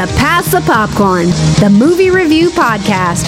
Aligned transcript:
to 0.00 0.06
Pass 0.14 0.50
the 0.50 0.62
Popcorn, 0.62 1.26
the 1.60 1.68
movie 1.70 2.08
review 2.08 2.48
podcast. 2.48 3.26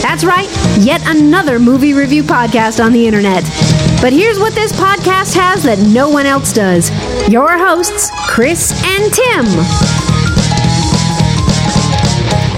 That's 0.00 0.24
right, 0.24 0.48
yet 0.78 1.02
another 1.04 1.58
movie 1.58 1.92
review 1.92 2.22
podcast 2.22 2.82
on 2.82 2.92
the 2.92 3.06
internet. 3.06 3.42
But 4.00 4.14
here's 4.14 4.38
what 4.38 4.54
this 4.54 4.72
podcast 4.72 5.34
has 5.34 5.62
that 5.64 5.78
no 5.80 6.08
one 6.08 6.24
else 6.24 6.54
does 6.54 6.88
your 7.28 7.58
hosts, 7.58 8.10
Chris 8.26 8.72
and 8.72 9.12
Tim. 9.12 9.44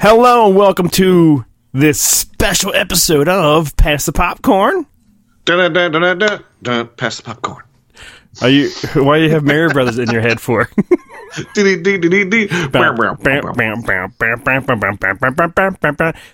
Hello 0.00 0.46
and 0.46 0.54
welcome 0.54 0.88
to 0.90 1.44
this 1.72 2.00
special 2.00 2.72
episode 2.72 3.28
of 3.28 3.76
Pass 3.76 4.06
the 4.06 4.12
Popcorn. 4.12 4.86
Dun, 5.44 5.72
dun, 5.72 5.90
dun, 5.90 6.02
dun, 6.02 6.18
dun, 6.18 6.44
dun, 6.62 6.88
pass 6.96 7.16
the 7.16 7.24
popcorn. 7.24 7.64
Are 8.42 8.48
you? 8.48 8.70
Why 8.94 9.18
do 9.18 9.24
you 9.24 9.30
have 9.30 9.42
Mario 9.42 9.70
Brothers 9.70 9.98
in 9.98 10.08
your 10.10 10.20
head 10.20 10.40
for? 10.40 10.70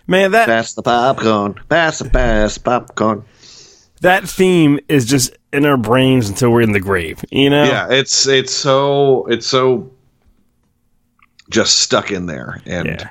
Man, 0.06 0.33
that 0.33 0.46
Pass 0.46 0.74
the 0.74 0.83
popcorn. 0.83 1.55
Pass 1.69 1.98
the 2.00 2.10
pass 2.10 2.59
popcorn. 2.59 3.24
that 4.00 4.28
theme 4.28 4.78
is 4.88 5.06
just 5.06 5.36
in 5.52 5.64
our 5.66 5.77
brains 5.77 6.28
until 6.28 6.50
we're 6.50 6.62
in 6.62 6.73
the 6.73 6.80
grave. 6.80 7.24
You 7.30 7.50
know? 7.50 7.64
Yeah, 7.64 7.88
it's 7.91 8.27
it's 8.27 8.52
so 8.52 9.27
it's 9.27 9.47
so 9.47 9.91
just 11.50 11.80
stuck 11.80 12.11
in 12.11 12.27
there, 12.27 12.61
and 12.66 12.86
Yeah. 12.86 13.11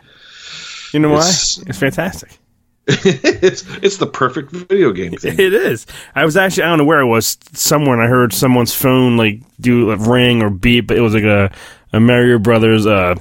You 0.93 0.99
know 0.99 1.09
why? 1.09 1.19
It's- 1.19 1.63
It's 1.67 1.77
fantastic. 1.77 2.37
it's 2.87 3.63
it's 3.77 3.97
the 3.97 4.07
perfect 4.07 4.51
video 4.51 4.91
game 4.91 5.13
thing. 5.13 5.33
It 5.39 5.53
is. 5.53 5.85
I 6.15 6.25
was 6.25 6.35
actually 6.35 6.63
I 6.63 6.69
don't 6.69 6.79
know 6.79 6.85
where 6.85 6.99
I 6.99 7.03
was 7.03 7.37
somewhere, 7.53 7.93
and 7.93 8.03
I 8.03 8.07
heard 8.07 8.33
someone's 8.33 8.73
phone 8.73 9.17
like 9.17 9.39
do 9.59 9.91
a 9.91 9.97
ring 9.97 10.41
or 10.41 10.49
beep, 10.49 10.87
but 10.87 10.97
it 10.97 11.01
was 11.01 11.13
like 11.13 11.23
a, 11.23 11.51
a 11.93 11.99
Mario 11.99 12.39
Brothers. 12.39 12.87
Uh, 12.87 13.15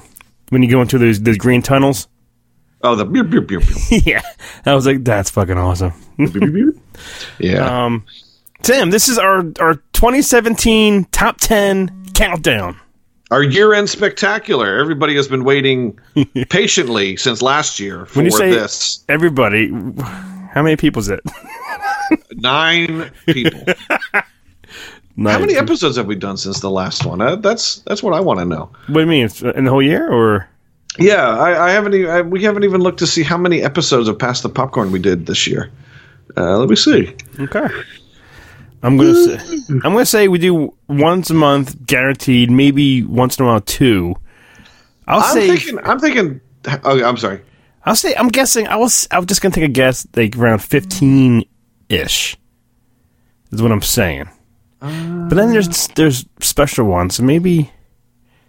when 0.50 0.62
you 0.62 0.70
go 0.70 0.80
into 0.82 0.98
those 0.98 1.20
those 1.20 1.38
green 1.38 1.62
tunnels. 1.62 2.08
Oh, 2.82 2.96
the 2.96 3.04
beep, 3.04 3.28
beep, 3.28 3.46
beep, 3.46 3.60
beep, 3.60 4.06
yeah, 4.06 4.22
I 4.64 4.74
was 4.74 4.86
like, 4.86 5.04
that's 5.04 5.28
fucking 5.30 5.58
awesome. 5.58 5.92
beep, 6.16 6.32
beep, 6.32 6.52
beep. 6.52 6.74
yeah. 7.38 7.84
Um, 7.84 8.06
Tim, 8.62 8.90
this 8.90 9.08
is 9.08 9.18
our 9.18 9.44
our 9.58 9.74
2017 9.92 11.04
top 11.12 11.38
10 11.40 12.06
countdown. 12.14 12.80
Our 13.30 13.42
year-end 13.44 13.88
spectacular. 13.88 14.78
Everybody 14.78 15.14
has 15.16 15.28
been 15.28 15.44
waiting 15.44 15.98
patiently 16.48 17.16
since 17.16 17.42
last 17.42 17.78
year 17.78 18.06
for 18.06 18.18
When 18.18 18.24
you 18.26 18.32
say 18.32 18.50
this. 18.50 19.04
everybody, 19.08 19.68
how 20.52 20.62
many 20.62 20.76
people 20.76 21.00
is 21.00 21.08
it? 21.08 21.20
Nine 22.32 23.10
people. 23.26 23.60
How 25.22 25.38
many 25.38 25.54
episodes 25.56 25.96
have 25.96 26.06
we 26.06 26.14
done 26.14 26.38
since 26.38 26.60
the 26.60 26.70
last 26.70 27.04
one? 27.04 27.20
Uh, 27.20 27.36
that's 27.36 27.80
that's 27.80 28.02
what 28.02 28.14
I 28.14 28.20
want 28.20 28.38
to 28.38 28.46
know. 28.46 28.70
What 28.86 28.94
do 28.94 29.00
you 29.00 29.06
mean? 29.06 29.28
In 29.54 29.64
the 29.64 29.70
whole 29.70 29.82
year, 29.82 30.10
or 30.10 30.48
Yeah, 30.98 31.28
I, 31.28 31.66
I 31.66 31.70
haven't. 31.72 31.92
Even, 31.92 32.10
I, 32.10 32.22
we 32.22 32.42
haven't 32.42 32.64
even 32.64 32.80
looked 32.80 33.00
to 33.00 33.06
see 33.06 33.22
how 33.22 33.36
many 33.36 33.60
episodes 33.62 34.08
of 34.08 34.18
Pass 34.18 34.40
the 34.40 34.48
Popcorn 34.48 34.92
we 34.92 34.98
did 34.98 35.26
this 35.26 35.46
year. 35.46 35.70
Uh, 36.38 36.56
let 36.56 36.70
me 36.70 36.76
see. 36.76 37.14
okay? 37.38 37.66
I'm 38.82 38.96
gonna 38.96 39.14
say 39.14 39.36
mm. 39.36 39.80
I'm 39.84 39.92
gonna 39.92 40.06
say 40.06 40.28
we 40.28 40.38
do 40.38 40.74
once 40.88 41.30
a 41.30 41.34
month, 41.34 41.86
guaranteed. 41.86 42.50
Maybe 42.50 43.04
once 43.04 43.38
in 43.38 43.44
a 43.44 43.48
while 43.48 43.60
two. 43.60 44.16
I'll 45.06 45.20
I'm 45.20 45.34
say 45.34 45.48
thinking. 45.48 45.78
I'm 45.84 45.98
thinking. 45.98 46.40
Oh, 46.84 47.02
I'm 47.04 47.16
sorry. 47.16 47.40
I'll 47.84 47.96
say 47.96 48.14
I'm 48.14 48.28
guessing. 48.28 48.68
I 48.68 48.76
was 48.76 49.06
I 49.10 49.18
was 49.18 49.26
just 49.26 49.42
gonna 49.42 49.54
take 49.54 49.64
a 49.64 49.68
guess, 49.68 50.06
like 50.16 50.36
around 50.36 50.60
15 50.60 51.44
ish. 51.88 52.36
Is 53.52 53.62
what 53.62 53.72
I'm 53.72 53.82
saying. 53.82 54.28
but 54.80 55.34
then 55.34 55.50
there's 55.50 55.88
ah. 55.88 55.92
there's 55.96 56.24
special 56.40 56.86
ones, 56.86 57.16
so 57.16 57.22
maybe 57.22 57.70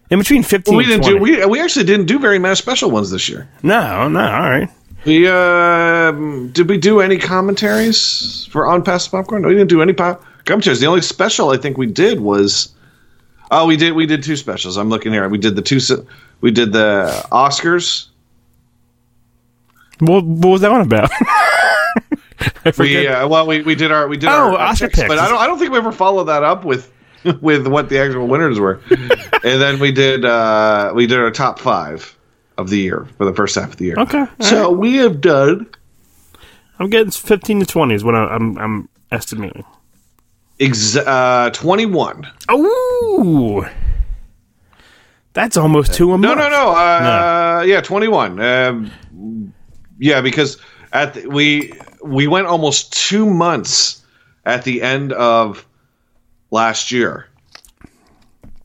in 0.09 0.20
between 0.20 0.44
15. 0.44 0.75
we 0.75 0.84
and 0.84 1.03
didn't 1.03 1.18
do. 1.18 1.22
We 1.22 1.46
we 1.46 1.59
actually 1.59 1.86
didn't 1.86 2.06
do 2.06 2.20
very 2.20 2.40
many 2.40 2.56
special 2.56 2.91
ones 2.91 3.12
this 3.12 3.28
year. 3.28 3.50
No, 3.64 4.08
no, 4.08 4.20
all 4.20 4.50
right. 4.50 4.70
We 5.06 5.28
uh, 5.28 6.12
did 6.52 6.70
we 6.70 6.78
do 6.78 7.00
any 7.02 7.18
commentaries 7.18 8.48
for 8.52 8.68
on 8.68 8.84
Pass 8.84 9.08
Popcorn? 9.08 9.42
No, 9.42 9.48
we 9.48 9.56
didn't 9.56 9.70
do 9.70 9.82
any 9.82 9.94
pop 9.94 10.24
commentaries. 10.46 10.80
The 10.80 10.86
only 10.88 11.02
special 11.02 11.50
I 11.50 11.58
think 11.58 11.78
we 11.78 11.88
did 11.88 12.20
was. 12.20 12.74
Oh, 13.50 13.66
we 13.66 13.76
did. 13.78 13.94
We 13.94 14.06
did 14.06 14.24
two 14.24 14.38
specials. 14.38 14.78
I'm 14.78 14.90
looking 14.90 15.12
here. 15.12 15.28
We 15.28 15.38
did 15.38 15.56
the 15.56 15.62
two. 15.62 15.80
We 16.40 16.52
did 16.52 16.72
the 16.72 17.26
Oscars. 17.32 18.08
What, 20.00 20.24
what 20.24 20.50
was 20.50 20.62
that 20.62 20.72
one 20.72 20.82
about? 20.82 21.10
We 22.78 23.08
uh, 23.08 23.28
well, 23.28 23.46
we, 23.46 23.62
we 23.62 23.76
did 23.76 23.92
our 23.92 24.08
we 24.08 24.18
did 24.18 24.28
Oh, 24.30 24.32
our, 24.32 24.52
our 24.54 24.58
Oscar 24.70 24.88
picks, 24.88 25.00
picks. 25.00 25.08
but 25.08 25.20
I 25.20 25.28
don't 25.28 25.38
I 25.40 25.46
don't 25.48 25.60
think 25.60 25.72
we 25.72 25.78
ever 25.78 25.92
followed 25.92 26.24
that 26.26 26.44
up 26.44 26.64
with 26.66 26.92
with 27.42 27.68
what 27.68 27.90
the 27.90 28.00
actual 28.00 28.28
winners 28.28 28.60
were. 28.60 28.82
and 28.90 29.62
then 29.62 29.80
we 29.80 29.92
did 29.92 30.26
uh, 30.26 30.92
we 30.96 31.06
did 31.08 31.20
our 31.20 31.30
top 31.32 31.60
five 31.60 32.16
of 32.58 32.70
the 32.70 32.78
year 32.78 33.08
for 33.18 33.26
the 33.26 33.34
first 33.34 33.56
half 33.56 33.70
of 33.72 33.78
the 33.78 33.86
year. 33.86 33.96
Okay, 33.98 34.26
so 34.40 34.72
we 34.72 34.96
have 34.98 35.22
done 35.22 35.68
I'm 36.80 36.90
getting 36.90 37.12
15 37.12 37.60
to 37.62 37.66
20 37.66 37.94
is 37.96 38.04
what 38.04 38.16
I, 38.16 38.26
I'm 38.26 38.58
I'm 38.58 38.90
estimating. 39.12 39.64
ex- 40.60 40.96
uh, 40.96 41.50
twenty 41.54 41.86
one. 41.86 42.28
Oh, 42.50 43.68
that's 45.34 45.58
almost 45.58 45.94
two 45.94 46.14
a 46.14 46.18
No, 46.18 46.30
month. 46.36 46.40
no, 46.40 46.50
no. 46.50 46.72
Uh, 46.76 47.64
Yeah, 47.68 47.82
twenty 47.82 48.08
one. 48.08 48.40
Um, 48.42 49.54
yeah, 50.00 50.22
because 50.22 50.58
at 50.92 51.14
the, 51.14 51.28
we 51.28 51.72
we 52.04 52.28
went 52.28 52.48
almost 52.48 52.94
two 52.94 53.26
months 53.30 54.04
at 54.46 54.64
the 54.64 54.82
end 54.82 55.14
of 55.14 55.66
last 56.50 56.92
year. 56.92 57.28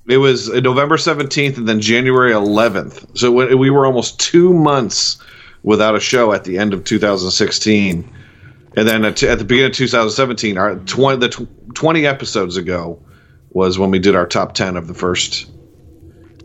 It 0.08 0.18
was 0.18 0.48
November 0.48 0.98
seventeenth 0.98 1.58
and 1.58 1.68
then 1.68 1.80
January 1.80 2.32
eleventh. 2.32 3.18
So 3.18 3.32
we 3.32 3.54
we 3.54 3.70
were 3.70 3.86
almost 3.86 4.20
two 4.20 4.52
months 4.52 5.18
without 5.62 5.96
a 5.96 6.00
show 6.00 6.32
at 6.32 6.44
the 6.44 6.58
end 6.58 6.72
of 6.72 6.84
2016, 6.84 8.12
and 8.76 8.88
then 8.88 9.04
at, 9.04 9.20
at 9.24 9.38
the 9.38 9.44
beginning 9.44 9.70
of 9.70 9.76
2017, 9.76 10.58
our 10.58 10.76
twenty 10.76 11.18
the 11.20 11.28
tw- 11.28 11.74
twenty 11.74 12.06
episodes 12.06 12.56
ago 12.56 13.02
was 13.50 13.78
when 13.78 13.90
we 13.90 13.98
did 13.98 14.14
our 14.14 14.26
top 14.26 14.54
ten 14.54 14.76
of 14.76 14.86
the 14.86 14.94
first 14.94 15.50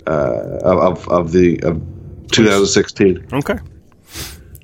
uh, 0.08 0.60
of 0.64 1.08
of 1.08 1.32
the 1.32 1.60
of 1.64 1.82
2016. 2.32 3.28
Okay. 3.34 3.60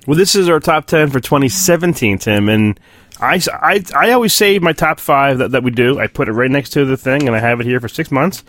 Well, 0.08 0.18
this 0.18 0.35
is 0.35 0.47
our 0.47 0.62
top 0.62 0.85
10 0.85 1.09
for 1.09 1.19
2017, 1.19 2.18
Tim. 2.19 2.47
And 2.47 2.79
I, 3.19 3.41
I, 3.52 3.84
I 3.94 4.12
always 4.12 4.34
save 4.34 4.62
my 4.62 4.72
top 4.72 5.02
five 5.02 5.40
that, 5.40 5.52
that 5.52 5.64
we 5.64 5.72
do. 5.72 6.00
I 6.00 6.08
put 6.08 6.29
it 6.29 6.31
right 6.31 6.50
next 6.50 6.69
to 6.72 6.85
the 6.85 6.96
thing, 6.96 7.28
and 7.28 7.35
I 7.35 7.40
have 7.40 7.59
it 7.59 7.66
here 7.66 7.81
for 7.81 7.90
six 7.90 8.09
months. 8.09 8.44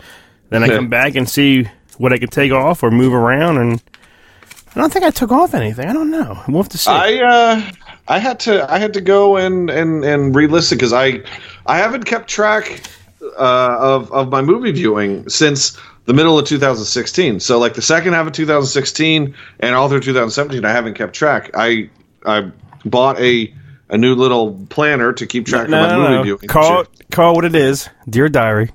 Then 0.49 0.63
I 0.63 0.67
come 0.67 0.89
back 0.89 1.15
and 1.15 1.29
see 1.29 1.67
what 1.97 2.13
I 2.13 2.17
can 2.17 2.29
take 2.29 2.51
off 2.51 2.81
or 2.83 2.91
move 2.91 3.13
around. 3.13 3.57
And 3.57 3.81
I 4.75 4.79
don't 4.79 4.91
think 4.91 5.05
I 5.05 5.11
took 5.11 5.31
off 5.31 5.53
anything. 5.53 5.87
I 5.87 5.93
don't 5.93 6.11
know. 6.11 6.41
We'll 6.47 6.63
have 6.63 6.69
to 6.69 6.77
see. 6.77 6.91
I 6.91 7.15
uh, 7.17 7.71
I 8.07 8.19
had 8.19 8.39
to 8.41 8.71
I 8.71 8.79
had 8.79 8.93
to 8.93 9.01
go 9.01 9.37
and 9.37 9.69
and 9.69 10.03
and 10.03 10.35
re-listen 10.35 10.77
because 10.77 10.93
I 10.93 11.21
I 11.65 11.77
haven't 11.77 12.05
kept 12.05 12.29
track 12.29 12.81
uh, 13.21 13.77
of 13.79 14.11
of 14.11 14.29
my 14.29 14.41
movie 14.41 14.71
viewing 14.71 15.27
since 15.29 15.77
the 16.05 16.13
middle 16.13 16.39
of 16.39 16.45
2016. 16.45 17.39
So 17.39 17.59
like 17.59 17.75
the 17.75 17.81
second 17.81 18.13
half 18.13 18.25
of 18.25 18.33
2016 18.33 19.35
and 19.59 19.75
all 19.75 19.89
through 19.89 19.99
2017, 20.01 20.65
I 20.65 20.71
haven't 20.71 20.95
kept 20.95 21.13
track. 21.13 21.51
I 21.53 21.89
I 22.25 22.51
bought 22.85 23.19
a 23.19 23.53
a 23.89 23.97
new 23.97 24.15
little 24.15 24.53
planner 24.69 25.13
to 25.13 25.25
keep 25.25 25.45
track 25.45 25.69
no, 25.69 25.83
of 25.83 25.89
my 25.89 25.95
no, 25.95 25.99
movie 25.99 26.15
no. 26.15 26.23
viewing. 26.23 26.47
Call, 26.47 26.85
call 27.11 27.35
what 27.35 27.45
it 27.45 27.55
is. 27.55 27.89
Dear 28.07 28.29
Diary. 28.29 28.71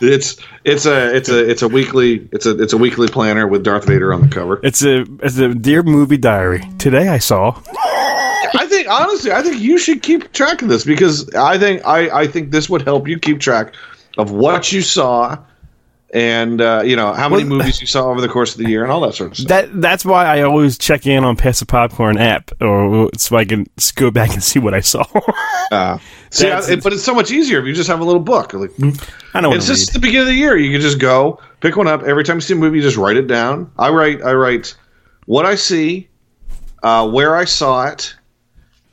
It's 0.00 0.36
it's 0.64 0.86
a 0.86 1.14
it's 1.14 1.28
a 1.28 1.48
it's 1.48 1.62
a 1.62 1.68
weekly 1.68 2.28
it's 2.32 2.46
a 2.46 2.60
it's 2.62 2.72
a 2.72 2.78
weekly 2.78 3.08
planner 3.08 3.46
with 3.46 3.64
Darth 3.64 3.86
Vader 3.86 4.12
on 4.12 4.20
the 4.20 4.28
cover. 4.28 4.60
It's 4.62 4.82
a, 4.84 5.04
it's 5.22 5.38
a 5.38 5.54
Dear 5.54 5.82
Movie 5.82 6.16
Diary. 6.16 6.68
Today 6.78 7.08
I 7.08 7.18
saw. 7.18 7.60
I 7.68 8.66
think 8.68 8.88
honestly, 8.88 9.32
I 9.32 9.42
think 9.42 9.60
you 9.60 9.78
should 9.78 10.02
keep 10.02 10.32
track 10.32 10.62
of 10.62 10.68
this 10.68 10.84
because 10.84 11.28
I 11.34 11.58
think 11.58 11.84
I, 11.84 12.20
I 12.20 12.26
think 12.26 12.50
this 12.50 12.70
would 12.70 12.82
help 12.82 13.08
you 13.08 13.18
keep 13.18 13.40
track 13.40 13.74
of 14.18 14.30
what 14.30 14.72
you 14.72 14.82
saw 14.82 15.36
and 16.16 16.62
uh, 16.62 16.80
you 16.82 16.96
know 16.96 17.12
how 17.12 17.28
many 17.28 17.44
Well- 17.44 17.58
movies 17.58 17.80
you 17.82 17.86
saw 17.86 18.06
over 18.10 18.22
the 18.22 18.28
course 18.28 18.52
of 18.54 18.58
the 18.58 18.68
year 18.70 18.82
and 18.82 18.90
all 18.90 19.00
that 19.02 19.14
sort 19.14 19.32
of 19.32 19.36
stuff. 19.36 19.48
That 19.48 19.80
that's 19.82 20.02
why 20.02 20.24
I 20.24 20.42
always 20.42 20.78
check 20.78 21.06
in 21.06 21.24
on 21.24 21.36
Pass 21.36 21.60
the 21.60 21.66
Popcorn 21.66 22.16
app, 22.16 22.50
or 22.62 23.10
so 23.18 23.36
I 23.36 23.44
can 23.44 23.66
go 23.96 24.10
back 24.10 24.32
and 24.32 24.42
see 24.42 24.58
what 24.58 24.72
I 24.74 24.80
saw. 24.80 25.04
Uh, 25.72 25.98
see, 26.30 26.48
I- 26.48 26.76
but 26.76 26.92
it's 26.92 27.02
so 27.02 27.12
much 27.12 27.32
easier 27.32 27.58
if 27.58 27.66
you 27.66 27.72
just 27.74 27.88
have 27.88 27.98
a 27.98 28.04
little 28.04 28.20
book. 28.22 28.54
Like, 28.54 28.70
I 29.34 29.40
don't 29.40 29.52
it's 29.56 29.66
just 29.66 29.88
read. 29.90 29.94
the 29.94 29.98
beginning 29.98 30.20
of 30.20 30.26
the 30.28 30.34
year. 30.34 30.56
You 30.56 30.70
can 30.70 30.80
just 30.80 31.00
go 31.00 31.40
pick 31.60 31.76
one 31.76 31.88
up 31.88 32.04
every 32.04 32.22
time 32.22 32.36
you 32.36 32.40
see 32.40 32.54
a 32.54 32.56
movie. 32.56 32.76
You 32.76 32.82
just 32.84 32.96
write 32.96 33.16
it 33.16 33.26
down. 33.26 33.68
I 33.76 33.90
write 33.90 34.22
I 34.22 34.32
write 34.34 34.76
what 35.24 35.44
I 35.44 35.56
see, 35.56 36.08
uh, 36.84 37.10
where 37.10 37.34
I 37.34 37.44
saw 37.46 37.88
it, 37.88 38.14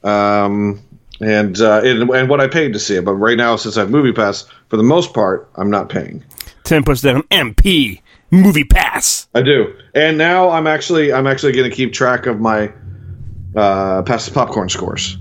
um, 0.03 0.81
and, 1.21 1.61
uh, 1.61 1.81
and 1.83 2.09
and 2.09 2.27
what 2.27 2.41
I 2.41 2.47
paid 2.47 2.73
to 2.73 2.79
see 2.79 2.95
it. 2.95 3.05
But 3.05 3.13
right 3.13 3.37
now, 3.37 3.55
since 3.55 3.77
I 3.77 3.81
have 3.81 3.91
Movie 3.91 4.11
Pass, 4.11 4.45
for 4.69 4.77
the 4.77 4.83
most 4.83 5.13
part, 5.13 5.47
I'm 5.55 5.69
not 5.69 5.89
paying. 5.89 6.23
Tim 6.63 6.83
puts 6.83 7.01
down 7.01 7.23
MP 7.23 8.01
Movie 8.31 8.63
Pass. 8.63 9.27
I 9.33 9.41
do, 9.41 9.75
and 9.93 10.17
now 10.17 10.49
I'm 10.49 10.67
actually 10.67 11.13
I'm 11.13 11.27
actually 11.27 11.53
going 11.53 11.69
to 11.69 11.75
keep 11.75 11.93
track 11.93 12.25
of 12.25 12.39
my 12.39 12.71
uh, 13.55 14.01
pass 14.03 14.25
the 14.25 14.31
popcorn 14.31 14.69
scores 14.69 15.17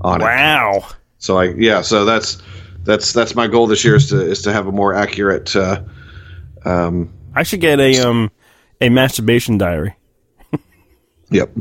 on 0.00 0.20
it. 0.20 0.24
Wow. 0.24 0.86
So 1.18 1.38
I 1.38 1.54
yeah, 1.54 1.82
so 1.82 2.04
that's 2.04 2.40
that's 2.84 3.12
that's 3.12 3.34
my 3.34 3.46
goal 3.46 3.66
this 3.66 3.84
year 3.84 3.96
is 3.96 4.08
to 4.10 4.20
is 4.20 4.42
to 4.42 4.52
have 4.52 4.66
a 4.66 4.72
more 4.72 4.94
accurate. 4.94 5.54
Uh, 5.54 5.82
um, 6.64 7.12
I 7.34 7.42
should 7.42 7.60
get 7.60 7.80
a 7.80 7.98
um 8.00 8.30
a 8.80 8.88
masturbation 8.88 9.58
diary. 9.58 9.94
Yep. 11.30 11.56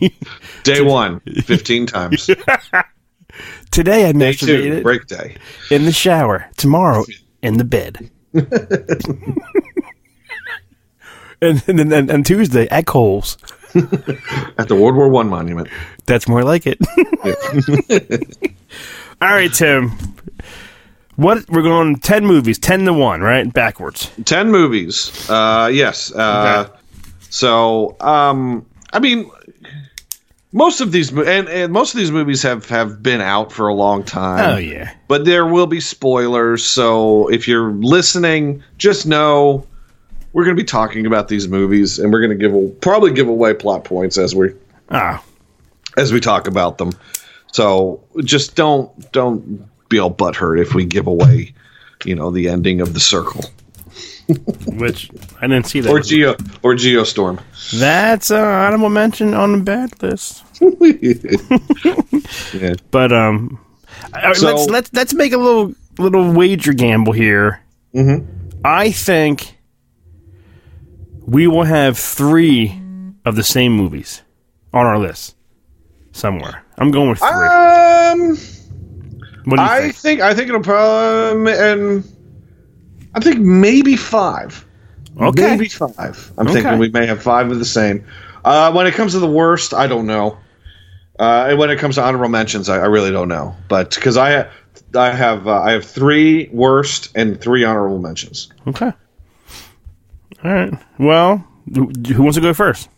Day 0.62 0.80
one, 0.80 1.20
15 1.44 1.86
times. 1.86 2.30
Today 3.70 4.08
I 4.08 4.12
Day 4.12 4.32
two, 4.32 4.46
masturbated 4.46 4.82
break 4.84 5.06
day. 5.06 5.36
in 5.70 5.84
the 5.84 5.92
shower. 5.92 6.48
Tomorrow 6.56 7.04
in 7.42 7.58
the 7.58 7.64
bed. 7.64 8.10
and, 11.42 11.62
and 11.66 11.78
then 11.92 12.10
and, 12.10 12.24
Tuesday 12.26 12.68
at 12.68 12.86
Coles. 12.86 13.36
At 13.74 14.68
the 14.68 14.76
World 14.78 14.96
War 14.96 15.08
One 15.08 15.28
monument. 15.30 15.68
That's 16.04 16.28
more 16.28 16.42
like 16.42 16.66
it. 16.66 16.78
All 19.22 19.28
right, 19.30 19.52
Tim. 19.52 19.92
What 21.16 21.48
we're 21.48 21.62
going 21.62 21.96
ten 22.00 22.26
movies, 22.26 22.58
ten 22.58 22.84
to 22.84 22.92
one, 22.92 23.22
right? 23.22 23.50
Backwards. 23.50 24.10
10 24.24 24.50
movies. 24.50 25.28
Uh, 25.30 25.70
yes. 25.72 26.12
Uh, 26.12 26.66
Okay. 26.68 26.78
So, 27.30 27.96
um, 28.00 28.66
I 28.92 28.98
mean, 28.98 29.30
most 30.52 30.80
of 30.80 30.92
these 30.92 31.10
and, 31.10 31.48
and 31.48 31.72
most 31.72 31.94
of 31.94 31.98
these 31.98 32.10
movies 32.10 32.42
have 32.42 32.68
have 32.68 33.02
been 33.02 33.20
out 33.20 33.50
for 33.50 33.68
a 33.68 33.74
long 33.74 34.04
time. 34.04 34.50
Oh 34.50 34.56
yeah. 34.58 34.92
but 35.08 35.24
there 35.24 35.46
will 35.46 35.66
be 35.66 35.80
spoilers. 35.80 36.64
So 36.64 37.28
if 37.28 37.48
you're 37.48 37.72
listening, 37.72 38.62
just 38.78 39.06
know 39.06 39.66
we're 40.32 40.44
going 40.44 40.56
to 40.56 40.62
be 40.62 40.66
talking 40.66 41.06
about 41.06 41.28
these 41.28 41.48
movies, 41.48 41.98
and 41.98 42.12
we're 42.12 42.20
going 42.20 42.38
to 42.38 42.48
give 42.48 42.80
probably 42.80 43.12
give 43.12 43.28
away 43.28 43.54
plot 43.54 43.84
points 43.84 44.18
as 44.18 44.34
we 44.34 44.50
Ah, 44.90 45.22
as 45.96 46.12
we 46.12 46.20
talk 46.20 46.46
about 46.46 46.78
them. 46.78 46.92
So 47.52 48.02
just 48.24 48.54
don't 48.54 49.12
don't 49.12 49.66
be 49.88 49.98
all 49.98 50.12
butthurt 50.12 50.60
if 50.60 50.74
we 50.74 50.84
give 50.84 51.06
away, 51.06 51.54
you 52.04 52.14
know, 52.14 52.30
the 52.30 52.48
ending 52.48 52.80
of 52.80 52.94
the 52.94 53.00
circle 53.00 53.44
which 54.66 55.10
I 55.40 55.46
didn't 55.46 55.66
see 55.66 55.80
that. 55.80 55.90
or 55.90 56.00
Geo 56.00 56.32
or 56.62 56.74
Geostorm. 56.74 57.40
That's 57.78 58.30
uh, 58.30 58.38
honorable 58.40 58.88
mention 58.90 59.34
on 59.34 59.52
the 59.52 59.58
bad 59.64 60.02
list. 60.02 60.42
yeah. 62.54 62.74
But 62.90 63.12
um, 63.12 63.58
So- 64.34 64.46
let's 64.46 64.66
let's 64.70 64.92
let's 64.92 65.14
make 65.14 65.32
a 65.32 65.38
little 65.38 65.74
little 65.98 66.32
wager 66.32 66.72
gamble 66.72 67.12
here. 67.12 67.60
Mm-hmm. 67.94 68.26
I 68.64 68.90
think 68.92 69.58
we 71.26 71.46
will 71.46 71.64
have 71.64 71.98
three 71.98 72.80
of 73.24 73.36
the 73.36 73.44
same 73.44 73.72
movies 73.72 74.22
on 74.72 74.86
our 74.86 74.98
list 74.98 75.36
somewhere. 76.12 76.64
I'm 76.78 76.90
going 76.90 77.10
with 77.10 77.18
three. 77.18 77.28
Um, 77.28 78.36
what 79.44 79.56
do 79.56 79.62
you 79.62 79.68
I 79.68 79.80
think? 79.80 79.96
think 79.96 80.20
I 80.20 80.34
think 80.34 80.48
it'll 80.48 80.60
probably 80.62 81.52
and 81.52 82.04
I 83.14 83.20
think 83.20 83.40
maybe 83.40 83.96
five. 83.96 84.64
Okay. 85.20 85.50
Maybe 85.50 85.68
five. 85.68 86.32
I'm 86.38 86.46
Okay. 86.46 86.54
thinking 86.62 86.78
we 86.78 86.88
may 86.88 87.06
have 87.06 87.22
five 87.22 87.50
of 87.50 87.58
the 87.58 87.64
same. 87.64 88.04
Uh, 88.44 88.72
when 88.72 88.86
it 88.86 88.94
comes 88.94 89.12
to 89.12 89.18
the 89.18 89.30
worst, 89.30 89.74
I 89.74 89.86
don't 89.86 90.06
know. 90.06 90.38
Uh, 91.18 91.46
and 91.50 91.58
when 91.58 91.70
it 91.70 91.78
comes 91.78 91.96
to 91.96 92.02
honorable 92.02 92.28
mentions, 92.30 92.68
I, 92.68 92.78
I 92.78 92.86
really 92.86 93.10
don't 93.10 93.28
know. 93.28 93.54
But 93.68 93.94
because 93.94 94.16
I, 94.16 94.48
I 94.94 95.10
have 95.10 95.46
uh, 95.46 95.60
I 95.60 95.72
have 95.72 95.84
three 95.84 96.48
worst 96.52 97.10
and 97.14 97.38
three 97.40 97.64
honorable 97.64 97.98
mentions. 97.98 98.50
Okay. 98.66 98.92
All 100.42 100.52
right. 100.52 100.72
Well, 100.98 101.46
who 101.72 102.22
wants 102.22 102.36
to 102.36 102.40
go 102.40 102.54
first? 102.54 102.88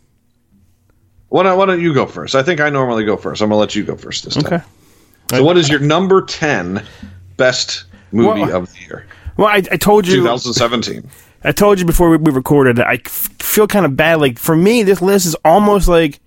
Why 1.29 1.43
don't, 1.43 1.57
why 1.57 1.65
don't 1.65 1.81
you 1.81 1.93
go 1.93 2.05
first? 2.05 2.33
I 2.33 2.43
think 2.43 2.61
I 2.61 2.69
normally 2.69 3.03
go 3.03 3.17
first. 3.17 3.41
I'm 3.41 3.49
gonna 3.49 3.59
let 3.59 3.75
you 3.75 3.83
go 3.83 3.95
first 3.97 4.23
this 4.23 4.35
time. 4.35 4.45
Okay. 4.45 4.63
So, 5.31 5.43
what 5.43 5.57
is 5.57 5.69
your 5.69 5.79
number 5.79 6.21
ten 6.21 6.85
best 7.35 7.83
movie 8.11 8.41
Well, 8.41 8.55
of 8.63 8.73
the 8.73 8.79
year? 8.79 9.07
Well, 9.37 9.47
I, 9.47 9.57
I 9.71 9.77
told 9.77 10.07
you 10.07 10.17
2017. 10.17 11.09
I 11.43 11.51
told 11.51 11.79
you 11.79 11.85
before 11.85 12.09
we, 12.09 12.17
we 12.17 12.31
recorded 12.31 12.79
I 12.79 12.95
f- 13.05 13.29
feel 13.39 13.67
kind 13.67 13.85
of 13.85 13.95
bad. 13.95 14.19
Like 14.19 14.39
for 14.39 14.55
me, 14.55 14.83
this 14.83 15.01
list 15.01 15.25
is 15.25 15.35
almost 15.45 15.87
like 15.87 16.19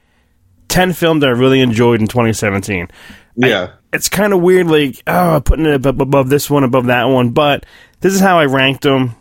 ten 0.68 0.92
films 0.92 1.20
that 1.22 1.28
I 1.28 1.32
really 1.32 1.60
enjoyed 1.60 2.00
in 2.00 2.06
2017. 2.06 2.88
Yeah. 3.36 3.72
It's 3.92 4.08
kind 4.08 4.32
of 4.32 4.40
weird, 4.42 4.66
like 4.66 5.02
oh, 5.06 5.40
putting 5.44 5.64
it 5.66 5.74
above, 5.74 6.00
above 6.00 6.28
this 6.28 6.50
one, 6.50 6.62
above 6.64 6.86
that 6.86 7.04
one. 7.04 7.30
But 7.30 7.64
this 8.00 8.12
is 8.14 8.20
how 8.20 8.38
I 8.38 8.44
ranked 8.44 8.82
them. 8.82 9.14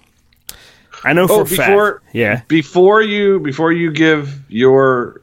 I 1.03 1.13
know 1.13 1.27
for 1.27 1.33
Oh, 1.35 1.41
a 1.41 1.45
fact. 1.45 1.57
before 1.69 2.01
Yeah. 2.13 2.41
before 2.47 3.01
you 3.01 3.39
before 3.39 3.71
you 3.71 3.91
give 3.91 4.43
your 4.49 5.21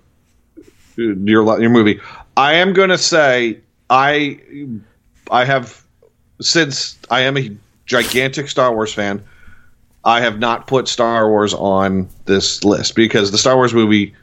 your 0.97 1.61
your 1.61 1.71
movie, 1.71 2.01
I 2.37 2.55
am 2.55 2.73
going 2.73 2.91
to 2.91 2.99
say 2.99 3.61
I 3.91 4.41
I 5.31 5.45
have 5.45 5.85
since 6.41 6.97
I 7.11 7.21
am 7.23 7.37
a 7.37 7.51
gigantic 7.87 8.49
Star 8.49 8.75
Wars 8.75 8.93
fan, 8.93 9.23
I 10.05 10.21
have 10.21 10.39
not 10.39 10.67
put 10.67 10.89
Star 10.89 11.29
Wars 11.29 11.55
on 11.55 12.09
this 12.27 12.63
list 12.65 12.95
because 12.95 13.31
the 13.31 13.39
Star 13.39 13.57
Wars 13.57 13.73
movie 13.73 14.15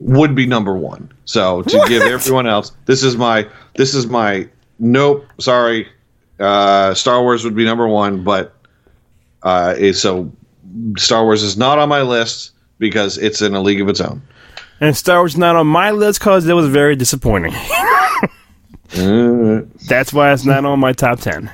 would 0.00 0.34
be 0.34 0.46
number 0.46 0.76
one. 0.76 1.12
So 1.24 1.62
to 1.62 1.84
give 1.86 2.02
everyone 2.02 2.46
else, 2.46 2.72
this 2.86 3.02
is 3.02 3.16
my 3.16 3.46
this 3.76 3.94
is 3.94 4.06
my 4.06 4.48
nope. 4.78 5.26
Sorry, 5.38 5.86
uh, 6.40 6.94
Star 6.94 7.22
Wars 7.22 7.44
would 7.44 7.54
be 7.54 7.64
number 7.64 7.86
one, 7.86 8.24
but 8.24 8.54
uh, 9.42 9.92
so 9.92 10.32
Star 10.96 11.24
Wars 11.24 11.42
is 11.42 11.56
not 11.56 11.78
on 11.78 11.88
my 11.88 12.02
list 12.02 12.52
because 12.78 13.18
it's 13.18 13.42
in 13.42 13.54
a 13.54 13.60
league 13.60 13.80
of 13.80 13.88
its 13.88 14.00
own. 14.00 14.22
And 14.80 14.96
Star 14.96 15.18
Wars 15.18 15.34
is 15.34 15.38
not 15.38 15.56
on 15.56 15.66
my 15.66 15.90
list 15.90 16.18
because 16.20 16.48
it 16.48 16.54
was 16.54 16.66
very 16.68 16.96
disappointing. 16.96 17.52
That's 19.88 20.12
why 20.12 20.32
it's 20.32 20.44
not 20.44 20.64
on 20.64 20.80
my 20.80 20.92
top 20.92 21.20
ten. 21.20 21.52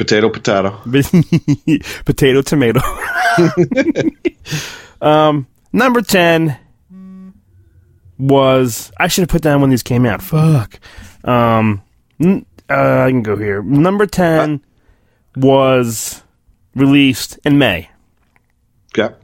Potato, 0.00 0.30
potato. 0.30 0.80
Potato, 2.06 2.40
tomato. 2.40 2.80
um, 5.02 5.46
number 5.74 6.00
ten 6.00 6.56
was 8.18 8.90
I 8.98 9.08
should 9.08 9.22
have 9.22 9.28
put 9.28 9.42
down 9.42 9.60
when 9.60 9.68
these 9.68 9.82
came 9.82 10.06
out. 10.06 10.22
Fuck. 10.22 10.80
Um, 11.22 11.82
n- 12.18 12.46
uh, 12.70 13.04
I 13.04 13.10
can 13.10 13.22
go 13.22 13.36
here. 13.36 13.62
Number 13.62 14.06
ten 14.06 14.62
was 15.36 16.22
released 16.74 17.38
in 17.44 17.58
May. 17.58 17.90
Okay. 18.98 19.14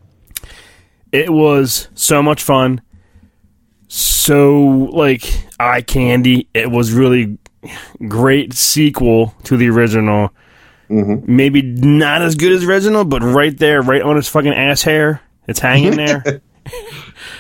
It 1.11 1.33
was 1.33 1.89
so 1.95 2.23
much 2.23 2.43
fun. 2.43 2.83
So 3.89 4.55
like 4.93 5.23
eye 5.59 5.81
candy. 5.81 6.49
It 6.53 6.71
was 6.71 6.93
really 6.93 7.39
great 8.09 8.53
sequel 8.53 9.35
to 9.45 9.57
the 9.57 9.71
original. 9.71 10.35
Maybe 10.89 11.63
not 11.63 12.23
as 12.23 12.35
good 12.37 12.53
as 12.53 12.65
Reginald, 12.67 13.11
but 13.11 13.23
right 13.23 13.57
there, 13.57 13.83
right 13.83 14.03
on 14.03 14.17
his 14.17 14.29
fucking 14.29 14.53
ass 14.55 14.83
hair. 14.83 15.21
It's 15.49 15.59
hanging 15.61 15.97
there. 15.97 16.41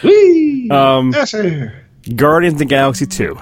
Whee! 0.03 0.69
um, 0.71 1.13
Yes, 1.13 1.31
sir. 1.31 1.73
Guardians 2.15 2.55
of 2.55 2.59
the 2.61 2.65
Galaxy 2.65 3.07
2. 3.07 3.39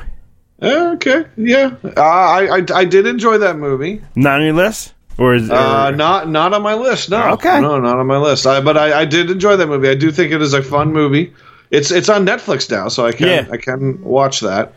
Okay. 0.63 1.25
Yeah. 1.37 1.75
Uh, 1.85 2.01
I, 2.01 2.59
I 2.59 2.65
I 2.75 2.85
did 2.85 3.07
enjoy 3.07 3.39
that 3.39 3.57
movie. 3.59 4.01
Not 4.15 4.41
on 4.41 4.45
your 4.47 4.55
list? 4.55 4.95
Or 5.19 5.35
is 5.35 5.51
Uh, 5.51 5.91
not 5.91 6.29
not 6.31 6.55
on 6.55 6.63
my 6.63 6.75
list. 6.75 7.11
No. 7.11 7.33
Okay. 7.33 7.61
No, 7.61 7.79
not 7.81 7.99
on 7.99 8.07
my 8.07 8.17
list. 8.19 8.47
I, 8.47 8.61
but 8.61 8.77
I, 8.79 9.01
I 9.01 9.05
did 9.05 9.31
enjoy 9.31 9.57
that 9.57 9.67
movie. 9.67 9.89
I 9.89 9.95
do 9.95 10.11
think 10.11 10.33
it 10.33 10.41
is 10.41 10.55
a 10.55 10.63
fun 10.63 10.93
movie. 10.93 11.35
It's 11.71 11.91
it's 11.91 12.09
on 12.09 12.25
Netflix 12.25 12.71
now, 12.71 12.89
so 12.89 13.05
I 13.05 13.13
can 13.13 13.27
Yeah. 13.29 13.47
I 13.51 13.57
can 13.59 14.03
watch 14.03 14.41
that. 14.41 14.73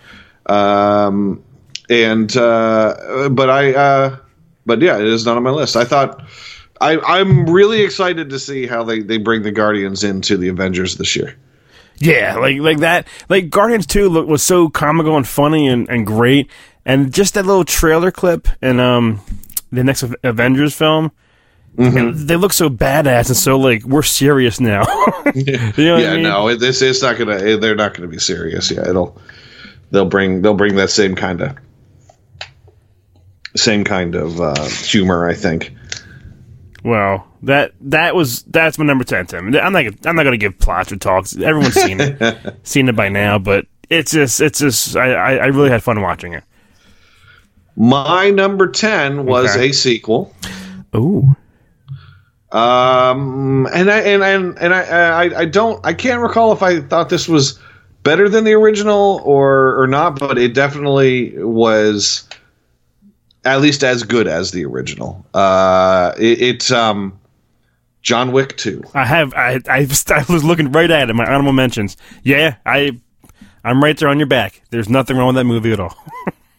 Um, 0.48 1.44
and 1.90 2.36
uh, 2.36 3.30
but 3.32 3.50
I 3.50 3.74
uh, 3.74 4.18
but 4.68 4.82
yeah, 4.82 5.00
it 5.00 5.08
is 5.08 5.26
not 5.26 5.38
on 5.38 5.44
my 5.44 5.50
list. 5.50 5.76
I 5.76 5.86
thought 5.86 6.24
I 6.80 7.00
I'm 7.00 7.50
really 7.50 7.82
excited 7.82 8.30
to 8.30 8.40
see 8.40 8.68
how 8.68 8.84
they 8.84 9.00
they 9.00 9.18
bring 9.18 9.42
the 9.42 9.52
Guardians 9.52 10.04
into 10.04 10.38
the 10.38 10.50
Avengers 10.50 10.98
this 10.98 11.16
year. 11.16 11.36
Yeah, 11.98 12.36
like 12.36 12.60
like 12.60 12.80
that. 12.80 13.08
Like 13.30 13.50
Guardians 13.50 13.88
Two 13.88 14.10
look, 14.10 14.28
was 14.28 14.44
so 14.44 14.70
comical 14.70 15.18
and 15.18 15.28
funny 15.28 15.68
and, 15.68 15.90
and 15.90 16.06
great, 16.06 16.52
and 16.86 17.12
just 17.12 17.34
that 17.34 17.46
little 17.46 17.66
trailer 17.66 18.12
clip 18.12 18.48
and 18.62 18.80
um 18.80 19.22
the 19.72 19.84
next 19.84 20.04
Avengers 20.24 20.76
film. 20.76 21.12
Mm-hmm. 21.76 22.26
They 22.26 22.36
look 22.36 22.54
so 22.54 22.70
badass 22.70 23.28
and 23.28 23.38
so 23.38 23.58
like 23.58 23.84
we're 23.84 24.02
serious 24.02 24.60
now. 24.60 24.82
you 25.36 25.58
know 25.78 25.98
yeah, 25.98 26.12
I 26.12 26.14
mean? 26.16 26.24
no, 26.24 26.56
this 26.56 26.82
it's 26.82 27.02
not 27.02 27.18
gonna. 27.18 27.58
They're 27.58 27.76
not 27.76 27.94
gonna 27.94 28.08
be 28.08 28.20
serious. 28.20 28.70
Yeah, 28.70 28.88
it'll 28.90 29.20
they'll 29.92 30.06
bring 30.06 30.42
they'll 30.42 30.56
bring 30.56 30.76
that 30.76 30.90
same 30.90 31.16
kind 31.16 31.42
of 31.42 31.58
same 33.56 33.84
kind 33.84 34.16
of 34.16 34.40
uh, 34.42 34.66
humor. 34.66 35.28
I 35.28 35.34
think. 35.34 35.74
Well, 36.84 37.28
that 37.44 37.74
that 37.82 38.16
was 38.16 38.44
that's 38.44 38.78
my 38.78 38.86
number 38.86 39.04
ten. 39.04 39.26
Tim. 39.26 39.56
I'm 39.56 39.74
not 39.74 39.86
I'm 40.06 40.16
not 40.16 40.24
gonna 40.24 40.38
give 40.38 40.58
plots 40.60 40.92
or 40.92 40.98
talks. 40.98 41.36
Everyone's 41.36 41.74
seen 41.74 42.00
it, 42.00 42.56
seen 42.64 42.88
it 42.90 42.96
by 42.96 43.10
now. 43.10 43.38
But 43.40 43.66
it's 43.90 44.12
just 44.12 44.40
it's 44.42 44.60
just 44.60 44.96
I 44.96 45.12
I, 45.14 45.34
I 45.36 45.46
really 45.48 45.70
had 45.70 45.84
fun 45.84 46.02
watching 46.02 46.34
it. 46.34 46.44
My 47.76 48.30
number 48.30 48.68
ten 48.72 49.26
was 49.26 49.56
Okay. 49.56 49.70
a 49.70 49.74
sequel. 49.74 50.34
Ooh, 50.96 51.36
Um, 52.52 53.68
and 53.74 53.92
I 53.92 54.00
and 54.00 54.24
and 54.24 54.58
and 54.58 54.74
I, 54.74 54.82
I 55.26 55.40
I 55.42 55.46
don't 55.46 55.86
I 55.86 55.94
can't 55.94 56.22
recall 56.22 56.54
if 56.54 56.64
I 56.64 56.80
thought 56.80 57.10
this 57.10 57.28
was 57.28 57.60
better 58.04 58.30
than 58.30 58.46
the 58.46 58.54
original 58.54 59.22
or 59.26 59.80
or 59.82 59.88
not, 59.88 60.18
but 60.20 60.38
it 60.38 60.54
definitely 60.54 61.34
was 61.44 62.28
at 63.48 63.62
least 63.62 63.84
as 63.84 64.04
good 64.04 64.28
as 64.28 64.52
the 64.52 64.66
original. 64.66 65.26
Uh, 65.34 66.14
it, 66.18 66.42
it 66.42 66.72
um 66.72 67.20
John 68.02 68.32
Wick 68.32 68.58
Two. 68.58 68.84
I 68.94 69.06
have. 69.06 69.34
I, 69.34 69.60
I 69.70 69.80
I 70.10 70.26
was 70.30 70.44
looking 70.44 70.72
right 70.72 70.90
at 70.90 71.10
it. 71.10 71.14
My 71.14 71.26
honorable 71.26 71.54
mentions. 71.54 71.98
Yeah, 72.24 72.56
I 72.66 73.00
I'm 73.64 73.84
right 73.84 73.98
there 73.98 74.10
on 74.10 74.20
your 74.20 74.28
back. 74.28 74.62
There's 74.70 74.90
nothing 74.90 75.18
wrong 75.18 75.28
with 75.28 75.36
that 75.36 75.46
movie 75.46 75.72
at 75.72 75.80
all. 75.80 75.96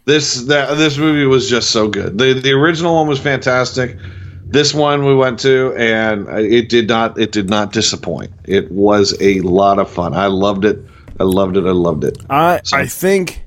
This 0.09 0.45
that 0.45 0.79
this 0.79 0.97
movie 0.97 1.27
was 1.27 1.51
just 1.51 1.71
so 1.71 1.87
good. 1.87 2.17
The 2.17 2.33
the 2.33 2.53
original 2.53 2.95
one 2.95 3.09
was 3.09 3.21
fantastic. 3.21 3.99
This 4.43 4.73
one 4.73 5.05
we 5.05 5.15
went 5.15 5.39
to 5.41 5.75
and 5.77 6.27
it 6.31 6.71
did 6.71 6.89
not 6.89 7.19
it 7.21 7.31
did 7.31 7.51
not 7.51 7.75
disappoint. 7.75 8.33
It 8.45 8.73
was 8.73 9.15
a 9.21 9.43
lot 9.43 9.79
of 9.79 9.91
fun. 9.91 10.15
I 10.15 10.29
loved 10.29 10.65
it. 10.65 10.79
I 11.21 11.25
loved 11.25 11.59
it. 11.59 11.67
I 11.67 11.73
loved 11.73 12.05
it. 12.05 12.17
I 12.31 12.63
I 12.73 12.87
think 12.87 13.45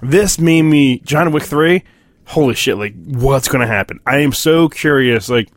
this 0.00 0.38
made 0.38 0.62
me 0.62 1.00
John 1.00 1.32
Wick 1.32 1.42
three. 1.42 1.82
Holy 2.30 2.54
shit! 2.54 2.76
Like 2.78 2.94
what's 3.06 3.48
gonna 3.48 3.66
happen? 3.66 4.00
I 4.06 4.18
am 4.18 4.32
so 4.32 4.68
curious. 4.68 5.28
Like 5.28 5.48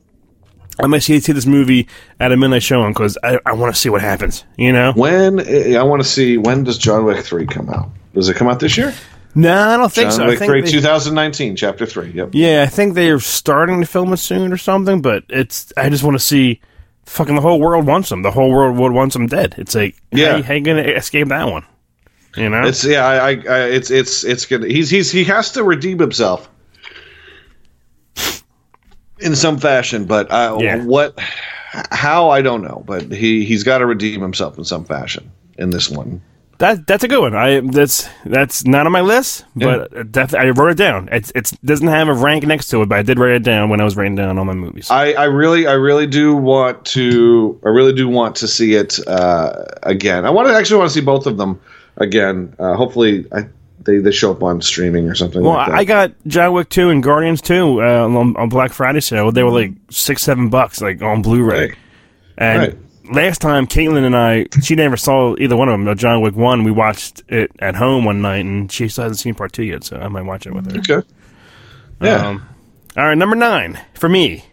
I 0.80 0.88
might 0.88 1.00
see, 1.03 1.20
see 1.20 1.32
this 1.32 1.46
movie 1.46 1.88
at 2.20 2.32
a 2.32 2.38
midnight 2.38 2.63
showing 2.63 2.94
because 2.94 3.18
I, 3.24 3.39
I 3.46 3.53
want 3.53 3.74
to 3.75 3.80
see 3.80 3.89
what 3.89 4.01
happens. 4.01 4.44
You 4.58 4.72
know? 4.72 4.92
When 4.94 5.39
eh, 5.39 5.77
I 5.77 5.84
want 5.84 6.01
to 6.01 6.08
see 6.08 6.38
when 6.38 6.63
does 6.63 6.77
John 6.77 7.06
Wick 7.06 7.24
three 7.24 7.46
come 7.46 7.70
out? 7.70 7.89
Does 8.13 8.30
it 8.30 8.36
come 8.36 8.48
out 8.48 8.60
this 8.60 8.77
year? 8.77 8.94
No, 9.36 9.56
I 9.56 9.77
don't 9.77 9.92
think 9.92 10.10
John 10.10 10.18
so. 10.18 10.24
I 10.24 10.27
Wick 10.30 10.39
think 10.39 10.50
three, 10.50 10.62
they- 10.62 10.72
2019, 10.72 11.56
chapter 11.56 11.86
three. 11.86 12.12
Yep. 12.12 12.30
Yeah, 12.34 12.63
I 12.63 12.68
think 12.68 12.96
they're 12.96 13.20
starting 13.20 13.82
to 13.82 13.86
film 13.88 14.13
it 14.13 14.18
soon 14.18 14.51
or 14.51 14.58
something, 14.58 15.01
but 15.01 15.25
it's 15.30 15.72
I 15.77 15.89
just 15.89 16.03
want 16.03 16.15
to 16.15 16.24
see 16.24 16.60
fucking 17.06 17.36
the 17.36 17.42
whole 17.42 17.60
world 17.60 17.86
wants 17.86 18.10
them. 18.10 18.24
The 18.24 18.32
whole 18.32 18.50
world 18.51 18.77
would 18.77 18.92
wants 18.94 19.13
them 19.13 19.27
dead. 19.27 19.56
It's 19.58 19.75
like 19.75 19.96
Yeah. 20.12 20.38
how, 20.38 20.44
how 20.44 20.53
you 20.56 20.62
gonna 20.62 20.82
escape 20.82 21.27
that 21.27 21.51
one? 21.51 21.65
You 22.36 22.50
know? 22.50 22.65
It's 22.65 22.84
yeah, 22.84 23.06
I, 23.06 23.15
I, 23.15 23.30
I 23.32 23.60
it's 23.65 23.92
it's 23.92 24.24
it's 24.24 24.48
good. 24.48 24.63
He's 24.63 24.89
he's 24.89 25.12
he 25.12 25.24
has 25.25 25.51
to 25.51 25.63
redeem 25.63 26.00
himself 26.00 26.50
in 29.20 29.36
some 29.36 29.58
fashion, 29.58 30.05
but 30.05 30.29
uh, 30.32 30.58
Yeah. 30.60 30.84
what, 30.84 31.20
how 31.91 32.29
I 32.29 32.41
don't 32.41 32.62
know, 32.62 32.84
but 32.86 33.12
he 33.12 33.46
he's 33.46 33.63
got 33.63 33.79
to 33.79 33.86
redeem 33.86 34.22
himself 34.22 34.58
in 34.58 34.63
some 34.63 34.86
fashion 34.86 35.32
in 35.58 35.70
this 35.72 35.89
one. 35.89 36.22
that 36.60 36.86
that's 36.88 37.03
a 37.03 37.08
good 37.08 37.20
one. 37.20 37.36
I 37.36 37.60
that's 37.62 38.08
that's 38.25 38.65
not 38.65 38.86
on 38.86 38.91
my 38.91 39.01
list, 39.01 39.43
but 39.55 40.12
def- 40.12 40.36
I 40.36 40.50
wrote 40.51 40.70
it 40.72 40.77
down. 40.77 41.10
It 41.12 41.32
it's 41.36 41.51
doesn't 41.65 41.88
have 41.88 42.08
a 42.10 42.13
rank 42.13 42.46
next 42.46 42.67
to 42.67 42.82
it, 42.84 42.89
but 42.89 43.00
I 43.00 43.01
did 43.01 43.17
write 43.20 43.34
it 43.34 43.43
down 43.43 43.70
when 43.70 43.82
I 43.82 43.84
was 43.84 43.96
writing 43.98 44.15
down 44.15 44.38
all 44.38 44.46
my 44.46 44.53
movies. 44.53 44.89
I, 44.91 45.13
I 45.13 45.25
really 45.25 45.65
I 45.67 45.74
really 45.74 46.05
do 46.08 46.36
want 46.36 46.86
to 46.93 47.60
I 47.65 47.70
really 47.70 47.93
do 47.93 48.08
want 48.08 48.36
to 48.38 48.48
see 48.48 48.75
it 48.75 49.00
uh, 49.08 49.65
again. 49.84 50.25
I 50.25 50.29
want 50.29 50.48
to 50.48 50.53
actually 50.55 50.77
want 50.77 50.89
to 50.91 50.93
see 50.93 51.05
both 51.05 51.25
of 51.25 51.38
them 51.38 51.60
again. 51.98 52.53
Uh, 52.60 52.75
hopefully, 52.75 53.25
I, 53.32 53.48
they 53.86 53.98
they 53.98 54.12
show 54.12 54.32
up 54.32 54.42
on 54.44 54.62
streaming 54.62 55.08
or 55.10 55.16
something. 55.16 55.42
well, 55.44 55.54
like 55.54 55.68
that. 55.68 55.75
I 55.75 55.84
got 55.86 56.12
John 56.28 56.54
Wick 56.54 56.70
two 56.70 56.90
and 56.90 57.02
Guardians 57.04 57.42
two 57.42 57.82
uh, 57.82 58.06
on, 58.08 58.36
on 58.38 58.50
Black 58.50 58.72
Friday 58.74 59.00
sale. 59.02 59.32
They 59.32 59.44
were 59.44 59.52
like 59.52 59.72
six 59.90 60.22
seven 60.24 60.50
bucks, 60.50 60.82
like 60.82 61.02
on 61.02 61.22
Blu-ray. 61.22 61.60
Right. 61.70 61.75
And 62.38 62.60
Right. 62.60 62.78
last 63.16 63.42
time, 63.42 63.68
Caitlin 63.68 64.04
and 64.06 64.16
I, 64.16 64.48
she 64.62 64.75
never 64.75 64.98
saw 64.98 65.36
either 65.38 65.56
one 65.56 65.70
of 65.70 65.80
them. 65.80 65.96
John 65.98 66.22
Wick 66.22 66.36
1, 66.36 66.63
we 66.63 66.72
watched 66.72 67.22
it 67.28 67.52
at 67.60 67.75
home 67.75 68.06
one 68.06 68.22
night, 68.24 68.46
and 68.46 68.72
she 68.72 68.88
still 68.88 69.04
hasn't 69.04 69.20
seen 69.20 69.36
part 69.36 69.54
2 69.54 69.63
yet, 69.63 69.84
so 69.84 69.98
I 69.98 70.08
might 70.08 70.24
watch 70.24 70.48
it 70.48 70.54
with 70.54 70.72
her. 70.72 70.80
okay. 70.80 71.08
Yeah. 72.02 72.28
Um, 72.28 72.50
all 72.98 73.06
right, 73.06 73.18
number 73.18 73.36
9 73.36 73.80
for 73.94 74.10
me 74.10 74.46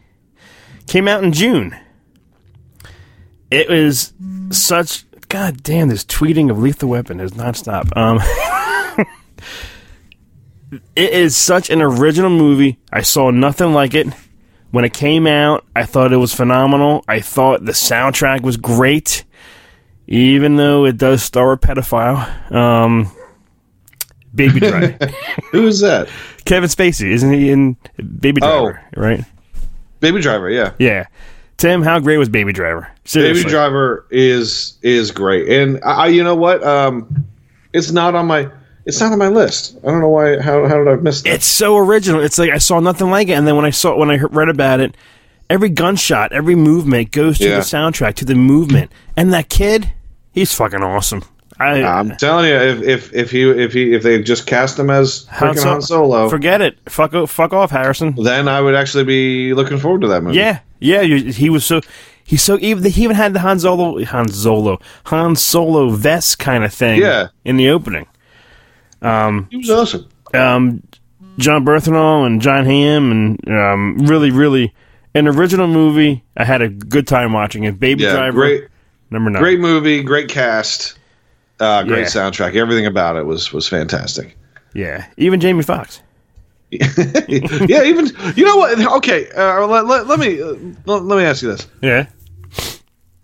came 0.87 1.09
out 1.09 1.23
in 1.25 1.33
June. 1.33 1.75
It 3.51 3.69
was 3.69 4.13
such. 4.51 5.05
God 5.29 5.63
damn, 5.63 5.89
this 5.89 6.05
tweeting 6.05 6.51
of 6.51 6.59
Lethal 6.59 6.89
Weapon 6.89 7.21
is 7.21 7.33
nonstop. 7.33 7.97
Um, 7.97 8.19
it 10.95 11.13
is 11.13 11.37
such 11.37 11.71
an 11.71 11.83
original 11.83 12.31
movie. 12.31 12.79
I 12.93 13.03
saw 13.03 13.31
nothing 13.31 13.73
like 13.73 13.95
it. 13.95 14.07
When 14.71 14.85
it 14.85 14.93
came 14.93 15.27
out, 15.27 15.65
I 15.75 15.85
thought 15.85 16.13
it 16.13 16.17
was 16.19 16.33
phenomenal. 16.33 17.05
I 17.09 17.21
thought 17.21 17.65
the 17.65 17.73
soundtrack 17.73 18.43
was 18.43 18.57
great, 18.57 19.25
even 20.07 20.57
though 20.57 20.85
it 20.85 20.97
does 20.97 21.25
star 21.25 21.53
a 21.53 21.59
pedophile. 21.59 22.53
Um, 22.53 23.11
Baby 24.33 24.61
Driver. 24.61 25.07
Who 25.51 25.67
is 25.67 25.81
that? 25.81 26.09
Kevin 26.45 26.69
Spacey, 26.71 27.11
isn't 27.11 27.33
he 27.33 27.51
in 27.51 27.77
Baby 28.21 28.41
Driver? 28.41 28.81
Right? 28.97 29.25
Baby 29.99 30.21
Driver. 30.21 30.49
Yeah. 30.49 30.73
Yeah. 30.79 31.07
Tim, 31.57 31.83
how 31.83 31.99
great 31.99 32.17
was 32.19 32.29
Baby 32.29 32.53
Driver? 32.53 32.89
Seriously. 33.05 33.43
Baby 33.43 33.51
Driver 33.51 34.07
is 34.11 34.79
is 34.83 35.11
great, 35.11 35.49
and 35.49 35.81
I, 35.85 36.05
I- 36.05 36.07
you 36.07 36.23
know 36.23 36.37
what? 36.37 36.63
Um, 36.65 37.27
it's 37.73 37.91
not 37.91 38.15
on 38.15 38.27
my 38.27 38.49
it's 38.87 39.01
not 39.01 39.13
on 39.13 39.19
my 39.19 39.29
list. 39.29 39.77
I 39.85 39.91
don't 39.91 40.01
know 40.01 40.09
why. 40.09 40.39
How 40.41 40.67
how 40.69 40.79
did 40.79 40.89
I 40.89 40.97
miss 40.97 41.23
that? 41.23 41.35
It's 41.35 41.47
so 41.47 41.77
original. 41.77 42.21
It's 42.23 42.39
like 42.39 42.51
I 42.51 42.59
saw 42.59 42.81
nothing 42.81 43.11
like 43.11 43.29
it, 43.29 43.33
and 43.33 43.47
then 43.47 43.57
when 43.57 43.65
I 43.65 43.71
saw 43.71 43.97
when 43.97 44.11
I 44.11 44.19
read 44.19 44.49
about 44.49 44.81
it, 44.81 44.97
every 45.49 45.69
gunshot, 45.69 46.33
every 46.33 46.55
movement 46.55 47.11
goes 47.13 47.39
to 47.39 47.49
Yeah. 47.49 47.57
the 47.57 47.61
soundtrack, 47.63 48.15
to 48.17 48.25
the 48.25 48.35
movement, 48.35 48.91
and 49.17 49.33
that 49.33 49.49
kid, 49.49 49.93
he's 50.33 50.53
fucking 50.55 50.83
awesome. 50.83 51.23
I 51.59 51.83
I'm 51.83 52.17
telling 52.17 52.47
you, 52.47 52.55
if 52.55 52.83
if 52.83 53.13
if 53.15 53.31
he 53.31 53.43
if 53.51 53.73
he 53.75 53.93
if 53.95 54.03
they 54.03 54.23
just 54.23 54.47
cast 54.47 54.79
him 54.79 54.89
as 54.89 55.27
Han 55.31 55.55
Sol- 55.57 55.73
Han 55.73 55.83
Solo, 55.83 56.29
forget 56.31 56.63
it. 56.63 56.79
Fuck 56.89 57.13
o- 57.15 57.27
fuck 57.27 57.53
off, 57.53 57.71
Harrison. 57.71 58.15
then 58.23 58.49
I 58.49 58.63
would 58.63 58.75
actually 58.75 59.05
be 59.05 59.53
looking 59.53 59.77
forward 59.79 60.01
to 60.01 60.09
that 60.09 60.23
movie. 60.23 60.39
Yeah, 60.39 60.61
yeah. 60.79 61.03
You, 61.03 61.31
he 61.31 61.51
was 61.51 61.67
so 61.67 61.83
he's 62.25 62.43
so 62.43 62.57
even 62.63 62.91
he 62.91 63.05
even 63.05 63.15
had 63.15 63.35
the 63.35 63.41
Han 63.41 63.59
Solo 63.61 64.03
Han 64.07 64.29
Solo 64.29 64.79
Han 65.05 65.37
Solo 65.37 65.91
vest 65.91 66.39
kind 66.39 66.65
of 66.65 66.73
thing. 66.73 66.99
Yeah. 66.99 67.27
in 67.45 67.59
the 67.59 67.69
opening. 67.69 68.07
He 69.03 69.57
was 69.57 69.71
awesome. 69.71 70.09
um, 70.35 70.83
Jon 71.39 71.65
Bernthal 71.65 72.27
and 72.27 72.41
Jon 72.41 72.65
Hamm, 72.67 73.11
and 73.11 73.49
um, 73.49 73.97
really, 74.07 74.31
really 74.31 74.75
an 75.15 75.27
original 75.29 75.67
movie. 75.67 76.23
I 76.37 76.45
had 76.45 76.63
a 76.63 76.69
good 76.69 77.07
time 77.07 77.33
watching 77.33 77.65
it. 77.65 77.81
Baby 77.81 78.03
Yeah, 78.05 78.13
Driver, 78.13 78.33
great 78.33 78.65
number 79.11 79.31
nine. 79.31 79.43
great 79.43 79.59
movie, 79.61 80.03
great 80.03 80.29
cast, 80.29 80.99
uh, 81.61 81.83
great 81.85 82.01
Yeah. 82.01 82.07
soundtrack. 82.07 82.57
Everything 82.57 82.87
about 82.87 83.17
it 83.17 83.25
was 83.25 83.53
was 83.53 83.67
fantastic. 83.67 84.37
Yeah, 84.75 85.07
even 85.17 85.41
Jamie 85.41 85.63
Foxx. 85.63 86.03
yeah, 86.71 87.83
even 87.83 88.07
you 88.37 88.45
know 88.45 88.57
what? 88.57 88.79
Okay, 88.99 89.29
uh, 89.33 89.67
let, 89.67 89.87
let, 89.87 90.07
let 90.07 90.21
me 90.21 90.41
uh, 90.41 90.55
let, 90.87 91.03
let 91.03 91.17
me 91.17 91.25
ask 91.25 91.43
you 91.43 91.49
this. 91.51 91.67
Yeah, 91.83 92.07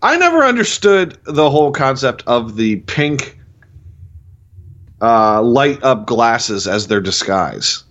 I 0.01 0.17
never 0.17 0.43
understood 0.43 1.17
the 1.25 1.49
whole 1.49 1.71
concept 1.71 2.23
of 2.27 2.57
the 2.57 2.77
pink 2.77 3.36
uh, 5.01 5.41
light 5.41 5.83
up 5.83 6.05
glasses 6.05 6.67
as 6.67 6.87
their 6.87 7.01
disguise. 7.01 7.83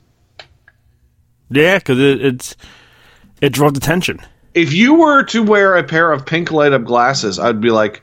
yeah, 1.51 1.79
because 1.79 1.99
it, 1.99 2.25
it's 2.25 2.57
it 3.41 3.53
draws 3.53 3.77
attention. 3.77 4.21
If 4.55 4.73
you 4.73 4.95
were 4.95 5.23
to 5.25 5.43
wear 5.43 5.77
a 5.77 5.85
pair 5.85 6.13
of 6.13 6.25
pink 6.25 6.51
light 6.51 6.73
up 6.73 6.85
glasses, 6.85 7.39
I'd 7.39 7.61
be 7.61 7.71
like, 7.71 8.03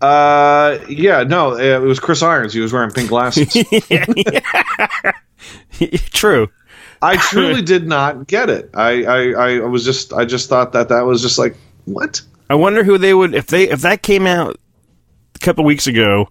uh, 0.00 0.78
yeah, 0.88 1.24
no, 1.24 1.56
it 1.56 1.80
was 1.80 1.98
Chris 1.98 2.22
Irons. 2.22 2.52
He 2.52 2.60
was 2.60 2.72
wearing 2.72 2.90
pink 2.90 3.08
glasses. 3.08 3.52
True. 6.12 6.48
I 7.02 7.16
truly 7.16 7.60
did 7.60 7.86
not 7.86 8.26
get 8.26 8.48
it. 8.48 8.70
I, 8.72 9.04
I, 9.04 9.32
I 9.32 9.58
was 9.60 9.84
just, 9.84 10.12
I 10.12 10.24
just 10.24 10.48
thought 10.48 10.72
that 10.72 10.88
that 10.88 11.02
was 11.02 11.20
just 11.20 11.38
like, 11.38 11.56
what? 11.84 12.22
I 12.48 12.54
wonder 12.54 12.84
who 12.84 12.98
they 12.98 13.14
would 13.14 13.34
if 13.34 13.48
they 13.48 13.68
if 13.68 13.80
that 13.82 14.02
came 14.02 14.26
out 14.26 14.58
a 15.34 15.38
couple 15.40 15.64
weeks 15.64 15.86
ago. 15.86 16.28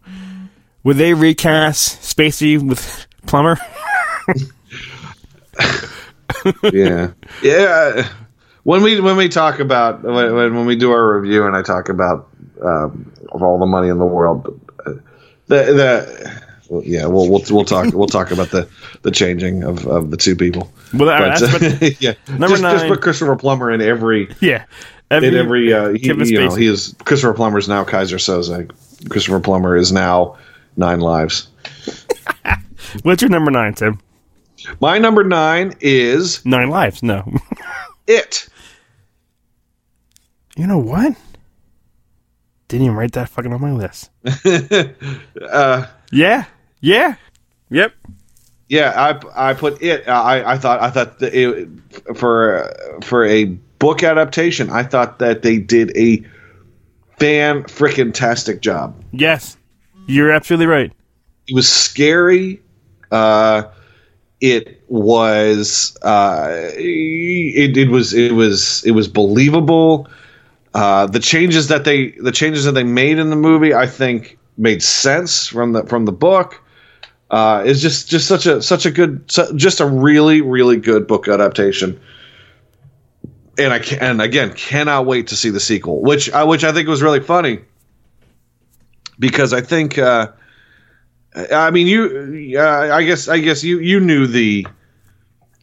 Would 0.83 0.97
they 0.97 1.13
recast 1.13 2.01
Spacey 2.01 2.61
with 2.61 3.07
Plummer? 3.25 3.57
yeah, 6.73 7.11
yeah. 7.41 8.09
When 8.63 8.81
we 8.81 8.99
when 8.99 9.15
we 9.17 9.29
talk 9.29 9.59
about 9.59 10.03
when 10.03 10.33
when 10.33 10.65
we 10.65 10.75
do 10.75 10.91
our 10.91 11.19
review 11.19 11.45
and 11.45 11.55
I 11.55 11.61
talk 11.61 11.89
about 11.89 12.29
um, 12.61 13.11
of 13.31 13.41
all 13.43 13.59
the 13.59 13.65
money 13.65 13.89
in 13.89 13.97
the 13.97 14.05
world, 14.05 14.59
uh, 14.85 14.93
the 15.47 15.55
the 15.73 16.41
well, 16.69 16.83
yeah 16.83 17.05
we'll 17.05 17.29
we'll 17.29 17.43
we'll 17.49 17.65
talk 17.65 17.93
we'll 17.93 18.07
talk 18.07 18.31
about 18.31 18.49
the 18.49 18.67
the 19.03 19.11
changing 19.11 19.63
of, 19.63 19.85
of 19.87 20.11
the 20.11 20.17
two 20.17 20.35
people. 20.35 20.71
Well, 20.93 21.07
But, 21.07 21.39
that's 21.39 21.53
what- 21.81 22.01
yeah, 22.01 22.13
Number 22.27 22.57
just, 22.57 22.61
just 22.61 22.87
put 22.87 23.01
Christopher 23.01 23.35
Plummer 23.35 23.71
in 23.71 23.81
every 23.81 24.29
yeah. 24.41 24.65
in 25.11 25.35
every 25.35 25.73
uh, 25.73 25.89
he, 25.89 26.07
you 26.07 26.39
know 26.39 26.55
he 26.55 26.67
is 26.67 26.95
Christopher 27.05 27.33
Plummer 27.33 27.57
is 27.57 27.69
now 27.69 27.83
Keyser 27.83 28.17
Soze. 28.17 28.69
Christopher 29.09 29.39
Plummer 29.39 29.75
is 29.75 29.91
now 29.91 30.37
Nine 30.75 30.99
Lives. 30.99 31.47
What's 33.03 33.21
your 33.21 33.29
number 33.29 33.51
nine, 33.51 33.73
Tim? 33.73 33.99
My 34.79 34.97
number 34.97 35.23
nine 35.23 35.73
is 35.81 36.45
Nine 36.45 36.69
lives. 36.69 37.03
No. 37.03 37.29
it. 38.07 38.47
You 40.55 40.67
know 40.67 40.77
what? 40.77 41.15
Didn't 42.67 42.85
even 42.85 42.95
write 42.95 43.13
that 43.13 43.29
fucking 43.29 43.51
on 43.51 43.61
my 43.61 43.71
list. 43.71 44.09
Uh, 45.41 45.85
Yeah. 46.11 46.45
Yeah. 46.81 47.15
Yep. 47.69 47.93
Yeah, 48.69 48.93
I 49.35 49.49
I 49.49 49.53
put 49.53 49.81
it. 49.81 50.07
I 50.07 50.53
I 50.53 50.57
thought 50.57 50.81
I 50.81 50.89
thought 50.89 51.19
that 51.19 51.33
it, 51.33 51.67
for 52.15 52.73
for 53.03 53.25
a 53.25 53.45
book 53.45 54.03
adaptation, 54.03 54.69
I 54.69 54.83
thought 54.83 55.19
that 55.19 55.41
they 55.41 55.57
did 55.57 55.95
a 55.97 56.23
fan 57.19 57.63
freaking 57.63 58.13
tastic 58.13 58.61
job. 58.61 58.95
Yes. 59.11 59.57
You're 60.07 60.31
absolutely 60.31 60.67
right. 60.67 60.91
It 61.47 61.55
was 61.55 61.69
scary. 61.69 62.61
Uh, 63.11 63.63
it 64.41 64.81
was 64.89 65.97
uh, 66.01 66.71
it, 66.75 67.77
it 67.77 67.89
was 67.89 68.13
it 68.13 68.33
was 68.33 68.83
it 68.85 68.91
was 68.91 69.07
believable. 69.07 70.07
Uh, 70.73 71.05
the 71.05 71.19
changes 71.19 71.67
that 71.67 71.85
they 71.85 72.11
the 72.11 72.31
changes 72.31 72.65
that 72.65 72.73
they 72.73 72.83
made 72.83 73.19
in 73.19 73.29
the 73.29 73.35
movie, 73.35 73.73
I 73.73 73.87
think, 73.87 74.37
made 74.57 74.83
sense 74.83 75.47
from 75.47 75.73
the 75.73 75.85
from 75.85 76.05
the 76.05 76.11
book. 76.11 76.59
Uh, 77.31 77.63
is 77.65 77.81
just 77.81 78.09
just 78.09 78.27
such 78.27 78.45
a 78.45 78.61
such 78.61 78.85
a 78.85 78.91
good 78.91 79.23
su- 79.31 79.53
just 79.55 79.79
a 79.79 79.85
really 79.85 80.41
really 80.41 80.77
good 80.77 81.07
book 81.07 81.27
adaptation. 81.27 81.99
And 83.57 83.71
I 83.71 83.79
can, 83.79 83.99
and 83.99 84.21
again 84.21 84.53
cannot 84.53 85.05
wait 85.05 85.27
to 85.27 85.35
see 85.35 85.49
the 85.49 85.59
sequel, 85.59 86.01
which 86.01 86.31
I 86.31 86.43
which 86.43 86.63
I 86.63 86.73
think 86.73 86.87
was 86.87 87.01
really 87.01 87.21
funny 87.21 87.59
because 89.19 89.53
I 89.53 89.61
think 89.61 89.97
uh, 89.97 90.31
I 91.51 91.71
mean 91.71 91.87
you 91.87 92.59
uh, 92.59 92.89
I 92.93 93.03
guess 93.03 93.27
I 93.27 93.39
guess 93.39 93.63
you 93.63 93.79
you 93.79 93.99
knew 93.99 94.27
the 94.27 94.67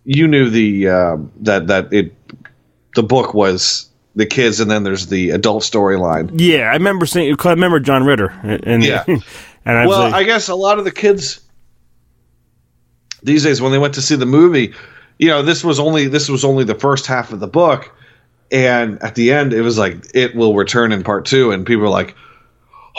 you 0.04 0.26
knew 0.26 0.50
the 0.50 0.88
uh, 0.88 1.16
that 1.40 1.66
that 1.69 1.92
it 1.92 2.14
the 2.95 3.02
book 3.02 3.35
was 3.35 3.88
the 4.16 4.26
kids 4.26 4.61
and 4.61 4.71
then 4.71 4.83
there's 4.83 5.07
the 5.07 5.30
adult 5.30 5.62
storyline. 5.62 6.30
Yeah, 6.35 6.71
I 6.71 6.73
remember 6.73 7.07
seeing 7.07 7.37
I 7.38 7.50
remember 7.50 7.80
John 7.80 8.04
Ritter, 8.04 8.28
and 8.42 8.85
Yeah. 8.85 9.04
and 9.07 9.78
I 9.78 9.87
Well, 9.87 10.00
like, 10.00 10.14
I 10.14 10.23
guess 10.25 10.49
a 10.49 10.54
lot 10.54 10.78
of 10.78 10.85
the 10.85 10.90
kids 10.90 11.40
these 13.23 13.45
days 13.45 13.61
when 13.61 13.73
they 13.73 13.78
went 13.78 13.95
to 13.95 14.02
see 14.02 14.16
the 14.16 14.26
movie, 14.26 14.75
you 15.19 15.28
know, 15.28 15.42
this 15.42 15.62
was 15.62 15.78
only 15.78 16.09
this 16.09 16.28
was 16.28 16.45
only 16.45 16.64
the 16.64 16.75
first 16.75 17.07
half 17.07 17.33
of 17.33 17.40
the 17.40 17.47
book, 17.47 17.95
and 18.50 19.02
at 19.02 19.14
the 19.14 19.33
end 19.33 19.52
it 19.52 19.62
was 19.62 19.78
like 19.78 19.99
it 20.14 20.35
will 20.35 20.54
return 20.54 20.92
in 20.92 21.02
part 21.02 21.26
two, 21.26 21.52
and 21.52 21.66
people 21.66 21.83
were 21.83 21.88
like, 21.88 22.14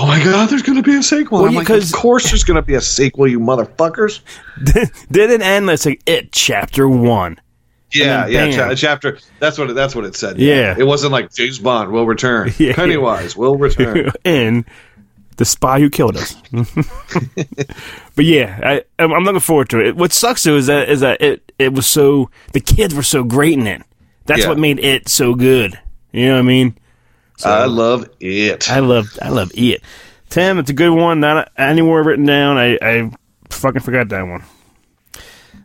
"Oh 0.02 0.08
my 0.08 0.24
god, 0.24 0.50
there's 0.50 0.64
going 0.64 0.82
to 0.82 0.84
be 0.84 0.98
a 0.98 1.04
sequel!" 1.04 1.44
Well, 1.44 1.52
yeah, 1.52 1.60
like, 1.60 1.70
"Of 1.70 1.92
course, 1.92 2.30
there's 2.30 2.44
going 2.44 2.56
to 2.56 2.62
be 2.62 2.74
a 2.76 2.82
sequel, 2.82 3.28
you 3.28 3.40
motherfuckers!" 3.40 4.22
did 5.12 5.30
it 5.30 5.42
end? 5.42 5.68
Let's 5.68 5.86
like 5.86 6.02
it 6.06 6.32
chapter 6.32 6.88
one. 6.90 7.40
Yeah, 7.94 8.28
then 8.28 8.52
yeah. 8.52 8.74
chapter. 8.74 9.20
That's 9.40 9.58
what. 9.58 9.70
It, 9.70 9.74
that's 9.74 9.96
what 9.96 10.06
it 10.06 10.16
said. 10.16 10.40
Yeah. 10.40 10.76
It 10.78 10.86
wasn't 10.86 11.12
like 11.12 11.34
James 11.34 11.60
Bond 11.60 11.92
will 11.92 12.06
return. 12.06 12.52
Yeah. 12.58 12.74
Pennywise 12.74 13.36
will 13.36 13.58
return. 13.58 14.12
and 14.26 14.66
the 15.38 15.46
spy 15.46 15.80
who 15.80 15.90
killed 15.90 16.16
us. 16.16 16.36
but 18.16 18.26
yeah, 18.26 18.60
I, 18.64 18.84
I'm 19.00 19.12
I'm 19.14 19.24
looking 19.24 19.40
forward 19.40 19.70
to 19.70 19.80
it. 19.80 19.96
What 19.96 20.14
sucks 20.14 20.44
though 20.44 20.56
is 20.56 20.68
that 20.68 20.90
is 20.90 21.02
that 21.02 21.22
it 21.22 21.52
it 21.60 21.74
was 21.74 21.88
so 21.88 22.30
the 22.54 22.60
kids 22.60 22.96
were 22.96 23.04
so 23.04 23.24
great 23.24 23.58
in 23.58 23.68
it. 23.68 23.82
That's 24.26 24.42
Yeah. 24.42 24.50
what 24.50 24.60
made 24.60 24.80
it 24.80 25.10
so 25.10 25.36
good. 25.36 25.80
You 26.12 26.28
know 26.28 26.34
what 26.34 26.40
I 26.40 26.44
mean? 26.44 26.78
I 27.46 27.66
love 27.66 28.10
it. 28.20 28.70
I 28.70 28.80
love 28.80 29.18
I 29.22 29.30
love 29.30 29.52
it. 29.56 29.82
Tim, 30.30 30.60
it's 30.60 30.70
a 30.70 30.74
good 30.74 30.92
one. 30.92 31.20
Not 31.20 31.52
anywhere 31.58 32.04
written 32.04 32.26
down. 32.26 32.58
I 32.58 32.78
I 32.82 33.12
fucking 33.50 33.82
forgot 33.82 34.10
that 34.10 34.24
one. 34.24 34.44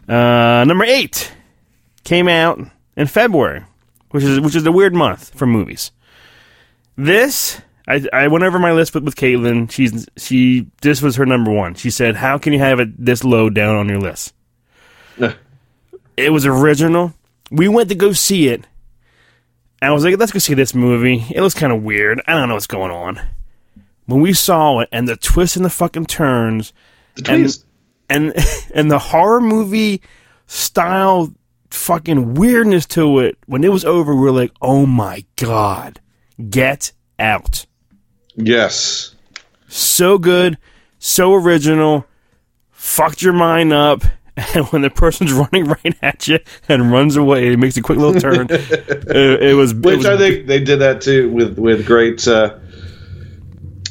Uh, 0.09 0.65
number 0.65 0.85
eight 0.85 1.33
came 2.05 2.29
out 2.29 2.61
in 2.97 3.07
February, 3.07 3.65
which 4.11 4.25
is 4.25 4.41
which 4.41 4.55
is 4.55 4.67
a 4.67 4.73
weird 4.73 4.95
month 4.95 5.37
for 5.37 5.47
movies. 5.47 5.91
This 6.97 7.61
I 7.89 8.05
I 8.13 8.29
went 8.29 8.45
over 8.45 8.59
my 8.59 8.73
list 8.73 8.95
with, 8.95 9.05
with 9.05 9.17
Caitlin. 9.17 9.71
She's 9.71 10.07
she 10.17 10.67
this 10.83 11.03
was 11.03 11.17
her 11.17 11.27
number 11.27 11.51
one. 11.53 11.75
She 11.75 11.91
said, 11.91 12.17
"How 12.17 12.39
can 12.39 12.53
you 12.53 12.59
have 12.59 12.81
it 12.81 13.05
this 13.05 13.23
low 13.25 13.51
down 13.51 13.77
on 13.77 13.89
your 13.89 14.01
list?" 14.01 14.33
It 16.17 16.33
was 16.33 16.47
original. 16.47 17.13
We 17.51 17.69
went 17.69 17.89
to 17.91 17.95
go 17.95 18.13
see 18.13 18.49
it. 18.49 18.67
And 19.81 19.91
I 19.91 19.93
was 19.93 20.05
like, 20.05 20.19
let's 20.19 20.33
go 20.33 20.39
see 20.39 20.55
this 20.55 20.75
movie. 20.75 21.25
It 21.31 21.41
looks 21.43 21.55
kind 21.55 21.73
of 21.73 21.83
weird. 21.83 22.21
I 22.27 22.35
don't 22.35 22.49
know 22.49 22.55
what's 22.55 22.67
going 22.67 22.91
on. 22.91 23.21
When 24.07 24.21
we 24.21 24.33
saw 24.33 24.81
it 24.81 24.89
and 24.93 25.07
the 25.07 25.17
twists 25.17 25.57
and 25.57 25.65
the 25.65 25.71
fucking 25.71 26.07
turns 26.07 26.73
the 27.17 27.33
and 27.33 27.65
and 28.09 28.47
and 28.75 28.91
the 28.91 28.99
horror 28.99 29.41
movie 29.41 30.01
style 30.47 31.35
fucking 31.71 32.35
weirdness 32.35 32.87
to 32.87 33.19
it, 33.19 33.37
when 33.47 33.65
it 33.65 33.73
was 33.73 33.85
over, 33.85 34.15
we 34.15 34.23
were 34.23 34.31
like, 34.31 34.53
oh 34.63 34.87
my 34.87 35.25
god, 35.37 36.01
get 36.49 36.93
out. 37.19 37.67
Yes. 38.37 39.15
So 39.69 40.19
good, 40.19 40.59
so 40.99 41.35
original, 41.35 42.07
fucked 42.71 43.23
your 43.23 43.33
mind 43.33 43.73
up. 43.73 44.03
And 44.55 44.67
when 44.67 44.83
the 44.83 44.91
person's 44.91 45.33
running 45.53 45.65
right 45.65 45.97
at 46.03 46.29
you 46.29 46.39
and 46.69 46.93
runs 46.93 47.17
away, 47.17 47.53
it 47.53 47.59
makes 47.59 47.77
a 47.77 47.83
quick 47.83 47.99
little 47.99 48.21
turn. 48.21 48.47
it, 48.51 49.43
it 49.43 49.55
was, 49.55 49.73
it 49.73 49.79
Which 49.79 49.97
was 49.99 50.07
I 50.07 50.19
think 50.19 50.47
they 50.47 50.61
did 50.61 50.81
that 50.81 51.01
too 51.01 51.31
with 51.31 51.59
with 51.59 51.87
great 51.87 52.27
uh, 52.29 52.59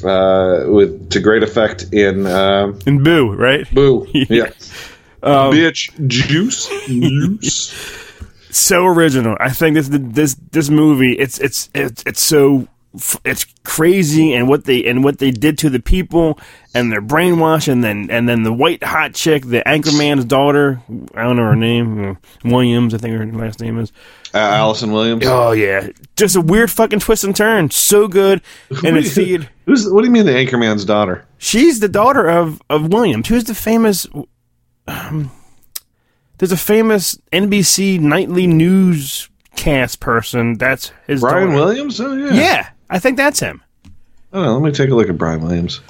uh, 0.04 0.66
with 0.68 1.10
to 1.10 1.20
great 1.20 1.42
effect 1.42 1.92
in 1.92 2.26
um, 2.26 2.78
in 2.86 3.02
Boo, 3.02 3.32
right? 3.32 3.68
Boo. 3.74 4.06
Yeah. 4.12 4.50
Um, 5.22 5.52
Bitch 5.52 6.06
juice. 6.06 6.68
juice. 6.86 7.72
so 8.50 8.86
original. 8.86 9.36
I 9.40 9.50
think 9.50 9.74
this 9.74 9.88
this 9.90 10.36
this 10.52 10.70
movie 10.70 11.14
it's 11.14 11.40
it's 11.40 11.70
it's 11.74 12.04
it's 12.06 12.22
so 12.22 12.68
it's 13.24 13.44
crazy 13.62 14.32
and 14.32 14.48
what 14.48 14.64
they 14.64 14.84
and 14.84 15.04
what 15.04 15.18
they 15.18 15.30
did 15.30 15.58
to 15.58 15.68
the 15.68 15.80
people 15.80 16.38
and 16.72 16.90
their 16.90 17.02
brainwash 17.02 17.68
and 17.70 17.84
then 17.84 18.08
and 18.10 18.26
then 18.28 18.42
the 18.42 18.52
white 18.52 18.82
hot 18.82 19.12
chick, 19.14 19.44
the 19.44 19.62
Anchorman's 19.66 20.24
daughter, 20.24 20.80
I 21.14 21.22
don't 21.24 21.36
know 21.36 21.42
her 21.44 21.56
name, 21.56 22.10
uh, 22.10 22.14
Williams, 22.44 22.94
I 22.94 22.98
think 22.98 23.14
her 23.16 23.26
last 23.26 23.60
name 23.60 23.78
is. 23.78 23.92
Uh, 24.32 24.38
Allison 24.38 24.92
Williams. 24.92 25.24
Oh 25.26 25.52
yeah, 25.52 25.88
just 26.16 26.36
a 26.36 26.40
weird 26.40 26.70
fucking 26.70 27.00
twist 27.00 27.24
and 27.24 27.34
turn, 27.36 27.70
so 27.70 28.08
good. 28.08 28.40
And 28.84 28.96
it's 28.96 29.14
the 29.14 29.46
Who's 29.66 29.90
what 29.90 30.02
do 30.02 30.06
you 30.06 30.12
mean 30.12 30.26
the 30.26 30.32
Anchorman's 30.32 30.84
daughter? 30.84 31.24
she's 31.38 31.80
the 31.80 31.88
daughter 31.88 32.28
of 32.28 32.60
of 32.70 32.92
Williams, 32.92 33.28
who's 33.28 33.44
the 33.44 33.54
famous. 33.54 34.06
Um, 34.88 35.30
there's 36.38 36.52
a 36.52 36.56
famous 36.56 37.18
NBC 37.32 37.98
nightly 37.98 38.46
newscast 38.46 40.00
person. 40.00 40.58
That's 40.58 40.92
his 41.06 41.20
Brian 41.20 41.48
daughter. 41.48 41.58
Williams? 41.64 42.00
Oh 42.00 42.14
yeah. 42.14 42.32
Yeah, 42.34 42.68
I 42.90 42.98
think 42.98 43.16
that's 43.16 43.40
him. 43.40 43.62
I. 44.32 44.54
Let 44.54 44.62
me 44.62 44.72
take 44.72 44.90
a 44.90 44.94
look 44.94 45.08
at 45.08 45.16
Brian 45.18 45.42
Williams. 45.42 45.80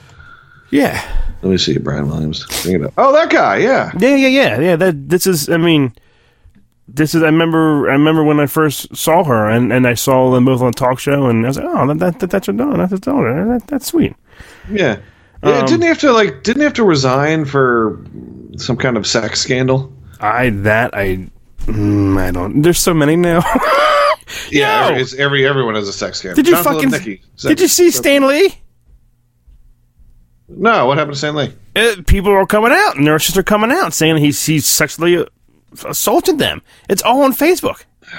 Yeah, 0.70 1.00
Let 1.42 1.50
me 1.50 1.58
see 1.58 1.78
Brian 1.78 2.08
Williams. 2.08 2.44
Bring 2.62 2.76
it 2.76 2.84
up. 2.84 2.92
Oh, 2.98 3.12
that 3.12 3.30
guy. 3.30 3.58
Yeah. 3.58 3.92
yeah, 3.98 4.16
yeah, 4.16 4.28
yeah, 4.28 4.60
yeah. 4.60 4.76
That 4.76 5.08
this 5.08 5.26
is. 5.26 5.48
I 5.48 5.58
mean, 5.58 5.94
this 6.88 7.14
is. 7.14 7.22
I 7.22 7.26
remember. 7.26 7.88
I 7.88 7.92
remember 7.92 8.24
when 8.24 8.40
I 8.40 8.46
first 8.46 8.94
saw 8.96 9.22
her, 9.24 9.48
and, 9.48 9.72
and 9.72 9.86
I 9.86 9.94
saw 9.94 10.32
them 10.32 10.44
both 10.44 10.60
on 10.62 10.68
a 10.68 10.72
talk 10.72 10.98
show, 10.98 11.26
and 11.26 11.44
I 11.44 11.48
was 11.48 11.56
like, 11.56 11.66
oh, 11.68 11.94
that, 11.94 12.18
that, 12.18 12.30
that's 12.30 12.46
your 12.48 12.56
daughter. 12.56 12.78
That's 12.78 12.90
his 12.90 13.00
daughter. 13.00 13.44
That, 13.46 13.66
that's 13.68 13.86
sweet. 13.86 14.14
Yeah. 14.70 14.98
Yeah, 15.44 15.58
Um, 15.60 15.66
didn't 15.66 15.82
he 15.82 15.88
have 15.88 16.00
to 16.00 16.12
like? 16.12 16.42
Didn't 16.42 16.60
he 16.62 16.64
have 16.64 16.74
to 16.74 16.84
resign 16.84 17.44
for 17.44 18.04
some 18.56 18.76
kind 18.76 18.96
of 18.96 19.06
sex 19.06 19.40
scandal? 19.40 19.92
I 20.20 20.50
that 20.50 20.94
I. 20.94 21.28
Mm, 21.66 22.18
I 22.18 22.30
don't. 22.30 22.62
There's 22.62 22.78
so 22.78 22.94
many 22.94 23.16
now. 23.16 23.42
Yeah, 24.50 24.90
it's 24.90 25.14
every 25.14 25.46
everyone 25.46 25.76
has 25.76 25.86
a 25.88 25.92
sex 25.92 26.18
scandal. 26.18 26.36
Did 26.36 26.48
you 26.48 26.54
Jonathan 26.60 26.90
fucking? 26.90 27.20
Did 27.38 27.60
you 27.60 27.68
see 27.68 27.90
Stan 27.92 28.26
Lee? 28.26 28.58
No, 30.48 30.86
what 30.86 30.98
happened 30.98 31.14
to 31.14 31.18
Stan 31.18 31.34
Lee? 31.36 31.52
uh, 31.74 31.96
people 32.06 32.32
are 32.32 32.46
coming 32.46 32.72
out, 32.72 32.98
nurses 32.98 33.36
are 33.38 33.42
coming 33.42 33.70
out 33.70 33.92
saying 33.92 34.16
he's 34.18 34.44
he's 34.44 34.66
sexually 34.66 35.24
assaulted 35.84 36.38
them. 36.38 36.62
It's 36.88 37.02
all 37.02 37.22
on 37.22 37.32
Facebook. 37.32 37.84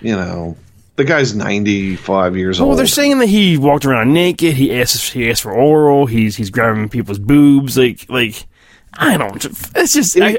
You 0.00 0.14
know, 0.14 0.56
the 0.94 1.02
guy's 1.02 1.34
ninety 1.34 1.96
five 1.96 2.36
years 2.36 2.60
Well, 2.60 2.66
old. 2.66 2.70
Well, 2.70 2.76
they're 2.76 2.86
saying 2.86 3.18
that 3.18 3.28
he 3.28 3.58
walked 3.58 3.84
around 3.84 4.12
naked. 4.12 4.54
He 4.54 4.72
asked 4.80 5.12
he 5.12 5.28
asked 5.28 5.42
for 5.42 5.52
oral. 5.52 6.06
He's 6.06 6.36
he's 6.36 6.50
grabbing 6.50 6.88
people's 6.88 7.18
boobs. 7.18 7.76
Like 7.76 8.06
like 8.08 8.46
I 8.94 9.16
don't. 9.16 9.44
It's 9.76 9.92
just 9.92 10.18
I, 10.20 10.38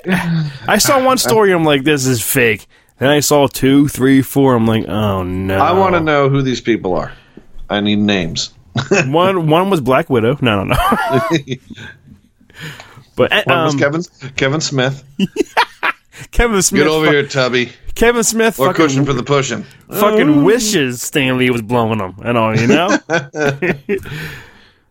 I 0.68 0.78
saw 0.78 1.04
one 1.04 1.18
story. 1.30 1.52
I'm 1.52 1.64
like, 1.64 1.84
this 1.84 2.06
is 2.06 2.22
fake. 2.22 2.68
Then 2.98 3.10
I 3.10 3.22
saw 3.22 3.48
two, 3.48 3.88
three, 3.88 4.22
four. 4.22 4.56
I'm 4.56 4.68
like, 4.68 4.88
oh 4.88 5.24
no. 5.24 5.58
I 5.58 5.72
want 5.72 5.96
to 5.96 6.02
know 6.02 6.30
who 6.30 6.42
these 6.42 6.62
people 6.62 6.94
are. 6.96 7.14
I 7.70 7.80
need 7.80 8.00
names. 8.00 8.54
one 9.06 9.48
one 9.48 9.70
was 9.70 9.82
Black 9.82 10.10
Widow. 10.10 10.38
No, 10.42 10.64
no, 10.64 10.76
no. 10.76 10.76
but 13.16 13.32
uh, 13.32 13.44
One 13.46 13.66
was 13.66 13.74
um, 13.74 13.80
Kevin 13.80 14.04
Kevin 14.36 14.62
Smith. 14.62 15.04
Kevin 16.32 16.62
Smith. 16.62 16.84
Get 16.84 16.90
over 16.90 17.06
fu- 17.06 17.12
here, 17.12 17.28
Tubby. 17.28 17.72
Kevin 17.96 18.24
Smith. 18.24 18.60
Or 18.60 18.68
fucking, 18.68 18.86
cushion 18.86 19.06
for 19.06 19.14
the 19.14 19.24
pushing. 19.24 19.64
fucking 19.90 20.44
wishes 20.44 21.02
Stan 21.02 21.38
Lee 21.38 21.50
was 21.50 21.62
blowing 21.62 22.00
them 22.00 22.16
and 22.24 22.38
all, 22.38 22.58
you 22.58 22.68
know? 22.68 22.98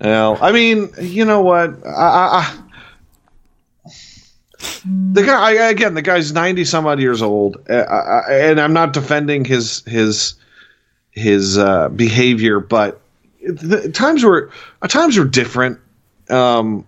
Well, 0.00 0.38
I 0.40 0.52
mean, 0.52 0.90
you 1.00 1.24
know 1.24 1.40
what? 1.40 1.70
I, 1.84 1.90
I, 1.90 2.28
I, 2.38 2.62
the 4.58 5.22
guy 5.24 5.50
I, 5.50 5.68
again, 5.70 5.94
the 5.94 6.02
guy's 6.02 6.32
ninety 6.32 6.64
some 6.64 6.86
odd 6.86 7.00
years 7.00 7.22
old, 7.22 7.58
uh, 7.68 7.74
I- 7.74 8.32
and 8.34 8.60
I'm 8.60 8.72
not 8.72 8.92
defending 8.92 9.44
his 9.44 9.82
his 9.86 10.34
his 11.10 11.58
uh, 11.58 11.88
behavior, 11.90 12.60
but 12.60 13.00
the, 13.46 13.90
times 13.90 14.24
were 14.24 14.50
uh, 14.82 14.88
times 14.88 15.16
were 15.16 15.24
different. 15.24 15.78
Um, 16.28 16.86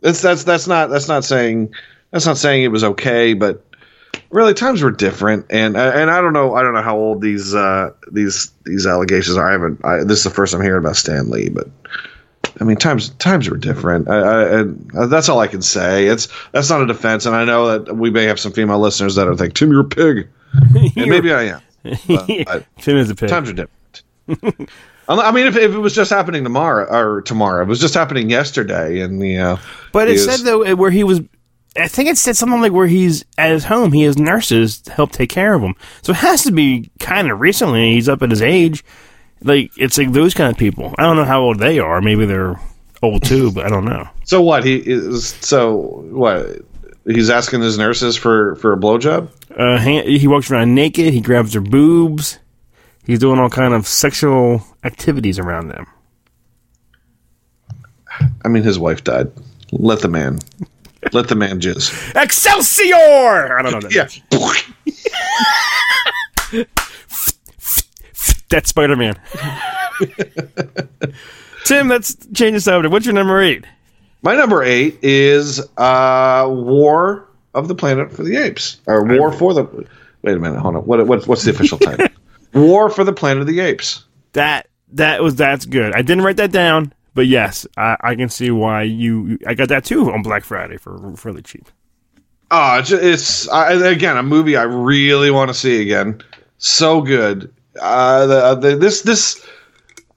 that's 0.00 0.20
that's 0.22 0.44
that's 0.44 0.66
not 0.66 0.90
that's 0.90 1.08
not 1.08 1.24
saying 1.24 1.74
that's 2.10 2.26
not 2.26 2.38
saying 2.38 2.64
it 2.64 2.68
was 2.68 2.84
okay, 2.84 3.34
but 3.34 3.64
really 4.30 4.54
times 4.54 4.82
were 4.82 4.90
different, 4.90 5.46
and 5.50 5.76
uh, 5.76 5.92
and 5.94 6.10
I 6.10 6.20
don't 6.20 6.32
know 6.32 6.54
I 6.54 6.62
don't 6.62 6.74
know 6.74 6.82
how 6.82 6.96
old 6.96 7.20
these 7.20 7.54
uh, 7.54 7.90
these 8.10 8.50
these 8.64 8.86
allegations 8.86 9.36
are. 9.36 9.48
I 9.48 9.52
haven't. 9.52 9.84
I, 9.84 10.04
this 10.04 10.18
is 10.18 10.24
the 10.24 10.30
first 10.30 10.54
I'm 10.54 10.62
hearing 10.62 10.82
about 10.82 10.96
Stan 10.96 11.30
Lee, 11.30 11.48
but. 11.50 11.68
I 12.62 12.64
mean, 12.64 12.76
times 12.76 13.08
times 13.10 13.50
were 13.50 13.56
different. 13.56 14.08
I, 14.08 14.20
I, 14.20 14.60
I, 15.02 15.06
that's 15.06 15.28
all 15.28 15.40
I 15.40 15.48
can 15.48 15.62
say. 15.62 16.06
It's 16.06 16.28
that's 16.52 16.70
not 16.70 16.80
a 16.80 16.86
defense, 16.86 17.26
and 17.26 17.34
I 17.34 17.44
know 17.44 17.76
that 17.78 17.96
we 17.96 18.08
may 18.08 18.22
have 18.24 18.38
some 18.38 18.52
female 18.52 18.78
listeners 18.78 19.16
that 19.16 19.26
are 19.26 19.34
like, 19.34 19.54
"Tim, 19.54 19.72
you're 19.72 19.80
a 19.80 19.84
pig," 19.84 20.28
and 20.96 21.10
maybe 21.10 21.32
I 21.32 21.42
am. 21.42 21.60
I, 21.84 22.64
Tim 22.78 22.96
is 22.98 23.10
a 23.10 23.16
pig. 23.16 23.28
times 23.28 23.50
are 23.50 23.52
different. 23.52 24.70
I 25.08 25.32
mean, 25.32 25.48
if, 25.48 25.56
if 25.56 25.72
it 25.72 25.78
was 25.78 25.92
just 25.92 26.10
happening 26.12 26.44
tomorrow 26.44 26.86
or 26.88 27.22
tomorrow, 27.22 27.62
it 27.62 27.68
was 27.68 27.80
just 27.80 27.94
happening 27.94 28.30
yesterday, 28.30 29.00
and 29.00 29.20
you 29.20 29.38
know, 29.38 29.58
But 29.90 30.06
it 30.08 30.12
was- 30.12 30.24
said 30.24 30.40
though 30.46 30.76
where 30.76 30.92
he 30.92 31.02
was. 31.02 31.20
I 31.76 31.88
think 31.88 32.08
it 32.10 32.18
said 32.18 32.36
something 32.36 32.60
like 32.60 32.72
where 32.72 32.86
he's 32.86 33.24
at 33.38 33.50
his 33.50 33.64
home. 33.64 33.92
He 33.92 34.02
has 34.02 34.16
nurses 34.18 34.80
to 34.82 34.92
help 34.92 35.10
take 35.10 35.30
care 35.30 35.54
of 35.54 35.62
him. 35.62 35.74
So 36.02 36.12
it 36.12 36.16
has 36.18 36.44
to 36.44 36.52
be 36.52 36.90
kind 37.00 37.30
of 37.30 37.40
recently. 37.40 37.94
He's 37.94 38.08
up 38.10 38.22
at 38.22 38.30
his 38.30 38.42
age. 38.42 38.84
Like 39.44 39.72
it's 39.76 39.98
like 39.98 40.12
those 40.12 40.34
kind 40.34 40.50
of 40.50 40.58
people. 40.58 40.94
I 40.98 41.02
don't 41.02 41.16
know 41.16 41.24
how 41.24 41.40
old 41.42 41.58
they 41.58 41.78
are. 41.78 42.00
Maybe 42.00 42.24
they're 42.26 42.60
old 43.02 43.22
too, 43.24 43.50
but 43.52 43.64
I 43.66 43.68
don't 43.68 43.84
know. 43.84 44.08
So 44.24 44.40
what 44.42 44.64
he 44.64 44.76
is? 44.76 45.28
So 45.40 45.74
what? 46.10 46.60
He's 47.04 47.30
asking 47.30 47.62
his 47.62 47.78
nurses 47.78 48.16
for 48.16 48.54
for 48.56 48.72
a 48.72 48.76
blowjob. 48.76 49.28
Uh, 49.56 49.78
han- 49.78 50.06
he 50.06 50.26
walks 50.28 50.50
around 50.50 50.74
naked. 50.74 51.12
He 51.12 51.20
grabs 51.20 51.52
their 51.52 51.60
boobs. 51.62 52.38
He's 53.04 53.18
doing 53.18 53.40
all 53.40 53.50
kind 53.50 53.74
of 53.74 53.86
sexual 53.88 54.62
activities 54.84 55.38
around 55.40 55.68
them. 55.68 55.86
I 58.44 58.48
mean, 58.48 58.62
his 58.62 58.78
wife 58.78 59.02
died. 59.02 59.32
Let 59.72 60.00
the 60.00 60.08
man. 60.08 60.38
Let 61.12 61.26
the 61.28 61.34
man 61.34 61.60
jizz. 61.60 62.14
Excelsior! 62.22 63.58
I 63.58 63.62
don't 63.62 63.72
know. 63.72 63.80
That 63.88 64.20
Yeah. 66.52 66.64
That's 68.52 68.68
Spider 68.68 68.96
Man. 68.96 69.18
Tim, 71.64 71.88
let's 71.88 72.14
change 72.34 72.52
the 72.52 72.60
subject. 72.60 72.92
What's 72.92 73.06
your 73.06 73.14
number 73.14 73.40
eight? 73.40 73.64
My 74.20 74.36
number 74.36 74.62
eight 74.62 74.98
is 75.00 75.58
uh, 75.78 76.46
War 76.50 77.26
of 77.54 77.68
the 77.68 77.74
Planet 77.74 78.12
for 78.12 78.22
the 78.22 78.36
Apes, 78.36 78.78
or 78.86 79.06
War 79.06 79.32
for 79.32 79.54
the. 79.54 79.64
Wait 80.20 80.36
a 80.36 80.38
minute, 80.38 80.60
hold 80.60 80.76
on. 80.76 80.82
What, 80.82 81.06
what 81.06 81.26
what's 81.26 81.44
the 81.44 81.50
official 81.50 81.78
title? 81.80 82.08
War 82.52 82.90
for 82.90 83.04
the 83.04 83.12
Planet 83.14 83.40
of 83.40 83.46
the 83.46 83.60
Apes. 83.60 84.04
That 84.34 84.68
that 84.92 85.22
was 85.22 85.34
that's 85.34 85.64
good. 85.64 85.94
I 85.94 86.02
didn't 86.02 86.22
write 86.22 86.36
that 86.36 86.52
down, 86.52 86.92
but 87.14 87.26
yes, 87.26 87.66
I, 87.78 87.96
I 88.02 88.14
can 88.16 88.28
see 88.28 88.50
why 88.50 88.82
you. 88.82 89.38
I 89.46 89.54
got 89.54 89.70
that 89.70 89.86
too 89.86 90.12
on 90.12 90.20
Black 90.20 90.44
Friday 90.44 90.76
for 90.76 90.98
really 91.24 91.40
cheap. 91.40 91.70
Oh, 92.50 92.78
it's, 92.80 92.92
it's 92.92 93.48
I, 93.48 93.72
again 93.88 94.18
a 94.18 94.22
movie 94.22 94.58
I 94.58 94.64
really 94.64 95.30
want 95.30 95.48
to 95.48 95.54
see 95.54 95.80
again. 95.80 96.20
So 96.58 97.00
good. 97.00 97.50
Uh, 97.80 98.26
the, 98.26 98.54
the 98.54 98.76
this 98.76 99.02
this 99.02 99.44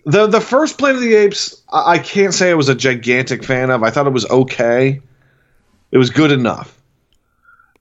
the 0.06 0.28
the 0.28 0.42
first 0.42 0.78
Planet 0.78 0.98
of 0.98 1.02
the 1.02 1.16
Apes. 1.16 1.62
I, 1.72 1.94
I 1.94 2.00
can't 2.00 2.34
say 2.34 2.52
I 2.52 2.54
was 2.54 2.70
a 2.70 2.76
gigantic 2.76 3.44
fan 3.44 3.70
of. 3.70 3.84
I 3.84 3.90
thought 3.90 4.08
it 4.08 4.14
was 4.14 4.30
okay. 4.30 5.02
It 5.92 5.98
was 5.98 6.10
good 6.10 6.32
enough. 6.32 6.78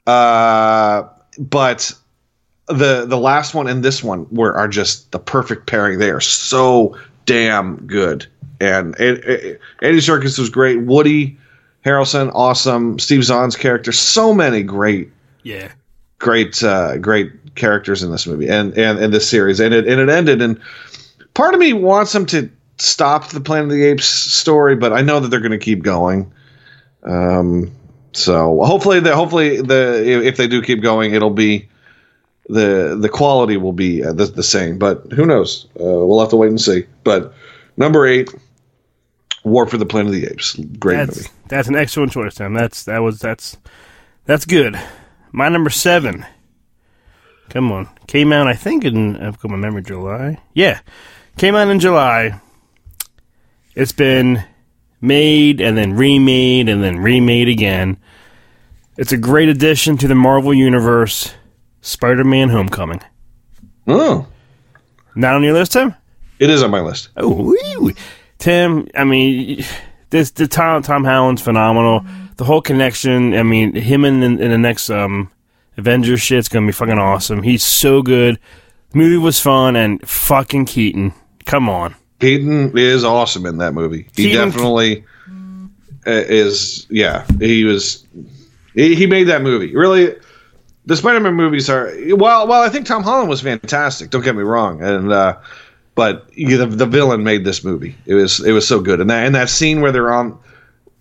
Uh, 0.07 1.09
but 1.39 1.93
the 2.67 3.05
the 3.07 3.19
last 3.19 3.55
one 3.55 3.67
and 3.67 3.85
this 3.85 4.03
one 4.03 4.27
were 4.31 4.55
are 4.55 4.69
just 4.69 5.11
the 5.13 5.19
perfect 5.19 5.67
pairing. 5.67 5.99
They 5.99 6.11
are 6.11 6.21
so 6.21 6.97
damn 7.27 7.87
good. 7.87 8.27
And 8.61 8.95
it, 9.01 9.25
it, 9.25 9.61
Andy 9.83 9.99
Serkis 9.99 10.39
was 10.39 10.49
great. 10.49 10.83
Woody 10.83 11.37
Harrelson, 11.85 12.31
awesome. 12.35 12.99
Steve 12.99 13.25
Zahn's 13.25 13.57
character, 13.57 13.93
so 13.93 14.33
many 14.33 14.63
great, 14.63 15.11
Yeah, 15.43 15.71
great, 16.19 16.63
uh, 16.63 16.97
great 16.99 17.33
characters 17.55 18.03
in 18.03 18.11
this 18.11 18.27
movie 18.27 18.49
and 18.49 18.77
and 18.77 18.99
in 18.99 19.11
this 19.11 19.29
series. 19.29 19.61
And 19.61 19.75
it 19.75 19.87
and 19.87 20.01
it 20.01 20.09
ended. 20.09 20.43
And 20.43 20.61
part 21.35 21.55
of 21.55 21.61
me 21.61 21.73
wants 21.73 22.13
them 22.13 22.27
to 22.27 22.51
stop 22.79 23.29
the 23.29 23.41
Planet 23.41 23.67
of 23.67 23.71
the 23.71 23.85
Apes 23.85 24.07
story, 24.07 24.77
but 24.77 24.93
I 24.93 25.03
know 25.03 25.21
that 25.21 25.29
they're 25.29 25.41
going 25.41 25.53
to 25.53 25.59
keep 25.59 25.83
going. 25.83 26.33
Um, 27.03 27.73
so 28.13 28.63
hopefully, 28.63 29.01
the 29.01 29.15
hopefully 29.15 29.61
the 29.61 30.25
if 30.25 30.37
they 30.37 30.47
do 30.47 30.63
keep 30.63 30.83
going, 30.83 31.15
it'll 31.15 31.31
be 31.31 31.69
the 32.49 32.97
the 33.01 33.09
quality 33.09 33.57
will 33.57 33.73
be 33.73 34.05
uh, 34.05 34.13
the, 34.13 34.27
the 34.27 34.43
same. 34.43 34.79
But 34.79 35.13
who 35.13 35.27
knows? 35.27 35.67
Uh, 35.79 35.85
we'll 35.85 36.21
have 36.21 36.31
to 36.31 36.37
wait 36.37 36.49
and 36.49 36.61
see. 36.61 36.87
But 37.03 37.35
number 37.77 38.07
eight, 38.07 38.31
War 39.45 39.67
for 39.67 39.79
the 39.79 39.87
Planet 39.87 40.15
of 40.15 40.21
the 40.21 40.27
Apes, 40.29 40.55
great 40.79 40.97
that's 40.97 41.17
movie. 41.17 41.29
that's 41.49 41.69
an 41.69 41.77
excellent 41.77 42.13
choice, 42.13 42.35
Tim. 42.35 42.55
That's 42.55 42.85
that 42.85 42.99
was 42.99 43.19
that's 43.19 43.57
that's 44.25 44.47
good. 44.47 44.81
My 45.33 45.49
number 45.49 45.71
seven. 45.71 46.25
Come 47.51 47.71
on, 47.71 47.89
came 48.07 48.33
out 48.33 48.49
I 48.49 48.55
think 48.55 48.85
in 48.85 49.17
I've 49.17 49.39
got 49.39 49.51
my 49.51 49.57
memory 49.57 49.83
July. 49.83 50.41
Yeah, 50.55 50.81
came 51.37 51.55
out 51.55 51.69
in 51.69 51.81
July. 51.81 52.41
It's 53.75 53.93
been 53.93 54.43
made 55.01 55.61
and 55.61 55.77
then 55.77 55.95
remade 55.95 56.69
and 56.69 56.83
then 56.83 56.99
remade 56.99 57.49
again. 57.49 57.99
It's 58.97 59.13
a 59.13 59.17
great 59.17 59.49
addition 59.49 59.97
to 59.99 60.09
the 60.09 60.15
Marvel 60.15 60.55
universe. 60.55 61.35
Spider-Man: 61.81 62.49
Homecoming. 62.49 63.03
Oh, 63.87 64.27
Not 65.15 65.35
on 65.35 65.43
your 65.43 65.53
list, 65.53 65.73
Tim? 65.73 65.95
it 66.39 66.51
is 66.51 66.63
on 66.63 66.71
my 66.71 66.81
list. 66.81 67.11
Oh, 67.17 67.43
wee-wee. 67.43 67.95
Tim. 68.39 68.89
I 68.95 69.05
mean, 69.05 69.65
this 70.11 70.31
the 70.31 70.49
Tom 70.49 70.83
Tom 70.83 71.05
Holland's 71.05 71.43
phenomenal. 71.43 72.05
The 72.37 72.45
whole 72.45 72.63
connection. 72.63 73.35
I 73.35 73.43
mean, 73.43 73.75
him 73.75 74.05
in, 74.05 74.23
in, 74.23 74.37
the 74.39 74.59
next 74.59 74.91
um, 74.91 75.31
Avengers 75.77 76.21
shit's 76.21 76.49
gonna 76.49 76.67
be 76.67 76.73
fucking 76.73 76.99
awesome. 76.99 77.43
He's 77.43 77.63
so 77.63 78.03
good. 78.03 78.39
The 78.91 78.99
movie 78.99 79.17
was 79.17 79.41
fun 79.41 79.77
and 79.77 80.07
fucking 80.09 80.67
Keaton. 80.67 81.13
Come 81.47 81.69
on. 81.69 81.95
Keaton 82.21 82.77
is 82.79 83.05
awesome 83.05 83.45
in 83.47 83.59
that 83.59 83.75
movie. 83.75 84.07
He 84.17 84.25
Keaton- 84.31 84.51
definitely 84.51 85.05
uh, 86.07 86.11
is. 86.11 86.87
Yeah, 86.91 87.27
he 87.41 87.65
was. 87.65 88.07
He, 88.75 88.95
he 88.95 89.07
made 89.07 89.25
that 89.25 89.43
movie. 89.43 89.75
Really, 89.75 90.15
the 90.87 90.97
Spider-Man 90.97 91.35
movies 91.35 91.69
are. 91.69 91.93
Well, 92.11 92.47
well, 92.47 92.63
I 92.63 92.69
think 92.69 92.87
Tom 92.87 93.03
Holland 93.03 93.29
was 93.29 93.41
fantastic. 93.43 94.11
Don't 94.11 94.23
get 94.25 94.37
me 94.37 94.43
wrong, 94.43 94.83
and 94.83 95.13
uh, 95.13 95.39
but 95.95 96.27
yeah, 96.37 96.59
the, 96.59 96.67
the 96.67 96.87
villain 96.87 97.25
made 97.25 97.45
this 97.45 97.65
movie. 97.65 97.97
It 98.07 98.15
was 98.15 98.41
it 98.45 98.53
was 98.53 98.67
so 98.67 98.81
good, 98.81 99.01
and 99.01 99.11
that 99.11 99.27
and 99.27 99.35
that 99.35 99.49
scene 99.51 99.81
where 99.81 99.93
they're 99.93 100.13
on. 100.13 100.39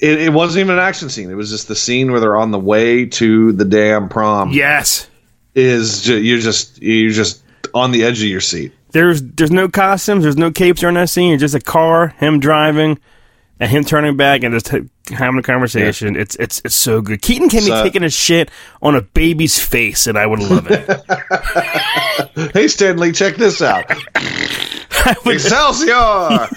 It, 0.04 0.20
it 0.20 0.34
wasn't 0.34 0.66
even 0.66 0.74
an 0.78 0.82
action 0.84 1.10
scene. 1.10 1.32
It 1.32 1.36
was 1.36 1.50
just 1.50 1.70
the 1.70 1.78
scene 1.78 2.12
where 2.12 2.20
they're 2.20 2.36
on 2.36 2.52
the 2.52 2.60
way 2.60 3.06
to 3.06 3.54
the 3.54 3.63
damn 3.63 4.10
prom. 4.10 4.52
Yes. 4.52 5.10
Is 5.56 6.02
ju- 6.02 6.22
you're 6.22 6.39
just 6.42 6.82
you're 6.82 7.12
just 7.12 7.42
on 7.74 7.92
the 7.92 8.04
edge 8.04 8.22
of 8.22 8.28
your 8.28 8.42
seat. 8.42 8.74
There's 8.92 9.22
there's 9.22 9.50
no 9.50 9.70
costumes. 9.70 10.24
There's 10.24 10.36
no 10.36 10.52
capes 10.52 10.82
during 10.82 10.96
that 10.96 11.10
scene. 11.10 11.34
It's 11.34 11.39
just 11.42 11.56
a 11.56 11.62
car, 11.62 12.10
him 12.18 12.42
driving, 12.42 13.00
and 13.62 13.72
him 13.72 13.86
turning 13.86 14.18
back 14.18 14.44
and 14.44 14.54
just 14.54 14.66
t- 14.66 14.89
having 15.13 15.39
a 15.39 15.42
conversation. 15.44 16.18
It's 16.18 16.36
it's 16.36 16.62
it's 16.66 16.76
so 16.76 17.02
good. 17.02 17.22
Keaton 17.22 17.48
can 17.48 17.63
be 17.63 17.72
taking 17.72 18.04
a 18.04 18.10
shit 18.10 18.52
on 18.82 18.96
a 18.96 19.02
baby's 19.02 19.58
face, 19.58 20.06
and 20.06 20.18
I 20.18 20.26
would 20.26 20.39
love 20.39 20.68
it. 20.70 20.89
Hey 22.54 22.68
Stanley, 22.68 23.12
check 23.12 23.36
this 23.36 23.62
out. 23.62 23.86
I 24.16 25.16
would 25.26 25.36
Excelsior! 25.36 26.48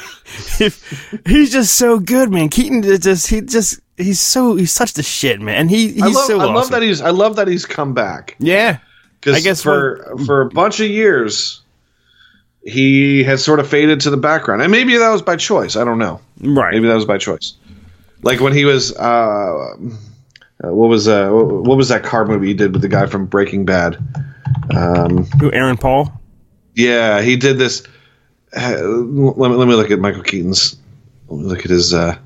If 0.60 1.20
he's 1.26 1.52
just 1.52 1.74
so 1.74 1.98
good, 1.98 2.30
man. 2.30 2.48
Keaton 2.48 2.84
is 2.84 3.00
just 3.00 3.28
he 3.28 3.40
just 3.40 3.80
he's 3.96 4.20
so 4.20 4.56
he's 4.56 4.72
such 4.72 4.94
the 4.94 5.02
shit, 5.02 5.40
man. 5.40 5.56
And 5.56 5.70
he 5.70 5.92
he's 5.92 6.02
I 6.02 6.06
love, 6.06 6.26
so 6.26 6.40
I 6.40 6.44
love 6.44 6.70
that 6.70 6.82
he's 6.82 7.00
I 7.00 7.10
love 7.10 7.36
that 7.36 7.48
he's 7.48 7.66
come 7.66 7.94
back 7.94 8.36
yeah, 8.38 8.78
because 9.20 9.36
I 9.36 9.40
guess 9.40 9.62
for 9.62 10.16
for 10.26 10.42
a 10.42 10.48
bunch 10.48 10.80
of 10.80 10.88
years 10.88 11.62
he 12.64 13.22
has 13.24 13.44
sort 13.44 13.60
of 13.60 13.68
faded 13.68 14.00
to 14.00 14.10
the 14.10 14.16
background, 14.16 14.62
and 14.62 14.72
maybe 14.72 14.96
that 14.96 15.10
was 15.10 15.22
by 15.22 15.36
choice. 15.36 15.76
I 15.76 15.84
don't 15.84 15.98
know. 15.98 16.20
right. 16.40 16.72
Maybe 16.72 16.88
that 16.88 16.94
was 16.94 17.04
by 17.04 17.18
choice. 17.18 17.54
Like 18.22 18.40
when 18.40 18.52
he 18.52 18.64
was 18.64 18.96
uh, 18.96 19.76
uh, 20.64 20.72
what 20.72 20.88
was 20.88 21.06
uh, 21.06 21.28
what 21.30 21.76
was 21.76 21.88
that 21.88 22.02
car 22.02 22.24
movie 22.24 22.48
he 22.48 22.54
did 22.54 22.72
with 22.72 22.82
the 22.82 22.88
guy 22.88 23.06
from 23.06 23.26
Breaking 23.26 23.64
Bad? 23.64 23.98
Um, 24.74 25.24
Who 25.40 25.52
Aaron 25.52 25.76
Paul? 25.76 26.12
yeah, 26.74 27.20
he 27.22 27.36
did 27.36 27.58
this. 27.58 27.82
Uh, 28.56 28.78
let, 28.80 29.50
me, 29.50 29.56
let 29.56 29.68
me 29.68 29.74
look 29.74 29.90
at 29.90 29.98
Michael 29.98 30.22
Keaton's. 30.22 30.76
Let 31.28 31.40
me 31.40 31.44
look 31.46 31.60
at 31.64 31.70
his. 31.70 31.92
Uh, 31.92 32.16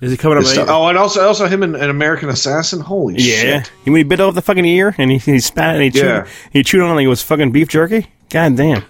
Is 0.00 0.10
he 0.10 0.16
coming 0.16 0.38
up? 0.38 0.44
Oh, 0.68 0.86
and 0.88 0.96
also 0.96 1.26
also 1.26 1.46
him 1.46 1.62
in 1.62 1.74
an 1.74 1.90
American 1.90 2.28
Assassin. 2.28 2.80
Holy 2.80 3.14
yeah. 3.16 3.40
shit! 3.62 3.72
He 3.84 3.90
when 3.90 3.98
he 3.98 4.04
bit 4.04 4.20
off 4.20 4.34
the 4.34 4.42
fucking 4.42 4.64
ear 4.64 4.94
and 4.96 5.10
he, 5.10 5.18
he 5.18 5.40
spat 5.40 5.74
and 5.74 5.82
he 5.84 5.90
chewed 5.90 6.04
Yeah. 6.04 6.26
he 6.52 6.62
chewed 6.62 6.82
on 6.82 6.90
it 6.90 6.94
like 6.94 7.04
it 7.04 7.08
was 7.08 7.22
fucking 7.22 7.52
beef 7.52 7.68
jerky. 7.68 8.06
God 8.30 8.56
damn. 8.56 8.82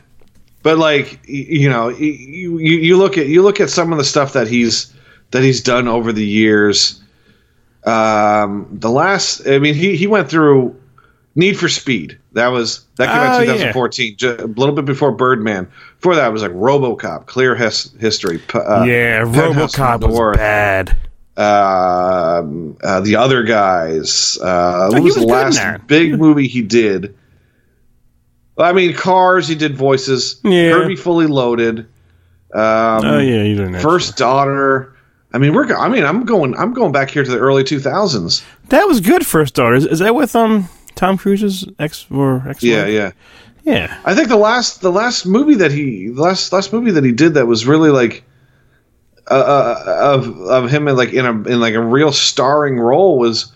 but 0.62 0.78
like 0.78 1.18
you 1.26 1.68
know 1.68 1.88
you, 1.88 2.58
you 2.58 2.76
you 2.78 2.96
look 2.96 3.16
at 3.18 3.26
you 3.28 3.42
look 3.42 3.60
at 3.60 3.70
some 3.70 3.92
of 3.92 3.98
the 3.98 4.04
stuff 4.04 4.32
that 4.34 4.48
he's 4.48 4.92
that 5.30 5.42
he's 5.42 5.60
done 5.62 5.86
over 5.88 6.12
the 6.12 6.24
years 6.26 7.00
um 7.84 8.66
the 8.72 8.90
last 8.90 9.46
i 9.46 9.58
mean 9.60 9.74
he 9.74 9.96
he 9.96 10.06
went 10.08 10.28
through 10.28 10.74
need 11.36 11.56
for 11.56 11.68
speed 11.68 12.18
that 12.32 12.48
was 12.48 12.84
that 12.96 13.06
came 13.06 13.16
out 13.16 13.38
Oh, 13.38 13.42
in 13.42 13.48
yeah. 13.48 13.72
2014 13.72 14.16
ju- 14.16 14.36
a 14.40 14.46
little 14.46 14.74
bit 14.74 14.84
before 14.84 15.12
birdman 15.12 15.70
before 16.00 16.14
that 16.16 16.28
it 16.28 16.32
was 16.32 16.42
like 16.42 16.52
robocop 16.52 17.26
clear 17.26 17.54
his, 17.54 17.92
history 18.00 18.40
uh, 18.54 18.84
yeah, 18.84 19.20
RoboCop 19.22 20.08
was 20.08 20.36
bad. 20.36 20.96
um, 21.36 22.76
uh, 22.82 23.00
the 23.00 23.16
other 23.16 23.42
guys. 23.42 24.38
Uh, 24.40 24.88
what 24.90 25.02
was, 25.02 25.16
was 25.16 25.24
the 25.24 25.30
last 25.30 25.86
big 25.86 26.18
movie 26.18 26.48
he 26.48 26.62
did? 26.62 27.14
I 28.56 28.72
mean, 28.72 28.94
Cars. 28.94 29.46
He 29.46 29.54
did 29.54 29.76
voices. 29.76 30.40
Yeah. 30.42 30.70
Herbie 30.72 30.96
Fully 30.96 31.26
Loaded. 31.26 31.80
Um, 32.52 33.04
Oh 33.04 33.18
yeah, 33.18 33.42
you 33.42 33.54
didn't. 33.56 33.78
First 33.80 34.16
Daughter. 34.16 34.94
I 35.32 35.38
mean, 35.38 35.52
we're. 35.52 35.66
go- 35.66 35.76
I 35.76 35.88
mean, 35.88 36.04
I'm 36.04 36.24
going. 36.24 36.56
I'm 36.56 36.72
going 36.72 36.90
back 36.90 37.10
here 37.10 37.22
to 37.22 37.30
the 37.30 37.38
early 37.38 37.62
2000s. 37.62 38.42
that 38.70 38.84
was 38.88 39.00
good. 39.00 39.26
First 39.26 39.54
daughter 39.54 39.74
is, 39.76 39.84
is 39.86 39.98
that 39.98 40.14
with 40.14 40.34
um 40.34 40.68
Tom 40.94 41.18
Cruise's 41.18 41.66
ex 41.78 42.06
or 42.10 42.42
ex? 42.48 42.62
Yeah, 42.62 42.86
yeah. 42.86 43.12
Yeah. 43.68 44.00
I 44.06 44.14
think 44.14 44.28
the 44.28 44.36
last 44.36 44.80
the 44.80 44.90
last 44.90 45.26
movie 45.26 45.56
that 45.56 45.70
he 45.70 46.08
the 46.08 46.22
last 46.22 46.50
last 46.54 46.72
movie 46.72 46.90
that 46.92 47.04
he 47.04 47.12
did 47.12 47.34
that 47.34 47.46
was 47.46 47.66
really 47.66 47.90
like 47.90 48.24
uh, 49.30 49.34
uh, 49.34 50.14
of 50.14 50.40
of 50.40 50.70
him 50.70 50.88
in 50.88 50.96
like 50.96 51.12
in 51.12 51.26
a 51.26 51.32
in 51.32 51.60
like 51.60 51.74
a 51.74 51.82
real 51.82 52.10
starring 52.10 52.80
role 52.80 53.18
was 53.18 53.52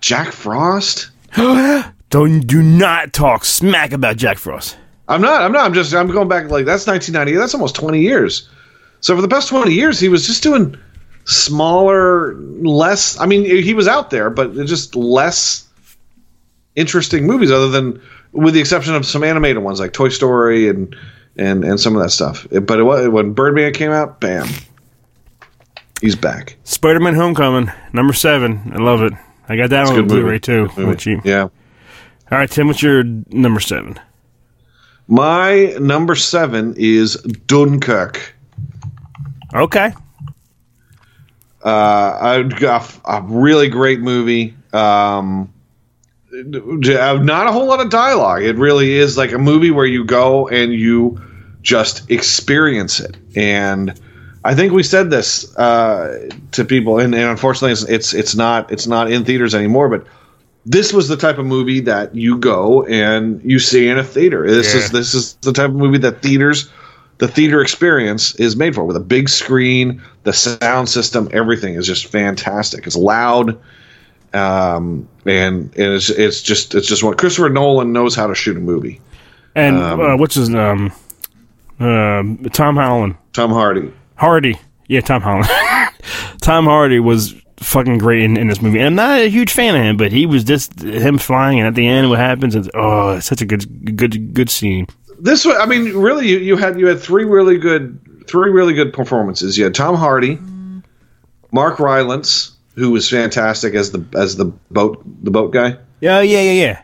Jack 0.00 0.32
Frost. 0.32 1.10
Don't 2.08 2.40
do 2.46 2.62
not 2.62 3.12
talk 3.12 3.44
smack 3.44 3.92
about 3.92 4.16
Jack 4.16 4.38
Frost. 4.38 4.78
I'm 5.06 5.20
not. 5.20 5.42
I'm 5.42 5.52
not. 5.52 5.66
I'm 5.66 5.74
just. 5.74 5.94
I'm 5.94 6.08
going 6.08 6.28
back 6.28 6.48
like 6.48 6.64
that's 6.64 6.86
1990. 6.86 7.38
That's 7.38 7.52
almost 7.52 7.74
20 7.74 8.00
years. 8.00 8.48
So 9.00 9.14
for 9.14 9.20
the 9.20 9.28
past 9.28 9.50
20 9.50 9.70
years, 9.70 10.00
he 10.00 10.08
was 10.08 10.26
just 10.26 10.42
doing 10.42 10.78
smaller, 11.26 12.34
less. 12.36 13.20
I 13.20 13.26
mean, 13.26 13.44
he 13.44 13.74
was 13.74 13.86
out 13.86 14.08
there, 14.08 14.30
but 14.30 14.54
just 14.64 14.96
less 14.96 15.68
interesting 16.74 17.26
movies. 17.26 17.50
Other 17.50 17.68
than, 17.68 18.00
with 18.36 18.54
the 18.54 18.60
exception 18.60 18.94
of 18.94 19.04
some 19.06 19.24
animated 19.24 19.62
ones 19.62 19.80
like 19.80 19.92
Toy 19.92 20.08
Story 20.08 20.68
and 20.68 20.94
and 21.36 21.64
and 21.64 21.80
some 21.80 21.96
of 21.96 22.02
that 22.02 22.10
stuff. 22.10 22.46
But 22.50 22.78
it, 22.78 23.08
when 23.12 23.32
Birdman 23.32 23.72
came 23.72 23.90
out, 23.90 24.20
bam, 24.20 24.46
he's 26.00 26.16
back. 26.16 26.56
Spider-Man: 26.64 27.14
Homecoming, 27.14 27.72
number 27.92 28.12
seven. 28.12 28.72
I 28.72 28.78
love 28.78 29.02
it. 29.02 29.12
I 29.48 29.56
got 29.56 29.70
that 29.70 29.82
It's 29.82 29.90
a 29.92 29.98
on. 29.98 30.06
Blu-ray 30.08 30.38
too. 30.40 30.68
You. 30.76 31.20
Yeah. 31.24 31.42
All 31.42 31.50
right, 32.38 32.50
Tim. 32.50 32.66
What's 32.66 32.82
your 32.82 33.04
number 33.04 33.60
seven? 33.60 33.98
My 35.08 35.76
number 35.78 36.16
seven 36.16 36.74
is 36.76 37.14
Dunkirk. 37.46 38.34
Okay. 39.54 39.92
Uh, 41.64 42.42
a, 42.62 42.84
a 43.04 43.22
really 43.22 43.68
great 43.68 44.00
movie. 44.00 44.54
Um, 44.72 45.52
not 46.44 47.46
a 47.46 47.52
whole 47.52 47.66
lot 47.66 47.80
of 47.80 47.90
dialogue. 47.90 48.42
It 48.42 48.56
really 48.56 48.94
is 48.94 49.16
like 49.16 49.32
a 49.32 49.38
movie 49.38 49.70
where 49.70 49.86
you 49.86 50.04
go 50.04 50.48
and 50.48 50.72
you 50.72 51.20
just 51.62 52.10
experience 52.10 53.00
it. 53.00 53.16
And 53.34 53.98
I 54.44 54.54
think 54.54 54.72
we 54.72 54.82
said 54.82 55.10
this 55.10 55.56
uh, 55.56 56.28
to 56.52 56.64
people, 56.64 56.98
and, 56.98 57.14
and 57.14 57.24
unfortunately, 57.24 57.72
it's, 57.72 57.84
it's 57.84 58.14
it's 58.14 58.34
not 58.36 58.70
it's 58.70 58.86
not 58.86 59.10
in 59.10 59.24
theaters 59.24 59.54
anymore. 59.54 59.88
But 59.88 60.06
this 60.64 60.92
was 60.92 61.08
the 61.08 61.16
type 61.16 61.38
of 61.38 61.46
movie 61.46 61.80
that 61.80 62.14
you 62.14 62.38
go 62.38 62.84
and 62.84 63.40
you 63.44 63.58
see 63.58 63.88
in 63.88 63.98
a 63.98 64.04
theater. 64.04 64.48
This 64.48 64.74
Yeah. 64.74 64.80
is 64.80 64.90
this 64.90 65.14
is 65.14 65.34
the 65.42 65.52
type 65.52 65.70
of 65.70 65.76
movie 65.76 65.98
that 65.98 66.22
theaters, 66.22 66.70
the 67.18 67.28
theater 67.28 67.60
experience 67.60 68.34
is 68.36 68.56
made 68.56 68.74
for, 68.74 68.84
with 68.84 68.96
a 68.96 69.00
big 69.00 69.28
screen, 69.28 70.02
the 70.24 70.32
sound 70.32 70.88
system, 70.88 71.28
everything 71.32 71.74
is 71.74 71.86
just 71.86 72.06
fantastic. 72.06 72.86
It's 72.86 72.96
loud, 72.96 73.58
um, 74.36 75.08
and, 75.24 75.74
and 75.76 75.94
it's 75.94 76.10
it's 76.10 76.42
just 76.42 76.74
it's 76.74 76.86
just 76.86 77.02
what 77.02 77.18
Christopher 77.18 77.48
Nolan 77.48 77.92
knows 77.92 78.14
how 78.14 78.26
to 78.26 78.34
shoot 78.34 78.56
a 78.56 78.60
movie. 78.60 79.00
And 79.54 79.76
uh, 79.76 80.16
what's 80.16 80.34
his 80.34 80.54
um, 80.54 80.92
um, 81.80 82.38
Tom 82.52 82.76
Holland, 82.76 83.16
Tom 83.32 83.50
Hardy. 83.50 83.92
Hardy. 84.16 84.58
Yeah, 84.88 85.00
Tom 85.00 85.22
Holland. 85.22 85.48
Tom 86.40 86.64
Hardy 86.64 87.00
was 87.00 87.34
fucking 87.58 87.98
great 87.98 88.22
in, 88.22 88.36
in 88.36 88.48
this 88.48 88.62
movie. 88.62 88.78
And 88.78 88.86
I'm 88.86 88.94
not 88.94 89.18
a 89.18 89.28
huge 89.28 89.52
fan 89.52 89.74
of 89.74 89.82
him, 89.82 89.96
but 89.96 90.12
he 90.12 90.26
was 90.26 90.44
just 90.44 90.80
him 90.80 91.18
flying, 91.18 91.58
and 91.58 91.66
at 91.66 91.74
the 91.74 91.86
end, 91.86 92.08
what 92.08 92.18
happens? 92.18 92.54
Is, 92.54 92.70
oh, 92.74 93.16
it's 93.16 93.26
such 93.26 93.40
a 93.40 93.46
good, 93.46 93.96
good, 93.96 94.34
good 94.34 94.50
scene. 94.50 94.86
This 95.18 95.44
was, 95.44 95.56
I 95.58 95.66
mean, 95.66 95.96
really, 95.96 96.28
you, 96.28 96.38
you 96.38 96.56
had 96.56 96.78
you 96.78 96.86
had 96.86 97.00
three 97.00 97.24
really 97.24 97.58
good 97.58 97.98
three 98.26 98.50
really 98.50 98.74
good 98.74 98.92
performances. 98.92 99.56
You 99.56 99.64
had 99.64 99.74
Tom 99.74 99.94
Hardy, 99.94 100.38
Mark 101.52 101.78
Rylance, 101.78 102.55
who 102.76 102.90
was 102.92 103.08
fantastic 103.10 103.74
as 103.74 103.90
the 103.90 104.04
as 104.14 104.36
the 104.36 104.44
boat 104.70 105.02
the 105.24 105.30
boat 105.30 105.52
guy, 105.52 105.76
Yeah, 106.00 106.20
yeah, 106.20 106.40
yeah, 106.42 106.52
yeah. 106.52 106.82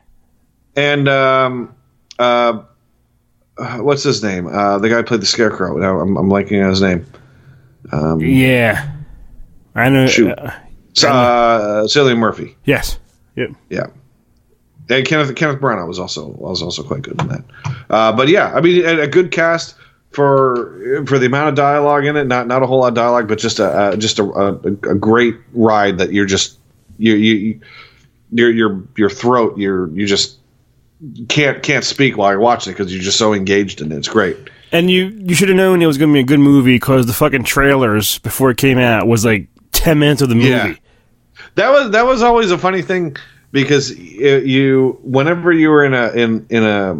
and 0.76 1.08
um, 1.08 1.74
uh, 2.18 2.58
what's 3.78 4.02
his 4.02 4.22
name? 4.22 4.46
Uh, 4.46 4.78
the 4.78 4.88
guy 4.88 4.96
who 4.96 5.02
played 5.04 5.20
the 5.22 5.26
Scarecrow. 5.26 5.76
Now 5.76 6.00
I'm, 6.00 6.16
I'm 6.16 6.28
blanking 6.28 6.62
on 6.64 6.70
his 6.70 6.82
name. 6.82 7.06
Yeah. 8.20 8.90
I 9.74 9.88
know. 9.88 10.06
Shoot. 10.06 10.30
uh, 10.38 10.50
Uh, 11.06 11.82
Cillian 11.84 12.18
Murphy. 12.18 12.56
yes. 12.64 12.98
Yep. 13.36 13.50
Yeah. 13.70 13.86
And 14.90 15.06
Kenneth 15.06 15.34
Kenneth 15.36 15.58
Branagh 15.60 15.88
was 15.88 15.98
also 15.98 16.28
was 16.28 16.60
also 16.62 16.82
quite 16.82 17.00
good 17.02 17.18
in 17.22 17.28
that. 17.28 17.44
Uh, 17.88 18.12
but 18.12 18.28
yeah, 18.28 18.52
I 18.54 18.60
mean, 18.60 18.84
a, 18.84 19.00
a 19.02 19.06
good 19.06 19.30
cast 19.30 19.74
for 20.12 21.04
for 21.06 21.18
the 21.18 21.26
amount 21.26 21.50
of 21.50 21.54
dialogue 21.54 22.04
in 22.04 22.16
it. 22.16 22.26
Not 22.26 22.46
not 22.46 22.62
a 22.62 22.66
whole 22.66 22.80
lot 22.80 22.88
of 22.88 22.94
dialogue, 22.94 23.28
but 23.28 23.38
just 23.38 23.58
a, 23.58 23.92
a 23.92 23.96
just 23.96 24.18
a, 24.18 24.24
a, 24.24 24.54
a 24.66 24.94
great 24.94 25.36
ride 25.52 25.98
that 25.98 26.12
you're 26.12 26.26
just 26.26 26.58
you 26.98 27.14
you 27.14 27.60
your 28.30 28.50
your 28.50 28.84
your 28.96 29.10
throat 29.10 29.58
you're 29.58 29.88
you 29.88 30.06
just 30.06 30.38
can't 31.28 31.62
can't 31.62 31.84
speak 31.84 32.16
while 32.16 32.30
you're 32.30 32.40
watching 32.40 32.72
it 32.72 32.76
because 32.76 32.92
you're 32.92 33.02
just 33.02 33.18
so 33.18 33.32
engaged 33.34 33.80
in 33.80 33.90
it. 33.90 33.96
It's 33.96 34.08
great. 34.08 34.36
And 34.70 34.90
you 34.90 35.06
you 35.06 35.34
should 35.34 35.48
have 35.48 35.56
known 35.56 35.82
it 35.82 35.86
was 35.86 35.98
going 35.98 36.10
to 36.10 36.14
be 36.14 36.20
a 36.20 36.24
good 36.24 36.40
movie 36.40 36.76
because 36.76 37.06
the 37.06 37.12
fucking 37.12 37.44
trailers 37.44 38.18
before 38.18 38.50
it 38.50 38.56
came 38.56 38.78
out 38.78 39.06
was 39.06 39.24
like 39.24 39.48
ten 39.72 39.98
minutes 39.98 40.22
of 40.22 40.28
the 40.28 40.34
movie. 40.34 40.48
Yeah. 40.48 40.74
That 41.56 41.70
was 41.70 41.90
that 41.90 42.06
was 42.06 42.22
always 42.22 42.50
a 42.50 42.58
funny 42.58 42.82
thing 42.82 43.16
because 43.50 43.90
you 43.96 44.98
whenever 45.02 45.52
you 45.52 45.70
were 45.70 45.84
in 45.84 45.94
a 45.94 46.08
in 46.12 46.46
in 46.48 46.62
a 46.64 46.92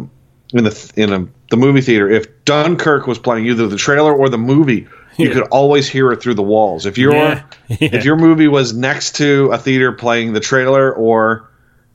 in 0.53 0.63
the 0.63 0.93
in 0.95 1.13
a 1.13 1.27
the 1.53 1.57
movie 1.57 1.81
theater 1.81 2.09
if 2.09 2.25
Dunkirk 2.45 3.05
was 3.05 3.19
playing 3.19 3.45
either 3.45 3.67
the 3.67 3.77
trailer 3.77 4.11
or 4.11 4.27
the 4.27 4.39
movie 4.39 4.87
you 5.17 5.27
Yeah. 5.27 5.33
could 5.33 5.43
always 5.51 5.87
hear 5.87 6.11
it 6.11 6.19
through 6.19 6.33
the 6.33 6.41
walls 6.41 6.87
if 6.87 6.97
your 6.97 7.13
Yeah. 7.13 7.43
Yeah. 7.69 7.77
if 7.93 8.05
your 8.05 8.15
movie 8.15 8.47
was 8.47 8.73
next 8.73 9.15
to 9.17 9.51
a 9.51 9.59
theater 9.59 9.91
playing 9.91 10.33
the 10.33 10.39
trailer 10.39 10.91
or 10.91 11.47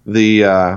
the 0.06 0.44
uh, 0.44 0.76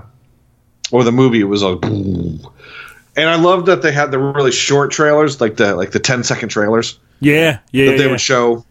or 0.91 1.03
the 1.03 1.11
movie 1.11 1.39
it 1.41 1.43
was 1.55 1.61
like 1.61 1.83
and 1.85 3.29
I 3.29 3.35
love 3.35 3.67
that 3.67 3.83
they 3.83 3.91
had 3.91 4.09
the 4.09 4.17
really 4.17 4.51
short 4.51 4.89
trailers 4.91 5.39
like 5.39 5.57
the 5.57 5.75
like 5.75 5.91
the 5.91 5.99
10 5.99 6.23
second 6.23 6.49
trailers 6.49 6.97
Yeah, 7.19 7.59
yeah, 7.71 7.91
that 7.91 7.97
they 7.99 8.07
would 8.07 8.19
show 8.21 8.65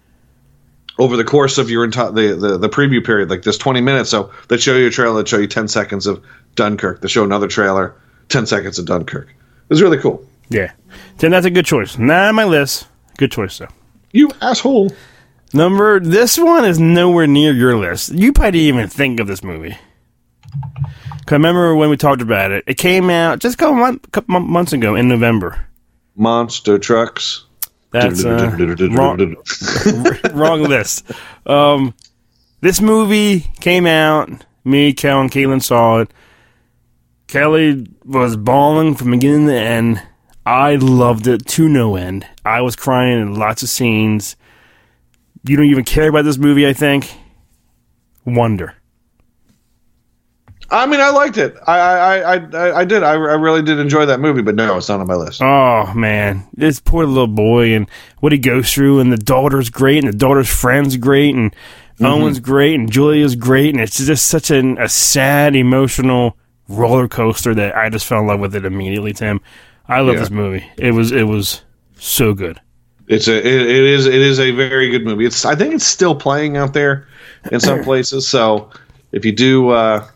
over 0.99 1.17
the 1.17 1.25
course 1.25 1.57
of 1.59 1.71
your 1.71 1.85
entire 1.85 2.11
the, 2.11 2.35
the 2.35 2.59
the 2.59 2.69
preview 2.69 3.03
period, 3.05 3.31
like 3.31 3.43
this 3.43 3.57
twenty 3.57 3.81
minutes. 3.81 4.11
So 4.11 4.33
they'd 4.49 4.61
show 4.61 4.77
you 4.77 4.89
a 4.89 4.91
trailer, 4.91 5.17
they'd 5.23 5.29
show 5.29 5.39
you 5.39 5.47
ten 5.47 5.67
seconds 5.69 6.07
of 6.07 6.21
Dunkirk, 6.57 7.01
they 7.01 7.09
show 7.09 7.25
another 7.25 7.47
trailer, 7.49 7.95
ten 8.29 8.45
seconds 8.45 8.79
of 8.79 8.85
Dunkirk. 8.87 9.29
It 9.71 9.75
was 9.75 9.83
really 9.83 9.99
cool. 9.99 10.27
Yeah. 10.49 10.73
Tim, 11.19 11.31
that's 11.31 11.47
a 11.47 11.51
good 11.51 11.65
choice. 11.65 11.97
Not 11.97 12.29
on 12.29 12.35
my 12.35 12.43
list. 12.45 12.89
Good 13.19 13.31
choice 13.31 13.57
though. 13.57 13.69
You 14.11 14.33
asshole. 14.43 14.91
Number 15.53 16.01
this 16.01 16.37
one 16.37 16.65
is 16.65 16.81
nowhere 16.81 17.29
near 17.29 17.53
your 17.53 17.77
list. 17.77 18.13
You 18.13 18.33
probably 18.33 18.51
didn't 18.59 18.77
even 18.79 18.89
think 18.89 19.21
of 19.21 19.29
this 19.29 19.45
movie. 19.45 19.79
Cause 20.51 21.29
I 21.29 21.35
remember 21.35 21.77
when 21.77 21.89
we 21.89 21.97
talked 21.97 22.21
about 22.21 22.51
it. 22.51 22.65
It 22.67 22.79
came 22.79 23.11
out 23.11 23.39
just 23.39 23.55
a 23.55 23.59
couple, 23.59 23.77
month, 23.77 24.11
couple 24.11 24.41
months 24.41 24.73
ago 24.73 24.97
in 24.97 25.09
November. 25.09 25.69
Monster 26.17 26.77
trucks. 26.77 27.45
That's 27.93 28.25
uh, 28.25 28.57
wrong, 28.91 29.37
wrong 30.33 30.63
list. 30.65 31.13
Um, 31.47 31.95
this 32.61 32.81
movie 32.81 33.47
came 33.61 33.87
out. 33.87 34.31
Me, 34.65 34.93
Kel, 34.93 35.21
and 35.21 35.31
Caitlin 35.31 35.63
saw 35.63 36.01
it. 36.01 36.11
Kelly 37.31 37.87
was 38.05 38.37
bawling 38.37 38.97
from 38.97 39.13
beginning 39.13 39.47
to 39.47 39.55
end. 39.55 40.03
I 40.45 40.75
loved 40.75 41.29
it 41.29 41.47
to 41.47 41.69
no 41.69 41.95
end. 41.95 42.27
I 42.45 42.61
was 42.63 42.75
crying 42.75 43.21
in 43.21 43.37
lots 43.37 43.63
of 43.63 43.69
scenes. 43.69 44.35
You 45.45 45.57
don't 45.57 45.67
even 45.67 45.85
care 45.85 46.09
about 46.09 46.25
this 46.25 46.39
movie, 46.39 46.67
I 46.67 46.73
think. 46.73 47.09
Wonder. 48.27 48.75
I 50.73 50.87
mean, 50.87 51.01
I 51.01 51.11
liked 51.11 51.39
it. 51.39 51.57
I 51.69 51.79
I 51.79 52.17
I 52.19 52.81
I, 52.81 52.85
did. 52.85 53.05
I, 53.05 53.13
I 53.13 53.15
really 53.15 53.63
did 53.63 53.79
enjoy 53.79 54.07
that 54.07 54.19
movie, 54.19 54.43
but 54.43 54.57
no, 54.57 54.77
it's 54.77 54.89
not 54.89 54.99
on 54.99 55.07
my 55.07 55.15
list. 55.15 55.41
Oh 55.41 55.93
man, 55.95 56.49
this 56.55 56.81
poor 56.81 57.07
little 57.07 57.29
boy 57.29 57.75
and 57.75 57.89
what 58.19 58.33
he 58.33 58.39
goes 58.39 58.75
through, 58.75 58.99
and 58.99 59.13
the 59.13 59.17
daughter's 59.17 59.71
great, 59.71 60.03
and 60.03 60.13
the 60.13 60.19
daughter's 60.19 60.49
friend's 60.49 60.97
great, 60.97 61.37
and 61.37 61.53
mm-hmm. 61.53 62.07
Owen's 62.07 62.41
great, 62.41 62.75
and 62.75 62.91
Julia's 62.91 63.37
great, 63.37 63.73
and 63.73 63.81
it's 63.81 64.05
just 64.05 64.27
such 64.27 64.51
an, 64.51 64.79
a 64.79 64.89
sad, 64.89 65.55
emotional 65.55 66.37
roller 66.71 67.09
coaster 67.09 67.55
that 67.55 67.77
I 67.77 67.89
just 67.91 68.07
fell 68.07 68.21
in 68.21 68.27
love 68.27 68.41
with 68.41 68.55
it 68.55 68.65
immediately. 68.65 69.13
Tim, 69.13 69.41
I 69.89 70.01
love 70.01 70.15
Yeah. 70.15 70.21
this 70.21 70.31
movie. 70.31 70.65
It 70.79 70.93
was 70.93 71.13
it 71.13 71.25
was 71.25 71.63
so 71.99 72.33
good. 72.35 72.61
It's 73.09 73.27
a 73.29 73.37
it, 73.37 73.47
it 73.47 73.85
is 73.85 74.07
it 74.07 74.15
is 74.15 74.39
a 74.39 74.53
very 74.53 74.89
good 74.91 75.05
movie. 75.05 75.27
It's 75.27 75.45
I 75.45 75.55
think 75.57 75.75
it's 75.75 75.87
still 75.87 76.15
playing 76.15 76.57
out 76.57 76.73
there 76.75 77.07
in 77.51 77.61
some 77.61 77.83
places. 77.85 78.27
So 78.29 78.71
if 79.13 79.25
you 79.25 79.33
do 79.33 79.71
uh, 79.71 80.07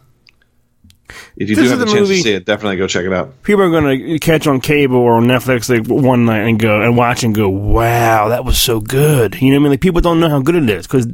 if 1.36 1.48
you 1.50 1.56
This 1.56 1.64
do 1.66 1.70
have 1.70 1.78
the 1.80 1.84
a 1.84 1.88
chance 1.88 2.00
movie- 2.08 2.16
to 2.16 2.22
see 2.22 2.32
it, 2.34 2.44
definitely 2.46 2.76
go 2.76 2.86
check 2.86 3.04
it 3.04 3.12
out. 3.12 3.42
People 3.42 3.62
are 3.62 3.70
gonna 3.70 4.18
catch 4.20 4.46
on 4.46 4.60
cable 4.60 4.96
or 4.96 5.14
on 5.14 5.24
Netflix 5.24 5.68
like 5.68 5.86
one 5.88 6.24
night 6.24 6.40
and 6.48 6.58
go 6.58 6.80
and 6.80 6.96
watch 6.96 7.22
and 7.24 7.34
go, 7.34 7.48
"Wow, 7.48 8.28
that 8.28 8.44
was 8.44 8.58
so 8.58 8.80
good." 8.80 9.40
You 9.40 9.50
know 9.50 9.56
what 9.56 9.60
I 9.60 9.62
mean? 9.64 9.70
Like 9.72 9.80
people 9.80 10.00
don't 10.00 10.20
know 10.20 10.28
how 10.28 10.40
good 10.40 10.54
it 10.54 10.70
is 10.70 10.86
because 10.86 11.06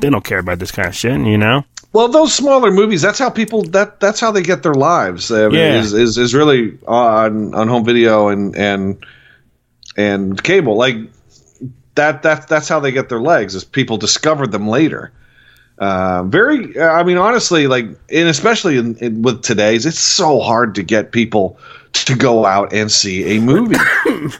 they 0.00 0.10
don't 0.10 0.24
care 0.24 0.38
about 0.40 0.58
this 0.58 0.70
kind 0.72 0.88
of 0.88 0.94
shit. 0.96 1.12
You 1.20 1.38
know? 1.38 1.64
Well, 1.92 2.08
those 2.08 2.32
smaller 2.32 2.70
movies, 2.70 3.02
that's 3.02 3.18
how 3.18 3.30
people 3.30 3.62
that 3.62 3.98
that's 4.00 4.20
how 4.20 4.30
they 4.30 4.42
get 4.42 4.62
their 4.62 4.74
lives. 4.74 5.30
I 5.30 5.48
mean, 5.48 5.54
Yeah. 5.54 5.78
is, 5.80 5.92
is 5.92 6.18
is 6.18 6.34
really 6.34 6.78
on 6.86 7.54
on 7.54 7.68
home 7.68 7.84
video 7.84 8.28
and 8.28 8.54
and 8.56 9.04
and 9.96 10.42
cable. 10.42 10.76
Like 10.76 10.96
that 11.96 12.22
that 12.22 12.46
that's 12.48 12.68
how 12.68 12.78
they 12.80 12.92
get 12.92 13.08
their 13.08 13.20
legs. 13.20 13.54
Is 13.54 13.64
people 13.64 13.96
discovered 13.96 14.52
them 14.52 14.68
later. 14.68 15.10
Uh, 15.78 16.24
very, 16.24 16.78
I 16.78 17.02
mean, 17.04 17.16
honestly, 17.16 17.66
like, 17.66 17.86
and 17.86 18.28
especially 18.28 18.76
in, 18.76 18.96
in, 18.96 19.22
with 19.22 19.40
today's, 19.42 19.86
it's 19.86 19.98
so 19.98 20.38
hard 20.40 20.74
to 20.74 20.82
get 20.82 21.10
people 21.10 21.58
to 21.94 22.14
go 22.14 22.44
out 22.44 22.74
and 22.74 22.92
see 22.92 23.36
a 23.36 23.40
movie. 23.40 23.76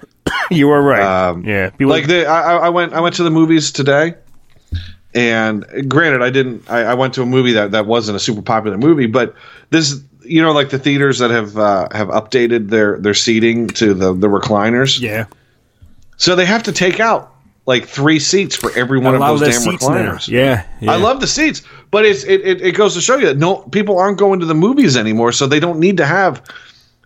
You 0.51 0.67
were 0.69 0.83
right. 0.83 1.29
Um, 1.29 1.45
yeah, 1.45 1.71
people, 1.71 1.89
like 1.89 2.09
the, 2.09 2.27
I, 2.27 2.57
I 2.57 2.69
went, 2.69 2.93
I 2.93 3.01
went 3.01 3.15
to 3.17 3.23
the 3.23 3.31
movies 3.31 3.71
today, 3.73 4.15
and 5.15 5.67
granted, 5.89 6.23
I 6.23 6.31
didn't, 6.31 6.71
I, 6.71 6.83
I 6.83 6.95
went 6.95 7.15
to 7.15 7.23
a 7.23 7.27
movie 7.27 7.53
that 7.53 7.73
that 7.73 7.87
wasn't 7.87 8.17
a 8.17 8.21
super 8.21 8.43
popular 8.43 8.79
movie, 8.79 9.07
but 9.07 9.35
this, 9.71 10.01
you 10.23 10.41
know, 10.41 10.53
like 10.53 10.71
the 10.71 10.79
theaters 10.79 11.19
that 11.19 11.31
have 11.31 11.57
uh, 11.59 11.89
have 11.93 12.09
updated 12.09 12.69
their 12.69 12.99
their 12.99 13.15
seating 13.15 13.67
to 13.69 13.93
the 13.93 14.13
the 14.13 14.29
recliners, 14.29 15.01
yeah. 15.01 15.27
so 16.17 16.37
they 16.37 16.45
have 16.45 16.63
to 16.65 16.73
take 16.73 17.01
out 17.01 17.35
like 17.67 17.87
three 17.87 18.21
seats 18.21 18.55
for 18.55 18.71
every 18.77 18.99
one 18.99 19.15
of 19.15 19.21
those 19.21 19.41
damn 19.41 19.75
recliners. 19.75 20.29
Yeah, 20.29 20.65
yeah. 20.81 20.93
I 20.93 20.97
love 20.97 21.21
the 21.21 21.27
seats, 21.27 21.63
but 21.91 22.05
it's 22.05 22.23
it, 22.25 22.41
it, 22.43 22.61
it 22.61 22.73
goes 22.73 22.95
to 22.95 23.01
show 23.01 23.17
you 23.17 23.27
that 23.27 23.37
no 23.37 23.57
people 23.57 23.99
aren't 23.99 24.19
going 24.19 24.39
to 24.41 24.47
the 24.47 24.55
movies 24.55 24.97
anymore, 24.97 25.33
so 25.33 25.47
they 25.47 25.61
don't 25.61 25.81
need 25.81 25.97
to 25.97 26.07
have 26.07 26.43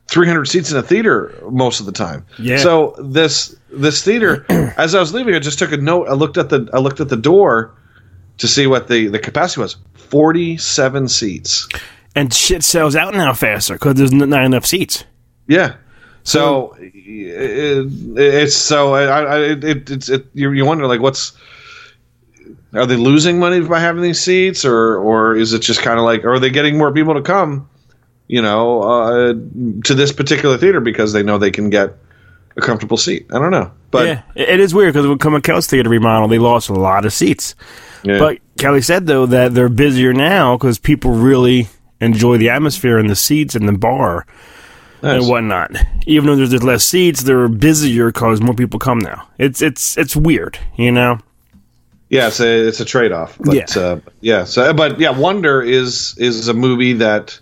300 0.09 0.45
seats 0.45 0.71
in 0.71 0.77
a 0.77 0.83
theater 0.83 1.35
most 1.51 1.81
of 1.81 1.87
the 1.87 1.93
time. 1.93 2.27
Yeah. 2.38 2.59
So 2.59 2.97
this 2.99 3.57
this 3.73 4.05
theater, 4.05 4.45
as 4.77 4.95
I 4.95 5.01
was 5.01 5.14
leaving, 5.14 5.35
I 5.35 5.38
just 5.38 5.59
took 5.59 5.73
a 5.73 5.79
note. 5.79 6.09
I 6.09 6.12
looked 6.12 6.37
at 6.37 6.51
the 6.51 6.69
I 6.75 6.79
looked 6.79 7.01
at 7.01 7.09
the 7.09 7.17
door 7.17 7.75
to 8.38 8.49
see 8.49 8.66
what 8.66 8.88
the 8.88 9.09
the 9.09 9.18
capacity 9.18 9.61
was. 9.61 9.77
47 9.94 11.09
seats. 11.09 11.68
and 12.14 12.33
shit 12.33 12.62
sells 12.62 12.94
out 12.94 13.14
now 13.14 13.33
faster 13.33 13.75
because 13.75 13.94
there's 13.94 14.12
not 14.12 14.44
enough 14.44 14.64
seats. 14.64 15.05
Yeah. 15.49 15.77
So 16.23 16.75
it, 16.79 17.87
it's 18.16 18.55
so 18.57 18.94
I, 18.94 19.05
I 19.05 19.38
it, 19.40 19.64
it, 19.64 19.90
it's 19.90 20.09
it, 20.09 20.27
you, 20.33 20.53
you 20.53 20.64
wonder 20.64 20.87
like 20.87 21.01
what's 21.01 21.33
are 22.73 22.87
they 22.87 22.97
losing 22.97 23.38
money 23.38 23.61
by 23.61 23.79
having 23.79 24.03
these 24.03 24.20
seats 24.20 24.64
or 24.64 24.97
or 24.97 25.37
is 25.37 25.53
it 25.53 25.61
just 25.61 25.83
kind 25.83 25.99
of 25.99 26.05
like 26.05 26.25
are 26.25 26.38
they 26.38 26.51
getting 26.51 26.79
more 26.79 26.92
people 26.92 27.14
to 27.14 27.23
come 27.23 27.68
you 28.27 28.40
know 28.40 28.83
uh, 28.83 29.35
to 29.85 29.94
this 29.94 30.12
particular 30.12 30.57
theater 30.57 30.81
because 30.81 31.12
they 31.12 31.23
know 31.23 31.37
they 31.37 31.51
can 31.51 31.68
get 31.68 31.94
a 32.57 32.61
comfortable 32.61 32.97
seat 32.97 33.27
I 33.33 33.38
don't 33.38 33.51
know 33.51 33.71
but 33.90 34.07
yeah, 34.09 34.23
it 34.35 34.59
is 34.61 34.75
weird 34.75 34.93
because 34.93 35.07
when 35.07 35.19
Come 35.19 35.40
Kel's 35.40 35.69
Theater 35.69 35.88
remodel, 35.88 36.27
they 36.27 36.38
lost 36.40 36.69
a 36.69 36.73
lot 36.75 37.05
of 37.07 37.12
seats. 37.12 37.55
yeah. 38.03 38.19
But 38.19 38.38
Kelly 38.59 38.83
said 38.83 39.07
though 39.07 39.25
that 39.27 39.55
they're 39.55 39.69
busier 39.69 40.12
now 40.12 40.57
because 40.57 40.81
people 40.81 41.12
really 41.12 41.69
enjoy 42.01 42.37
the 42.38 42.51
atmosphere 42.51 42.99
and 42.99 43.09
the 43.09 43.14
seats 43.14 43.55
and 43.55 43.69
the 43.69 43.73
bar 43.73 44.27
Nice. 45.01 45.21
and 45.23 45.29
whatnot. 45.31 45.77
Even 46.09 46.27
though 46.27 46.35
there's, 46.35 46.51
there's 46.51 46.64
less 46.64 46.83
seats, 46.85 47.23
they're 47.23 47.47
busier 47.47 48.07
because 48.09 48.40
more 48.40 48.55
people 48.55 48.81
come 48.81 48.99
now. 48.99 49.29
It's 49.38 49.62
it's 49.62 49.97
it's 49.97 50.17
weird, 50.17 50.59
you 50.77 50.90
know. 50.90 51.19
yeah 52.09 52.27
it's 52.27 52.40
a 52.40 52.67
it's 52.67 52.81
a 52.81 52.85
trade 52.85 53.12
off 53.12 53.37
but 53.38 53.55
Yeah. 53.55 53.67
yeah. 53.77 53.83
Uh, 53.83 54.01
yeah 54.23 54.45
so 54.45 54.75
but 54.75 54.99
yeah 54.99 55.11
Wonder 55.11 55.62
is 55.62 56.14
is 56.19 56.49
a 56.49 56.55
movie 56.55 56.95
that 56.95 57.38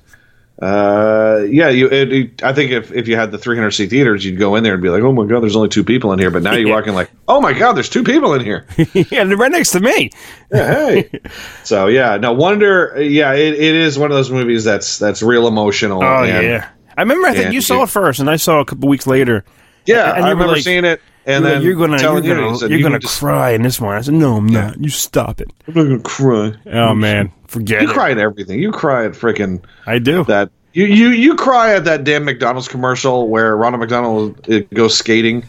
uh 0.62 1.44
yeah 1.48 1.68
you 1.68 1.88
it, 1.90 2.12
it- 2.12 2.42
I 2.44 2.52
think 2.52 2.70
if 2.70 2.92
if 2.92 3.08
you 3.08 3.16
had 3.16 3.32
the 3.32 3.38
300 3.38 3.72
seat 3.72 3.90
theaters 3.90 4.24
you'd 4.24 4.38
go 4.38 4.54
in 4.54 4.62
there 4.62 4.74
and 4.74 4.82
be 4.82 4.90
like 4.90 5.02
oh 5.02 5.12
my 5.12 5.26
god 5.26 5.40
there's 5.42 5.56
only 5.56 5.68
two 5.68 5.82
people 5.82 6.12
in 6.12 6.18
here 6.20 6.30
but 6.30 6.42
now 6.42 6.54
you 6.54 6.68
Yeah. 6.68 6.74
walk 6.74 6.86
in 6.86 6.94
like 6.94 7.10
oh 7.26 7.40
my 7.40 7.52
god 7.52 7.72
there's 7.72 7.88
two 7.88 8.04
people 8.04 8.32
in 8.34 8.44
here 8.44 8.66
yeah, 8.94 9.24
they're 9.24 9.36
right 9.36 9.50
next 9.50 9.72
to 9.72 9.80
me. 9.80 10.10
yeah, 10.52 10.74
hey 10.86 11.10
so 11.64 11.88
yeah 11.88 12.16
no 12.16 12.32
Wonder 12.32 12.94
yeah 13.02 13.32
it, 13.32 13.54
it 13.54 13.74
is 13.74 13.98
one 13.98 14.10
of 14.12 14.16
those 14.16 14.30
movies 14.30 14.62
that's 14.62 14.98
that's 15.00 15.20
real 15.22 15.48
emotional 15.48 16.02
Oh 16.02 16.22
and- 16.24 16.46
yeah, 16.46 16.68
I 16.96 17.00
remember. 17.02 17.26
I 17.28 17.34
think 17.34 17.52
you 17.54 17.60
saw 17.62 17.82
it 17.84 17.88
first, 17.88 18.20
and 18.20 18.28
I 18.30 18.36
saw 18.36 18.58
it 18.58 18.62
a 18.62 18.64
couple 18.66 18.88
weeks 18.88 19.06
later. 19.06 19.44
yeah 19.86 20.14
And 20.14 20.24
I 20.26 20.30
remember 20.30 20.52
like- 20.54 20.62
seeing 20.62 20.84
it 20.84 21.00
and 21.26 21.44
You're 21.44 21.52
then 21.54 21.62
you're 21.62 21.74
gonna 21.74 22.00
you're 22.02 22.20
gonna, 22.20 22.56
said, 22.56 22.70
you're 22.70 22.78
"You 22.80 22.84
gonna 22.84 23.00
cry 23.00 23.50
in 23.52 23.62
this 23.62 23.80
one. 23.80 23.96
I 23.96 24.00
said, 24.00 24.14
no, 24.14 24.36
I'm 24.36 24.46
not. 24.46 24.80
You 24.80 24.88
stop 24.90 25.40
it. 25.40 25.52
I'm 25.68 25.74
not 25.74 25.82
gonna 25.84 26.00
cry 26.00 26.54
Oh 26.66 26.94
man, 26.96 27.32
forget 27.52 27.82
you 27.82 27.90
it. 27.90 27.92
cry 27.92 28.10
at 28.10 28.18
everything 28.18 28.58
you 28.58 28.72
cry 28.72 29.04
at 29.04 29.12
freaking 29.12 29.62
I 29.86 29.98
do. 29.98 30.24
that 30.24 30.50
you, 30.72 30.86
you 30.86 31.08
you 31.10 31.34
cry 31.36 31.74
at 31.74 31.84
that 31.84 32.04
damn 32.04 32.24
McDonald's 32.24 32.66
commercial 32.68 33.28
where 33.28 33.56
Ronald 33.56 33.80
McDonald 33.80 34.50
uh, 34.50 34.60
goes 34.74 34.96
skating 34.96 35.44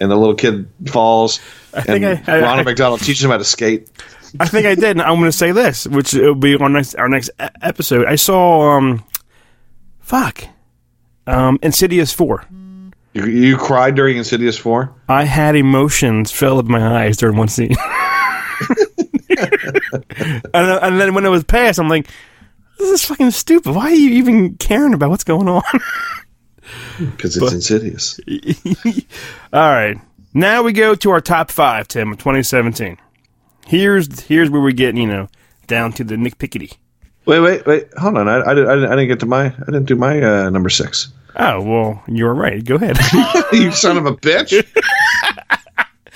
and 0.00 0.10
the 0.10 0.16
little 0.16 0.34
kid 0.36 0.68
falls 0.86 1.40
I 1.74 1.80
think 1.82 2.04
and 2.04 2.22
I- 2.28 2.36
I- 2.38 2.40
Ronald 2.40 2.60
I- 2.60 2.70
McDonald 2.70 3.00
teaches 3.00 3.24
him 3.24 3.30
how 3.30 3.38
to 3.38 3.44
skate. 3.44 3.88
I 4.40 4.46
think 4.46 4.66
I 4.66 4.74
did. 4.74 4.90
And 4.90 5.00
I'm 5.02 5.14
going 5.16 5.24
to 5.24 5.32
say 5.32 5.52
this, 5.52 5.86
which 5.86 6.12
will 6.12 6.34
be 6.34 6.54
our 6.56 6.68
next 6.68 6.94
our 6.96 7.08
next 7.08 7.30
episode. 7.62 8.04
I 8.06 8.16
saw 8.16 8.76
um, 8.76 9.02
fuck, 10.00 10.44
um, 11.26 11.58
Insidious 11.62 12.12
four. 12.12 12.44
You, 13.14 13.24
you 13.24 13.56
cried 13.56 13.94
during 13.94 14.18
Insidious 14.18 14.58
Four. 14.58 14.94
I 15.08 15.24
had 15.24 15.56
emotions 15.56 16.30
fill 16.30 16.58
up 16.58 16.66
my 16.66 17.04
eyes 17.06 17.16
during 17.16 17.38
one 17.38 17.48
scene. 17.48 17.74
and, 20.18 20.44
and 20.54 21.00
then 21.00 21.14
when 21.14 21.24
it 21.24 21.30
was 21.30 21.44
past, 21.44 21.78
I'm 21.78 21.88
like, 21.88 22.08
this 22.78 22.88
is 22.88 23.04
fucking 23.04 23.30
stupid. 23.32 23.74
Why 23.74 23.86
are 23.86 23.94
you 23.94 24.10
even 24.10 24.56
caring 24.56 24.94
about 24.94 25.10
what's 25.10 25.24
going 25.24 25.48
on? 25.48 25.62
Because 26.98 27.34
it's 27.34 27.52
Insidious. 27.52 28.20
All 29.54 29.70
right. 29.70 29.96
Now 30.34 30.62
we 30.62 30.74
go 30.74 30.94
to 30.94 31.10
our 31.10 31.22
top 31.22 31.50
five, 31.50 31.88
Tim, 31.88 32.12
of 32.12 32.18
2017. 32.18 32.98
Here's 33.66 34.20
here's 34.20 34.50
where 34.50 34.60
we 34.60 34.74
get, 34.74 34.94
you 34.94 35.06
know, 35.06 35.28
down 35.66 35.92
to 35.94 36.04
the 36.04 36.18
Nick 36.18 36.36
Pickety. 36.36 36.74
Wait, 37.24 37.40
wait, 37.40 37.66
wait. 37.66 37.88
Hold 37.96 38.18
on. 38.18 38.28
I, 38.28 38.40
I, 38.40 38.54
didn't, 38.54 38.68
I, 38.68 38.74
didn't, 38.74 38.92
I 38.92 38.96
didn't 38.96 39.08
get 39.08 39.20
to 39.20 39.26
my. 39.26 39.46
I 39.46 39.64
didn't 39.64 39.84
do 39.84 39.96
my 39.96 40.20
uh, 40.20 40.50
number 40.50 40.68
six. 40.68 41.08
Oh, 41.36 41.62
well, 41.62 42.02
you're 42.08 42.34
right. 42.34 42.64
Go 42.64 42.74
ahead. 42.74 42.98
you 43.52 43.70
son 43.70 43.96
of 43.96 44.06
a 44.06 44.12
bitch! 44.12 44.52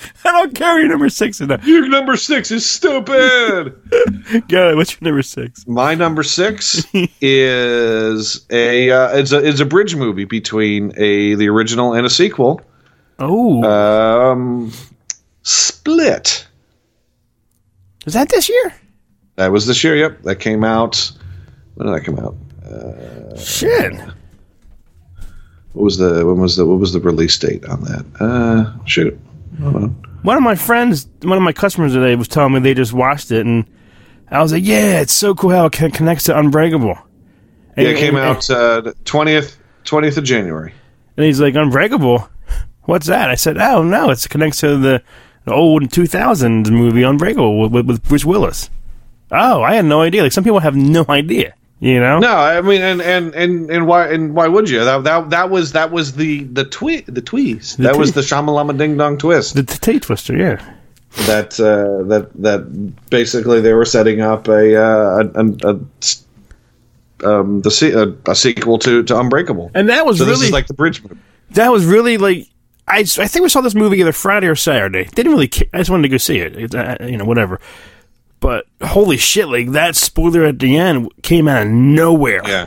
I 0.25 0.31
don't 0.31 0.55
care 0.55 0.79
your 0.79 0.89
number 0.89 1.09
six 1.09 1.39
is 1.41 1.47
that. 1.47 1.63
Your 1.65 1.87
number 1.87 2.15
six 2.17 2.51
is 2.51 2.69
stupid. 2.69 3.75
Go. 4.47 4.75
What's 4.75 4.93
your 4.93 4.99
number 5.09 5.21
six? 5.21 5.65
my 5.67 5.95
number 5.95 6.23
six 6.23 6.85
is 7.21 8.45
a 8.49 8.91
uh, 8.91 9.17
it's 9.17 9.31
a 9.31 9.37
it's 9.47 9.59
a 9.59 9.65
bridge 9.65 9.95
movie 9.95 10.25
between 10.25 10.91
a 10.97 11.35
the 11.35 11.47
original 11.49 11.93
and 11.93 12.05
a 12.05 12.09
sequel. 12.09 12.61
Oh, 13.19 13.63
Um, 13.63 14.71
Split. 15.43 16.47
is 18.05 18.13
that 18.13 18.29
this 18.29 18.49
year? 18.49 18.73
That 19.35 19.51
was 19.51 19.65
this 19.67 19.83
year. 19.83 19.95
Yep, 19.95 20.23
that 20.23 20.35
came 20.37 20.63
out. 20.63 21.11
When 21.75 21.87
did 21.87 21.95
that 21.95 22.05
come 22.05 22.19
out? 22.19 22.35
Shit. 23.39 23.93
What 25.73 25.83
was 25.85 25.97
the 25.97 26.25
when 26.25 26.37
was 26.39 26.55
the 26.55 26.65
what 26.65 26.79
was 26.79 26.93
the 26.93 26.99
release 26.99 27.37
date 27.37 27.65
on 27.65 27.81
that? 27.81 28.05
Uh, 28.19 28.85
shoot. 28.85 29.19
One 29.59 30.37
of 30.37 30.43
my 30.43 30.55
friends, 30.55 31.07
one 31.21 31.37
of 31.37 31.43
my 31.43 31.53
customers 31.53 31.93
today 31.93 32.15
was 32.15 32.27
telling 32.27 32.53
me 32.53 32.59
they 32.59 32.73
just 32.73 32.93
watched 32.93 33.31
it, 33.31 33.45
and 33.45 33.65
I 34.31 34.41
was 34.41 34.51
like, 34.53 34.63
"Yeah, 34.65 35.01
it's 35.01 35.13
so 35.13 35.35
cool 35.35 35.49
how 35.51 35.65
it 35.65 35.71
connects 35.73 36.23
to 36.25 36.37
Unbreakable." 36.37 36.97
And, 37.75 37.87
Yeah, 37.87 37.93
it 37.93 37.97
came 37.97 38.15
and- 38.15 38.23
out 38.25 38.49
uh, 38.49 38.93
twentieth 39.05 39.57
twentieth 39.83 40.17
of 40.17 40.23
January. 40.23 40.73
and 41.17 41.25
he's 41.25 41.39
like, 41.41 41.55
"Unbreakable, 41.55 42.29
what's 42.83 43.07
that?" 43.07 43.29
I 43.29 43.35
said, 43.35 43.57
"Oh 43.57 43.83
no, 43.83 44.09
it 44.11 44.25
connects 44.29 44.59
to 44.61 44.77
the, 44.77 45.01
the 45.45 45.53
old 45.53 45.83
2000s 45.89 46.71
movie 46.71 47.03
Unbreakable 47.03 47.69
with, 47.69 47.85
with 47.85 48.03
Bruce 48.07 48.25
Willis." 48.25 48.69
Oh, 49.31 49.61
I 49.63 49.75
had 49.75 49.85
no 49.85 50.01
idea. 50.01 50.23
Like 50.23 50.31
some 50.31 50.43
people 50.43 50.59
have 50.59 50.75
no 50.75 51.05
idea. 51.09 51.53
You 51.83 51.99
know? 51.99 52.19
No, 52.19 52.33
I 52.33 52.61
mean, 52.61 52.81
and 52.81 53.01
and 53.01 53.35
and 53.35 53.69
and 53.69 53.85
why 53.85 54.07
and 54.07 54.33
why 54.33 54.47
would 54.47 54.69
you? 54.69 54.85
That 54.85 55.03
that 55.03 55.31
that 55.31 55.49
was 55.49 55.73
that 55.73 55.91
was 55.91 56.13
the 56.13 56.45
the 56.45 56.63
twi 56.63 57.03
the 57.07 57.21
tweeze. 57.21 57.75
that 57.75 57.97
was 57.97 58.11
twe- 58.11 58.15
the 58.15 58.21
shamalama 58.21 58.77
ding 58.77 58.95
dong 58.95 59.17
twist. 59.17 59.55
The, 59.55 59.63
the 59.63 59.77
Tate 59.77 60.03
Twister, 60.03 60.33
yeah. 60.37 60.63
that 61.25 61.59
uh, 61.59 62.07
that 62.07 62.29
that 62.41 63.09
basically 63.09 63.59
they 63.59 63.73
were 63.73 63.83
setting 63.83 64.21
up 64.21 64.47
a 64.47 64.81
uh, 64.81 65.23
a, 65.35 65.41
a, 65.41 65.79
a 67.25 67.39
um 67.39 67.59
the 67.63 68.15
a, 68.25 68.31
a 68.31 68.33
sequel 68.33 68.79
to 68.79 69.03
to 69.03 69.19
Unbreakable. 69.19 69.69
And 69.73 69.89
that 69.89 70.05
was 70.05 70.19
so 70.19 70.25
really 70.25 70.51
like 70.51 70.67
the 70.67 70.73
bridge 70.73 71.03
movie. 71.03 71.17
that 71.49 71.69
was 71.69 71.83
really 71.85 72.17
like 72.17 72.47
I, 72.87 72.99
I 72.99 73.03
think 73.27 73.43
we 73.43 73.49
saw 73.49 73.59
this 73.59 73.75
movie 73.75 73.99
either 73.99 74.13
Friday 74.13 74.47
or 74.47 74.55
Saturday. 74.55 75.03
Didn't 75.15 75.33
really. 75.33 75.49
Ca- 75.49 75.67
I 75.73 75.79
just 75.79 75.89
wanted 75.89 76.03
to 76.03 76.09
go 76.09 76.17
see 76.17 76.37
it. 76.37 76.55
It, 76.55 76.75
uh, 76.75 76.95
you 77.01 77.17
know, 77.17 77.25
whatever. 77.25 77.59
But 78.43 78.65
holy 78.81 79.17
shit! 79.17 79.47
Like 79.47 79.71
that 79.71 79.95
spoiler 79.95 80.43
at 80.43 80.59
the 80.59 80.75
end 80.77 81.09
came 81.23 81.47
out 81.47 81.63
of 81.65 81.69
nowhere. 81.69 82.41
Yeah. 82.45 82.65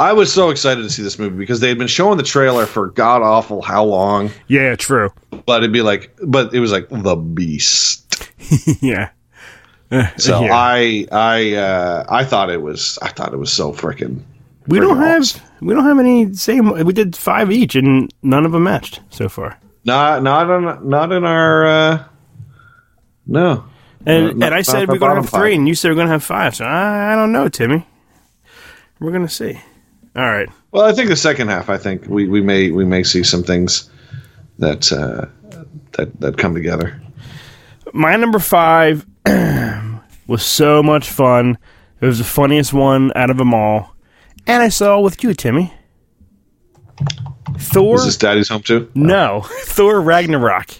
I 0.00 0.12
was 0.12 0.32
so 0.32 0.50
excited 0.50 0.82
to 0.82 0.90
see 0.90 1.02
this 1.02 1.18
movie 1.18 1.36
because 1.36 1.60
they 1.60 1.68
had 1.68 1.78
been 1.78 1.88
showing 1.88 2.18
the 2.18 2.22
trailer 2.22 2.66
for 2.66 2.88
god 2.90 3.22
awful 3.22 3.62
how 3.62 3.84
long, 3.84 4.30
Yeah, 4.46 4.76
true. 4.76 5.10
but 5.46 5.58
it'd 5.62 5.72
be 5.72 5.82
like, 5.82 6.16
but 6.24 6.52
it 6.54 6.60
was 6.60 6.70
like 6.72 6.88
the 6.88 7.16
beast. 7.16 8.04
yeah. 8.80 9.10
So 10.18 10.42
Yeah. 10.44 10.52
I 10.52 11.06
I 11.12 11.54
uh, 11.54 12.04
I 12.08 12.24
thought 12.24 12.50
it 12.50 12.60
was 12.62 12.98
I 13.00 13.08
thought 13.08 13.32
it 13.32 13.38
was 13.38 13.52
so 13.52 13.72
freaking. 13.72 14.22
We 14.66 14.80
don't 14.80 14.96
friggin' 14.98 15.06
have 15.06 15.20
awesome. 15.22 15.42
we 15.62 15.74
don't 15.74 15.84
have 15.84 15.98
any 15.98 16.34
same. 16.34 16.70
We 16.84 16.92
did 16.92 17.16
five 17.16 17.50
each, 17.50 17.74
and 17.76 18.12
none 18.22 18.44
of 18.44 18.52
them 18.52 18.64
matched 18.64 19.00
so 19.10 19.28
far. 19.28 19.58
not 19.84 20.22
not 20.22 20.50
on 20.50 20.88
not 20.88 21.10
in 21.12 21.24
our 21.24 21.66
uh, 21.66 22.04
no. 23.26 23.64
And 24.06 24.38
Not- 24.38 24.46
and 24.46 24.54
I 24.54 24.62
said 24.62 24.88
we're 24.88 24.98
gonna 24.98 25.16
have 25.16 25.28
three, 25.30 25.50
five. 25.52 25.58
and 25.58 25.68
you 25.68 25.74
said 25.74 25.90
we're 25.90 25.96
gonna 25.96 26.10
have 26.10 26.24
five. 26.24 26.54
So 26.56 26.64
I, 26.64 27.12
I 27.12 27.16
don't 27.16 27.32
know, 27.32 27.48
Timmy. 27.48 27.86
We're 29.00 29.12
gonna 29.12 29.28
see. 29.28 29.60
All 30.16 30.24
right. 30.24 30.48
Well, 30.70 30.84
I 30.84 30.92
think 30.92 31.08
the 31.08 31.16
second 31.16 31.48
half. 31.48 31.68
I 31.68 31.76
think 31.78 32.06
we, 32.08 32.28
we 32.28 32.40
may 32.40 32.70
we 32.70 32.84
may 32.84 33.02
see 33.02 33.22
some 33.22 33.42
things 33.42 33.90
that 34.58 34.90
uh, 34.92 35.26
that 35.92 36.20
that 36.20 36.38
come 36.38 36.54
together. 36.54 37.00
My 37.92 38.16
number 38.16 38.38
five 38.38 39.06
was 40.26 40.42
so 40.42 40.82
much 40.82 41.10
fun. 41.10 41.58
It 42.00 42.06
was 42.06 42.18
the 42.18 42.24
funniest 42.24 42.72
one 42.72 43.12
out 43.16 43.30
of 43.30 43.36
them 43.38 43.52
all. 43.54 43.94
And 44.46 44.62
I 44.62 44.68
saw 44.68 45.00
with 45.00 45.22
you, 45.24 45.34
Timmy. 45.34 45.72
Thor. 47.58 47.96
Is 47.96 48.04
this 48.04 48.16
Daddy's 48.16 48.48
home 48.48 48.62
too? 48.62 48.90
no, 48.94 49.42
Thor 49.64 50.00
Ragnarok. 50.00 50.70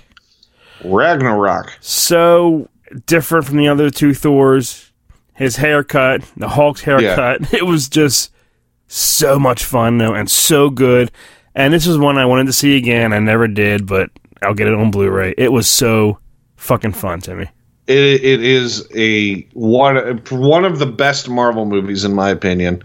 Ragnarok. 0.85 1.77
So 1.81 2.69
different 3.07 3.47
from 3.47 3.57
the 3.59 3.69
other 3.69 3.91
two 3.91 4.15
Thors. 4.15 4.91
His 5.35 5.57
haircut, 5.57 6.23
the 6.37 6.49
Hulk's 6.49 6.81
haircut. 6.81 7.53
It 7.55 7.65
was 7.67 7.89
just 7.89 8.33
so 8.89 9.39
much 9.39 9.63
fun 9.65 9.99
though, 9.99 10.15
and 10.15 10.31
so 10.31 10.71
good. 10.71 11.11
And 11.55 11.73
this 11.73 11.87
was 11.87 11.99
one 11.99 12.19
I 12.19 12.27
wanted 12.27 12.47
to 12.47 12.53
see 12.53 12.77
again. 12.77 13.13
I 13.13 13.19
never 13.19 13.47
did, 13.49 13.87
but 13.87 14.11
I'll 14.43 14.55
get 14.55 14.69
it 14.69 14.75
on 14.75 14.91
Blu-ray. 14.91 15.35
It 15.39 15.53
was 15.53 15.69
so 15.69 16.19
fucking 16.57 16.93
fun, 16.93 17.21
Timmy. 17.21 17.49
It, 17.87 17.97
it 18.25 18.43
is 18.43 18.87
a 18.95 19.43
one 19.55 19.97
one 20.31 20.65
of 20.65 20.79
the 20.79 20.87
best 20.87 21.29
Marvel 21.29 21.65
movies 21.67 22.05
in 22.05 22.15
my 22.15 22.31
opinion. 22.31 22.83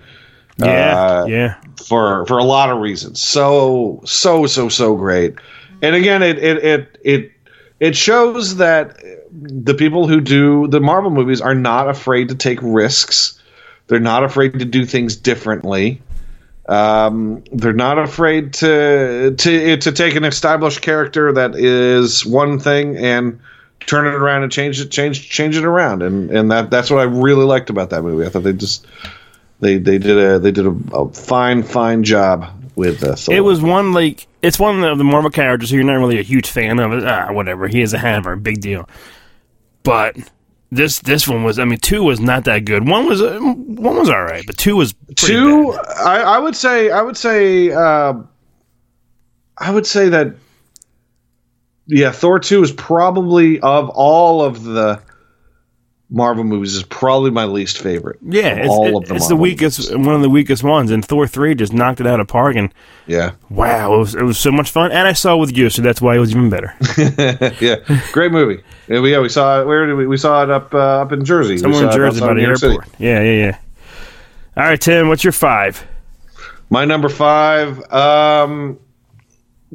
Yeah, 0.58 0.97
Uh, 0.97 1.26
yeah. 1.26 1.56
for 1.88 2.26
for 2.28 2.38
a 2.38 2.43
lot 2.43 2.70
of 2.70 2.78
reasons. 2.80 3.20
So 3.22 4.01
so 4.06 4.45
so 4.45 4.70
so 4.70 4.95
great. 4.95 5.36
And 5.82 5.95
again, 5.95 6.22
it 6.24 6.38
it 6.38 6.64
it 6.64 6.97
it 7.04 7.32
it 7.80 7.95
shows 7.97 8.56
that 8.58 8.95
the 9.42 9.74
people 9.74 10.08
who 10.08 10.22
do 10.22 10.68
the 10.68 10.80
Marvel 10.80 11.10
movies 11.10 11.42
are 11.42 11.56
not 11.56 11.90
afraid 11.90 12.30
to 12.30 12.36
take 12.36 12.60
risks. 12.62 13.42
They're 13.88 14.00
not 14.00 14.24
afraid 14.24 14.60
to 14.60 14.66
do 14.66 14.86
things 14.86 15.16
differently. 15.16 16.02
Um, 16.70 17.44
they're 17.52 17.74
not 17.74 18.00
afraid 18.00 18.54
to 18.56 19.36
to 19.38 19.78
to 19.78 19.92
take 19.92 20.16
an 20.16 20.24
established 20.24 20.82
character 20.82 21.34
that 21.34 21.56
is 21.56 22.26
one 22.26 22.60
thing 22.60 22.96
and 22.98 23.40
turn 23.86 24.08
it 24.08 24.14
around 24.14 24.44
and 24.44 24.52
change 24.52 24.80
it 24.80 24.90
change 24.90 25.30
change 25.30 25.58
it 25.58 25.66
around 25.66 26.02
and 26.02 26.32
and 26.32 26.50
that 26.52 26.70
that's 26.70 26.90
what 26.90 27.00
I 27.02 27.04
really 27.04 27.44
liked 27.44 27.70
about 27.70 27.90
that 27.90 28.04
movie. 28.04 28.26
I 28.26 28.30
thought 28.30 28.44
they 28.44 28.54
just 28.54 28.88
they 29.60 29.78
they 29.78 29.98
did 29.98 30.18
a 30.18 30.40
they 30.40 30.52
did 30.52 30.68
a, 30.68 30.76
a 30.94 31.10
fine 31.10 31.64
fine 31.64 32.04
job 32.04 32.50
with 32.76 33.04
uh, 33.04 33.16
It 33.30 33.42
was 33.42 33.62
one 33.62 33.94
like 33.94 34.28
it's 34.42 34.60
one 34.60 34.84
of 34.84 34.98
the 34.98 35.04
Marvel 35.04 35.32
characters 35.32 35.70
who 35.70 35.78
you're 35.78 35.86
not 35.86 35.96
really 35.96 36.20
a 36.20 36.24
huge 36.24 36.50
fan 36.50 36.80
of. 36.80 37.04
Ah, 37.04 37.32
whatever. 37.32 37.68
He 37.68 37.82
is 37.82 37.94
a 37.94 37.98
hammer, 37.98 38.36
big 38.36 38.62
deal. 38.62 38.88
But 39.84 40.18
this 40.72 41.00
this 41.00 41.28
one 41.28 41.44
was. 41.44 41.60
I 41.60 41.66
mean, 41.66 41.80
two 41.80 42.04
was 42.04 42.20
not 42.20 42.46
that 42.46 42.66
good. 42.66 42.88
One 42.88 43.06
was 43.06 43.22
uh, 43.22 43.40
one 43.40 43.98
was 43.98 44.10
all 44.10 44.24
right, 44.24 44.44
but 44.46 44.58
two 44.58 44.76
was 44.76 44.96
two. 45.16 45.74
I, 45.98 46.20
I 46.22 46.40
would 46.40 46.56
say 46.56 46.90
I 46.90 47.02
would 47.02 47.18
say 47.18 47.72
uh, 47.72 48.14
I 49.58 49.72
would 49.72 49.86
say 49.86 50.10
that 50.10 50.36
yeah, 51.88 52.12
Thor 52.12 52.40
two 52.40 52.64
is 52.64 52.72
probably 52.72 53.60
of 53.60 53.90
all 53.90 54.42
of 54.42 54.64
the 54.64 55.02
Marvel 56.16 56.43
movies 56.43 56.76
is 56.76 56.84
probably 56.84 57.32
my 57.32 57.45
least 57.45 57.80
favorite. 57.80 58.20
Yeah, 58.22 58.53
it's, 58.57 58.70
all 58.70 58.86
it- 58.88 58.95
of 58.95 59.09
the 59.09 59.16
it's 59.16 59.28
the 59.28 59.36
weakest, 59.36 59.91
one 59.97 60.14
of 60.14 60.22
the 60.22 60.30
weakest 60.30 60.64
ones. 60.64 60.91
And 60.91 61.03
Thor 61.03 61.26
three 61.26 61.55
just 61.55 61.74
knocked 61.74 61.99
it 61.99 62.05
out 62.05 62.20
of 62.20 62.28
park. 62.28 62.55
And 62.55 62.72
Yeah, 63.07 63.32
wow, 63.49 63.95
it 63.95 63.97
was 63.97 64.14
it 64.16 64.22
was 64.22 64.38
so 64.38 64.51
much 64.51 64.70
fun. 64.70 64.91
And 64.91 65.07
I 65.07 65.14
saw 65.14 65.34
it 65.36 65.39
with 65.39 65.57
you, 65.57 65.72
so 65.72 65.82
that's 65.82 65.99
why 66.01 66.16
it 66.16 66.20
was 66.20 66.30
even 66.30 66.51
better. 66.51 66.76
yeah, 67.59 67.78
great 68.11 68.32
movie. 68.32 68.61
Yeah, 68.88 68.99
we, 68.99 69.11
yeah, 69.11 69.20
we 69.22 69.30
saw 69.30 69.61
it. 69.61 69.66
Where 69.66 69.88
did 69.88 69.95
we? 69.95 70.05
We 70.05 70.18
saw 70.18 70.43
it 70.43 70.51
up 70.51 70.72
uh, 70.74 71.01
up 71.01 71.11
in 71.11 71.26
Jersey. 71.26 71.57
Somewhere 71.57 71.86
in 71.86 71.91
Jersey 71.91 72.20
by 72.20 72.36
the 72.36 72.41
York 72.41 72.57
City. 72.57 72.74
airport. 72.76 72.89
Yeah, 72.99 73.22
yeah, 73.22 73.32
yeah. 73.45 73.57
All 74.55 74.64
right, 74.66 74.80
Tim, 74.80 75.07
what's 75.07 75.24
your 75.24 75.34
five? 75.34 75.84
My 76.70 76.86
number 76.86 77.09
five, 77.09 77.91
um, 77.91 78.80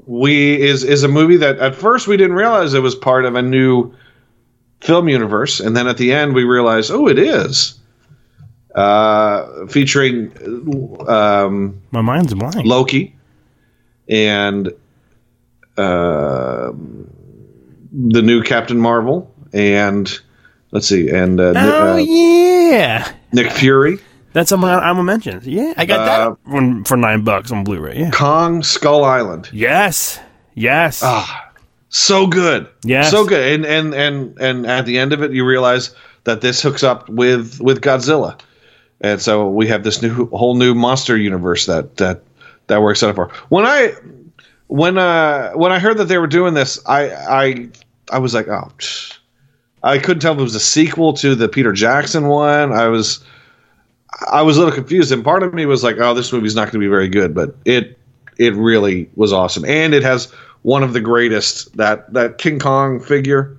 we 0.06 0.60
is 0.60 0.84
is 0.84 1.02
a 1.02 1.08
movie 1.08 1.38
that 1.38 1.58
at 1.58 1.74
first 1.74 2.06
we 2.06 2.16
didn't 2.16 2.36
realize 2.36 2.74
it 2.74 2.80
was 2.82 2.94
part 2.94 3.24
of 3.24 3.34
a 3.34 3.42
new 3.42 3.92
film 4.80 5.08
universe, 5.08 5.60
and 5.60 5.76
then 5.76 5.86
at 5.88 5.96
the 5.98 6.12
end 6.12 6.34
we 6.34 6.44
realized, 6.44 6.90
oh, 6.90 7.08
it 7.08 7.18
is. 7.18 7.78
Uh, 8.74 9.66
featuring 9.66 10.30
um, 11.08 11.80
My 11.90 12.00
mind's 12.00 12.32
blank. 12.34 12.64
Loki 12.64 13.16
and 14.08 14.68
uh, 15.76 16.70
the 17.92 18.22
new 18.22 18.42
Captain 18.42 18.78
Marvel, 18.78 19.34
and 19.52 20.16
let's 20.70 20.86
see, 20.86 21.08
and 21.08 21.40
uh, 21.40 21.52
oh 21.56 21.92
uh, 21.94 21.96
yeah, 21.96 23.12
Nick 23.32 23.50
Fury, 23.52 23.98
that's 24.32 24.48
something 24.50 24.68
I- 24.68 24.78
I'm 24.78 24.94
gonna 24.96 25.04
mention. 25.04 25.40
Yeah, 25.44 25.74
I 25.76 25.84
got 25.86 26.00
Uh, 26.00 26.04
that 26.30 26.38
one 26.50 26.84
for 26.84 26.96
nine 26.96 27.24
bucks 27.24 27.50
on 27.50 27.64
Blu-ray. 27.64 27.98
Yeah. 27.98 28.10
Kong 28.10 28.62
Skull 28.62 29.04
Island. 29.04 29.48
Yes. 29.52 30.20
Yes. 30.54 31.02
So 31.90 32.26
good. 32.26 32.68
Yeah 32.84 33.02
so 33.02 33.24
good. 33.24 33.52
And 33.52 33.66
and 33.66 33.94
and 33.94 34.38
and 34.40 34.66
at 34.66 34.86
the 34.86 34.98
end 34.98 35.12
of 35.12 35.22
it 35.22 35.32
you 35.32 35.44
realize 35.44 35.94
that 36.24 36.40
this 36.40 36.62
hooks 36.62 36.82
up 36.82 37.08
with 37.08 37.60
with 37.60 37.80
godzilla. 37.80 38.38
And 39.00 39.20
so 39.20 39.48
we 39.48 39.66
have 39.68 39.84
this 39.84 40.02
new 40.02 40.26
whole 40.30 40.54
new 40.54 40.74
monster 40.74 41.16
universe 41.16 41.66
that 41.66 41.96
that 41.96 42.22
that 42.66 42.82
we're 42.82 42.90
excited 42.90 43.14
for. 43.14 43.28
When 43.48 43.64
i 43.64 43.94
when 44.66 44.98
uh 44.98 45.52
when 45.52 45.72
i 45.72 45.78
heard 45.78 45.96
that 45.96 46.04
they 46.04 46.18
were 46.18 46.26
doing 46.26 46.52
this 46.52 46.78
i 46.84 47.10
i 47.10 47.68
i 48.12 48.18
was 48.18 48.34
like 48.34 48.46
oh 48.48 48.70
i 49.82 49.98
couldn't 49.98 50.20
tell 50.20 50.34
if 50.34 50.38
it 50.38 50.42
was 50.42 50.54
a 50.54 50.60
sequel 50.60 51.14
to 51.14 51.34
the 51.34 51.48
peter 51.48 51.72
jackson 51.72 52.26
one. 52.26 52.72
I 52.72 52.88
was 52.88 53.24
i 54.30 54.42
was 54.42 54.58
a 54.58 54.60
little 54.60 54.74
confused. 54.74 55.10
And 55.10 55.24
part 55.24 55.42
of 55.42 55.54
me 55.54 55.64
was 55.64 55.82
like 55.82 55.96
oh 55.98 56.12
this 56.12 56.32
movie's 56.32 56.54
not 56.54 56.64
going 56.64 56.72
to 56.72 56.78
be 56.80 56.86
very 56.86 57.08
good 57.08 57.34
but 57.34 57.56
it 57.64 57.98
it 58.38 58.54
really 58.54 59.10
was 59.16 59.32
awesome. 59.32 59.64
And 59.64 59.92
it 59.92 60.02
has 60.02 60.32
one 60.62 60.82
of 60.82 60.92
the 60.92 61.00
greatest 61.00 61.76
that 61.76 62.12
that 62.12 62.38
king 62.38 62.58
kong 62.58 63.00
figure 63.00 63.56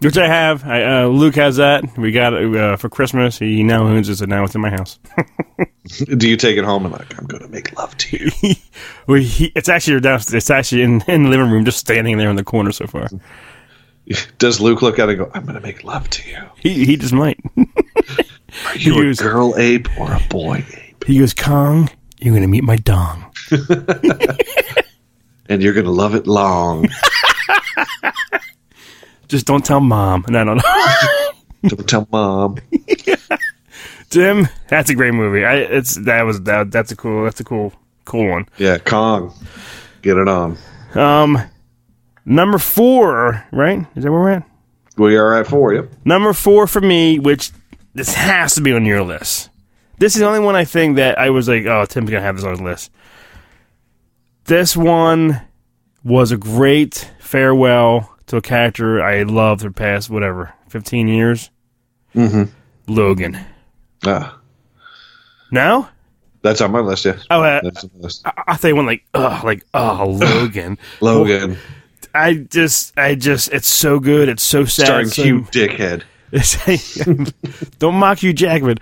Which 0.00 0.16
I 0.16 0.26
have. 0.28 0.64
I, 0.64 1.02
uh, 1.02 1.06
Luke 1.08 1.34
has 1.34 1.56
that. 1.56 1.82
We 1.98 2.12
got 2.12 2.32
it 2.32 2.54
uh, 2.56 2.76
for 2.76 2.88
Christmas. 2.88 3.38
He 3.38 3.64
now 3.64 3.82
owns 3.84 4.08
it, 4.08 4.16
so 4.16 4.26
now 4.26 4.44
it's 4.44 4.54
in 4.54 4.60
my 4.60 4.70
house. 4.70 4.98
do 6.16 6.28
you 6.28 6.36
take 6.36 6.56
it 6.58 6.64
home 6.64 6.84
and 6.84 6.92
like 6.92 7.18
i'm 7.18 7.24
going 7.26 7.42
to 7.42 7.48
make 7.48 7.74
love 7.78 7.96
to 7.96 8.16
you 8.18 8.54
we, 9.06 9.24
he, 9.24 9.50
it's 9.56 9.68
actually 9.70 9.98
downstairs. 10.00 10.34
It's 10.42 10.50
actually 10.50 10.82
in, 10.82 11.00
in 11.08 11.22
the 11.24 11.28
living 11.30 11.50
room, 11.50 11.64
just 11.64 11.78
standing 11.78 12.18
there 12.18 12.28
in 12.30 12.36
the 12.36 12.44
corner 12.44 12.72
so 12.72 12.86
far. 12.86 13.08
does 14.38 14.60
luke 14.60 14.82
look 14.82 14.98
at 14.98 15.08
it 15.08 15.18
and 15.18 15.18
go 15.18 15.30
i'm 15.34 15.42
going 15.44 15.54
to 15.54 15.60
make 15.60 15.82
love 15.84 16.08
to 16.10 16.28
you 16.28 16.38
He 16.60 16.84
he 16.84 16.96
just 16.96 17.12
might. 17.14 17.38
are 17.56 18.76
you 18.76 18.98
a 19.00 19.02
goes- 19.04 19.18
girl 19.20 19.54
ape 19.56 19.88
or 19.98 20.12
a 20.12 20.20
boy 20.30 20.64
ape 20.76 21.04
He 21.06 21.18
goes, 21.18 21.32
Kong, 21.34 21.88
you're 22.20 22.34
gonna 22.34 22.48
meet 22.48 22.64
my 22.64 22.76
dong. 22.76 23.24
And 25.48 25.62
you're 25.62 25.72
going 25.72 25.86
to 25.86 25.90
love 25.92 26.14
it 26.14 26.26
long 26.26 26.88
Just 29.28 29.46
don't 29.46 29.64
tell 29.64 29.80
mom. 29.80 30.24
And 30.26 30.38
I 30.38 30.44
don't 30.44 30.56
know. 30.56 31.68
don't 31.76 31.88
tell 31.88 32.08
mom 32.10 32.56
Tim, 34.10 34.48
that's 34.68 34.88
a 34.88 34.94
great 34.94 35.12
movie. 35.12 35.44
I 35.44 35.56
it's 35.56 35.96
that 36.06 36.22
was 36.22 36.40
that 36.42 36.70
that's 36.70 36.92
a 36.92 36.96
cool 36.96 37.24
that's 37.24 37.40
a 37.40 37.44
cool 37.44 37.72
cool 38.06 38.28
one. 38.30 38.46
yeah 38.56 38.78
kong 38.78 39.34
get 40.00 40.16
it 40.16 40.28
on 40.28 40.56
Um, 40.94 41.38
number 42.24 42.56
four, 42.58 43.44
right? 43.52 43.80
Is 43.96 44.04
that 44.04 44.10
where 44.10 44.20
we're 44.20 44.30
at? 44.30 44.48
we 44.96 45.16
are 45.16 45.34
at 45.38 45.46
four 45.46 45.74
yep 45.74 45.92
Number 46.06 46.32
four 46.32 46.66
for 46.66 46.80
me, 46.80 47.18
which 47.18 47.50
this 47.94 48.14
has 48.14 48.54
to 48.54 48.62
be 48.62 48.72
on 48.72 48.86
your 48.86 49.02
list. 49.02 49.50
This 49.98 50.14
is 50.14 50.20
the 50.20 50.26
only 50.26 50.40
one 50.40 50.56
I 50.56 50.64
think 50.64 50.96
that 50.96 51.18
I 51.18 51.28
was 51.30 51.48
like, 51.48 51.66
oh, 51.66 51.84
Tim's 51.84 52.08
gonna 52.10 52.22
have 52.22 52.36
this 52.36 52.44
on 52.46 52.52
his 52.52 52.60
list. 52.62 52.90
This 54.48 54.74
one 54.74 55.42
was 56.02 56.32
a 56.32 56.38
great 56.38 57.12
farewell 57.20 58.16
to 58.28 58.38
a 58.38 58.40
character 58.40 58.98
I 59.02 59.22
loved 59.24 59.60
for 59.60 59.70
past 59.70 60.08
whatever 60.08 60.54
fifteen 60.68 61.06
years. 61.06 61.50
Mm-hmm. 62.14 62.44
Logan. 62.90 63.38
ah 64.06 64.40
No, 65.52 65.86
that's 66.40 66.62
on 66.62 66.72
my 66.72 66.80
list 66.80 67.04
yeah 67.04 67.18
oh, 67.30 67.42
uh, 67.42 67.60
that's 67.62 67.84
on 67.84 67.90
my 67.94 68.00
list. 68.04 68.22
I, 68.24 68.32
I 68.46 68.56
Hugh 68.56 68.72
went 68.72 68.86
like, 68.86 69.04
oh, 69.12 69.40
like 69.44 69.66
oh, 69.74 70.06
Logan. 70.18 70.78
logan 71.02 71.58
I 72.14 72.34
just, 72.34 72.98
I 72.98 73.16
just, 73.16 73.52
it's 73.52 73.68
so 73.68 74.00
good. 74.00 74.30
It's 74.30 74.42
so 74.42 74.64
sad. 74.64 74.86
starring 74.86 75.08
so- 75.08 75.22
cute 75.22 75.44
dickhead 75.50 76.04
Don't 77.78 77.96
mock 77.96 78.22
you, 78.22 78.32
Jackman. 78.32 78.78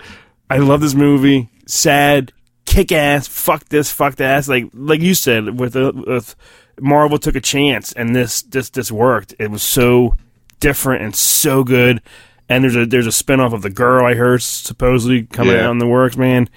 I 0.49 0.59
love 0.59 0.81
this 0.81 0.95
movie. 0.95 1.51
Sad, 1.67 2.33
kick 2.67 2.93
ass. 2.93 3.27
Fuck 3.27 3.69
this, 3.71 3.91
fuck 3.91 4.17
that. 4.17 4.47
Like, 4.49 4.67
like 4.75 5.01
you 5.01 5.15
said, 5.15 5.59
with, 5.59 5.75
uh, 5.77 5.93
with 6.07 6.35
Marvel 6.81 7.19
took 7.19 7.37
a 7.37 7.41
chance, 7.41 7.93
and 7.93 8.15
this, 8.15 8.43
this, 8.43 8.71
this 8.71 8.93
worked. 8.93 9.35
It 9.39 9.51
was 9.51 9.63
so 9.63 10.15
different 10.61 11.03
and 11.03 11.15
so 11.15 11.65
good. 11.65 12.03
And 12.49 12.63
there's 12.63 12.77
a 12.77 12.87
there's 12.87 13.09
a 13.09 13.11
spinoff 13.11 13.53
of 13.53 13.63
the 13.63 13.71
girl 13.71 14.07
I 14.07 14.15
heard 14.15 14.41
supposedly 14.41 15.25
coming 15.25 15.55
Yeah. 15.57 15.67
out 15.67 15.73
in 15.73 15.79
the 15.79 15.87
works, 15.89 16.17
man. 16.17 16.49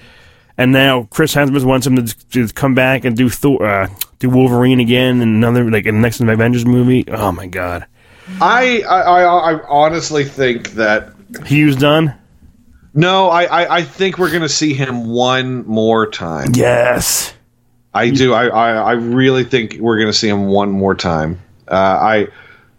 And 0.55 0.71
now 0.71 1.07
Chris 1.09 1.33
Hemsworth 1.33 1.63
wants 1.63 1.87
him 1.87 1.95
to, 1.95 2.29
to 2.29 2.47
come 2.49 2.75
back 2.75 3.05
and 3.05 3.17
do 3.17 3.27
Thor, 3.27 3.65
uh, 3.65 3.87
do 4.19 4.29
Wolverine 4.29 4.79
again, 4.79 5.19
and 5.21 5.35
another 5.43 5.67
like 5.71 5.87
in 5.87 5.95
the 5.95 6.01
next 6.01 6.19
Avengers 6.21 6.63
movie. 6.63 7.05
Oh 7.07 7.31
my 7.31 7.47
god, 7.47 7.87
I, 8.39 8.83
I 8.83 8.99
i 9.01 9.53
i 9.53 9.61
honestly 9.67 10.25
think 10.25 10.73
that 10.73 11.11
Hugh's 11.47 11.75
done. 11.75 12.13
No 12.93 13.29
i 13.29 13.43
i, 13.43 13.75
I 13.77 13.83
think 13.83 14.17
we're 14.17 14.29
going 14.29 14.41
to 14.41 14.49
see 14.49 14.73
him 14.73 15.05
one 15.07 15.65
more 15.67 16.09
time 16.09 16.51
Yes. 16.55 17.33
I 17.91 18.11
do. 18.11 18.33
I, 18.35 18.45
I, 18.49 18.71
I 18.73 18.91
really 18.91 19.43
think 19.43 19.77
we're 19.79 19.97
gonna 19.97 20.13
see 20.13 20.29
him 20.29 20.45
one 20.45 20.69
more 20.69 20.93
time. 20.93 21.41
Uh, 21.67 21.73
I 21.75 22.27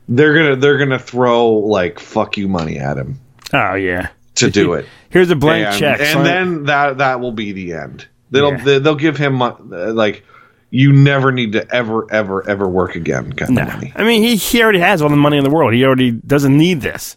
they're 0.08 0.32
gonna 0.34 0.54
they're 0.54 0.78
gonna 0.78 1.00
throw 1.00 1.48
like 1.50 1.98
fuck 1.98 2.36
you 2.36 2.46
money 2.46 2.78
at 2.78 2.96
him. 2.96 3.18
Oh 3.52 3.74
yeah. 3.74 4.10
to 4.36 4.50
do 4.52 4.74
it. 4.74 4.86
Here's 5.10 5.28
a 5.28 5.34
blank 5.34 5.66
and, 5.66 5.76
check. 5.76 5.98
and 6.00 6.08
Sign- 6.10 6.24
then 6.24 6.62
that 6.66 6.98
that 6.98 7.18
will 7.20 7.32
be 7.32 7.50
the 7.50 7.72
end. 7.72 8.06
They'll 8.30 8.52
Yeah. 8.52 8.64
they, 8.64 8.78
they'll 8.78 8.94
give 8.94 9.16
him 9.16 9.42
uh, 9.42 9.56
like 9.92 10.24
you 10.70 10.92
never 10.92 11.32
need 11.32 11.52
to 11.54 11.68
ever 11.74 12.06
ever 12.12 12.48
ever 12.48 12.68
work 12.68 12.94
again 12.94 13.32
kind 13.32 13.56
Nah. 13.56 13.62
of 13.62 13.68
money. 13.74 13.92
I 13.96 14.04
mean, 14.04 14.22
he, 14.22 14.36
he 14.36 14.62
already 14.62 14.78
has 14.78 15.02
all 15.02 15.08
the 15.08 15.16
money 15.16 15.38
in 15.38 15.44
the 15.44 15.50
world. 15.50 15.74
He 15.74 15.84
already 15.84 16.12
doesn't 16.12 16.56
need 16.56 16.82
this. 16.82 17.16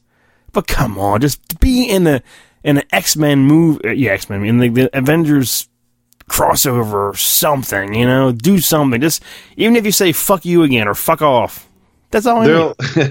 But 0.51 0.65
come 0.65 0.97
on, 0.97 1.21
just 1.21 1.59
be 1.59 1.87
in 1.87 2.05
the 2.05 2.23
in 2.63 2.75
the 2.75 2.95
X 2.95 3.15
Men 3.15 3.39
movie. 3.39 3.95
Yeah, 3.97 4.11
X 4.11 4.29
Men 4.29 4.45
in 4.45 4.59
the, 4.59 4.69
the 4.69 4.97
Avengers 4.97 5.67
crossover 6.29 7.11
or 7.11 7.15
something. 7.15 7.93
You 7.93 8.05
know, 8.05 8.31
do 8.31 8.59
something. 8.59 8.99
Just 9.01 9.23
even 9.57 9.75
if 9.75 9.85
you 9.85 9.91
say 9.91 10.11
"fuck 10.11 10.45
you" 10.45 10.63
again 10.63 10.87
or 10.87 10.93
"fuck 10.93 11.21
off," 11.21 11.67
that's 12.11 12.25
all 12.25 12.41
I 12.41 12.47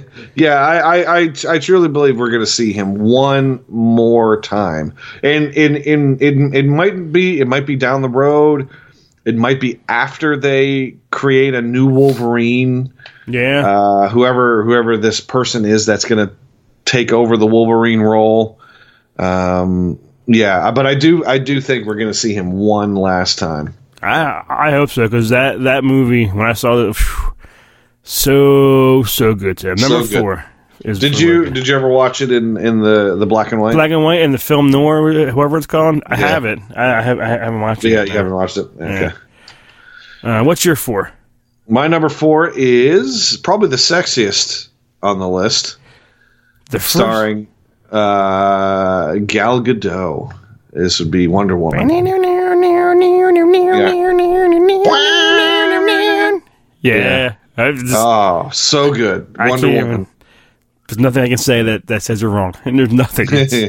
yeah, 0.35 0.55
I, 0.55 0.77
I, 0.79 1.19
I, 1.19 1.33
I 1.49 1.59
truly 1.59 1.89
believe 1.89 2.19
we're 2.19 2.31
going 2.31 2.41
to 2.41 2.47
see 2.47 2.73
him 2.73 2.95
one 2.95 3.65
more 3.69 4.41
time, 4.41 4.95
and 5.23 5.47
in 5.55 5.77
in 5.77 6.19
in 6.19 6.55
it 6.55 6.67
might 6.67 7.13
be 7.13 7.41
it 7.41 7.47
might 7.49 7.67
be 7.67 7.77
down 7.77 8.03
the 8.03 8.09
road, 8.09 8.69
it 9.25 9.37
might 9.37 9.61
be 9.61 9.81
after 9.89 10.37
they 10.37 10.97
create 11.11 11.55
a 11.55 11.63
new 11.63 11.87
Wolverine. 11.87 12.93
Yeah, 13.27 13.67
Uh, 13.67 14.09
whoever 14.09 14.65
whoever 14.65 14.97
this 14.97 15.21
person 15.21 15.65
is 15.65 15.87
that's 15.87 16.05
going 16.05 16.27
to 16.27 16.35
take 16.85 17.13
over 17.13 17.37
the 17.37 17.47
Wolverine 17.47 18.01
role. 18.01 18.59
Um, 19.23 19.99
yeah, 20.27 20.71
but 20.71 20.87
I 20.87 20.95
do 20.95 21.25
I 21.25 21.39
do 21.39 21.61
think 21.61 21.87
we're 21.87 21.97
going 21.97 22.09
to 22.11 22.15
see 22.15 22.35
him 22.35 22.53
one 22.53 22.95
last 22.95 23.39
time. 23.39 23.75
I 24.03 24.43
I 24.49 24.71
hope 24.73 24.91
so 24.91 25.05
because 25.05 25.29
that 25.31 25.63
that 25.63 25.85
movie 25.85 26.27
when 26.27 26.47
I 26.47 26.53
saw 26.55 26.89
it, 26.89 26.95
phew, 26.97 27.33
so 28.03 29.03
so 29.05 29.35
good. 29.35 29.59
Tim. 29.59 29.77
Number 29.77 30.05
So 30.07 30.21
four 30.21 30.45
is 30.85 30.99
Did 30.99 31.19
you 31.21 31.51
did 31.51 31.69
you 31.69 31.77
ever 31.77 31.89
watch 31.89 32.21
it 32.21 32.33
in 32.33 32.57
in 32.57 32.81
the 32.81 33.17
the 33.17 33.27
black 33.27 33.53
and 33.53 33.61
white? 33.61 33.75
black 33.75 33.91
and 33.91 34.03
white 34.03 34.21
and 34.23 34.35
the 34.35 34.39
film 34.39 34.71
noir, 34.71 35.13
whoever 35.31 35.57
it's 35.57 35.67
called? 35.67 36.03
I 36.07 36.19
Yeah. 36.19 36.27
have 36.29 36.45
it. 36.45 36.59
I, 36.77 36.99
I, 36.99 37.03
have, 37.03 37.21
I 37.21 37.27
haven't 37.29 37.61
watched 37.61 37.85
it. 37.85 37.91
yeah, 37.91 38.03
you 38.03 38.09
no. 38.11 38.15
haven't 38.17 38.35
watched 38.35 38.57
it. 38.57 38.67
Okay. 38.81 39.11
Uh, 40.25 40.43
what's 40.45 40.65
your 40.65 40.77
four? 40.77 41.13
My 41.69 41.87
number 41.87 42.09
four 42.09 42.51
is 42.55 43.39
probably 43.45 43.69
the 43.69 43.77
sexiest 43.77 44.69
on 45.03 45.19
the 45.21 45.29
list, 45.29 45.77
The 46.71 46.79
first- 46.81 46.91
starring 46.95 47.47
uh, 47.93 49.15
Gal 49.27 49.61
Gadot. 49.63 50.35
This 50.73 50.99
would 51.01 51.11
be 51.11 51.27
Wonder 51.29 51.57
Woman. 51.57 51.89
Yeah, 56.81 57.35
I 57.57 57.73
just, 57.73 57.95
Oh, 57.97 58.51
so 58.53 58.93
good, 58.93 59.37
I 59.39 59.51
Wonder 59.51 59.67
can't 59.69 59.87
Woman. 59.87 59.93
even. 60.03 60.07
There's 60.89 60.99
nothing 60.99 61.23
I 61.23 61.29
can 61.29 61.39
say 61.39 61.63
that, 61.63 61.87
that 61.87 62.03
says 62.03 62.21
you're 62.21 62.31
wrong. 62.31 62.55
And 62.65 62.79
there's 62.79 62.93
nothing. 62.93 63.29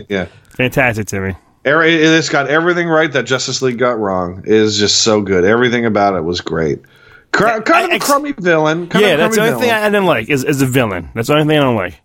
Yeah, 0.09 0.25
fantastic 0.49 1.07
to 1.07 1.19
me. 1.19 1.35
Er- 1.65 1.83
it- 1.83 2.01
it's 2.01 2.29
got 2.29 2.47
everything 2.49 2.87
right 2.87 3.11
that 3.11 3.23
Justice 3.23 3.61
League 3.61 3.77
got 3.77 3.99
wrong. 3.99 4.39
It 4.45 4.51
is 4.53 4.77
just 4.77 5.01
so 5.01 5.21
good. 5.21 5.45
Everything 5.45 5.85
about 5.85 6.15
it 6.15 6.21
was 6.23 6.41
great. 6.41 6.79
Cr- 7.31 7.61
kind 7.61 7.85
of 7.85 7.91
I- 7.91 7.95
a 7.95 7.99
crummy 7.99 8.31
villain. 8.33 8.87
Kind 8.87 9.05
yeah, 9.05 9.11
of 9.11 9.19
a 9.19 9.23
that's 9.23 9.35
the 9.35 9.41
crummy 9.41 9.53
only 9.55 9.67
thing. 9.67 9.73
I 9.75 9.85
didn't 9.89 10.05
like 10.05 10.29
is, 10.29 10.43
is 10.43 10.59
the 10.59 10.65
villain. 10.65 11.09
That's 11.13 11.27
the 11.27 11.35
only 11.35 11.45
thing 11.47 11.57
I 11.59 11.61
don't 11.61 11.75
like. 11.75 11.99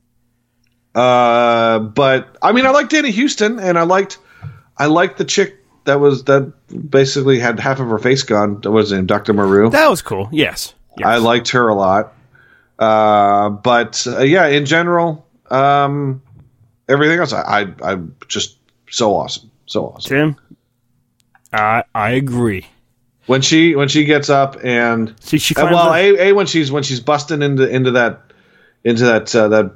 Uh, 0.98 1.78
but 1.78 2.36
I 2.42 2.50
mean, 2.50 2.66
I 2.66 2.70
liked 2.70 2.90
Danny 2.90 3.12
Huston, 3.12 3.60
and 3.60 3.78
I 3.78 3.82
liked, 3.82 4.18
I 4.76 4.86
liked 4.86 5.18
the 5.18 5.24
chick 5.24 5.64
that 5.84 6.00
was 6.00 6.24
that 6.24 6.52
basically 6.90 7.38
had 7.38 7.60
half 7.60 7.78
of 7.78 7.88
her 7.88 7.98
face 7.98 8.24
gone. 8.24 8.56
What 8.56 8.72
was 8.72 8.90
it, 8.90 9.06
Doctor 9.06 9.32
Maru? 9.32 9.70
That 9.70 9.88
was 9.88 10.02
cool. 10.02 10.28
Yes. 10.32 10.74
yes. 10.98 11.06
I 11.06 11.18
liked 11.18 11.50
her 11.50 11.68
a 11.68 11.74
lot. 11.74 12.14
Uh, 12.80 13.50
but 13.50 14.04
uh, 14.08 14.20
yeah, 14.20 14.46
in 14.48 14.66
general, 14.66 15.24
um, 15.50 16.20
everything 16.88 17.20
else, 17.20 17.32
I, 17.32 17.42
I, 17.42 17.92
I 17.92 17.98
just 18.26 18.58
so 18.90 19.14
awesome, 19.14 19.50
so 19.66 19.86
awesome. 19.86 20.08
Tim, 20.08 20.36
I 21.52 21.84
I 21.94 22.10
agree. 22.10 22.66
When 23.26 23.40
she 23.42 23.76
when 23.76 23.88
she 23.88 24.04
gets 24.04 24.30
up 24.30 24.56
and 24.64 25.14
See, 25.20 25.38
she 25.38 25.54
climbs 25.54 25.74
well, 25.74 25.90
up- 25.90 25.96
a, 25.96 26.28
a 26.28 26.32
when 26.32 26.46
she's 26.46 26.72
when 26.72 26.82
she's 26.82 27.00
busting 27.00 27.42
into 27.42 27.68
into 27.68 27.92
that 27.92 28.20
into 28.84 29.04
that 29.04 29.34
uh, 29.34 29.48
that 29.48 29.72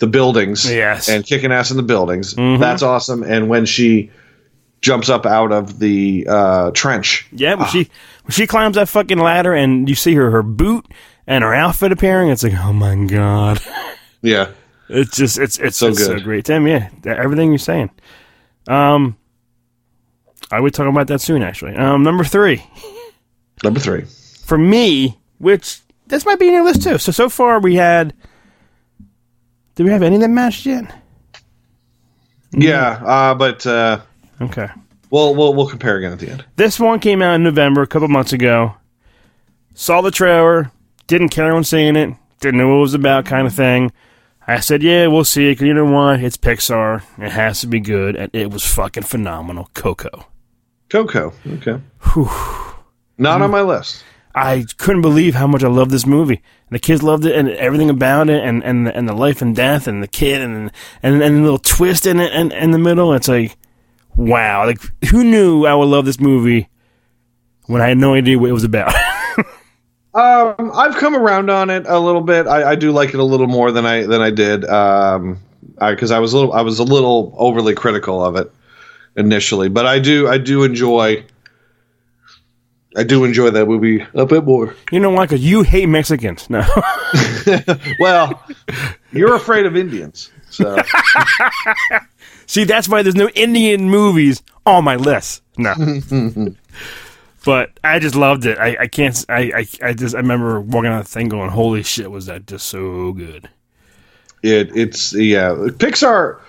the 0.00 0.06
buildings, 0.06 0.70
Yes. 0.70 1.06
Mm-hmm. 1.06 1.16
and 1.16 1.26
kicking 1.26 1.52
ass 1.52 1.70
in 1.70 1.76
the 1.76 1.82
buildings. 1.82 2.34
That's 2.34 2.82
awesome. 2.82 3.22
And 3.22 3.48
when 3.48 3.64
she 3.66 4.10
jumps 4.80 5.08
up 5.08 5.24
out 5.24 5.50
of 5.52 5.78
the 5.78 6.26
uh, 6.28 6.70
trench, 6.72 7.26
Yeah, 7.32 7.54
when 7.54 7.68
she 7.68 7.88
when 8.24 8.30
she 8.32 8.46
climbs 8.46 8.76
that 8.76 8.88
fucking 8.88 9.18
ladder 9.18 9.54
and 9.54 9.88
you 9.88 9.94
see 9.94 10.14
her 10.14 10.30
her 10.30 10.42
boot 10.42 10.86
and 11.26 11.42
her 11.44 11.54
outfit 11.54 11.90
appearing, 11.92 12.28
it's 12.30 12.42
like, 12.42 12.52
oh 12.54 12.72
my 12.72 12.94
god, 13.06 13.60
yeah, 14.22 14.50
it's 14.88 15.16
just 15.16 15.38
it's 15.38 15.58
it's 15.58 15.76
So 15.78 15.88
it's 15.88 16.04
so 16.04 16.18
great. 16.20 16.44
Tim, 16.44 16.66
yeah, 16.66 16.90
everything 17.06 17.50
you're 17.50 17.58
saying. 17.58 17.90
Um, 18.68 19.16
I 20.50 20.60
would 20.60 20.74
talk 20.74 20.86
about 20.88 21.06
that 21.06 21.20
soon. 21.20 21.42
Actually, 21.42 21.76
um, 21.76 22.02
number 22.02 22.24
three 22.24 22.62
number 23.62 23.80
three. 23.80 24.02
for 24.44 24.58
me, 24.58 25.16
which 25.38 25.80
this 26.08 26.26
might 26.26 26.38
be 26.38 26.48
in 26.48 26.54
your 26.54 26.64
list 26.64 26.82
too. 26.82 26.98
So 26.98 27.12
so 27.12 27.28
far 27.28 27.60
we 27.60 27.76
had. 27.76 28.12
Did 29.74 29.84
we 29.84 29.90
have 29.90 30.02
any 30.02 30.16
that 30.18 30.28
matched 30.28 30.66
yet? 30.66 30.92
Yeah, 32.52 33.00
uh, 33.04 33.34
but 33.34 33.66
uh, 33.66 34.00
Okay. 34.40 34.68
we'll 35.10 35.34
we'll 35.34 35.54
we'll 35.54 35.68
compare 35.68 35.96
again 35.96 36.12
at 36.12 36.18
the 36.20 36.30
end. 36.30 36.44
This 36.56 36.78
one 36.78 37.00
came 37.00 37.20
out 37.22 37.34
in 37.34 37.42
November, 37.42 37.82
a 37.82 37.86
couple 37.86 38.08
months 38.08 38.32
ago. 38.32 38.74
Saw 39.74 40.00
the 40.00 40.12
trailer, 40.12 40.70
didn't 41.08 41.30
care 41.30 41.52
on 41.54 41.64
seeing 41.64 41.96
it, 41.96 42.14
didn't 42.40 42.58
know 42.58 42.68
what 42.68 42.76
it 42.76 42.80
was 42.80 42.94
about, 42.94 43.24
kind 43.26 43.46
of 43.46 43.52
thing. 43.54 43.90
I 44.46 44.60
said, 44.60 44.82
"Yeah, 44.84 45.08
we'll 45.08 45.24
see 45.24 45.48
it." 45.48 45.52
Because 45.52 45.66
you 45.66 45.74
know 45.74 45.84
what? 45.86 46.20
It's 46.22 46.36
Pixar. 46.36 47.02
It 47.18 47.32
has 47.32 47.60
to 47.62 47.66
be 47.66 47.80
good, 47.80 48.14
and 48.14 48.30
it 48.32 48.50
was 48.52 48.64
fucking 48.64 49.02
phenomenal. 49.04 49.68
Coco. 49.74 50.26
Coco. 50.90 51.32
Okay. 51.46 51.80
Not 53.18 53.42
on 53.42 53.50
my 53.50 53.62
list. 53.62 54.04
I 54.34 54.66
couldn't 54.78 55.02
believe 55.02 55.34
how 55.34 55.46
much 55.46 55.62
I 55.62 55.68
loved 55.68 55.90
this 55.90 56.06
movie. 56.06 56.42
The 56.70 56.78
kids 56.78 57.02
loved 57.02 57.24
it, 57.24 57.36
and 57.36 57.48
everything 57.50 57.90
about 57.90 58.28
it, 58.28 58.42
and 58.42 58.64
and 58.64 58.88
and 58.88 59.08
the 59.08 59.14
life 59.14 59.40
and 59.40 59.54
death, 59.54 59.86
and 59.86 60.02
the 60.02 60.08
kid, 60.08 60.42
and 60.42 60.72
and 61.02 61.22
and 61.22 61.36
the 61.36 61.42
little 61.42 61.58
twist 61.58 62.06
in 62.06 62.20
it, 62.20 62.32
and 62.32 62.52
in 62.52 62.70
the 62.72 62.78
middle. 62.78 63.12
It's 63.12 63.28
like, 63.28 63.56
wow! 64.16 64.66
Like 64.66 64.80
who 65.10 65.22
knew 65.22 65.66
I 65.66 65.74
would 65.74 65.88
love 65.88 66.04
this 66.04 66.20
movie 66.20 66.68
when 67.66 67.80
I 67.80 67.88
had 67.88 67.98
no 67.98 68.14
idea 68.14 68.38
what 68.38 68.50
it 68.50 68.54
was 68.54 68.64
about. 68.64 68.94
Um, 70.14 70.70
I've 70.72 70.94
come 70.94 71.16
around 71.16 71.50
on 71.50 71.70
it 71.70 71.86
a 71.88 71.98
little 71.98 72.20
bit. 72.20 72.46
I, 72.46 72.70
I 72.70 72.74
do 72.76 72.92
like 72.92 73.08
it 73.08 73.16
a 73.16 73.24
little 73.24 73.48
more 73.48 73.72
than 73.72 73.84
I 73.84 74.06
than 74.06 74.20
I 74.20 74.30
did. 74.30 74.64
Um, 74.64 75.40
because 75.78 76.12
I, 76.12 76.20
was 76.20 76.32
a 76.32 76.36
little 76.36 76.52
I 76.52 76.60
was 76.60 76.78
a 76.78 76.84
little 76.84 77.34
overly 77.36 77.74
critical 77.74 78.24
of 78.24 78.36
it 78.36 78.50
initially, 79.16 79.68
but 79.68 79.86
I 79.86 79.98
do 79.98 80.28
I 80.28 80.38
do 80.38 80.62
enjoy. 80.62 81.24
I 82.96 83.02
do 83.02 83.24
enjoy 83.24 83.50
that 83.50 83.66
movie 83.66 84.06
a 84.14 84.24
bit 84.24 84.44
more. 84.44 84.74
You 84.92 85.00
know 85.00 85.10
why? 85.10 85.24
Because 85.24 85.44
you 85.44 85.62
hate 85.62 85.86
Mexicans. 85.86 86.48
No. 86.48 86.62
Well, 88.00 88.42
you're 89.12 89.34
afraid 89.34 89.66
of 89.66 89.76
Indians, 89.76 90.30
so 90.50 90.76
See, 92.46 92.64
that's 92.64 92.88
why 92.88 93.02
there's 93.02 93.14
no 93.14 93.28
Indian 93.30 93.88
movies 93.88 94.42
on 94.66 94.84
my 94.84 94.96
list. 94.96 95.42
No. 95.56 95.74
but 97.44 97.70
I 97.82 97.98
just 97.98 98.14
loved 98.14 98.46
it. 98.46 98.58
I, 98.58 98.76
I 98.80 98.86
can't. 98.86 99.24
I 99.28 99.66
I 99.82 99.92
just 99.92 100.14
I 100.14 100.18
remember 100.18 100.60
walking 100.60 100.90
on 100.90 100.98
the 100.98 101.04
thing 101.04 101.28
going, 101.28 101.50
"Holy 101.50 101.82
shit, 101.82 102.10
was 102.10 102.26
that 102.26 102.46
just 102.46 102.66
so 102.66 103.12
good?" 103.12 103.48
it 104.42 104.76
it's 104.76 105.12
yeah. 105.14 105.50
Pixar. 105.50 106.40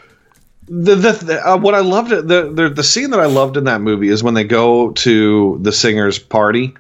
The, 0.67 0.95
the, 0.95 1.11
the 1.11 1.47
uh, 1.47 1.57
what 1.57 1.75
I 1.75 1.81
loved 1.81 2.09
the, 2.09 2.51
the 2.51 2.69
the 2.69 2.83
scene 2.83 3.11
that 3.11 3.19
I 3.19 3.27
loved 3.27 3.55
in 3.57 3.65
that 3.65 3.81
movie 3.81 4.09
is 4.09 4.23
when 4.23 4.33
they 4.33 4.43
go 4.45 4.91
to 4.91 5.59
the 5.61 5.71
singer's 5.71 6.17
party 6.17 6.73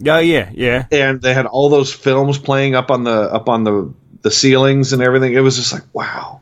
Yeah, 0.00 0.18
yeah, 0.18 0.50
yeah. 0.52 0.86
and 0.90 1.22
they 1.22 1.32
had 1.32 1.46
all 1.46 1.68
those 1.68 1.92
films 1.92 2.38
playing 2.38 2.74
up 2.74 2.90
on 2.90 3.04
the 3.04 3.12
up 3.32 3.48
on 3.48 3.62
the 3.62 3.92
the 4.22 4.30
ceilings 4.32 4.92
and 4.92 5.02
everything. 5.02 5.34
It 5.34 5.40
was 5.40 5.56
just 5.56 5.72
like 5.72 5.82
wow. 5.92 6.40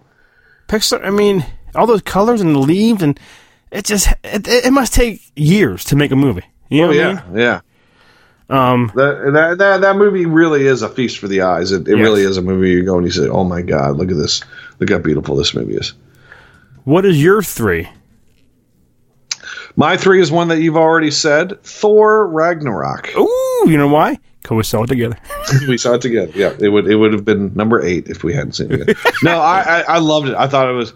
Pixar. 0.69 1.05
I 1.05 1.11
mean, 1.11 1.45
all 1.75 1.87
those 1.87 2.01
colors 2.03 2.41
and 2.41 2.55
the 2.55 2.61
leaves, 2.61 3.03
and 3.03 3.21
it 3.71 3.85
just 3.85 4.09
it, 4.25 4.49
it 4.49 4.73
must 4.73 4.95
take 4.95 5.21
years 5.37 5.85
to 5.87 5.97
make 5.97 6.13
a 6.13 6.17
movie. 6.17 6.45
You 6.71 6.83
know 6.83 6.87
Oh 6.87 6.89
what 6.89 6.97
I 6.97 7.01
yeah, 7.01 7.23
mean? 7.29 7.39
yeah. 7.39 7.61
Um, 8.49 8.91
That, 8.97 9.31
that 9.35 9.59
that 9.59 9.81
that 9.83 9.97
movie 9.97 10.25
really 10.27 10.67
is 10.67 10.83
a 10.83 10.89
feast 10.89 11.19
for 11.19 11.29
the 11.29 11.43
eyes. 11.43 11.73
It, 11.73 11.87
it 11.87 11.97
Yes. 11.97 12.05
really 12.05 12.23
is 12.23 12.37
a 12.39 12.43
movie 12.43 12.71
you 12.71 12.85
go 12.85 12.97
and 12.97 13.07
you 13.07 13.13
say, 13.13 13.29
"Oh 13.29 13.45
my 13.45 13.61
god, 13.63 13.97
look 13.97 14.11
at 14.11 14.17
this! 14.17 14.43
Look 14.79 14.91
how 14.91 14.99
beautiful 14.99 15.37
this 15.37 15.55
movie 15.55 15.75
is." 15.77 15.93
What 16.85 17.05
is 17.05 17.23
your 17.23 17.43
three? 17.43 17.89
My 19.77 19.97
three 19.97 20.21
is 20.21 20.31
one 20.31 20.49
that 20.49 20.61
you've 20.61 20.77
already 20.77 21.11
said: 21.11 21.63
Thor 21.63 22.27
Ragnarok. 22.29 23.17
Ooh, 23.17 23.65
you 23.67 23.77
know 23.77 23.89
why? 23.89 24.19
Because 24.43 24.57
we 24.57 24.63
saw 24.63 24.83
it 24.83 24.89
together. 24.89 25.17
we 25.69 25.79
saw 25.79 25.95
it 25.95 26.03
together. 26.03 26.33
Yeah, 26.35 26.55
it 26.59 26.69
would 26.69 26.87
it 26.87 26.97
would 26.97 27.13
have 27.13 27.25
been 27.25 27.55
number 27.55 27.83
eight 27.85 28.09
if 28.09 28.25
we 28.25 28.35
hadn't 28.35 28.53
seen 28.53 28.73
it. 28.73 28.97
No, 29.23 29.41
I, 29.41 29.61
I 29.61 29.81
I 29.83 29.99
loved 29.99 30.29
it. 30.29 30.35
I 30.35 30.49
thought 30.49 30.69
it 30.69 30.73
was 30.73 30.93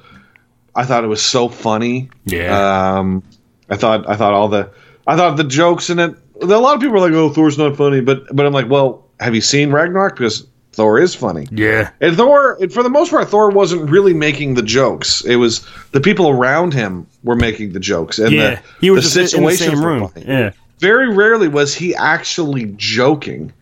I 0.74 0.85
thought 0.85 1.05
it 1.05 1.09
was 1.09 1.24
so 1.24 1.49
funny. 1.49 2.11
Yeah. 2.24 2.97
Um, 2.99 3.22
I 3.70 3.76
thought 3.76 4.09
I 4.09 4.16
thought 4.16 4.32
all 4.32 4.49
the 4.49 4.70
I 5.07 5.16
thought 5.16 5.37
the 5.37 5.45
jokes 5.45 5.91
in 5.91 5.99
it. 5.99 6.14
A 6.41 6.47
lot 6.47 6.74
of 6.74 6.80
people 6.80 6.97
are 6.97 7.01
like, 7.01 7.12
"Oh, 7.12 7.30
Thor's 7.30 7.59
not 7.59 7.76
funny," 7.76 8.01
but 8.01 8.24
but 8.35 8.45
I'm 8.45 8.53
like, 8.53 8.68
well, 8.68 9.07
have 9.20 9.35
you 9.35 9.41
seen 9.41 9.70
Ragnarok? 9.70 10.16
Because 10.16 10.47
Thor 10.75 10.99
is 10.99 11.14
funny. 11.14 11.47
Yeah. 11.51 11.91
And 12.01 12.16
Thor, 12.16 12.59
and 12.61 12.72
for 12.72 12.83
the 12.83 12.89
most 12.91 13.11
part, 13.11 13.29
Thor 13.29 13.51
wasn't 13.51 13.89
really 13.91 14.12
making 14.14 14.55
the 14.55 14.62
jokes. 14.62 15.25
It 15.25 15.37
was 15.37 15.66
the 15.93 16.01
people 16.01 16.29
around 16.29 16.75
him 16.75 17.07
were 17.22 17.37
making 17.37 17.72
the 17.72 17.81
jokes, 17.81 18.18
and 18.18 18.33
Yeah. 18.33 18.51
the, 18.57 18.61
He 18.81 18.91
was 18.91 19.12
the 19.14 19.20
just 19.22 19.35
in 19.35 19.43
the 19.75 19.77
room. 19.87 20.11
Yeah. 20.16 20.51
Very 20.81 21.09
rarely 21.14 21.49
was 21.49 21.75
he 21.75 21.95
actually 21.95 22.66
joking 22.77 23.53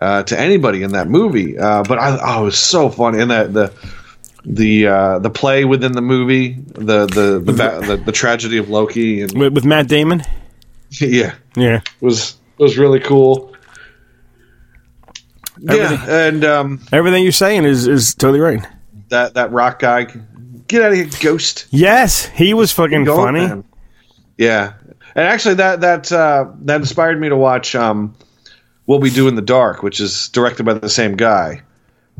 uh, 0.00 0.22
to 0.24 0.38
anybody 0.38 0.82
in 0.82 0.92
that 0.92 1.08
movie. 1.08 1.58
Uh, 1.58 1.82
but 1.82 1.98
I, 1.98 2.18
oh, 2.22 2.42
it 2.42 2.44
was 2.46 2.58
so 2.58 2.88
funny, 2.90 3.20
and 3.20 3.30
that 3.30 3.52
the 3.52 3.72
the 4.44 4.86
uh, 4.86 5.18
the 5.20 5.30
play 5.30 5.64
within 5.64 5.92
the 5.92 6.02
movie, 6.02 6.52
the 6.52 7.06
the 7.06 7.40
the, 7.42 7.52
the, 7.52 8.02
the 8.04 8.12
tragedy 8.12 8.58
of 8.58 8.68
Loki, 8.68 9.22
and 9.22 9.32
With, 9.32 9.54
with 9.54 9.64
Matt 9.64 9.88
Damon. 9.88 10.22
yeah, 10.90 11.34
Yeah. 11.56 11.80
was 12.00 12.36
was 12.58 12.76
really 12.76 13.00
cool. 13.00 13.53
Yeah, 15.58 16.04
and 16.08 16.44
um, 16.44 16.80
Everything 16.92 17.22
you're 17.22 17.32
saying 17.32 17.64
is, 17.64 17.86
is 17.86 18.14
totally 18.14 18.40
right. 18.40 18.64
that 19.08 19.34
that 19.34 19.52
rock 19.52 19.78
guy, 19.78 20.04
get 20.68 20.82
out 20.82 20.90
of 20.92 20.96
here, 20.96 21.08
ghost. 21.20 21.66
Yes, 21.70 22.26
he 22.26 22.54
was 22.54 22.72
fucking 22.72 23.04
Go, 23.04 23.16
funny. 23.16 23.40
man. 23.46 23.64
Yeah, 24.36 24.72
and 25.14 25.26
actually, 25.28 25.54
that 25.56 25.80
that 25.82 26.10
uh, 26.10 26.46
that 26.62 26.76
inspired 26.80 27.20
me 27.20 27.28
to 27.28 27.36
watch 27.36 27.74
um, 27.76 28.14
"What 28.86 29.00
We 29.00 29.10
Do 29.10 29.28
in 29.28 29.36
the 29.36 29.42
Dark," 29.42 29.82
which 29.82 30.00
is 30.00 30.28
directed 30.30 30.64
by 30.64 30.74
the 30.74 30.88
same 30.88 31.14
guy. 31.16 31.62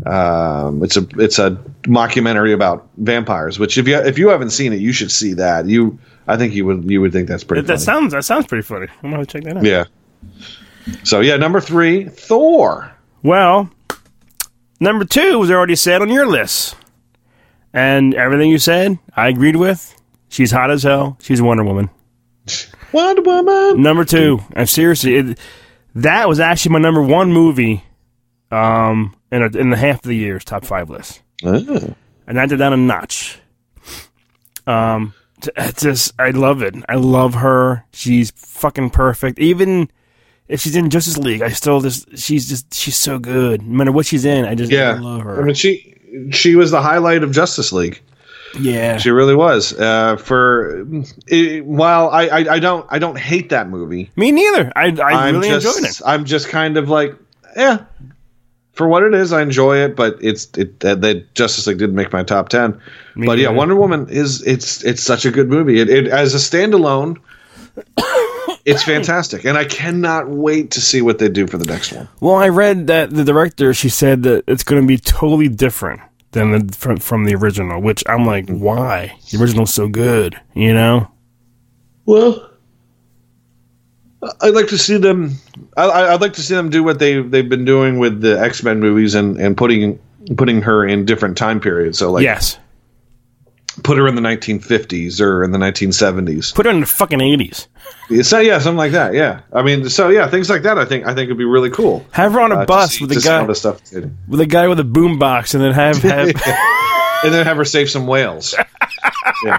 Um, 0.07 0.83
it's 0.83 0.97
a 0.97 1.07
it's 1.19 1.39
a 1.39 1.53
mockumentary 1.83 2.53
about 2.55 2.89
vampires. 2.99 3.59
Which 3.59 3.79
if 3.79 3.89
you 3.89 3.97
if 3.97 4.17
you 4.19 4.29
haven't 4.29 4.51
seen 4.51 4.73
it, 4.73 4.81
you 4.81 4.93
should 4.93 5.11
see 5.11 5.33
that. 5.35 5.67
You, 5.67 5.99
I 6.29 6.37
think 6.37 6.55
you 6.55 6.65
would 6.67 6.89
you 6.89 7.01
would 7.01 7.13
think 7.13 7.27
that's 7.29 7.43
pretty. 7.45 7.63
That, 7.63 7.75
that 7.75 7.81
sounds 7.81 8.13
that 8.13 8.25
sounds 8.25 8.47
pretty 8.47 8.63
funny. 8.63 8.87
I'm 9.03 9.11
gonna 9.11 9.27
check 9.27 9.43
that 9.45 9.57
out. 9.57 9.65
yeah. 9.65 9.85
So 11.03 11.21
yeah, 11.21 11.37
number 11.37 11.61
three, 11.61 12.05
Thor. 12.09 12.93
Well, 13.25 13.71
number 14.81 15.07
two 15.07 15.39
was 15.39 15.51
already 15.51 15.77
said 15.77 16.03
on 16.03 16.11
your 16.11 16.27
list, 16.27 16.77
and 17.73 18.15
everything 18.15 18.51
you 18.51 18.59
said, 18.59 18.99
I 19.17 19.29
agreed 19.29 19.57
with. 19.57 19.99
She's 20.29 20.51
hot 20.51 20.71
as 20.71 20.83
hell. 20.83 21.17
She's 21.23 21.41
Wonder 21.41 21.65
Woman. 21.65 21.89
Wonder 22.93 23.23
Woman. 23.23 23.83
Number 23.83 24.05
two, 24.05 24.41
and 24.53 24.69
seriously, 24.69 25.17
it, 25.17 25.39
that 25.95 26.29
was 26.29 26.39
actually 26.39 26.75
my 26.75 26.81
number 26.81 27.01
one 27.01 27.33
movie, 27.33 27.83
um, 28.51 29.17
in 29.33 29.43
a, 29.43 29.47
in 29.57 29.71
the 29.71 29.77
half 29.79 29.97
of 29.97 30.09
the 30.09 30.17
year's 30.17 30.45
top 30.45 30.67
five 30.67 30.91
list. 30.91 31.23
Oh. 31.43 31.95
and 32.27 32.39
I 32.39 32.45
did 32.45 32.59
down 32.59 32.75
a 32.75 32.77
notch. 32.77 33.39
Um, 34.67 35.15
t- 35.41 35.51
just 35.79 36.13
I 36.19 36.31
love 36.31 36.61
it. 36.61 36.75
I 36.91 36.97
love 36.97 37.35
her. 37.37 37.87
She's 37.91 38.33
fucking 38.33 38.91
perfect. 38.91 39.39
Even 39.39 39.91
if 40.55 40.61
she's 40.63 40.77
in 40.77 40.89
Justice 40.89 41.19
League, 41.19 41.43
I 41.43 41.49
still 41.51 41.81
just 41.81 42.17
she's 42.17 42.49
just 42.49 42.73
she's 42.73 42.97
so 42.97 43.19
good. 43.19 43.63
No 43.63 43.77
matter 43.77 43.93
what 43.93 44.07
she's 44.07 44.25
in, 44.25 44.45
I 44.47 44.55
just 44.55 44.71
Yeah, 44.73 44.99
love 45.01 45.23
her. 45.23 45.41
I 45.41 45.45
mean 45.45 45.55
she 45.55 45.97
she 46.31 46.55
was 46.55 46.71
the 46.71 46.81
highlight 46.81 47.23
of 47.23 47.33
Justice 47.33 47.73
League. 47.73 48.01
yeah, 48.61 48.99
She 48.99 49.11
really 49.11 49.35
was. 49.35 49.73
Uh, 49.79 50.17
for 50.17 50.87
it, 51.27 51.65
while 51.67 52.09
I, 52.11 52.23
I 52.29 52.39
I 52.55 52.59
don't 52.61 52.87
I 52.89 52.99
don't 53.01 53.19
hate 53.19 53.49
that 53.51 53.69
movie. 53.69 54.11
me 54.17 54.31
neither. 54.31 54.73
I 54.77 54.87
I 55.03 55.27
I'm 55.29 55.35
really 55.35 55.49
just 55.49 55.67
enjoyed 55.77 55.91
it. 55.91 56.01
I'm 56.07 56.25
just 56.25 56.49
kind 56.49 56.77
of 56.77 56.89
like 56.89 57.15
yeah. 57.57 57.85
For 58.75 58.89
what 58.89 59.03
it 59.05 59.15
is, 59.15 59.33
I 59.33 59.41
enjoy 59.43 59.77
it, 59.85 59.95
but 59.95 60.19
it's 60.21 60.47
it 60.59 60.81
that 60.81 61.01
that 61.03 61.35
Justice 61.35 61.67
League 61.67 61.79
didn't 61.79 61.95
make 61.97 62.13
my 62.13 62.23
top 62.25 62.49
ten. 62.49 62.81
Me 63.17 63.27
but 63.27 63.39
yeah. 63.39 63.51
Wonder 63.51 63.77
Woman 63.77 64.09
is 64.09 64.43
it's 64.43 64.83
it's 64.85 65.03
such 65.03 65.25
a 65.27 65.31
good 65.31 65.49
movie. 65.49 65.81
It, 65.81 65.89
it 65.89 66.07
as 66.09 66.35
a 66.35 66.39
standalone, 66.39 67.19
it's 68.65 68.83
fantastic, 68.83 69.45
and 69.45 69.59
I 69.59 69.65
cannot 69.65 70.29
wait 70.29 70.71
to 70.73 70.81
see 70.81 71.03
what 71.03 71.19
they 71.19 71.29
do 71.29 71.47
for 71.47 71.59
the 71.59 71.67
next 71.67 71.93
one. 71.93 72.09
Well, 72.21 72.37
I 72.37 72.49
read 72.49 72.87
that 72.87 73.11
the 73.11 73.25
director 73.25 73.75
she 73.75 73.89
said 73.89 74.23
that 74.23 74.45
it's 74.47 74.65
going 74.65 74.81
to 74.81 74.89
be 74.89 74.97
totally 74.97 75.49
different 75.49 76.01
than 76.33 76.51
the 76.53 76.75
from, 76.75 76.97
from 76.97 77.25
the 77.25 77.35
original. 77.35 77.81
Which 77.81 78.03
I'm 78.07 78.25
like, 78.25 78.47
mm. 78.47 78.59
why? 78.61 79.19
The 79.31 79.41
original's 79.41 79.75
so 79.75 79.89
good, 79.89 80.41
you 80.55 80.73
know. 80.73 81.11
Well, 82.07 82.51
I'd 84.41 84.55
like 84.55 84.69
to 84.69 84.79
see 84.79 84.97
them. 84.97 85.33
I, 85.77 85.85
I- 85.85 86.15
I'd 86.15 86.21
like 86.21 86.35
to 86.35 86.43
see 86.43 86.55
them 86.55 86.71
do 86.71 86.83
what 86.83 86.99
they 86.99 87.21
they've 87.21 87.49
been 87.49 87.65
doing 87.65 87.99
with 87.99 88.21
the 88.21 88.41
X 88.41 88.63
Men 88.63 88.81
movies 88.81 89.15
and 89.15 89.37
and 89.39 89.57
putting 89.57 89.99
putting 90.37 90.63
her 90.63 90.87
in 90.87 91.05
different 91.05 91.37
time 91.37 91.61
periods. 91.61 91.99
So 91.99 92.11
like, 92.13 92.23
yes, 92.23 92.59
put 93.83 93.99
her 93.99 94.07
in 94.07 94.15
the 94.15 94.23
1950s 94.23 95.21
or 95.21 95.43
in 95.45 95.51
the 95.51 95.59
1970s. 95.59 96.55
put 96.55 96.67
her 96.67 96.73
in 96.73 96.81
the 96.81 96.87
fucking 96.87 97.19
80s. 97.19 97.67
So 98.25 98.39
yeah, 98.39 98.59
something 98.59 98.79
like 98.79 98.93
that. 98.93 99.15
Yeah, 99.15 99.41
I 99.53 99.63
mean, 99.63 99.89
so 99.89 100.09
yeah, 100.09 100.29
things 100.29 100.49
like 100.51 100.63
that. 100.63 100.79
I 100.79 100.85
think 100.85 101.07
I 101.07 101.15
think 101.15 101.29
would 101.29 101.39
be 101.39 101.45
really 101.45 101.71
cool. 101.71 102.05
Have 102.13 102.33
her 102.33 102.41
on 102.41 102.53
a 102.53 102.61
uh, 102.61 102.67
bus 102.67 102.95
see- 102.95 103.05
with 103.05 103.17
a 103.17 103.21
guy 103.21 103.43
with 104.29 104.41
a 104.41 104.47
guy 104.47 104.69
with 104.69 104.81
a 104.81 104.85
boom 104.85 105.19
box, 105.19 105.55
and 105.55 105.63
then 105.63 105.73
have 105.73 105.97
have. 106.03 106.33
then 107.25 107.47
have 107.47 107.57
her 107.57 107.65
save 107.65 107.91
some 107.91 108.07
whales. 108.07 108.55
yeah. 109.45 109.59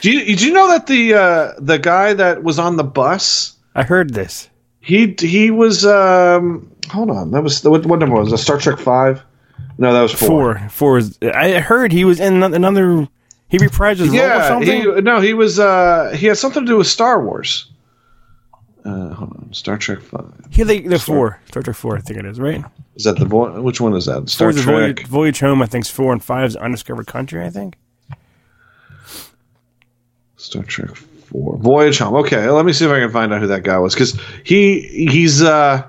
Do 0.00 0.12
you, 0.12 0.36
do 0.36 0.46
you 0.46 0.52
know 0.52 0.68
that 0.68 0.86
the 0.86 1.14
uh, 1.14 1.52
the 1.58 1.78
guy 1.78 2.14
that 2.14 2.42
was 2.44 2.58
on 2.58 2.76
the 2.76 2.84
bus? 2.84 3.56
I 3.74 3.82
heard 3.82 4.14
this. 4.14 4.48
He 4.80 5.14
he 5.18 5.50
was 5.50 5.84
um 5.84 6.70
hold 6.90 7.10
on 7.10 7.32
that 7.32 7.42
was 7.42 7.62
what, 7.64 7.84
what 7.84 7.98
number 7.98 8.16
was 8.16 8.32
it? 8.32 8.38
Star 8.38 8.58
Trek 8.58 8.78
five? 8.78 9.22
No, 9.76 9.92
that 9.92 10.02
was 10.02 10.12
four. 10.12 10.58
Four, 10.58 10.68
four. 10.70 10.98
Is, 10.98 11.18
I 11.22 11.60
heard 11.60 11.92
he 11.92 12.04
was 12.04 12.20
in 12.20 12.42
another. 12.42 13.08
He 13.48 13.58
reprised 13.58 13.96
his 13.96 14.08
role 14.08 14.18
or 14.18 14.22
Yeah, 14.22 14.48
something. 14.48 14.82
he 14.82 15.00
no 15.00 15.20
he 15.20 15.32
was 15.34 15.58
uh 15.58 16.14
he 16.16 16.26
had 16.26 16.36
something 16.36 16.64
to 16.66 16.70
do 16.72 16.76
with 16.76 16.86
Star 16.86 17.22
Wars. 17.24 17.70
Uh, 18.84 19.12
hold 19.14 19.30
on, 19.32 19.48
Star 19.52 19.76
Trek 19.76 20.00
five. 20.00 20.32
He 20.50 20.62
the, 20.62 20.80
the 20.86 20.98
four. 20.98 21.40
Star 21.48 21.62
Trek 21.62 21.76
four, 21.76 21.96
I 21.96 22.00
think 22.00 22.18
it 22.20 22.24
is 22.26 22.38
right. 22.40 22.64
Is 22.96 23.04
that 23.04 23.18
the 23.18 23.24
vo- 23.26 23.60
which 23.62 23.80
one 23.80 23.94
is 23.94 24.06
that? 24.06 24.28
Star 24.28 24.52
Trek. 24.52 24.64
Voyage, 24.64 25.06
Voyage 25.06 25.40
Home. 25.40 25.62
I 25.62 25.66
think 25.66 25.84
is 25.84 25.90
four 25.90 26.12
and 26.12 26.22
five 26.22 26.46
is 26.48 26.56
Undiscovered 26.56 27.06
Country. 27.06 27.44
I 27.44 27.50
think. 27.50 27.76
Star 30.36 30.62
Trek 30.62 30.94
four. 30.96 31.56
Voyage 31.58 31.98
Home. 31.98 32.14
Okay, 32.16 32.48
let 32.48 32.64
me 32.64 32.72
see 32.72 32.84
if 32.84 32.90
I 32.90 33.00
can 33.00 33.10
find 33.10 33.32
out 33.32 33.40
who 33.40 33.46
that 33.48 33.62
guy 33.62 33.78
was 33.78 33.94
because 33.94 34.18
he 34.44 34.80
he's 35.10 35.42
uh 35.42 35.82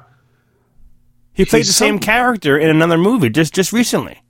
He 1.34 1.45
played 1.45 1.60
He's 1.60 1.68
the 1.68 1.74
same 1.74 1.95
some- 1.95 1.99
character 1.99 2.57
in 2.57 2.70
another 2.70 2.97
movie 2.97 3.30
just 3.30 3.53
just 3.53 3.72
recently. 3.72 4.22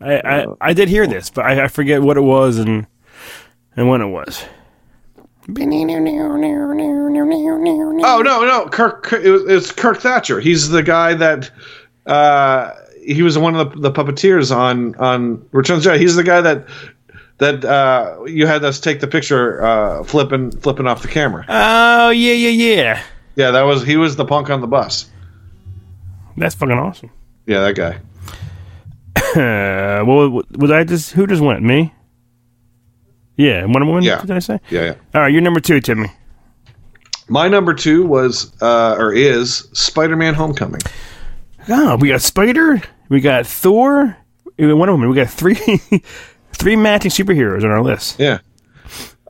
I 0.00 0.14
I, 0.18 0.46
I 0.60 0.72
did 0.72 0.88
hear 0.88 1.06
this, 1.06 1.30
but 1.30 1.44
I, 1.44 1.64
I 1.64 1.68
forget 1.68 2.02
what 2.02 2.16
it 2.16 2.22
was 2.22 2.58
and 2.58 2.86
and 3.76 3.88
when 3.88 4.00
it 4.00 4.08
was. 4.08 4.44
oh 8.04 8.20
no 8.20 8.44
no 8.44 8.68
Kirk, 8.68 9.02
Kirk 9.02 9.24
it 9.24 9.30
was, 9.30 9.42
it's 9.46 9.72
Kirk 9.72 9.98
Thatcher. 9.98 10.40
He's 10.40 10.68
the 10.68 10.82
guy 10.82 11.14
that 11.14 11.50
uh 12.06 12.72
he 13.02 13.22
was 13.22 13.38
one 13.38 13.56
of 13.56 13.72
the, 13.72 13.80
the 13.80 13.90
puppeteers 13.90 14.54
on 14.54 14.94
on 14.96 15.46
Return 15.52 15.78
of 15.78 15.82
the 15.82 15.90
Jedi. 15.90 15.98
He's 16.00 16.16
the 16.16 16.22
guy 16.24 16.40
that 16.42 16.68
that 17.38 17.64
uh 17.64 18.24
you 18.26 18.46
had 18.46 18.62
us 18.64 18.78
take 18.78 19.00
the 19.00 19.06
picture 19.06 19.62
uh 19.64 20.04
flipping 20.04 20.50
flipping 20.50 20.86
off 20.86 21.00
the 21.02 21.08
camera. 21.08 21.44
Oh 21.48 22.10
yeah 22.10 22.34
yeah 22.34 22.50
yeah. 22.50 23.02
Yeah, 23.36 23.52
that 23.52 23.62
was 23.62 23.84
he 23.84 23.96
was 23.96 24.16
the 24.16 24.24
punk 24.24 24.50
on 24.50 24.60
the 24.60 24.66
bus. 24.66 25.08
That's 26.36 26.54
fucking 26.54 26.76
awesome. 26.78 27.10
Yeah, 27.46 27.60
that 27.60 27.74
guy. 27.74 28.00
Uh, 29.36 30.04
well, 30.06 30.42
was 30.56 30.70
I 30.70 30.84
just 30.84 31.12
who 31.12 31.26
just 31.26 31.42
went 31.42 31.62
me? 31.62 31.92
Yeah, 33.36 33.64
Wonder 33.64 33.86
Woman. 33.86 34.02
Yeah. 34.02 34.20
Did 34.20 34.32
I 34.32 34.40
say? 34.40 34.60
Yeah, 34.70 34.82
yeah. 34.82 34.94
All 35.14 35.20
right, 35.22 35.32
you're 35.32 35.40
number 35.40 35.60
two, 35.60 35.80
Timmy. 35.80 36.10
My 37.28 37.46
number 37.46 37.74
two 37.74 38.06
was 38.06 38.52
uh 38.60 38.96
or 38.98 39.12
is 39.12 39.68
Spider-Man: 39.72 40.34
Homecoming. 40.34 40.80
Oh, 41.68 41.96
we 41.96 42.08
got 42.08 42.22
Spider, 42.22 42.80
we 43.08 43.20
got 43.20 43.46
Thor, 43.46 44.16
Wonder 44.58 44.92
Woman. 44.92 45.08
We 45.08 45.14
got 45.14 45.28
three, 45.28 45.54
three 46.52 46.76
matching 46.76 47.10
superheroes 47.10 47.62
on 47.62 47.70
our 47.70 47.82
list. 47.82 48.18
Yeah. 48.18 48.38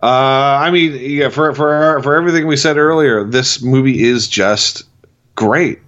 Uh, 0.00 0.06
I 0.06 0.70
mean, 0.70 0.96
yeah, 1.00 1.28
for 1.28 1.52
for 1.54 2.00
for 2.02 2.14
everything 2.14 2.46
we 2.46 2.56
said 2.56 2.76
earlier, 2.76 3.24
this 3.24 3.60
movie 3.60 4.04
is 4.04 4.28
just 4.28 4.84
great. 5.34 5.80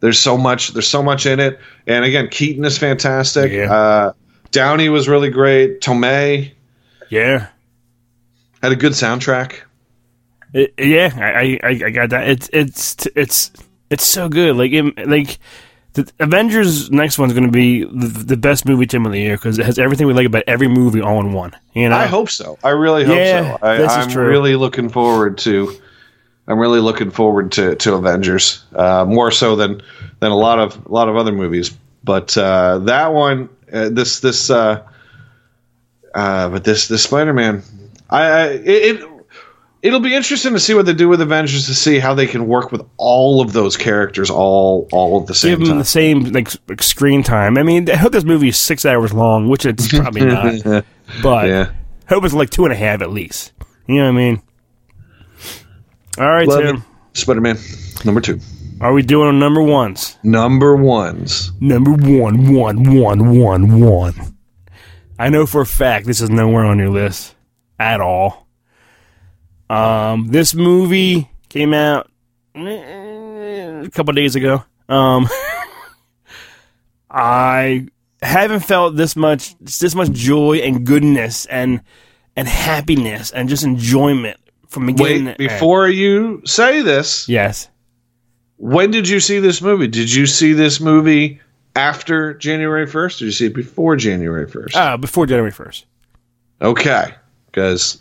There's 0.00 0.18
so 0.18 0.36
much. 0.36 0.68
There's 0.72 0.86
so 0.88 1.02
much 1.02 1.26
in 1.26 1.40
it, 1.40 1.58
and 1.86 2.04
again, 2.04 2.28
Keaton 2.28 2.64
is 2.64 2.76
fantastic. 2.78 3.50
Yeah. 3.52 3.72
Uh, 3.72 4.12
Downey 4.50 4.88
was 4.88 5.08
really 5.08 5.30
great. 5.30 5.80
Tomei 5.80 6.52
Yeah, 7.10 7.48
had 8.62 8.72
a 8.72 8.76
good 8.76 8.92
soundtrack. 8.92 9.60
It- 10.52 10.74
yeah, 10.78 11.10
I, 11.16 11.58
I, 11.62 11.68
I 11.86 11.90
got 11.90 12.10
that. 12.10 12.28
It's, 12.28 12.48
it's, 12.52 13.06
it's, 13.16 13.50
it's 13.90 14.06
so 14.06 14.28
good. 14.28 14.56
Like, 14.56 14.72
it, 14.72 15.08
like 15.08 15.38
the 15.94 16.10
Avengers 16.20 16.90
next 16.90 17.18
one's 17.18 17.32
going 17.34 17.46
to 17.46 17.52
be 17.52 17.84
the, 17.84 18.06
the 18.24 18.36
best 18.36 18.64
movie 18.64 18.86
Tim 18.86 19.04
of 19.04 19.12
the 19.12 19.18
year 19.20 19.36
because 19.36 19.58
it 19.58 19.66
has 19.66 19.78
everything 19.78 20.06
we 20.06 20.14
like 20.14 20.26
about 20.26 20.44
every 20.46 20.68
movie 20.68 21.00
all 21.00 21.20
in 21.20 21.32
one. 21.32 21.52
You 21.74 21.88
know, 21.88 21.96
I 21.96 22.06
hope 22.06 22.30
so. 22.30 22.58
I 22.62 22.70
really 22.70 23.04
hope 23.04 23.16
Yeah, 23.18 23.56
so. 23.58 23.66
I, 23.66 23.76
this 23.78 23.90
is 23.92 23.98
I'm 23.98 24.10
true. 24.10 24.28
really 24.28 24.56
looking 24.56 24.88
forward 24.88 25.36
to. 25.38 25.76
I'm 26.48 26.58
really 26.58 26.80
looking 26.80 27.10
forward 27.10 27.52
to 27.52 27.74
to 27.76 27.94
Avengers 27.94 28.64
uh, 28.74 29.04
more 29.04 29.30
so 29.30 29.56
than 29.56 29.82
than 30.20 30.30
a 30.30 30.36
lot 30.36 30.58
of 30.58 30.86
a 30.86 30.92
lot 30.92 31.08
of 31.08 31.16
other 31.16 31.32
movies. 31.32 31.76
But 32.04 32.36
uh, 32.38 32.78
that 32.80 33.12
one, 33.12 33.48
uh, 33.72 33.88
this 33.88 34.20
this, 34.20 34.48
uh, 34.48 34.82
uh, 36.14 36.48
but 36.48 36.64
this 36.64 36.88
this 36.88 37.02
Spider 37.02 37.32
Man, 37.32 37.62
I, 38.08 38.22
I 38.22 38.46
it, 38.50 38.96
it 39.00 39.10
it'll 39.82 40.00
be 40.00 40.14
interesting 40.14 40.52
to 40.52 40.60
see 40.60 40.74
what 40.74 40.86
they 40.86 40.94
do 40.94 41.08
with 41.08 41.20
Avengers 41.20 41.66
to 41.66 41.74
see 41.74 41.98
how 41.98 42.14
they 42.14 42.26
can 42.26 42.46
work 42.46 42.72
with 42.72 42.82
all 42.96 43.40
of 43.40 43.52
those 43.52 43.76
characters 43.76 44.30
all 44.30 44.88
all 44.92 45.20
at 45.20 45.26
the 45.26 45.34
same 45.34 45.50
Give 45.50 45.58
them 45.60 45.68
time. 45.70 45.78
the 45.78 45.84
same 45.84 46.24
like 46.32 46.48
like, 46.68 46.82
screen 46.82 47.22
time. 47.22 47.58
I 47.58 47.62
mean, 47.64 47.90
I 47.90 47.96
hope 47.96 48.12
this 48.12 48.24
movie 48.24 48.48
is 48.48 48.56
six 48.58 48.84
hours 48.86 49.12
long, 49.12 49.48
which 49.48 49.66
it's 49.66 49.88
probably 49.88 50.24
not. 50.26 50.84
But 51.22 51.48
Yeah. 51.48 51.70
hope 52.08 52.24
it's 52.24 52.34
like 52.34 52.50
two 52.50 52.64
and 52.64 52.72
a 52.72 52.76
half 52.76 53.02
at 53.02 53.10
least. 53.10 53.52
You 53.88 53.96
know 53.96 54.04
what 54.04 54.08
I 54.10 54.12
mean? 54.12 54.42
All 56.18 56.26
right, 56.30 56.48
Love 56.48 56.62
Tim. 56.62 56.84
Spider-Man 57.12 57.58
number 58.04 58.20
two, 58.20 58.40
Are 58.80 58.92
we 58.92 59.02
doing 59.02 59.28
on 59.28 59.38
number 59.38 59.62
ones? 59.62 60.16
number 60.22 60.76
ones. 60.76 61.52
Number 61.60 61.92
one, 61.92 62.52
one, 62.54 62.94
one, 62.98 63.38
one, 63.38 63.80
one. 63.80 64.14
I 65.18 65.28
know 65.30 65.46
for 65.46 65.62
a 65.62 65.66
fact 65.66 66.06
this 66.06 66.20
is 66.20 66.28
nowhere 66.30 66.64
on 66.64 66.78
your 66.78 66.90
list 66.90 67.34
at 67.78 68.00
all. 68.00 68.46
Um, 69.68 70.28
this 70.28 70.54
movie 70.54 71.28
came 71.48 71.72
out 71.74 72.10
eh, 72.54 73.82
a 73.84 73.90
couple 73.90 74.12
days 74.14 74.36
ago. 74.36 74.62
Um, 74.88 75.26
I 77.10 77.88
haven't 78.22 78.60
felt 78.60 78.96
this 78.96 79.16
much, 79.16 79.56
this 79.58 79.94
much 79.94 80.10
joy 80.12 80.58
and 80.58 80.86
goodness 80.86 81.46
and 81.46 81.80
and 82.36 82.46
happiness 82.46 83.30
and 83.30 83.48
just 83.48 83.64
enjoyment 83.64 84.38
from 84.68 84.86
beginning. 84.86 85.26
Wait, 85.26 85.36
to 85.38 85.42
end. 85.42 85.50
before 85.52 85.88
you 85.88 86.42
say 86.44 86.82
this, 86.82 87.28
yes, 87.28 87.68
when 88.58 88.90
did 88.90 89.08
you 89.08 89.20
see 89.20 89.38
this 89.38 89.60
movie? 89.62 89.86
Did 89.88 90.12
you 90.12 90.26
see 90.26 90.52
this 90.52 90.80
movie 90.80 91.40
after 91.74 92.34
January 92.34 92.86
1st? 92.86 93.18
Did 93.18 93.24
you 93.26 93.30
see 93.32 93.46
it 93.46 93.54
before 93.54 93.96
January 93.96 94.46
1st? 94.46 94.74
uh, 94.76 94.96
before 94.96 95.26
January 95.26 95.50
first. 95.52 95.84
okay, 96.62 97.14
because 97.46 98.00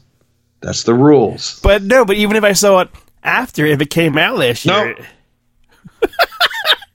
that's 0.62 0.84
the 0.84 0.94
rules. 0.94 1.60
But 1.62 1.84
no, 1.84 2.06
but 2.06 2.16
even 2.16 2.38
if 2.38 2.44
I 2.44 2.54
saw 2.54 2.80
it 2.80 2.90
after, 3.24 3.66
if 3.66 3.82
it 3.82 3.90
came 3.90 4.18
out 4.18 4.38
last 4.38 4.66
No. 4.66 4.84
year, 4.84 4.96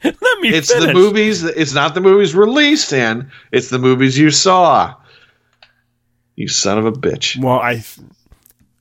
let 0.05 0.41
me. 0.41 0.49
It's 0.49 0.73
the 0.73 0.93
movies. 0.95 1.45
It's 1.45 1.75
not 1.75 1.95
the 1.95 2.01
movies 2.01 2.35
released 2.35 2.93
in. 2.93 3.31
It's 3.53 3.69
the 3.69 3.79
movies 3.79 4.17
you 4.19 4.31
saw. 4.31 4.95
You 6.37 6.49
son 6.49 6.79
of 6.79 6.87
a 6.87 6.93
bitch. 6.93 7.37
Well, 7.43 7.59
I, 7.61 7.85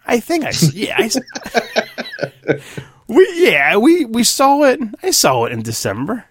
I 0.09 0.19
think 0.19 0.43
I 0.43 0.51
yeah 0.73 0.97
I. 0.97 2.59
we 3.07 3.29
yeah 3.35 3.77
we 3.77 4.05
we 4.05 4.23
saw 4.23 4.63
it. 4.63 4.79
I 5.03 5.11
saw 5.11 5.45
it 5.45 5.51
in 5.51 5.61
December. 5.61 6.25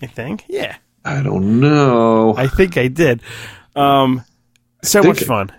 I 0.00 0.06
think 0.06 0.44
yeah. 0.48 0.76
I 1.04 1.22
don't 1.22 1.58
know. 1.58 2.36
I 2.36 2.46
think 2.46 2.76
I 2.76 2.86
did. 2.88 3.22
Um, 3.74 4.24
so 4.82 5.02
much 5.02 5.24
fun. 5.24 5.50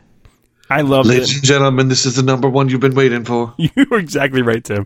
I 0.70 0.82
Ladies 0.82 1.32
it. 1.32 1.36
and 1.38 1.44
gentlemen, 1.44 1.88
this 1.88 2.06
is 2.06 2.16
the 2.16 2.24
number 2.24 2.48
one 2.48 2.70
you've 2.70 2.80
been 2.80 2.96
waiting 2.96 3.26
for. 3.26 3.54
You 3.58 3.70
were 3.90 3.98
exactly 3.98 4.42
right, 4.42 4.64
Tim. 4.64 4.86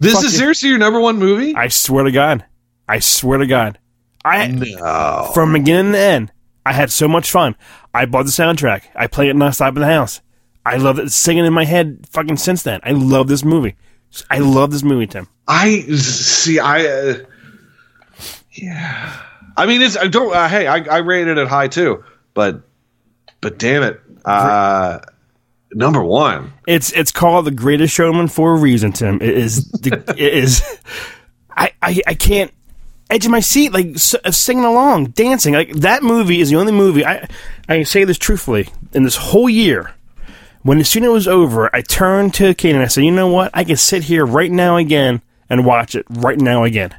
This 0.00 0.14
Fuck 0.14 0.24
is 0.24 0.34
it. 0.34 0.38
seriously 0.38 0.68
your 0.68 0.78
number 0.78 1.00
one 1.00 1.18
movie? 1.18 1.54
I 1.54 1.68
swear 1.68 2.04
to 2.04 2.10
God. 2.10 2.44
I 2.88 2.98
swear 2.98 3.38
to 3.38 3.46
God. 3.46 3.78
I 4.24 4.48
no. 4.48 5.30
from 5.32 5.52
beginning 5.52 5.92
to 5.92 5.98
end, 5.98 6.32
I 6.66 6.72
had 6.72 6.90
so 6.90 7.08
much 7.08 7.30
fun. 7.30 7.56
I 7.94 8.04
bought 8.06 8.24
the 8.24 8.32
soundtrack. 8.32 8.82
I 8.94 9.06
play 9.06 9.28
it 9.28 9.36
nonstop 9.36 9.68
in 9.70 9.80
the 9.80 9.86
house. 9.86 10.20
I 10.64 10.76
love 10.76 10.98
it 10.98 11.10
singing 11.10 11.44
in 11.44 11.52
my 11.52 11.64
head 11.64 12.06
fucking 12.10 12.36
since 12.36 12.62
then. 12.62 12.80
I 12.82 12.92
love 12.92 13.28
this 13.28 13.44
movie. 13.44 13.74
I 14.30 14.38
love 14.38 14.70
this 14.70 14.82
movie, 14.82 15.06
Tim. 15.06 15.26
I 15.48 15.80
see. 15.80 16.58
I 16.58 16.86
uh, 16.86 17.14
yeah. 18.52 19.22
I 19.56 19.66
mean, 19.66 19.82
it's. 19.82 19.96
I 19.96 20.06
don't. 20.08 20.34
Uh, 20.34 20.48
hey, 20.48 20.66
I, 20.66 20.76
I 20.78 20.98
rated 20.98 21.38
it 21.38 21.48
high 21.48 21.68
too, 21.68 22.04
but 22.34 22.62
but 23.40 23.58
damn 23.58 23.82
it, 23.82 24.00
uh, 24.24 25.00
number 25.72 26.02
one. 26.02 26.52
It's 26.66 26.92
it's 26.92 27.12
called 27.12 27.46
The 27.46 27.50
Greatest 27.50 27.94
Showman 27.94 28.28
for 28.28 28.54
a 28.54 28.58
reason, 28.58 28.92
Tim. 28.92 29.16
It 29.16 29.36
is 29.36 29.66
the, 29.70 30.04
it 30.16 30.34
is. 30.34 30.62
I, 31.50 31.72
I 31.82 32.00
I 32.06 32.14
can't 32.14 32.52
edge 33.10 33.24
of 33.26 33.30
my 33.30 33.40
seat 33.40 33.72
like 33.72 33.88
s- 33.94 34.14
singing 34.30 34.64
along, 34.64 35.06
dancing. 35.06 35.54
Like 35.54 35.72
that 35.76 36.02
movie 36.02 36.40
is 36.40 36.50
the 36.50 36.56
only 36.56 36.72
movie 36.72 37.04
I 37.04 37.28
I 37.68 37.76
can 37.76 37.84
say 37.84 38.04
this 38.04 38.18
truthfully 38.18 38.68
in 38.92 39.02
this 39.02 39.16
whole 39.16 39.50
year. 39.50 39.92
When 40.62 40.78
as 40.78 40.88
soon 40.88 41.02
as 41.02 41.08
it 41.08 41.12
was 41.12 41.28
over, 41.28 41.74
I 41.74 41.82
turned 41.82 42.34
to 42.34 42.54
Kate 42.54 42.74
and 42.74 42.82
I 42.82 42.86
said, 42.86 43.04
"You 43.04 43.10
know 43.10 43.28
what? 43.28 43.50
I 43.52 43.64
can 43.64 43.76
sit 43.76 44.04
here 44.04 44.24
right 44.24 44.50
now 44.50 44.76
again 44.76 45.22
and 45.50 45.66
watch 45.66 45.94
it 45.94 46.06
right 46.08 46.38
now 46.38 46.64
again." 46.64 46.94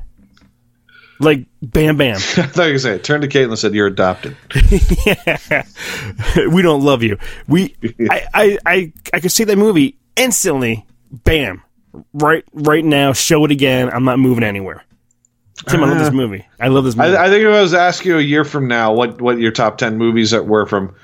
Like 1.19 1.45
bam, 1.61 1.95
bam. 1.97 2.15
I 2.17 2.19
thought 2.19 2.65
you 2.65 2.73
were 2.73 2.79
saying. 2.79 2.99
Turned 2.99 3.21
to 3.23 3.29
Caitlin 3.29 3.49
and 3.49 3.59
said, 3.59 3.73
"You're 3.73 3.87
adopted." 3.87 4.35
we 6.51 6.61
don't 6.61 6.83
love 6.83 7.03
you. 7.03 7.17
We, 7.47 7.75
I, 8.09 8.27
I, 8.33 8.57
I, 8.65 8.93
I 9.13 9.19
could 9.19 9.31
see 9.31 9.45
that 9.45 9.57
movie 9.57 9.97
instantly. 10.15 10.85
Bam, 11.11 11.61
right, 12.13 12.43
right 12.53 12.83
now. 12.83 13.13
Show 13.13 13.45
it 13.45 13.51
again. 13.51 13.89
I'm 13.93 14.03
not 14.03 14.19
moving 14.19 14.43
anywhere. 14.43 14.83
Tim, 15.67 15.83
I 15.83 15.87
love 15.87 15.99
this 15.99 16.07
uh-huh. 16.07 16.17
movie. 16.17 16.45
I 16.59 16.67
love 16.69 16.83
this 16.83 16.95
movie. 16.95 17.15
I, 17.15 17.25
I 17.25 17.29
think 17.29 17.43
if 17.43 17.53
I 17.53 17.61
was 17.61 17.71
to 17.71 17.79
ask 17.79 18.03
you 18.03 18.17
a 18.17 18.21
year 18.21 18.43
from 18.43 18.67
now, 18.67 18.93
what 18.93 19.21
what 19.21 19.37
your 19.37 19.51
top 19.51 19.77
ten 19.77 19.97
movies 19.97 20.31
that 20.31 20.45
were 20.45 20.65
from 20.65 20.95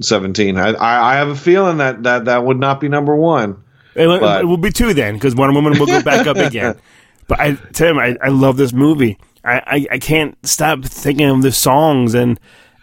2017, 0.00 0.56
I 0.58 0.68
I, 0.72 1.12
I 1.12 1.16
have 1.16 1.28
a 1.28 1.36
feeling 1.36 1.78
that 1.78 2.02
that 2.04 2.24
that 2.26 2.44
would 2.44 2.58
not 2.58 2.80
be 2.80 2.88
number 2.88 3.14
one. 3.16 3.62
it, 3.94 4.06
will- 4.06 4.20
but- 4.20 4.42
it 4.42 4.46
will 4.46 4.56
be 4.56 4.70
two 4.70 4.94
then, 4.94 5.14
because 5.14 5.34
Wonder 5.34 5.54
Woman 5.54 5.78
will 5.78 5.86
go 5.86 6.02
back 6.02 6.26
up 6.26 6.36
again. 6.48 6.76
But 7.28 7.40
I, 7.40 7.54
Tim, 7.72 7.98
I, 7.98 8.16
I 8.22 8.28
love 8.28 8.56
this 8.56 8.72
movie. 8.72 9.18
I, 9.44 9.58
I, 9.66 9.86
I 9.92 9.98
can't 9.98 10.36
stop 10.46 10.84
thinking 10.84 11.26
of 11.28 11.42
the 11.42 11.52
songs 11.52 12.14
and. 12.14 12.38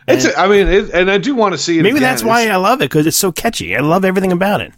It's. 0.08 0.28
I 0.38 0.48
mean, 0.50 0.68
it, 0.68 0.90
and 0.90 1.10
I 1.10 1.18
do 1.18 1.34
want 1.34 1.54
to 1.54 1.58
see 1.58 1.80
it. 1.80 1.84
Maybe 1.84 1.92
again. 1.98 2.02
that's 2.02 2.24
why 2.24 2.42
It's- 2.42 2.54
I 2.54 2.58
love 2.58 2.82
it 2.82 2.86
because 2.90 3.08
it's 3.08 3.16
so 3.18 3.32
catchy. 3.32 3.74
I 3.76 3.80
love 3.80 4.04
everything 4.04 4.34
about 4.34 4.60
it, 4.60 4.74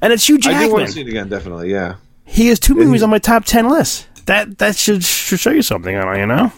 and 0.00 0.12
it's 0.12 0.28
Hugh 0.28 0.36
I 0.36 0.38
do 0.38 0.48
want 0.48 0.60
Jackman. 0.60 0.86
to 0.86 0.92
see 0.92 1.00
it 1.02 1.08
again. 1.08 1.28
Definitely, 1.28 1.70
yeah. 1.70 1.94
He 2.24 2.48
has 2.48 2.58
two 2.58 2.74
movies 2.74 3.02
on 3.04 3.10
my 3.10 3.18
top 3.18 3.44
ten 3.44 3.68
list. 3.68 4.08
That 4.26 4.58
that 4.58 4.74
should 4.76 5.04
should 5.04 5.38
show 5.38 5.50
you 5.52 5.62
something, 5.62 5.94
you 5.94 6.26
know. 6.26 6.50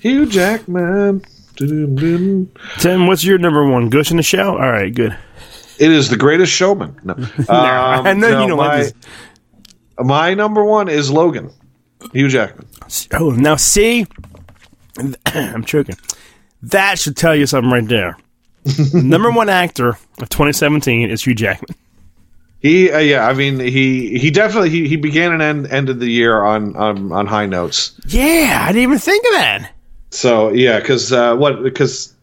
Hugh 0.00 0.26
Jackman. 0.26 1.22
Tim, 1.58 3.06
what's 3.06 3.24
your 3.24 3.38
number 3.38 3.66
one? 3.66 3.88
Ghost 3.88 4.10
in 4.10 4.16
the 4.16 4.22
Shell. 4.22 4.50
All 4.50 4.70
right, 4.70 4.94
good. 4.94 5.16
It 5.78 5.90
is 5.90 6.08
the 6.08 6.16
greatest 6.16 6.52
showman. 6.52 6.98
No, 7.04 7.14
Um, 7.48 8.06
I 8.06 8.12
know 8.12 8.30
no, 8.30 8.42
you 8.42 8.48
don't 8.48 8.58
my, 8.58 8.66
like 8.66 8.82
this. 8.84 8.94
My 9.98 10.34
number 10.34 10.64
one 10.64 10.88
is 10.88 11.10
Logan. 11.10 11.50
Hugh 12.12 12.28
Jackman. 12.28 12.66
Oh, 13.12 13.30
now 13.30 13.56
see, 13.56 14.06
I'm 15.26 15.64
choking. 15.64 15.96
That 16.62 16.98
should 16.98 17.16
tell 17.16 17.34
you 17.34 17.46
something 17.46 17.70
right 17.70 17.86
there. 17.86 18.16
number 18.94 19.30
one 19.30 19.48
actor 19.48 19.90
of 20.20 20.28
2017 20.28 21.10
is 21.10 21.24
Hugh 21.24 21.34
Jackman. 21.34 21.76
He, 22.60 22.90
uh, 22.90 22.98
yeah, 22.98 23.26
I 23.28 23.34
mean, 23.34 23.60
he 23.60 24.18
he 24.18 24.30
definitely 24.32 24.70
he, 24.70 24.88
he 24.88 24.96
began 24.96 25.32
and 25.32 25.42
end, 25.42 25.66
ended 25.68 26.00
the 26.00 26.08
year 26.08 26.42
on, 26.42 26.74
on 26.74 27.12
on 27.12 27.26
high 27.26 27.46
notes. 27.46 27.92
Yeah, 28.08 28.64
I 28.64 28.68
didn't 28.68 28.82
even 28.82 28.98
think 28.98 29.24
of 29.26 29.32
that. 29.34 29.72
So 30.10 30.50
yeah, 30.50 30.78
because 30.80 31.12
uh, 31.12 31.36
what 31.36 31.62
because 31.62 32.14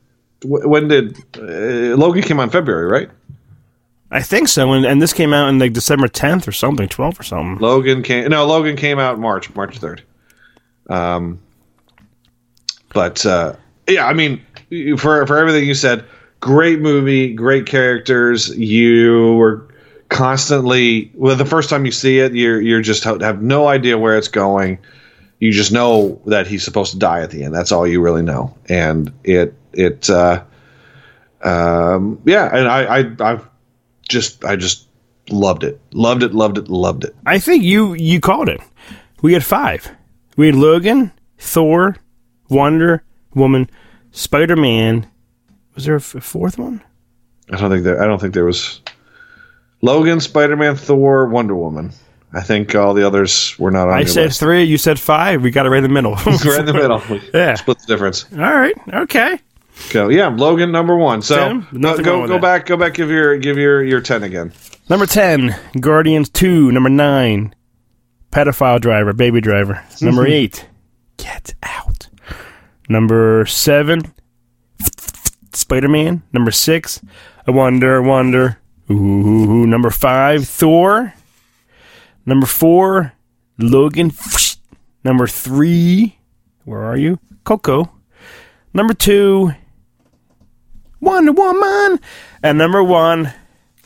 w- 0.42 0.68
when 0.68 0.88
did 0.88 1.18
uh, 1.38 1.96
Logan 1.96 2.24
came 2.24 2.40
on 2.40 2.50
February, 2.50 2.86
right? 2.86 3.10
I 4.12 4.22
think 4.22 4.48
so, 4.48 4.72
and, 4.72 4.86
and 4.86 5.02
this 5.02 5.14
came 5.14 5.34
out 5.34 5.50
in 5.50 5.60
like 5.60 5.74
December 5.74 6.08
10th 6.08 6.48
or 6.48 6.52
something, 6.52 6.88
12th 6.88 7.20
or 7.20 7.24
something. 7.24 7.58
Logan 7.58 8.02
came 8.02 8.30
no 8.30 8.46
Logan 8.46 8.76
came 8.76 9.00
out 9.00 9.20
March 9.20 9.54
March 9.56 9.78
third. 9.78 10.02
Um, 10.90 11.40
but 12.94 13.26
uh, 13.26 13.56
yeah, 13.88 14.08
I 14.08 14.14
mean, 14.14 14.42
for 14.98 15.26
for 15.28 15.38
everything 15.38 15.66
you 15.66 15.74
said, 15.74 16.06
great 16.40 16.80
movie, 16.80 17.34
great 17.34 17.66
characters. 17.66 18.56
You 18.58 19.34
were 19.36 19.68
constantly 20.10 21.12
well. 21.14 21.36
The 21.36 21.46
first 21.46 21.70
time 21.70 21.86
you 21.86 21.92
see 21.92 22.20
it, 22.20 22.34
you're 22.34 22.62
you're 22.62 22.82
just 22.82 23.04
have 23.04 23.42
no 23.42 23.68
idea 23.68 23.98
where 23.98 24.18
it's 24.18 24.28
going. 24.28 24.80
You 25.40 25.52
just 25.52 25.72
know 25.72 26.22
that 26.28 26.48
he's 26.48 26.64
supposed 26.64 26.92
to 26.94 26.98
die 27.00 27.22
at 27.22 27.30
the 27.32 27.44
end. 27.44 27.54
That's 27.54 27.72
all 27.72 27.86
you 27.86 28.02
really 28.02 28.22
know, 28.22 28.56
and 28.70 29.12
it 29.24 29.54
it 29.74 30.10
uh, 30.10 30.44
um, 31.44 32.22
yeah, 32.26 32.50
and 32.56 32.68
I 32.68 33.00
I 33.00 33.32
I've 33.32 33.50
just 34.08 34.46
I 34.46 34.56
just 34.56 34.88
loved 35.30 35.64
it, 35.64 35.80
loved 35.92 36.24
it, 36.24 36.34
loved 36.34 36.58
it, 36.58 36.70
loved 36.70 37.04
it. 37.04 37.16
I 37.26 37.40
think 37.40 37.64
you 37.64 37.94
you 37.94 38.20
called 38.20 38.50
it. 38.50 38.62
We 39.22 39.34
had 39.34 39.44
five. 39.44 39.92
We 40.38 40.48
had 40.48 40.56
Logan, 40.56 41.12
Thor, 41.38 41.98
Wonder 42.50 43.04
Woman, 43.34 43.70
Spider 44.12 44.56
Man. 44.56 45.08
Was 45.76 45.86
there 45.86 45.96
a 45.96 46.00
f- 46.00 46.16
a 46.16 46.22
fourth 46.22 46.58
one? 46.58 46.82
I 47.52 47.58
don't 47.58 47.70
think 47.70 47.84
there. 47.84 48.02
I 48.02 48.08
don't 48.08 48.20
think 48.20 48.34
there 48.34 48.46
was 48.46 48.82
Logan, 49.82 50.20
Spider 50.22 50.56
Man, 50.56 50.76
Thor, 50.76 51.28
Wonder 51.28 51.56
Woman. 51.56 51.92
I 52.36 52.42
think 52.42 52.76
all 52.76 52.94
the 52.94 53.08
others 53.08 53.58
were 53.58 53.72
not 53.72 53.88
on 53.88 53.94
I 53.94 54.04
said 54.04 54.26
list. 54.26 54.42
three. 54.42 54.64
You 54.66 54.78
said 54.78 55.00
five. 55.00 55.42
We 55.42 55.52
got 55.52 55.66
it 55.66 55.70
right 55.70 55.78
in 55.78 55.84
the 55.84 55.90
middle. 55.90 56.18
We're 56.26 56.60
in 56.60 56.66
the 56.66 56.74
middle. 56.74 57.02
Yeah. 57.34 57.56
Split 57.56 57.80
the 57.80 57.88
difference. 57.88 58.26
All 58.34 58.40
right. 58.40 58.76
Okay. 58.94 59.40
So 59.76 60.10
yeah, 60.10 60.28
Logan 60.28 60.72
number 60.72 60.98
one. 60.98 61.22
So 61.22 61.36
Tim, 61.36 61.62
go 61.62 61.78
nothing 61.78 62.04
go, 62.04 62.28
go 62.28 62.34
that. 62.34 62.42
back, 62.42 62.66
go 62.66 62.76
back. 62.76 62.94
Give 62.94 63.10
your 63.10 63.38
give 63.38 63.58
your 63.58 63.82
your 63.84 64.02
ten 64.02 64.24
again. 64.24 64.52
Number 64.90 65.06
ten, 65.06 65.56
Guardians 65.80 66.30
Two. 66.30 66.72
Number 66.74 66.90
nine, 66.90 67.56
Pedophile 68.32 68.82
Driver, 68.82 69.14
Baby 69.14 69.40
Driver. 69.40 69.84
Number 70.02 70.24
mm-hmm. 70.24 70.34
eight, 70.34 70.68
Get 71.18 71.56
Out. 71.64 72.10
Number 72.90 73.46
seven, 73.46 74.14
Spider 75.54 75.90
Man. 75.90 76.24
Number 76.34 76.52
six, 76.52 77.02
I 77.48 77.52
Wonder, 77.52 78.02
Wonder, 78.02 78.60
Ooh, 78.90 79.66
number 79.66 79.90
five, 79.90 80.48
Thor. 80.48 81.14
Number 82.26 82.46
four, 82.46 83.14
Logan. 83.58 84.12
Number 85.04 85.28
three, 85.28 86.18
where 86.64 86.84
are 86.84 86.98
you? 86.98 87.20
Coco. 87.44 87.92
Number 88.74 88.94
two, 88.94 89.54
Wonder 91.00 91.32
Woman. 91.32 92.00
And 92.42 92.58
number 92.58 92.84
one, 92.84 93.32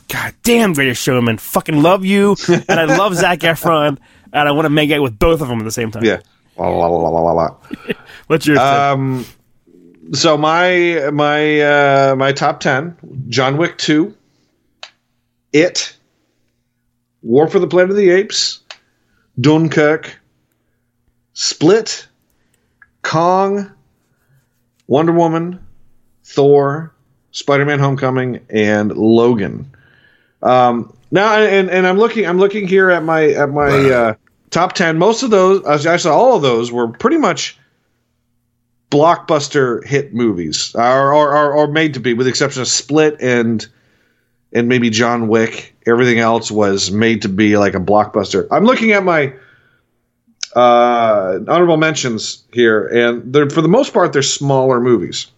God 0.08 0.34
damn, 0.42 0.72
Greatest 0.72 1.02
Showman. 1.02 1.38
Fucking 1.38 1.82
love 1.82 2.04
you. 2.04 2.36
and 2.48 2.80
I 2.80 2.84
love 2.84 3.14
Zac 3.16 3.40
Efron. 3.40 3.98
And 4.32 4.48
I 4.48 4.52
want 4.52 4.64
to 4.66 4.70
make 4.70 4.90
out 4.90 5.02
with 5.02 5.18
both 5.18 5.40
of 5.42 5.48
them 5.48 5.58
at 5.58 5.64
the 5.64 5.70
same 5.70 5.90
time. 5.90 6.04
Yeah. 6.04 6.20
La, 6.56 6.68
la, 6.68 6.86
la, 6.86 7.08
la, 7.08 7.32
la. 7.32 7.56
What's 8.26 8.46
your 8.46 8.58
Um, 8.58 9.24
so 10.12 10.36
my 10.36 11.10
my 11.12 11.60
uh, 11.60 12.14
my 12.16 12.32
top 12.32 12.60
ten: 12.60 12.96
John 13.28 13.56
Wick 13.56 13.76
two, 13.78 14.16
It, 15.52 15.96
War 17.22 17.48
for 17.48 17.58
the 17.58 17.66
Planet 17.66 17.90
of 17.90 17.96
the 17.96 18.10
Apes, 18.10 18.60
Dunkirk, 19.40 20.18
Split, 21.34 22.06
Kong, 23.02 23.70
Wonder 24.86 25.12
Woman, 25.12 25.64
Thor, 26.24 26.94
Spider 27.32 27.64
Man 27.64 27.78
Homecoming, 27.78 28.40
and 28.50 28.96
Logan. 28.96 29.70
Um, 30.42 30.96
now, 31.10 31.36
and, 31.36 31.70
and 31.70 31.86
I'm 31.86 31.98
looking 31.98 32.26
I'm 32.26 32.38
looking 32.38 32.66
here 32.66 32.90
at 32.90 33.02
my 33.02 33.28
at 33.30 33.50
my 33.50 33.90
uh, 33.90 34.14
top 34.50 34.72
ten. 34.74 34.98
Most 34.98 35.22
of 35.22 35.30
those, 35.30 35.86
actually, 35.86 36.14
all 36.14 36.36
of 36.36 36.42
those 36.42 36.72
were 36.72 36.88
pretty 36.88 37.18
much 37.18 37.58
blockbuster 38.90 39.84
hit 39.86 40.12
movies, 40.12 40.74
or, 40.74 41.14
or, 41.14 41.36
or, 41.36 41.52
or 41.52 41.68
made 41.68 41.94
to 41.94 42.00
be, 42.00 42.14
with 42.14 42.26
the 42.26 42.30
exception 42.30 42.60
of 42.60 42.68
Split 42.68 43.16
and 43.20 43.66
and 44.52 44.68
maybe 44.68 44.90
John 44.90 45.28
Wick. 45.28 45.74
Everything 45.86 46.18
else 46.18 46.50
was 46.50 46.90
made 46.90 47.22
to 47.22 47.28
be 47.28 47.56
like 47.56 47.74
a 47.74 47.80
blockbuster. 47.80 48.46
I'm 48.50 48.64
looking 48.64 48.92
at 48.92 49.02
my 49.02 49.32
uh, 50.54 51.38
honorable 51.48 51.76
mentions 51.76 52.42
here, 52.52 52.86
and 52.86 53.32
they're 53.32 53.48
for 53.50 53.62
the 53.62 53.68
most 53.68 53.92
part 53.92 54.12
they're 54.12 54.22
smaller 54.22 54.80
movies. 54.80 55.28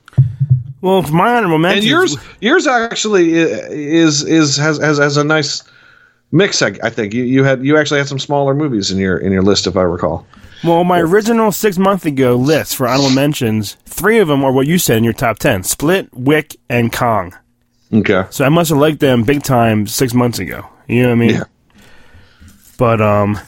well, 0.81 1.03
for 1.03 1.13
my 1.13 1.37
honorable 1.37 1.59
mentions. 1.59 1.85
And 1.85 1.91
yours, 1.91 2.17
yours 2.41 2.67
actually 2.67 3.35
is 3.35 4.25
is 4.25 4.57
has 4.57 4.79
has, 4.79 4.99
has 4.99 5.17
a 5.17 5.25
nice 5.25 5.63
mix. 6.33 6.63
I, 6.63 6.79
I 6.83 6.91
think 6.91 7.15
you, 7.15 7.25
you 7.25 7.45
had 7.45 7.65
you 7.65 7.77
actually 7.77 7.99
had 7.99 8.09
some 8.09 8.19
smaller 8.19 8.55
movies 8.55 8.91
in 8.91 8.99
your 8.99 9.19
in 9.19 9.33
your 9.33 9.43
list, 9.43 9.67
if 9.67 9.77
I 9.77 9.83
recall. 9.83 10.27
Well, 10.65 10.85
my 10.85 11.01
original 11.01 11.51
six 11.51 11.77
month 11.77 12.07
ago 12.07 12.37
list 12.37 12.77
for 12.77 12.87
honorable 12.87 13.11
mentions, 13.11 13.77
three 13.85 14.19
of 14.19 14.29
them 14.29 14.45
are 14.45 14.53
what 14.53 14.67
you 14.67 14.79
said 14.79 14.97
in 14.99 15.05
your 15.05 15.13
top 15.13 15.39
ten: 15.39 15.63
Split, 15.63 16.09
Wick, 16.13 16.57
and 16.69 16.93
Kong. 16.93 17.35
Okay. 17.93 18.24
So 18.30 18.45
I 18.45 18.49
must 18.49 18.70
have 18.70 18.78
liked 18.78 19.01
them 19.01 19.22
big 19.24 19.43
time 19.43 19.86
six 19.86 20.14
months 20.14 20.38
ago. 20.38 20.66
You 20.88 21.03
know 21.03 21.09
what 21.09 21.12
I 21.12 21.16
mean? 21.16 21.30
Yeah. 21.30 21.45
But 22.78 23.01
um, 23.01 23.38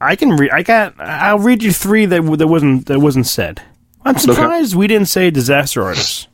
I 0.00 0.16
can 0.16 0.30
read. 0.30 0.50
I 0.50 0.62
got. 0.62 0.98
I'll 0.98 1.38
read 1.38 1.62
you 1.62 1.72
three 1.72 2.06
that 2.06 2.22
that 2.38 2.48
wasn't 2.48 2.86
that 2.86 3.00
wasn't 3.00 3.26
said. 3.26 3.62
I'm 4.04 4.18
surprised 4.18 4.74
we 4.74 4.86
didn't 4.86 5.08
say 5.08 5.30
disaster 5.30 5.82
artist. 5.82 6.28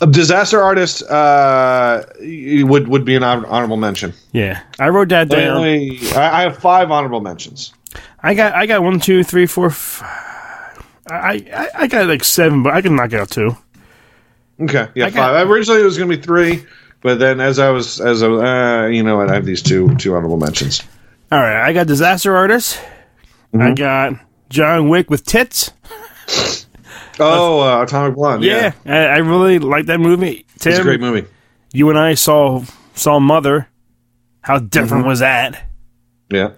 A 0.00 0.06
disaster 0.06 0.62
artist 0.62 1.02
uh, 1.02 2.04
would 2.20 2.88
would 2.88 3.04
be 3.04 3.16
an 3.16 3.22
hon- 3.22 3.80
mention. 3.80 4.14
Yeah, 4.32 4.62
I 4.78 4.88
wrote 4.88 5.10
that 5.10 5.28
down. 5.28 5.62
I 5.62 5.98
I 6.14 6.42
have 6.42 6.56
five 6.56 6.90
honorable 6.90 7.20
mentions. 7.20 7.74
I 8.22 8.34
got. 8.34 8.54
I 8.54 8.66
got 8.66 8.82
one 8.82 9.00
two 9.00 9.22
three 9.22 9.46
four 9.46 9.70
i 11.08 11.86
got 11.88 12.06
like 12.08 12.24
seven, 12.24 12.62
but 12.62 12.74
I 12.74 12.82
can 12.82 12.96
knock 12.96 13.12
out 13.12 13.30
two. 13.30 13.56
Okay, 14.60 14.88
yeah, 14.94 15.06
I 15.06 15.10
five. 15.10 15.50
Originally 15.50 15.80
it 15.82 15.84
was 15.84 15.98
going 15.98 16.10
to 16.10 16.16
be 16.16 16.22
three, 16.22 16.64
but 17.02 17.18
then 17.18 17.40
as 17.40 17.58
I 17.58 17.70
was 17.70 18.00
as 18.00 18.22
I 18.22 18.28
was, 18.28 18.40
uh, 18.42 18.86
you 18.90 19.02
know 19.02 19.16
what, 19.18 19.30
I 19.30 19.34
have 19.34 19.44
these 19.44 19.60
two 19.62 19.94
two 19.96 20.14
honorable 20.14 20.38
mentions. 20.38 20.82
All 21.30 21.40
right, 21.40 21.60
I 21.66 21.72
got 21.72 21.86
disaster 21.86 22.34
artist. 22.36 22.80
I 23.52 23.56
Mm-hmm. 23.58 23.74
got 23.74 24.12
John 24.50 24.88
Wick 24.88 25.08
with 25.10 25.24
tits. 25.24 25.72
Oh, 27.18 27.60
uh, 27.60 27.82
Atomic 27.82 28.14
Blonde. 28.14 28.44
Yeah, 28.44 28.72
Yeah, 28.84 28.92
I, 28.92 29.14
I 29.14 29.16
really 29.18 29.58
like 29.58 29.86
that 29.86 30.00
movie. 30.00 30.44
Tim, 30.58 30.72
it's 30.72 30.80
a 30.80 30.82
great 30.82 31.00
movie. 31.00 31.26
you 31.72 31.88
and 31.88 31.98
I 31.98 32.14
saw 32.14 32.62
saw 32.94 33.18
Mother. 33.18 33.68
How 34.42 34.58
different 34.58 35.02
Mm-hmm. 35.02 35.08
was 35.08 35.18
that? 35.20 35.64
Yeah, 36.30 36.50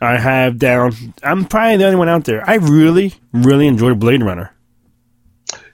I 0.00 0.16
have 0.16 0.58
down. 0.58 0.92
I'm 1.22 1.44
probably 1.44 1.76
the 1.78 1.84
only 1.84 1.96
one 1.96 2.08
out 2.08 2.24
there. 2.24 2.48
I 2.48 2.54
really, 2.54 3.14
really 3.32 3.66
enjoyed 3.66 3.98
Blade 3.98 4.22
Runner. 4.22 4.54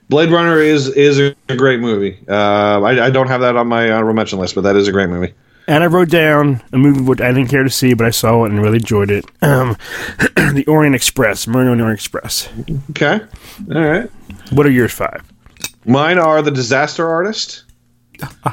Blade 0.09 0.31
Runner 0.31 0.59
is 0.59 0.87
is 0.87 1.19
a 1.19 1.55
great 1.55 1.79
movie. 1.79 2.17
Uh, 2.27 2.81
I, 2.81 3.07
I 3.07 3.09
don't 3.09 3.27
have 3.27 3.41
that 3.41 3.55
on 3.55 3.67
my 3.67 3.91
honorable 3.91 4.13
mention 4.13 4.39
list, 4.39 4.55
but 4.55 4.61
that 4.61 4.75
is 4.75 4.87
a 4.87 4.91
great 4.91 5.09
movie. 5.09 5.33
And 5.67 5.83
I 5.83 5.87
wrote 5.87 6.09
down 6.09 6.63
a 6.71 6.77
movie 6.77 7.01
which 7.01 7.19
I 7.19 7.27
didn't 7.27 7.49
care 7.49 7.63
to 7.63 7.69
see, 7.69 7.93
but 7.93 8.07
I 8.07 8.11
saw 8.11 8.45
it 8.45 8.51
and 8.51 8.61
really 8.61 8.77
enjoyed 8.77 9.11
it. 9.11 9.25
Um, 9.41 9.77
the 10.53 10.63
Orient 10.67 10.95
Express, 10.95 11.47
Murder 11.47 11.71
on 11.71 11.77
the 11.77 11.83
Orient 11.83 11.99
Express. 11.99 12.49
Okay, 12.91 13.19
all 13.73 13.81
right. 13.81 14.09
What 14.51 14.65
are 14.65 14.71
yours 14.71 14.93
five? 14.93 15.21
Mine 15.85 16.19
are 16.19 16.41
the 16.41 16.51
Disaster 16.51 17.07
Artist, 17.07 17.65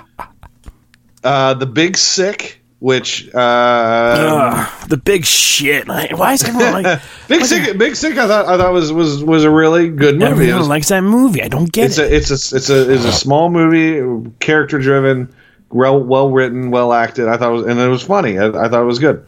uh, 1.24 1.54
the 1.54 1.66
Big 1.66 1.96
Sick, 1.96 2.60
which 2.84 3.30
uh, 3.34 3.38
Ugh, 3.38 4.88
the 4.90 4.98
big 4.98 5.24
shit. 5.24 5.88
Like, 5.88 6.18
why 6.18 6.34
is 6.34 6.44
everyone 6.44 6.82
like 6.82 7.00
Big 7.28 7.42
Sick, 7.46 7.78
Big 7.78 7.96
Sick, 7.96 8.18
I 8.18 8.26
thought 8.28 8.44
I 8.46 8.58
thought 8.58 8.74
was 8.74 8.92
was 8.92 9.24
was 9.24 9.44
a 9.44 9.50
really 9.50 9.88
good 9.88 10.16
movie. 10.18 10.30
Everyone 10.30 10.58
was- 10.58 10.68
likes 10.68 10.88
that 10.90 11.00
movie? 11.00 11.42
I 11.42 11.48
don't 11.48 11.72
get 11.72 11.86
it's 11.86 11.98
it. 11.98 12.12
a 12.12 12.14
it's 12.14 12.30
a 12.30 12.56
it's 12.56 12.68
a 12.68 12.92
it's 12.92 13.04
a 13.06 13.12
small 13.12 13.48
movie, 13.48 14.30
character 14.38 14.78
driven, 14.78 15.34
well 15.70 15.98
well 15.98 16.28
written, 16.30 16.70
well 16.70 16.92
acted. 16.92 17.26
I 17.26 17.38
thought 17.38 17.48
it 17.52 17.56
was 17.56 17.66
and 17.66 17.80
it 17.80 17.88
was 17.88 18.02
funny. 18.02 18.38
I, 18.38 18.48
I 18.48 18.68
thought 18.68 18.82
it 18.82 18.86
was 18.86 18.98
good. 18.98 19.26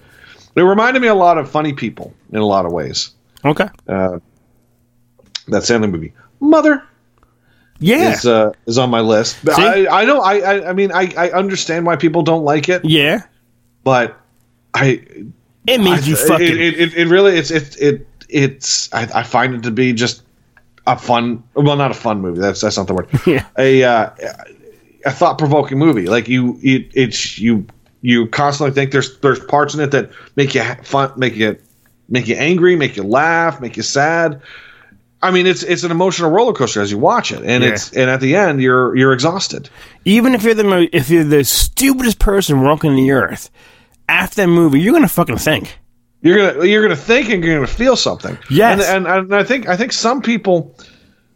It 0.55 0.61
reminded 0.63 1.01
me 1.01 1.09
a 1.09 1.15
lot 1.15 1.39
of 1.39 1.51
funny 1.51 1.73
people 1.73 2.13
in 2.33 2.39
a 2.41 2.45
lot 2.47 2.67
of 2.67 2.73
ways. 2.73 3.11
okay. 3.43 3.69
Uh, 3.89 4.19
that 5.49 5.63
Sandler 5.63 5.91
movie, 5.91 6.13
Mother, 6.41 6.83
Yeah. 7.79 8.13
is 8.13 8.27
uh, 8.27 8.53
is 8.67 8.77
on 8.77 8.91
my 8.91 9.01
list. 9.01 9.39
I 9.49 9.87
I 9.87 10.05
know 10.05 10.21
I 10.21 10.41
I, 10.41 10.69
I 10.71 10.73
mean 10.75 10.93
I, 10.93 11.11
I 11.17 11.31
understand 11.31 11.87
why 11.87 11.97
people 11.97 12.21
don't 12.23 12.45
like 12.45 12.69
it, 12.69 12.85
yeah. 12.85 13.23
But 13.87 14.19
I 14.75 15.01
It 15.69 15.81
made 15.81 16.05
you 16.05 16.17
fucking. 16.17 16.45
it, 16.45 16.81
it, 16.81 16.95
it 16.95 17.07
really 17.09 17.37
it's 17.39 17.53
it 17.53 17.81
it 17.81 18.07
it's 18.29 18.93
I, 18.93 19.03
I 19.21 19.23
find 19.23 19.55
it 19.55 19.63
to 19.63 19.71
be 19.71 19.93
just 19.93 20.23
a 20.89 20.99
fun 20.99 21.45
well 21.55 21.77
not 21.77 21.93
a 21.93 21.95
fun 21.95 22.21
movie 22.21 22.41
that's 22.41 22.61
that's 22.61 22.77
not 22.77 22.89
the 22.89 22.95
word 22.95 23.09
Yeah. 23.27 23.47
a 23.57 23.85
uh, 23.85 24.11
a 25.05 25.13
thought 25.13 25.39
provoking 25.39 25.79
movie 25.79 26.07
like 26.07 26.27
you 26.29 26.59
it, 26.63 26.91
it's 26.95 27.39
you 27.39 27.65
you 28.03 28.27
constantly 28.27 28.75
think 28.75 28.91
there's 28.91 29.19
there's 29.21 29.39
parts 29.45 29.75
in 29.75 29.81
it 29.81 29.93
that 29.93 30.11
make 30.35 30.55
you 30.57 30.63
fun 30.83 31.13
make 31.17 31.37
you 31.37 31.57
make 32.09 32.27
you 32.27 32.35
angry 32.35 32.75
make 32.75 32.97
you 32.97 33.05
laugh 33.05 33.61
make 33.61 33.77
you 33.77 33.83
sad 33.85 34.43
I 35.23 35.31
mean 35.31 35.47
it's 35.47 35.63
it's 35.63 35.83
an 35.85 35.91
emotional 35.91 36.31
roller 36.31 36.53
coaster 36.53 36.83
as 36.83 36.91
you 36.91 36.99
watch 36.99 37.33
it 37.33 37.43
and 37.45 37.63
Yeah. 37.65 37.71
it's 37.71 37.93
and 37.93 38.11
at 38.11 38.21
the 38.21 38.35
end 38.37 38.61
you're 38.61 38.95
you're 38.97 39.13
exhausted 39.13 39.71
even 40.05 40.35
if 40.35 40.43
you're 40.43 40.55
the 40.55 40.65
mo- 40.65 40.89
if 40.93 41.09
you're 41.11 41.25
the 41.25 41.45
stupidest 41.45 42.19
person 42.19 42.61
walking 42.63 42.95
the 42.97 43.11
earth, 43.13 43.51
after 44.09 44.37
that 44.43 44.49
movie, 44.49 44.81
you're 44.81 44.93
gonna 44.93 45.09
fucking 45.09 45.39
think. 45.39 45.79
you're 46.23 46.37
gonna 46.53 46.65
you're 46.67 46.83
gonna 46.83 46.97
think 46.97 47.29
and 47.31 47.43
you're 47.45 47.55
gonna 47.57 47.67
feel 47.67 47.97
something. 47.97 48.37
Yes. 48.51 48.87
and, 48.89 49.07
and 49.07 49.25
and 49.25 49.35
I 49.35 49.45
think 49.45 49.69
I 49.69 49.77
think 49.77 49.93
some 49.93 50.23
people, 50.23 50.77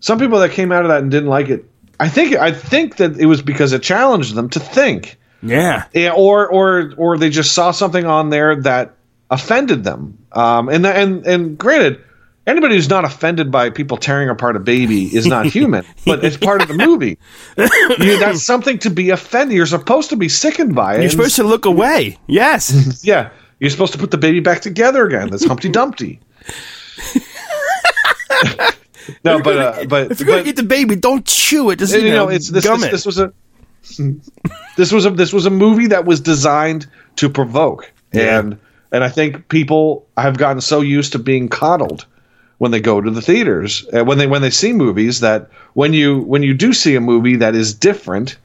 some 0.01 0.19
people 0.19 0.39
that 0.41 0.53
came 0.53 0.73
out 0.73 0.83
of 0.85 0.89
that 0.89 1.03
and 1.03 1.11
didn't 1.11 1.29
like 1.29 1.49
it. 1.49 1.65
I 1.99 2.09
think 2.09 2.35
I 2.37 2.53
think 2.53 2.97
that 2.97 3.19
it 3.19 3.27
was 3.27 3.43
because 3.43 3.73
it 3.73 3.83
challenged 3.83 4.35
them 4.35 4.49
to 4.51 4.61
think, 4.61 5.19
Yeah. 5.43 5.85
Yeah, 5.93 6.13
or 6.13 6.49
or 6.49 6.93
or 6.97 7.19
they 7.19 7.29
just 7.31 7.53
saw 7.53 7.71
something 7.73 8.07
on 8.07 8.31
there 8.31 8.57
that 8.63 8.95
offended 9.31 9.85
them. 9.85 10.17
Um, 10.33 10.69
and 10.69 10.87
and 10.87 11.27
and 11.27 11.59
granted, 11.59 12.03
anybody 12.51 12.75
who's 12.75 12.89
not 12.89 13.05
offended 13.05 13.51
by 13.51 13.71
people 13.71 13.97
tearing 13.97 14.29
apart 14.29 14.57
a 14.57 14.61
baby 14.61 15.05
is 15.15 15.27
not 15.27 15.47
human, 15.57 15.85
but 16.05 16.25
it's 16.25 16.37
part 16.37 16.63
of 16.63 16.69
the 16.69 16.75
movie. 16.75 17.19
You, 18.01 18.19
that's 18.19 18.45
something 18.45 18.79
to 18.81 18.91
be 18.91 19.11
offended. 19.11 19.57
You're 19.57 19.67
supposed 19.67 20.11
to 20.11 20.17
be 20.17 20.29
sickened 20.29 20.75
by 20.75 20.97
it. 20.97 21.01
You're 21.03 21.11
supposed 21.11 21.37
to 21.37 21.45
look 21.45 21.65
away. 21.67 22.19
Yes. 22.27 23.05
yeah, 23.05 23.31
you're 23.59 23.71
supposed 23.71 23.93
to 23.93 23.99
put 23.99 24.11
the 24.11 24.19
baby 24.19 24.41
back 24.41 24.61
together 24.61 25.07
again. 25.07 25.29
That's 25.29 25.45
Humpty 25.45 25.69
Dumpty. 25.69 26.21
no, 29.25 29.43
but 29.43 29.59
uh, 29.59 29.85
but, 29.87 30.11
if 30.13 30.21
you're 30.21 30.29
gonna 30.29 30.49
eat 30.49 30.57
the 30.57 30.63
baby, 30.63 30.97
don't 30.97 31.27
chew 31.27 31.71
it. 31.71 31.79
Just 31.79 31.95
you 31.95 32.11
know, 32.11 32.29
it's 32.29 32.49
this, 32.49 32.65
this, 32.65 32.85
it. 32.85 32.91
this 32.91 33.07
was 33.07 33.19
a 33.19 33.33
this 34.77 34.93
was 34.93 35.07
a 35.07 35.11
this 35.11 35.33
was 35.33 35.47
a 35.47 35.51
movie 35.51 35.89
that 35.89 36.05
was 36.05 36.21
designed 36.21 36.87
to 37.17 37.29
provoke, 37.29 37.93
Yeah. 38.13 38.39
and 38.39 38.59
and 38.93 39.05
I 39.05 39.09
think 39.09 39.49
people 39.49 40.07
have 40.17 40.39
gotten 40.39 40.61
so 40.61 40.81
used 40.81 41.13
to 41.13 41.19
being 41.19 41.49
coddled 41.49 42.07
when 42.61 42.73
they 42.73 42.81
go 42.81 43.01
to 43.01 43.11
the 43.11 43.23
theaters 43.23 43.87
uh, 43.95 44.05
when 44.05 44.19
they 44.19 44.27
when 44.27 44.43
they 44.43 44.51
see 44.51 44.75
movies 44.75 45.21
that 45.21 45.49
when 45.73 45.95
you 45.95 46.21
when 46.21 46.43
you 46.43 46.53
do 46.53 46.75
see 46.75 46.95
a 46.95 47.01
movie 47.01 47.37
that 47.37 47.55
is 47.55 47.73
different, 47.73 48.37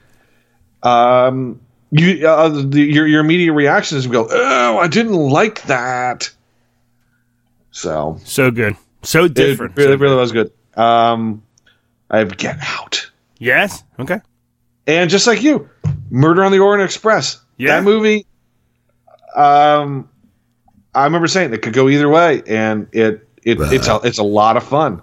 um, 0.83 1.59
you 1.91 2.25
uh, 2.25 2.47
the, 2.47 2.79
your 2.81 3.05
your 3.07 3.19
immediate 3.19 3.51
reaction 3.51 3.97
is 3.97 4.07
go, 4.07 4.25
oh, 4.31 4.77
I 4.77 4.87
didn't 4.87 5.15
like 5.17 5.63
that. 5.63 6.29
So 7.71 8.17
so 8.23 8.51
good, 8.51 8.77
so 9.03 9.27
different. 9.27 9.77
it 9.77 9.81
really, 9.81 9.93
So- 9.95 9.99
really 9.99 10.15
was 10.15 10.31
good. 10.31 10.51
Um, 10.75 11.43
I 12.09 12.19
have 12.19 12.37
Get 12.37 12.57
Out. 12.61 13.11
yes. 13.37 13.83
Okay. 13.99 14.21
And 14.87 15.09
just 15.09 15.27
like 15.27 15.41
you, 15.43 15.69
Murder 16.09 16.43
on 16.43 16.51
the 16.53 16.59
Orient 16.59 16.85
Express. 16.85 17.41
Yeah. 17.57 17.75
That 17.77 17.83
movie, 17.83 18.25
um, 19.35 20.07
I 20.93 21.03
remember 21.05 21.27
saying 21.27 21.53
it 21.53 21.61
could 21.63 21.73
go 21.73 21.89
either 21.89 22.07
way, 22.07 22.43
and 22.47 22.87
it 22.93 23.24
it 23.45 23.57
it's 23.61 23.87
a 23.87 23.99
it's 24.03 24.17
a 24.17 24.23
lot 24.23 24.57
of 24.57 24.63
fun. 24.63 25.01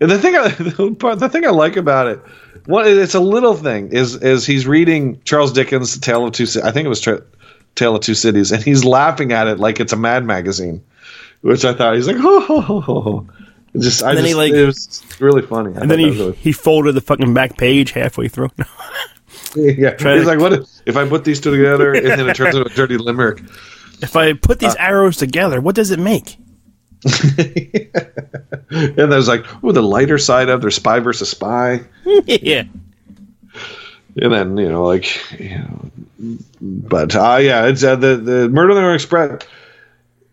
And 0.00 0.10
the 0.10 0.18
thing 0.18 0.36
I 0.36 0.48
the 1.14 1.28
thing 1.30 1.46
I 1.46 1.50
like 1.50 1.76
about 1.76 2.06
it, 2.08 2.20
one 2.66 2.86
it's 2.86 3.14
a 3.14 3.20
little 3.20 3.54
thing 3.54 3.92
is 3.92 4.16
is 4.16 4.44
he's 4.46 4.66
reading 4.66 5.20
Charles 5.24 5.52
Dickens' 5.52 5.98
Tale 5.98 6.26
of 6.26 6.32
Two 6.32 6.46
I 6.64 6.70
think 6.72 6.86
it 6.86 6.88
was 6.88 7.00
Tra- 7.00 7.22
Tale 7.74 7.96
of 7.96 8.02
Two 8.02 8.14
Cities, 8.14 8.50
and 8.52 8.62
he's 8.62 8.84
laughing 8.84 9.32
at 9.32 9.46
it 9.46 9.58
like 9.58 9.78
it's 9.80 9.92
a 9.92 9.96
Mad 9.96 10.24
magazine, 10.24 10.82
which 11.42 11.64
I 11.64 11.72
thought 11.74 11.94
he's 11.94 12.06
like 12.06 12.16
oh. 12.18 12.40
ho, 12.46 12.60
ho, 12.60 12.80
ho, 12.80 13.00
ho." 13.00 13.26
It 13.72 13.82
just 13.82 14.02
I 14.02 14.14
then 14.16 14.24
he, 14.24 14.34
like- 14.34 14.52
it 14.52 14.66
was 14.66 15.00
really 15.20 15.42
funny. 15.42 15.76
I 15.76 15.80
And 15.82 15.90
then 15.90 16.00
he, 16.00 16.10
really- 16.10 16.32
he 16.34 16.50
folded 16.52 16.94
the 16.96 17.00
fucking 17.00 17.32
back 17.34 17.56
page 17.56 17.92
halfway 17.92 18.26
through. 18.26 18.50
yeah, 19.54 19.90
Try 19.92 20.14
he's 20.14 20.22
to- 20.22 20.28
like, 20.28 20.40
what 20.40 20.52
if, 20.54 20.68
if 20.86 20.96
I 20.96 21.08
put 21.08 21.24
these 21.24 21.40
two 21.40 21.56
together 21.56 21.92
and 21.92 22.06
then 22.06 22.28
it 22.28 22.34
turns 22.34 22.54
into 22.56 22.66
a 22.68 22.74
dirty 22.74 22.96
limerick? 22.96 23.42
if 24.02 24.16
I 24.16 24.32
put 24.32 24.62
Uh. 24.62 24.66
these 24.66 24.76
arrows 24.76 25.18
together, 25.18 25.60
what 25.60 25.74
does 25.76 25.90
it 25.92 25.98
make? 26.00 26.36
And 28.70 29.10
there's 29.10 29.26
like, 29.26 29.44
oh, 29.64 29.72
the 29.72 29.82
lighter 29.82 30.16
side 30.16 30.48
of 30.48 30.60
their 30.60 30.70
spy 30.70 31.00
versus 31.00 31.28
spy. 31.28 31.80
yeah. 32.24 32.64
And 34.16 34.32
then, 34.32 34.56
you 34.56 34.68
know, 34.68 34.84
like, 34.84 35.40
you 35.40 35.58
know, 35.58 35.90
but 36.60 37.16
uh, 37.16 37.38
yeah, 37.40 37.66
it's 37.66 37.82
uh, 37.82 37.96
the, 37.96 38.16
the 38.16 38.48
Murder 38.48 38.74
on 38.74 38.82
the 38.82 38.94
Express 38.94 39.42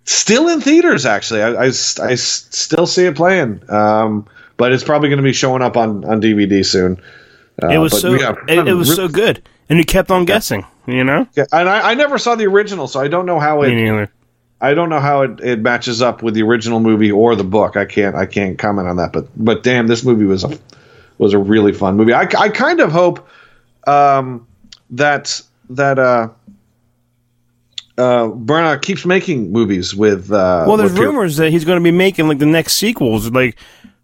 still 0.04 0.48
in 0.50 0.62
theaters, 0.62 1.06
actually. 1.06 1.42
I 1.42 1.66
I 1.66 1.70
still 1.72 2.86
see 2.86 3.06
it 3.06 3.16
playing. 3.16 3.62
Um, 3.72 4.28
but 4.58 4.72
it's 4.72 4.84
probably 4.84 5.10
going 5.10 5.18
to 5.18 5.24
be 5.24 5.34
showing 5.34 5.62
up 5.62 5.78
on, 5.78 6.04
on 6.06 6.22
DVD 6.22 6.66
soon. 6.66 7.02
Uh, 7.62 7.70
It 7.70 7.78
was 7.78 8.00
so 8.00 8.14
yeah, 8.14 8.36
it, 8.48 8.68
it 8.68 8.74
was 8.74 8.90
re- 8.90 8.96
so 8.96 9.08
good. 9.08 9.42
And 9.70 9.78
you 9.80 9.86
kept 9.86 10.12
on 10.12 10.26
guessing, 10.26 10.66
you 10.86 11.04
know? 11.04 11.28
yeah, 11.36 11.46
and 11.52 11.68
I, 11.68 11.92
I 11.92 11.94
never 11.94 12.18
saw 12.18 12.36
the 12.36 12.46
original, 12.46 12.88
so 12.88 13.02
I 13.02 13.08
don't 13.08 13.26
know 13.26 13.40
how 13.40 13.64
it. 13.64 13.70
Me 13.70 13.84
neither. 13.84 14.12
I 14.60 14.74
don't 14.74 14.90
know 14.90 15.00
how 15.00 15.22
it, 15.22 15.40
it 15.42 15.60
matches 15.60 16.02
up 16.02 16.24
with 16.24 16.34
the 16.34 16.42
original 16.44 16.80
movie 16.80 17.12
or 17.12 17.36
the 17.36 17.44
book. 17.44 17.78
I 17.78 17.86
can't 17.86 18.16
I 18.16 18.26
can't 18.26 18.58
comment 18.58 18.88
on 18.88 18.98
that. 18.98 19.14
But 19.14 19.28
but 19.36 19.64
damn, 19.64 19.88
this 19.88 20.04
movie 20.04 20.26
was 20.26 20.44
a 20.44 20.58
was 21.18 21.34
a 21.34 21.38
really 21.40 21.74
fun 21.74 21.96
movie. 21.96 22.14
I, 22.14 22.22
I 22.38 22.50
kind 22.50 22.80
of 22.80 22.92
hope 22.92 23.28
um, 23.86 24.48
that 24.92 25.42
that 25.70 26.00
uh, 26.00 26.30
uh, 27.98 28.28
Branagh 28.30 28.82
keeps 28.82 29.06
making 29.06 29.52
movies 29.52 29.96
with. 29.96 30.32
Uh, 30.32 30.66
Well, 30.68 30.78
there's 30.78 30.92
with 30.94 31.00
rumors 31.02 31.38
that 31.38 31.52
he's 31.52 31.66
going 31.66 31.80
to 31.80 31.84
be 31.84 31.96
making 31.96 32.28
like 32.28 32.40
the 32.40 32.46
next 32.46 32.74
sequels, 32.74 33.30
like 33.32 33.58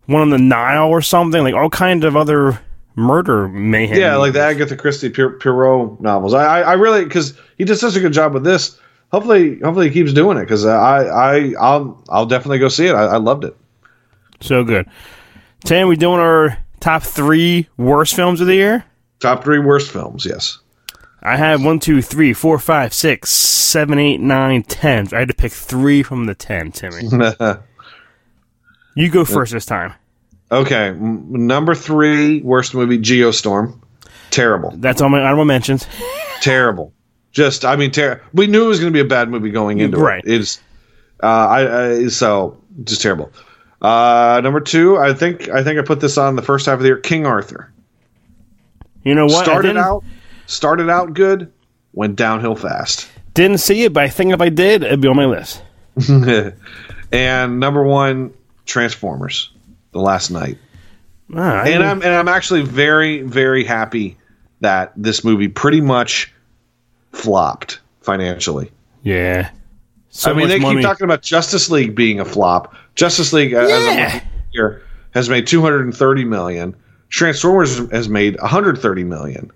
one 0.05 0.21
on 0.21 0.29
the 0.29 0.37
Nile 0.37 0.87
or 0.89 1.01
something, 1.01 1.43
like 1.43 1.53
all 1.53 1.69
kind 1.69 2.03
of 2.03 2.15
other 2.15 2.59
murder 2.95 3.47
mayhem. 3.47 3.97
Yeah, 3.97 4.17
like 4.17 4.33
the 4.33 4.41
Agatha 4.41 4.75
Christie 4.75 5.09
Pier- 5.09 5.31
Poirot 5.39 5.99
novels. 6.01 6.33
I 6.33 6.59
I, 6.59 6.61
I 6.61 6.73
really 6.73 7.03
because 7.03 7.37
he 7.57 7.63
did 7.65 7.77
such 7.77 7.95
a 7.95 7.99
good 7.99 8.13
job 8.13 8.33
with 8.33 8.43
this. 8.43 8.79
Hopefully, 9.13 9.59
hopefully 9.59 9.89
he 9.89 9.93
keeps 9.93 10.11
doing 10.11 10.37
it 10.37 10.41
because 10.41 10.65
I 10.65 11.03
I 11.05 11.53
I'll 11.59 12.03
I'll 12.09 12.25
definitely 12.25 12.57
go 12.59 12.67
see 12.67 12.87
it. 12.87 12.95
I, 12.95 13.03
I 13.05 13.17
loved 13.17 13.43
it. 13.45 13.55
so 14.41 14.63
good. 14.63 14.87
Tim, 15.63 15.87
we 15.87 15.95
doing 15.95 16.19
our 16.19 16.57
top 16.79 17.03
three 17.03 17.69
worst 17.77 18.15
films 18.15 18.41
of 18.41 18.47
the 18.47 18.55
year? 18.55 18.83
Top 19.19 19.43
three 19.43 19.59
worst 19.59 19.91
films. 19.91 20.25
Yes. 20.25 20.57
I 21.21 21.37
have 21.37 21.63
one, 21.63 21.79
two, 21.79 22.01
three, 22.01 22.33
four, 22.33 22.59
five, 22.59 22.93
six, 22.93 23.29
seven, 23.29 23.97
eight, 23.97 24.19
nine, 24.19 24.63
ten. 24.63 25.07
I 25.13 25.19
had 25.19 25.29
to 25.29 25.33
pick 25.33 25.53
three 25.53 26.03
from 26.03 26.25
the 26.25 26.35
ten, 26.35 26.71
Timmy. 26.71 27.03
You 28.95 29.09
go 29.09 29.25
first 29.25 29.53
this 29.53 29.65
time. 29.65 29.93
Okay, 30.51 30.91
number 30.91 31.73
three 31.73 32.41
worst 32.41 32.75
movie, 32.75 32.99
Geostorm. 32.99 33.79
Terrible, 34.29 34.71
That's 34.77 35.01
all 35.01 35.09
my 35.09 35.19
honorable 35.19 35.45
mentions. 35.45 35.87
terrible. 36.41 36.93
Just, 37.33 37.65
I 37.65 37.75
mean, 37.75 37.91
ter- 37.91 38.21
we 38.33 38.47
knew 38.47 38.65
it 38.65 38.67
was 38.67 38.79
going 38.79 38.93
to 38.93 38.95
be 38.95 39.01
a 39.05 39.09
bad 39.09 39.27
movie 39.29 39.49
going 39.49 39.79
into 39.79 39.97
Right. 39.97 40.23
it. 40.25 40.31
It's, 40.41 40.61
uh, 41.21 41.25
I, 41.27 41.87
I 42.03 42.07
so 42.07 42.57
just 42.83 43.01
terrible. 43.01 43.31
Uh, 43.81 44.39
number 44.43 44.61
two, 44.61 44.97
I 44.97 45.13
think 45.13 45.49
I 45.49 45.61
think 45.63 45.77
I 45.77 45.81
put 45.83 45.99
this 45.99 46.17
on 46.17 46.35
the 46.37 46.41
first 46.41 46.65
half 46.67 46.75
of 46.75 46.79
the 46.81 46.85
year. 46.87 46.97
King 46.97 47.25
Arthur 47.25 47.69
You 49.03 49.13
know 49.13 49.25
what? 49.25 49.43
Started 49.43 49.75
out 49.77 50.03
started 50.45 50.89
out 50.89 51.13
good, 51.13 51.51
went 51.91 52.15
downhill 52.15 52.55
fast. 52.55 53.09
Didn't 53.33 53.57
see 53.57 53.83
it, 53.83 53.91
but 53.93 54.03
I 54.03 54.09
think 54.09 54.31
if 54.31 54.39
I 54.41 54.49
did, 54.49 54.83
it'd 54.83 55.01
be 55.01 55.07
on 55.09 55.15
my 55.17 55.25
list. 55.25 55.61
and 57.11 57.59
number 57.59 57.83
one, 57.83 58.33
Transformers: 58.65 59.51
The 59.91 59.99
Last 59.99 60.29
Knight. 60.31 60.57
Ah, 61.35 61.63
and 61.63 61.83
I'm 61.83 62.01
and 62.01 62.13
I'm 62.13 62.27
actually 62.27 62.61
very 62.61 63.21
very 63.23 63.63
happy 63.63 64.17
that 64.61 64.93
this 64.95 65.23
movie 65.23 65.47
pretty 65.47 65.81
much 65.81 66.33
flopped 67.13 67.79
financially. 68.01 68.71
yeah. 69.03 69.49
So 70.15 70.29
I 70.29 70.35
mean, 70.35 70.47
they 70.47 70.59
money. 70.59 70.75
keep 70.75 70.83
talking 70.85 71.05
about 71.05 71.23
Justice 71.23 71.71
League 71.71 71.95
being 71.95 72.19
a 72.19 72.25
flop. 72.25 72.75
Justice 72.93 73.33
League, 73.33 73.53
as 73.53 73.71
I'm 73.71 74.21
here, 74.51 74.83
has 75.11 75.27
made 75.27 75.47
230 75.47 76.25
million. 76.25 76.75
Transformers 77.09 77.79
has 77.91 78.07
made 78.07 78.39
130 78.39 79.03
million. 79.05 79.51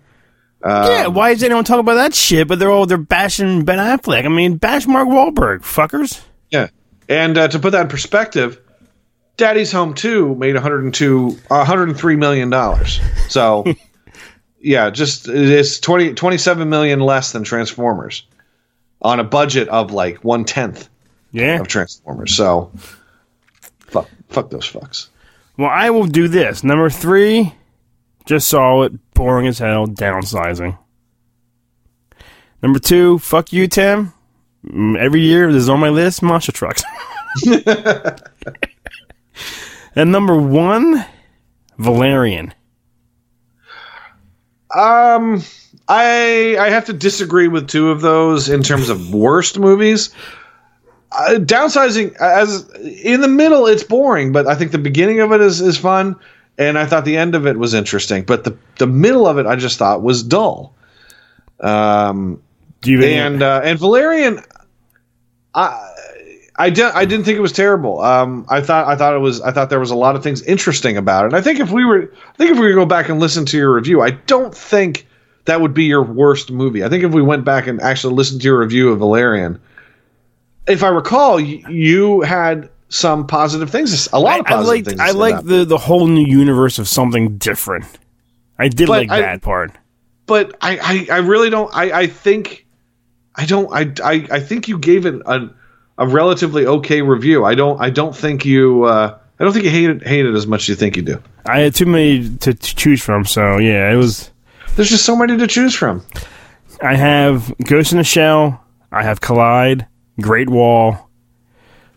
yeah, 0.66 1.06
why 1.08 1.30
is 1.30 1.44
anyone 1.44 1.64
talking 1.64 1.82
about 1.82 1.94
that 1.94 2.16
shit? 2.16 2.48
But 2.48 2.58
they're 2.58 2.72
all 2.72 2.88
they're 2.88 2.98
bashing 2.98 3.66
Ben 3.66 3.78
Affleck. 3.78 4.26
I 4.26 4.30
mean, 4.30 4.58
bash 4.58 4.88
Mark 4.88 5.08
Wahlberg, 5.08 5.60
fuckers. 5.60 6.24
Yeah, 6.50 6.70
and 7.08 7.38
uh, 7.38 7.48
to 7.50 7.60
put 7.60 7.74
that 7.74 7.82
in 7.82 7.88
perspective, 7.88 8.60
Daddy's 9.38 9.72
Home 9.74 9.94
2 9.94 10.34
made 10.36 10.56
102, 10.56 11.38
uh, 11.52 11.56
103 11.56 12.16
million 12.16 12.50
dollars. 12.50 13.00
So, 13.30 13.64
yeah, 14.60 14.90
just 14.90 15.28
it's 15.28 15.80
20, 15.80 16.14
27 16.14 16.70
million 16.70 17.00
less 17.00 17.32
than 17.32 17.44
Transformers 17.44 18.24
on 19.02 19.20
a 19.20 19.24
budget 19.24 19.68
of 19.70 19.92
like 19.92 20.24
one 20.24 20.44
tenth 20.46 20.90
Yeah. 21.32 21.60
of 21.60 21.68
Transformers. 21.68 22.36
So, 22.36 22.72
fuck, 23.80 24.10
fuck 24.30 24.50
those 24.50 24.70
fucks. 24.72 25.08
Well, 25.58 25.70
I 25.70 25.90
will 25.90 26.06
do 26.08 26.28
this. 26.28 26.64
Number 26.64 26.90
three, 26.90 27.54
just 28.26 28.48
saw 28.48 28.84
it, 28.84 29.14
boring 29.14 29.48
as 29.48 29.60
hell, 29.60 29.88
downsizing. 29.88 30.78
Number 32.62 32.80
two, 32.80 33.20
fuck 33.20 33.54
you, 33.54 33.68
Tim. 33.68 34.14
Mm, 34.66 34.98
Every 34.98 35.22
year, 35.22 35.52
this 35.54 35.64
is 35.64 35.70
on 35.70 35.80
my 35.80 35.90
list, 35.90 36.22
monster 36.24 36.52
trucks. 36.52 36.84
and 39.96 40.12
number 40.12 40.36
one, 40.40 41.06
Valerian. 41.78 42.54
Um, 44.76 45.44
I 45.88 46.58
I 46.60 46.70
have 46.70 46.86
to 46.86 46.94
disagree 46.94 47.48
with 47.48 47.68
two 47.68 47.92
of 47.92 48.02
those 48.02 48.50
in 48.50 48.64
terms 48.64 48.90
of 48.90 49.14
worst 49.14 49.60
movies. 49.60 50.14
Uh, 51.12 51.36
downsizing 51.36 52.16
as 52.18 52.70
in 52.76 53.22
the 53.22 53.30
middle, 53.30 53.66
it's 53.68 53.84
boring, 53.84 54.34
but 54.34 54.46
I 54.46 54.56
think 54.56 54.72
the 54.72 54.78
beginning 54.78 55.22
of 55.22 55.32
it 55.32 55.40
is 55.40 55.62
is 55.62 55.78
fun, 55.78 56.18
and 56.58 56.78
I 56.78 56.86
thought 56.86 57.06
the 57.06 57.18
end 57.18 57.34
of 57.36 57.48
it 57.48 57.58
was 57.58 57.74
interesting. 57.74 58.24
But 58.24 58.44
the 58.44 58.58
the 58.78 58.88
middle 58.88 59.26
of 59.26 59.38
it, 59.38 59.46
I 59.46 59.56
just 59.56 59.78
thought 59.78 60.02
was 60.02 60.22
dull. 60.22 60.74
Um, 61.62 62.42
Do 62.82 62.92
you 62.92 63.02
and 63.04 63.42
uh, 63.42 63.62
and 63.64 63.80
Valerian, 63.80 64.42
I 65.56 65.94
I 66.60 66.70
didn't 66.72 66.96
I 66.96 67.06
didn't 67.06 67.26
think 67.26 67.38
it 67.38 67.42
was 67.42 67.52
terrible. 67.52 68.02
Um, 68.02 68.46
I 68.50 68.62
thought 68.62 68.88
I 68.88 68.96
thought 68.96 69.14
it 69.16 69.20
was 69.20 69.42
I 69.42 69.52
thought 69.52 69.70
there 69.70 69.80
was 69.80 69.92
a 69.92 69.96
lot 69.96 70.16
of 70.16 70.24
things 70.24 70.42
interesting 70.44 70.98
about 70.98 71.24
it. 71.24 71.28
And 71.28 71.36
I 71.36 71.42
think 71.42 71.60
if 71.60 71.72
we 71.72 71.86
were 71.86 72.12
I 72.34 72.38
think 72.38 72.52
if 72.52 72.58
we 72.58 72.62
were 72.66 72.70
to 72.70 72.76
go 72.76 72.86
back 72.86 73.10
and 73.10 73.20
listen 73.20 73.46
to 73.46 73.58
your 73.58 73.74
review, 73.74 74.02
I 74.02 74.12
don't 74.12 74.54
think 74.56 75.06
that 75.46 75.62
would 75.62 75.74
be 75.74 75.84
your 75.86 76.02
worst 76.02 76.52
movie. 76.52 76.84
I 76.84 76.90
think 76.90 77.04
if 77.04 77.12
we 77.12 77.22
went 77.22 77.46
back 77.46 77.68
and 77.68 77.80
actually 77.82 78.16
listened 78.16 78.42
to 78.42 78.46
your 78.48 78.60
review 78.60 78.90
of 78.92 79.00
Valerian, 79.00 79.60
if 80.68 80.84
I 80.84 80.90
recall, 80.90 81.36
y- 81.36 81.62
you 81.70 82.22
had 82.22 82.70
some 82.90 83.28
positive 83.28 83.70
things. 83.70 84.08
A 84.12 84.20
lot 84.20 84.34
I, 84.36 84.40
of 84.40 84.46
I 84.48 84.50
positive 84.50 84.68
liked 84.68 84.88
things. 84.88 85.00
I 85.00 85.08
say 85.08 85.14
liked 85.14 85.40
about 85.42 85.46
it. 85.46 85.58
the 85.60 85.66
the 85.66 85.78
whole 85.78 86.08
new 86.08 86.26
universe 86.26 86.80
of 86.80 86.88
something 86.88 87.38
different. 87.38 87.86
I 88.60 88.68
did 88.70 88.88
But 88.88 88.98
like 88.98 89.12
I- 89.12 89.22
that 89.22 89.42
part. 89.44 89.72
but 90.26 90.58
I, 90.62 91.08
I, 91.12 91.16
I 91.16 91.20
really 91.20 91.50
don't. 91.52 91.70
I, 91.74 91.92
I 91.92 92.08
think, 92.08 92.66
I 93.36 93.46
don't. 93.46 93.70
I, 93.72 93.94
I, 94.04 94.28
I 94.32 94.40
think 94.40 94.68
you 94.68 94.80
gave 94.80 95.06
it 95.06 95.16
a, 95.26 95.50
a 95.98 96.08
relatively 96.08 96.66
okay 96.66 97.02
review. 97.02 97.46
I 97.46 97.56
don't. 97.56 97.80
I 97.82 97.90
don't 97.90 98.16
think 98.16 98.46
you. 98.46 98.84
Uh, 98.84 99.18
I 99.40 99.44
don't 99.44 99.54
think 99.54 99.66
you 99.66 99.72
hate 99.72 99.90
it, 99.90 100.08
hate 100.08 100.26
it 100.26 100.34
as 100.34 100.48
much 100.48 100.64
as 100.64 100.70
you 100.70 100.76
think 100.76 100.98
you 100.98 101.04
do. 101.04 101.22
I 101.46 101.60
had 101.60 101.76
too 101.76 101.86
many 101.86 102.30
to, 102.38 102.54
to 102.54 102.76
choose 102.76 103.02
from, 103.02 103.26
so 103.26 103.58
yeah, 103.58 103.92
it 103.92 103.96
was. 103.96 104.32
There's 104.76 104.90
just 104.90 105.06
so 105.06 105.16
many 105.16 105.38
to 105.38 105.48
choose 105.48 105.74
from. 105.74 106.06
I 106.82 106.96
have 106.96 107.54
Ghost 107.64 107.92
in 107.92 107.98
the 107.98 108.04
Shell. 108.04 108.64
I 108.92 109.04
have 109.04 109.22
Collide, 109.22 109.88
Great 110.22 110.50
Wall, 110.50 111.10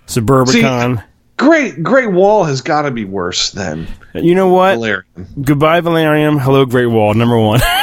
Suburbicon. 0.07 1.05
Great, 1.36 1.82
Great 1.82 2.11
Wall 2.11 2.44
has 2.44 2.61
got 2.61 2.82
to 2.82 2.90
be 2.90 3.05
worse 3.05 3.53
than 3.53 3.86
you 4.14 4.34
know 4.34 4.48
what? 4.48 4.74
Valerian. 4.74 5.05
Goodbye, 5.40 5.80
Valerian. 5.80 6.38
Hello, 6.38 6.66
Great 6.66 6.86
Wall. 6.86 7.14
Number 7.14 7.38
one. 7.38 7.61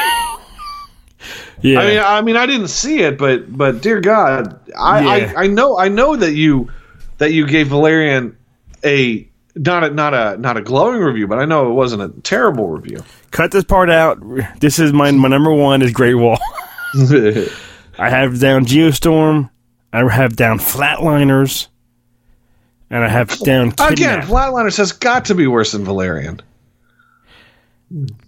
yeah. 1.61 1.79
I 1.79 1.85
mean, 1.85 1.99
I 1.99 2.21
mean, 2.21 2.35
I 2.35 2.45
didn't 2.45 2.69
see 2.69 2.99
it, 2.99 3.17
but 3.17 3.55
but 3.55 3.81
dear 3.81 3.99
God, 4.01 4.59
I, 4.77 5.17
Yeah. 5.17 5.33
I, 5.35 5.43
I 5.43 5.47
know 5.47 5.77
I 5.77 5.87
know 5.87 6.15
that 6.15 6.33
you 6.33 6.69
that 7.17 7.33
you 7.33 7.45
gave 7.47 7.67
Valerian 7.67 8.37
a 8.83 9.27
not 9.55 9.83
a 9.83 9.89
not 9.89 10.13
a 10.13 10.37
not 10.37 10.57
a 10.57 10.61
glowing 10.61 11.01
review, 11.01 11.27
but 11.27 11.39
I 11.39 11.45
know 11.45 11.69
it 11.69 11.73
wasn't 11.73 12.01
a 12.03 12.21
terrible 12.21 12.69
review. 12.69 13.03
Cut 13.31 13.51
this 13.51 13.63
part 13.63 13.89
out. 13.89 14.19
This 14.59 14.79
is 14.79 14.93
my 14.93 15.11
my 15.11 15.27
number 15.27 15.53
one 15.53 15.81
is 15.81 15.91
Great 15.91 16.15
Wall. 16.15 16.39
I 17.99 18.09
have 18.09 18.39
down 18.39 18.65
Geostorm. 18.65 19.49
I 19.91 20.07
have 20.09 20.35
down 20.35 20.59
Flatliners. 20.59 21.67
And 22.89 23.03
I 23.03 23.09
have 23.09 23.37
down 23.39 23.73
Again, 23.79 24.21
Flatliners 24.21 24.77
has 24.77 24.93
got 24.93 25.25
to 25.25 25.35
be 25.35 25.45
worse 25.45 25.73
than 25.73 25.83
Valerian. 25.83 26.41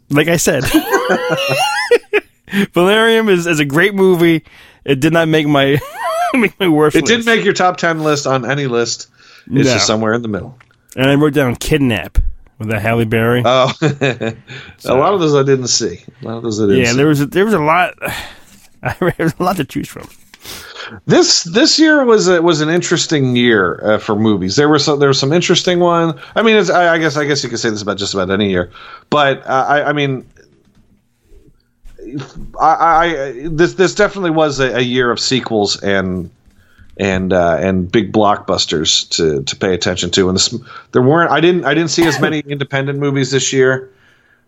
like 0.10 0.28
I 0.28 0.36
said, 0.36 0.64
Valerian 2.74 3.30
is, 3.30 3.48
is 3.48 3.60
a 3.60 3.66
great 3.66 3.94
movie. 3.96 4.44
It 4.86 5.00
did 5.00 5.14
not 5.14 5.28
make 5.28 5.48
my 5.48 5.80
make 6.34 6.60
my 6.60 6.68
worst. 6.68 6.96
It 6.96 7.06
didn't 7.06 7.26
make 7.26 7.44
your 7.44 7.54
top 7.54 7.78
ten 7.78 8.04
list 8.04 8.28
on 8.28 8.50
any 8.50 8.68
list. 8.68 9.08
It's 9.46 9.48
No. 9.68 9.74
just 9.74 9.88
somewhere 9.88 10.14
in 10.14 10.22
the 10.22 10.28
middle. 10.28 10.58
And 10.96 11.10
I 11.10 11.16
wrote 11.16 11.34
down 11.34 11.56
Kidnap 11.56 12.18
with 12.58 12.70
that 12.70 12.82
Halle 12.82 13.06
Berry. 13.06 13.42
Oh, 13.46 13.72
a 13.82 14.94
lot 14.94 15.14
of 15.14 15.20
those 15.20 15.36
I 15.36 15.44
didn't 15.44 15.68
see. 15.68 16.04
A 16.22 16.26
lot 16.26 16.38
of 16.38 16.44
those 16.44 16.60
I 16.60 16.64
didn't 16.66 16.78
yeah, 16.80 16.92
see. 16.92 16.98
there 16.98 17.08
was 17.08 17.22
a, 17.22 17.26
there 17.26 17.46
was 17.46 17.54
a 17.54 17.60
lot. 17.60 17.94
there 19.00 19.14
was 19.20 19.34
a 19.40 19.44
lot 19.44 19.58
to 19.58 19.66
choose 19.66 19.88
from. 19.88 20.08
this 21.06 21.44
this 21.44 21.78
year 21.78 22.04
was 22.06 22.28
a, 22.28 22.42
was 22.42 22.62
an 22.62 22.70
interesting 22.70 23.36
year 23.36 23.80
uh, 23.84 23.98
for 24.00 24.16
movies. 24.16 24.56
There 24.56 24.70
were 24.70 24.80
some 24.80 25.00
there 25.00 25.10
were 25.10 25.14
some 25.14 25.32
interesting 25.34 25.80
one. 25.80 26.20
I 26.36 26.42
mean, 26.42 26.56
it's, 26.58 26.70
I, 26.70 26.94
I 26.96 26.98
guess 26.98 27.16
I 27.18 27.26
guess 27.26 27.44
you 27.44 27.50
could 27.50 27.60
say 27.60 27.70
this 27.70 27.82
about 27.82 27.98
just 27.98 28.14
about 28.14 28.30
any 28.32 28.50
year, 28.50 28.72
but 29.10 29.46
uh, 29.46 29.66
I, 29.68 29.84
I 29.90 29.94
mean, 29.94 30.26
I, 32.60 33.06
I 33.06 33.48
this 33.50 33.74
this 33.76 33.96
definitely 33.96 34.32
was 34.32 34.60
a, 34.60 34.78
a 34.78 34.82
year 34.82 35.12
of 35.12 35.20
sequels 35.20 35.82
and 35.82 36.30
and 36.98 37.32
uh, 37.32 37.58
and 37.60 37.92
big 37.92 38.12
blockbusters 38.12 39.10
to 39.12 39.44
to 39.44 39.56
pay 39.56 39.74
attention 39.74 40.12
to. 40.12 40.28
And 40.28 40.36
this, 40.36 40.54
there 40.92 41.02
weren't 41.02 41.32
I 41.32 41.40
didn't 41.40 41.66
I 41.66 41.74
didn't 41.74 41.92
see 41.92 42.06
as 42.06 42.20
many 42.20 42.40
independent 42.48 43.00
movies 43.00 43.32
this 43.32 43.54
year. 43.54 43.92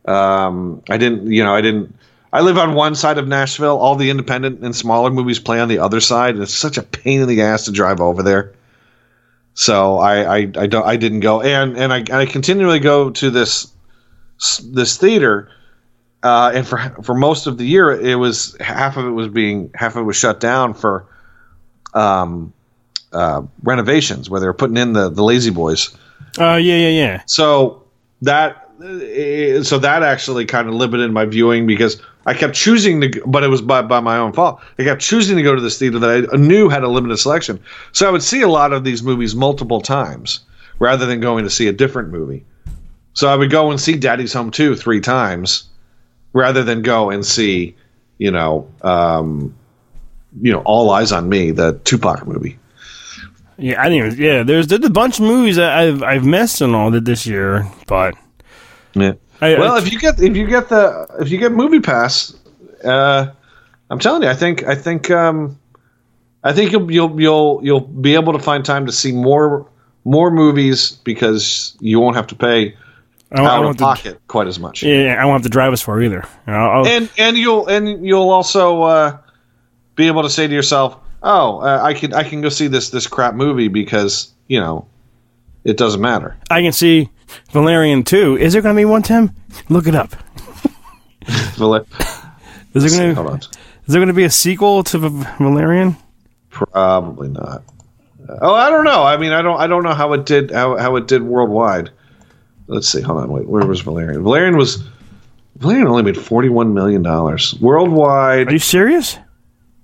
Um, 0.05 0.83
I 0.89 0.97
didn't 0.97 1.31
you 1.31 1.43
know 1.43 1.55
I 1.55 1.61
didn't. 1.61 1.95
I 2.33 2.41
live 2.41 2.57
on 2.57 2.75
one 2.75 2.95
side 2.95 3.17
of 3.17 3.27
Nashville. 3.27 3.77
All 3.77 3.95
the 3.95 4.09
independent 4.09 4.61
and 4.63 4.75
smaller 4.75 5.09
movies 5.09 5.39
play 5.39 5.59
on 5.59 5.67
the 5.67 5.79
other 5.79 5.99
side, 5.99 6.35
and 6.35 6.43
it's 6.43 6.53
such 6.53 6.77
a 6.77 6.83
pain 6.83 7.21
in 7.21 7.27
the 7.27 7.41
ass 7.41 7.65
to 7.65 7.71
drive 7.71 7.99
over 7.99 8.23
there. 8.23 8.53
So 9.53 9.97
I 9.97 10.23
I, 10.23 10.37
I 10.57 10.67
don't 10.67 10.85
I 10.85 10.97
didn't 10.97 11.21
go, 11.21 11.41
and 11.41 11.77
and 11.77 11.93
I 11.93 12.03
I 12.11 12.25
continually 12.25 12.79
go 12.79 13.09
to 13.11 13.29
this 13.29 13.71
this 14.63 14.97
theater, 14.97 15.49
uh, 16.23 16.51
and 16.53 16.67
for 16.67 16.77
for 17.03 17.15
most 17.15 17.47
of 17.47 17.57
the 17.57 17.65
year 17.65 17.91
it 17.91 18.15
was 18.15 18.55
half 18.59 18.97
of 18.97 19.05
it 19.05 19.11
was 19.11 19.27
being 19.27 19.71
half 19.75 19.95
of 19.95 20.01
it 20.01 20.05
was 20.05 20.15
shut 20.15 20.39
down 20.39 20.73
for 20.73 21.07
um, 21.93 22.53
uh, 23.11 23.41
renovations 23.63 24.29
where 24.29 24.39
they 24.39 24.47
were 24.47 24.53
putting 24.53 24.77
in 24.77 24.93
the 24.93 25.09
the 25.09 25.23
lazy 25.23 25.51
boys. 25.51 25.95
Oh 26.37 26.55
yeah, 26.55 26.75
yeah, 26.75 26.89
yeah. 26.89 27.23
So 27.25 27.83
that 28.21 28.69
eh, 28.83 29.63
so 29.63 29.79
that 29.79 30.03
actually 30.03 30.45
kind 30.45 30.67
of 30.67 30.75
limited 30.75 31.11
my 31.11 31.25
viewing 31.25 31.67
because 31.67 32.01
I 32.25 32.33
kept 32.35 32.53
choosing 32.53 33.01
to, 33.01 33.07
go- 33.09 33.25
but 33.25 33.43
it 33.43 33.47
was 33.47 33.61
by, 33.61 33.81
by 33.81 33.99
my 33.99 34.17
own 34.17 34.31
fault. 34.31 34.61
I 34.77 34.83
kept 34.83 35.01
choosing 35.01 35.37
to 35.37 35.43
go 35.43 35.55
to 35.55 35.61
this 35.61 35.79
theater 35.79 35.97
that 35.99 36.29
I 36.31 36.37
knew 36.37 36.69
had 36.69 36.83
a 36.83 36.87
limited 36.87 37.17
selection. 37.17 37.59
So 37.93 38.07
I 38.07 38.11
would 38.11 38.21
see 38.21 38.41
a 38.41 38.47
lot 38.47 38.73
of 38.73 38.83
these 38.83 39.01
movies 39.01 39.35
multiple 39.35 39.81
times 39.81 40.41
rather 40.77 41.07
than 41.07 41.19
going 41.19 41.43
to 41.45 41.49
see 41.49 41.67
a 41.67 41.73
different 41.73 42.09
movie. 42.09 42.45
So 43.13 43.27
I 43.27 43.35
would 43.35 43.49
go 43.49 43.71
and 43.71 43.79
see 43.79 43.97
Daddy's 43.97 44.33
Home 44.33 44.51
2 44.51 44.75
three 44.75 45.01
times 45.01 45.67
rather 46.33 46.63
than 46.63 46.81
go 46.81 47.09
and 47.09 47.25
see, 47.25 47.75
you 48.17 48.31
know, 48.31 48.67
um, 48.81 49.55
you 50.41 50.51
know, 50.51 50.61
All 50.65 50.89
Eyes 50.91 51.11
on 51.11 51.27
Me, 51.29 51.51
the 51.51 51.73
Tupac 51.83 52.25
movie. 52.27 52.57
Yeah, 53.57 53.81
I 53.81 53.89
didn't. 53.89 54.13
Even, 54.13 54.19
yeah, 54.23 54.43
there's 54.43 54.67
there's 54.67 54.83
a 54.85 54.89
bunch 54.89 55.19
of 55.19 55.25
movies 55.25 55.57
that 55.57 55.77
I've 55.77 56.01
I've 56.01 56.25
missed 56.25 56.61
and 56.61 56.75
all 56.75 56.89
that 56.91 57.05
this 57.05 57.27
year, 57.27 57.67
but 57.87 58.15
Yeah. 58.95 59.13
I, 59.41 59.55
well, 59.59 59.73
I- 59.73 59.77
if 59.79 59.91
you 59.91 59.99
get 59.99 60.19
if 60.21 60.35
you 60.35 60.47
get 60.47 60.69
the 60.69 61.07
if 61.19 61.29
you 61.29 61.37
get 61.37 61.51
Movie 61.51 61.79
Pass, 61.79 62.33
uh, 62.83 63.27
I'm 63.89 63.99
telling 63.99 64.23
you, 64.23 64.29
I 64.29 64.33
think 64.33 64.63
I 64.63 64.73
think 64.75 65.11
um, 65.11 65.59
I 66.43 66.53
think 66.53 66.71
you'll 66.71 66.89
you'll 66.91 67.21
you'll 67.21 67.59
you'll 67.63 67.79
be 67.81 68.15
able 68.15 68.33
to 68.33 68.39
find 68.39 68.63
time 68.65 68.85
to 68.87 68.91
see 68.91 69.11
more 69.11 69.67
more 70.05 70.31
movies 70.31 70.91
because 71.03 71.77
you 71.81 71.99
won't 71.99 72.15
have 72.15 72.27
to 72.27 72.35
pay 72.35 72.75
I, 73.31 73.41
I 73.43 73.57
of 73.57 73.63
want 73.65 73.77
to, 73.77 73.83
pocket 73.83 74.21
quite 74.27 74.47
as 74.47 74.59
much. 74.59 74.83
yeah, 74.83 75.15
I 75.19 75.25
won't 75.25 75.35
have 75.35 75.43
to 75.43 75.49
drive 75.49 75.71
as 75.73 75.81
far 75.81 76.01
either. 76.01 76.25
I'll, 76.47 76.69
I'll- 76.79 76.87
And 76.87 77.09
and 77.17 77.37
you'll 77.37 77.67
and 77.67 78.05
you'll 78.05 78.29
also 78.29 78.81
uh, 78.83 79.17
be 79.95 80.07
able 80.07 80.23
to 80.23 80.29
say 80.29 80.47
to 80.47 80.53
yourself, 80.53 80.97
"Oh, 81.23 81.59
uh, 81.59 81.79
I 81.81 81.93
can 81.93 82.13
I 82.13 82.23
can 82.23 82.41
go 82.41 82.49
see 82.49 82.67
this 82.67 82.89
this 82.89 83.07
crap 83.07 83.33
movie 83.35 83.67
because 83.69 84.33
you 84.47 84.59
know 84.59 84.87
it 85.63 85.77
doesn't 85.77 86.01
matter." 86.01 86.35
I 86.49 86.61
can 86.61 86.73
see 86.73 87.09
Valerian 87.51 88.03
too. 88.03 88.37
Is 88.37 88.53
there 88.53 88.61
going 88.61 88.75
to 88.75 88.79
be 88.79 88.85
one, 88.85 89.01
Tim? 89.03 89.31
Look 89.69 89.87
it 89.87 89.95
up. 89.95 90.13
Is 92.73 92.89
there 92.89 93.13
going 93.15 93.15
to 93.15 93.49
is 93.87 93.93
there 93.93 93.99
going 93.99 94.07
to 94.07 94.13
be 94.13 94.23
a 94.23 94.29
sequel 94.29 94.83
to 94.85 94.97
V- 94.97 95.23
Valerian? 95.39 95.97
Probably 96.49 97.27
not. 97.29 97.63
Oh, 98.41 98.53
I 98.53 98.69
don't 98.69 98.85
know. 98.85 99.03
I 99.03 99.17
mean, 99.17 99.33
I 99.33 99.41
don't. 99.41 99.59
I 99.59 99.67
don't 99.67 99.83
know 99.83 99.93
how 99.93 100.13
it 100.13 100.25
did. 100.25 100.51
How, 100.51 100.77
how 100.77 100.95
it 100.95 101.07
did 101.07 101.21
worldwide. 101.23 101.89
Let's 102.71 102.87
see. 102.87 103.01
Hold 103.01 103.19
on. 103.19 103.29
Wait. 103.31 103.47
Where 103.47 103.65
was 103.65 103.81
Valerian? 103.81 104.23
Valerian 104.23 104.55
was. 104.55 104.81
Valerian 105.57 105.87
only 105.87 106.03
made 106.03 106.17
forty-one 106.17 106.73
million 106.73 107.03
dollars 107.03 107.53
worldwide. 107.59 108.47
Are 108.47 108.53
you 108.53 108.59
serious? 108.59 109.17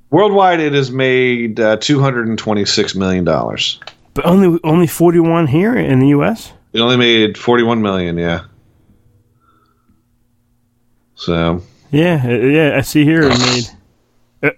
Worldwide, 0.09 0.61
it 0.61 0.71
has 0.73 0.89
made 0.89 1.59
uh, 1.59 1.75
two 1.77 1.99
hundred 1.99 2.27
and 2.29 2.39
twenty-six 2.39 2.95
million 2.95 3.25
dollars. 3.25 3.79
But 4.13 4.25
only 4.25 4.57
only 4.63 4.87
forty 4.87 5.19
one 5.19 5.47
here 5.47 5.75
in 5.75 5.99
the 5.99 6.07
U.S. 6.09 6.53
It 6.71 6.79
only 6.79 6.95
made 6.95 7.37
forty-one 7.37 7.81
million. 7.81 8.17
Yeah. 8.17 8.45
So 11.15 11.61
Yeah, 11.91 12.21
uh, 12.23 12.29
yeah. 12.29 12.77
I 12.77 12.81
see 12.81 13.03
here 13.03 13.23
it 13.23 13.37
made 14.41 14.49
uh, 14.49 14.51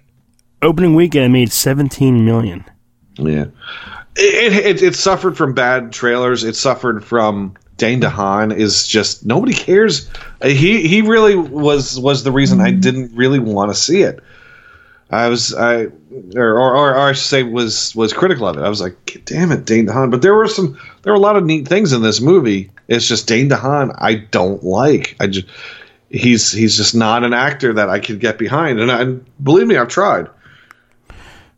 opening 0.62 0.94
weekend 0.94 1.24
it 1.26 1.30
made 1.30 1.50
seventeen 1.52 2.24
million. 2.24 2.64
yeah, 3.16 3.46
it, 4.16 4.52
it 4.52 4.82
it 4.82 4.94
suffered 4.94 5.36
from 5.36 5.52
bad 5.52 5.92
trailers. 5.92 6.44
It 6.44 6.54
suffered 6.54 7.04
from 7.04 7.54
Dane 7.80 8.02
DeHaan 8.02 8.54
is 8.54 8.86
just 8.86 9.24
nobody 9.24 9.54
cares. 9.54 10.06
Uh, 10.42 10.48
He 10.48 10.86
he 10.86 11.00
really 11.00 11.34
was 11.34 11.98
was 11.98 12.24
the 12.24 12.30
reason 12.30 12.60
I 12.60 12.72
didn't 12.72 13.16
really 13.16 13.38
want 13.38 13.72
to 13.72 13.74
see 13.74 14.02
it. 14.02 14.20
I 15.10 15.28
was 15.28 15.54
I 15.54 15.86
or, 16.36 16.58
or 16.58 16.76
or 16.76 16.98
I 16.98 17.12
should 17.12 17.24
say 17.26 17.42
was 17.42 17.96
was 17.96 18.12
critical 18.12 18.46
of 18.46 18.58
it. 18.58 18.62
I 18.62 18.68
was 18.68 18.82
like, 18.82 19.22
damn 19.24 19.50
it, 19.50 19.64
Dane 19.64 19.86
DeHaan. 19.86 20.10
But 20.10 20.20
there 20.20 20.34
were 20.34 20.46
some 20.46 20.78
there 21.02 21.12
were 21.14 21.18
a 21.18 21.22
lot 21.22 21.36
of 21.36 21.44
neat 21.44 21.66
things 21.66 21.94
in 21.94 22.02
this 22.02 22.20
movie. 22.20 22.70
It's 22.88 23.08
just 23.08 23.26
Dane 23.26 23.48
DeHaan 23.48 23.94
I 23.96 24.16
don't 24.30 24.62
like. 24.62 25.16
I 25.18 25.26
just 25.26 25.46
he's 26.10 26.52
he's 26.52 26.76
just 26.76 26.94
not 26.94 27.24
an 27.24 27.32
actor 27.32 27.72
that 27.72 27.88
I 27.88 27.98
could 27.98 28.20
get 28.20 28.38
behind. 28.38 28.78
And, 28.78 28.92
I, 28.92 29.00
and 29.00 29.24
believe 29.42 29.66
me, 29.66 29.78
I've 29.78 29.88
tried. 29.88 30.28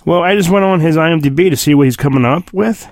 Well, 0.04 0.22
I 0.22 0.36
just 0.36 0.50
went 0.50 0.64
on 0.64 0.78
his 0.78 0.96
IMDb 0.96 1.50
to 1.50 1.56
see 1.56 1.74
what 1.74 1.86
he's 1.88 1.96
coming 1.96 2.24
up 2.24 2.52
with. 2.52 2.88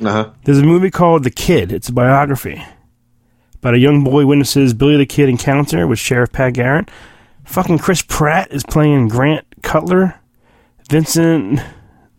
Uh-huh. 0.00 0.30
There's 0.44 0.58
a 0.58 0.64
movie 0.64 0.90
called 0.90 1.24
The 1.24 1.30
Kid. 1.30 1.72
It's 1.72 1.88
a 1.88 1.92
biography 1.92 2.62
about 3.56 3.74
a 3.74 3.78
young 3.78 4.04
boy 4.04 4.26
witnesses 4.26 4.74
Billy 4.74 4.96
the 4.96 5.06
Kid 5.06 5.28
encounter 5.28 5.86
with 5.86 5.98
Sheriff 5.98 6.32
Pat 6.32 6.52
Garrett. 6.54 6.90
Fucking 7.44 7.78
Chris 7.78 8.02
Pratt 8.02 8.50
is 8.52 8.62
playing 8.64 9.08
Grant 9.08 9.46
Cutler. 9.62 10.14
Vincent, 10.90 11.60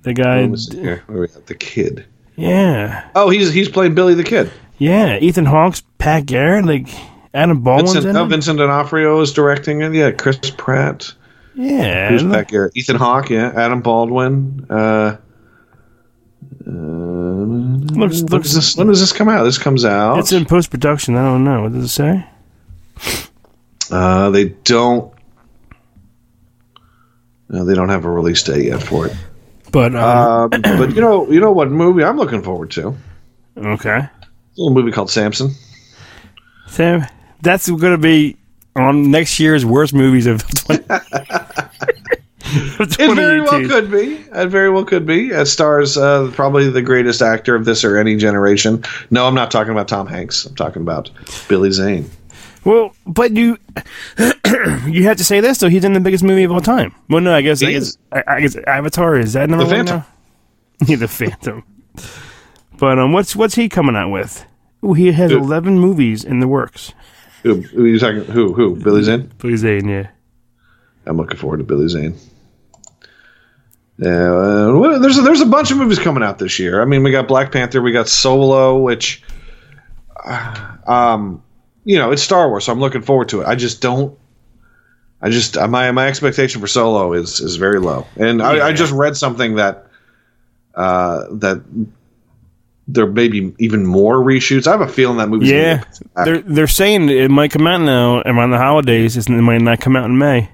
the 0.01 0.13
guy. 0.13 0.41
Let 0.41 0.49
me 0.51 0.57
see 0.57 0.79
here. 0.79 1.03
Where 1.07 1.19
we 1.21 1.25
at? 1.25 1.45
The 1.47 1.55
kid. 1.55 2.05
Yeah, 2.35 3.09
Oh, 3.15 3.29
he's 3.29 3.53
he's 3.53 3.69
playing 3.69 3.95
Billy 3.95 4.13
the 4.13 4.23
Kid. 4.23 4.51
yeah. 4.77 5.17
Ethan 5.19 5.45
Hawke's 5.45 5.81
Pat 5.99 6.25
Garrett. 6.25 6.65
Like 6.65 6.87
Adam 7.33 7.61
Baldwin's 7.61 7.93
Vincent, 7.93 8.09
in 8.09 8.17
oh, 8.17 8.25
it. 8.25 8.29
Vincent 8.29 8.57
D'Onofrio 8.59 9.21
is 9.21 9.31
directing 9.33 9.81
it. 9.81 9.93
Yeah, 9.93 10.11
Chris 10.11 10.37
Pratt. 10.57 11.13
Yeah, 11.53 12.09
Who's 12.09 12.23
back 12.23 12.49
here? 12.51 12.71
Ethan 12.75 12.97
Hawke. 12.97 13.29
Yeah, 13.29 13.53
Adam 13.55 13.81
Baldwin. 13.81 14.65
Uh, 14.69 15.15
uh, 16.67 16.71
Looks- 16.71 18.21
when, 18.21 18.25
looks- 18.27 18.47
does 18.49 18.53
this, 18.55 18.75
when 18.77 18.87
does 18.87 18.99
this 18.99 19.13
come 19.13 19.29
out? 19.29 19.43
This 19.43 19.57
comes 19.57 19.85
out. 19.85 20.17
it's 20.19 20.31
in 20.31 20.45
post 20.45 20.69
production. 20.71 21.15
I 21.15 21.23
don't 21.23 21.43
know. 21.43 21.63
What 21.63 21.73
does 21.73 21.83
it 21.85 21.87
say? 21.89 22.25
uh, 23.91 24.29
they 24.31 24.45
don't. 24.63 25.13
No, 27.49 27.63
they 27.63 27.75
don't 27.75 27.89
have 27.89 28.05
a 28.05 28.09
release 28.09 28.41
date 28.43 28.65
yet 28.65 28.81
for 28.81 29.07
it. 29.07 29.15
But 29.71 29.95
um, 29.95 30.49
Um, 30.53 30.61
but 30.61 30.95
you 30.95 31.01
know, 31.01 31.29
you 31.29 31.39
know 31.39 31.51
what 31.51 31.69
movie 31.69 32.03
I'm 32.03 32.17
looking 32.17 32.41
forward 32.41 32.71
to? 32.71 32.95
okay, 33.57 33.97
A 33.97 34.11
little 34.57 34.73
movie 34.73 34.91
called 34.91 35.09
Samson. 35.11 35.51
Sam, 36.67 37.05
that's 37.41 37.69
going 37.69 37.93
to 37.93 37.97
be 37.97 38.37
on 38.75 39.11
next 39.11 39.39
year's 39.39 39.63
worst 39.65 39.93
movies 39.93 40.25
of 40.25 40.45
20, 40.65 40.83
of 40.89 41.84
It 42.79 43.15
very 43.15 43.41
well 43.41 43.67
could 43.67 43.91
be. 43.91 44.15
It 44.33 44.47
very 44.47 44.69
well 44.69 44.85
could 44.85 45.05
be. 45.05 45.29
It 45.29 45.45
stars 45.47 45.97
uh, 45.97 46.31
probably 46.33 46.69
the 46.69 46.81
greatest 46.81 47.21
actor 47.21 47.55
of 47.55 47.65
this 47.65 47.83
or 47.83 47.97
any 47.97 48.15
generation. 48.15 48.83
No, 49.09 49.27
I'm 49.27 49.35
not 49.35 49.51
talking 49.51 49.71
about 49.71 49.87
Tom 49.87 50.07
Hanks. 50.07 50.45
I'm 50.45 50.55
talking 50.55 50.81
about 50.81 51.09
Billy 51.47 51.71
Zane. 51.71 52.09
Well, 52.63 52.95
but 53.05 53.35
you 53.35 53.57
you 54.87 55.03
have 55.03 55.17
to 55.17 55.23
say 55.23 55.39
this 55.39 55.59
though. 55.59 55.69
He's 55.69 55.83
in 55.83 55.93
the 55.93 55.99
biggest 55.99 56.23
movie 56.23 56.43
of 56.43 56.51
all 56.51 56.61
time. 56.61 56.95
Well, 57.09 57.21
no, 57.21 57.33
I 57.33 57.41
guess 57.41 57.61
I 57.61 57.71
guess. 57.71 57.97
I, 58.11 58.23
I 58.27 58.41
guess 58.41 58.55
Avatar 58.67 59.17
is 59.17 59.33
that 59.33 59.49
number 59.49 59.65
The 59.65 59.75
one 59.75 59.85
Phantom. 59.87 60.03
Yeah, 60.87 60.97
the 60.97 61.07
Phantom. 61.07 61.63
But 62.77 62.99
um, 62.99 63.13
what's 63.13 63.35
what's 63.35 63.55
he 63.55 63.69
coming 63.69 63.95
out 63.95 64.09
with? 64.09 64.45
Ooh, 64.83 64.93
he 64.93 65.11
has 65.11 65.31
Who? 65.31 65.37
eleven 65.37 65.79
movies 65.79 66.23
in 66.23 66.39
the 66.39 66.47
works. 66.47 66.93
Who, 67.43 67.61
who 67.61 67.85
are 67.85 67.87
you 67.87 67.99
talking? 67.99 68.25
Who? 68.25 68.53
Who? 68.53 68.75
Billy 68.75 69.03
Zane. 69.03 69.31
Billy 69.37 69.55
Zane, 69.55 69.87
yeah. 69.87 70.07
I'm 71.05 71.17
looking 71.17 71.37
forward 71.37 71.57
to 71.57 71.63
Billy 71.63 71.87
Zane. 71.87 72.15
Uh, 74.01 74.99
there's 74.99 75.17
a, 75.17 75.21
there's 75.21 75.41
a 75.41 75.45
bunch 75.45 75.71
of 75.71 75.77
movies 75.77 75.99
coming 75.99 76.21
out 76.21 76.37
this 76.37 76.59
year. 76.59 76.81
I 76.81 76.85
mean, 76.85 77.03
we 77.03 77.11
got 77.11 77.27
Black 77.27 77.51
Panther, 77.51 77.81
we 77.81 77.93
got 77.93 78.09
Solo, 78.09 78.77
which, 78.79 79.23
uh, 80.25 80.75
um, 80.85 81.41
you 81.85 81.97
know, 81.97 82.11
it's 82.11 82.21
Star 82.21 82.49
Wars, 82.49 82.65
so 82.65 82.73
I'm 82.73 82.79
looking 82.79 83.03
forward 83.03 83.29
to 83.29 83.41
it. 83.41 83.47
I 83.47 83.55
just 83.55 83.81
don't. 83.81 84.17
I 85.21 85.29
just 85.29 85.57
uh, 85.57 85.67
my 85.67 85.89
my 85.91 86.07
expectation 86.07 86.59
for 86.59 86.67
Solo 86.67 87.13
is 87.13 87.39
is 87.39 87.55
very 87.55 87.79
low, 87.79 88.05
and 88.17 88.39
Yeah. 88.39 88.47
I, 88.47 88.67
I 88.67 88.73
just 88.73 88.91
read 88.91 89.15
something 89.15 89.55
that 89.55 89.87
uh, 90.75 91.25
that 91.31 91.63
there 92.87 93.07
may 93.07 93.29
be 93.29 93.55
even 93.57 93.85
more 93.85 94.17
reshoots. 94.17 94.67
I 94.67 94.71
have 94.71 94.81
a 94.81 94.87
feeling 94.87 95.17
that 95.17 95.29
movie. 95.29 95.47
Yeah, 95.47 95.83
they're 96.15 96.41
they're 96.41 96.67
saying 96.67 97.09
it 97.09 97.31
might 97.31 97.51
come 97.51 97.65
out 97.65 97.81
now 97.81 98.21
around 98.25 98.51
the 98.51 98.57
holidays. 98.57 99.15
Isn't 99.17 99.33
It 99.33 99.41
might 99.41 99.61
not 99.61 99.79
come 99.79 99.95
out 99.95 100.05
in 100.05 100.17
May. 100.17 100.49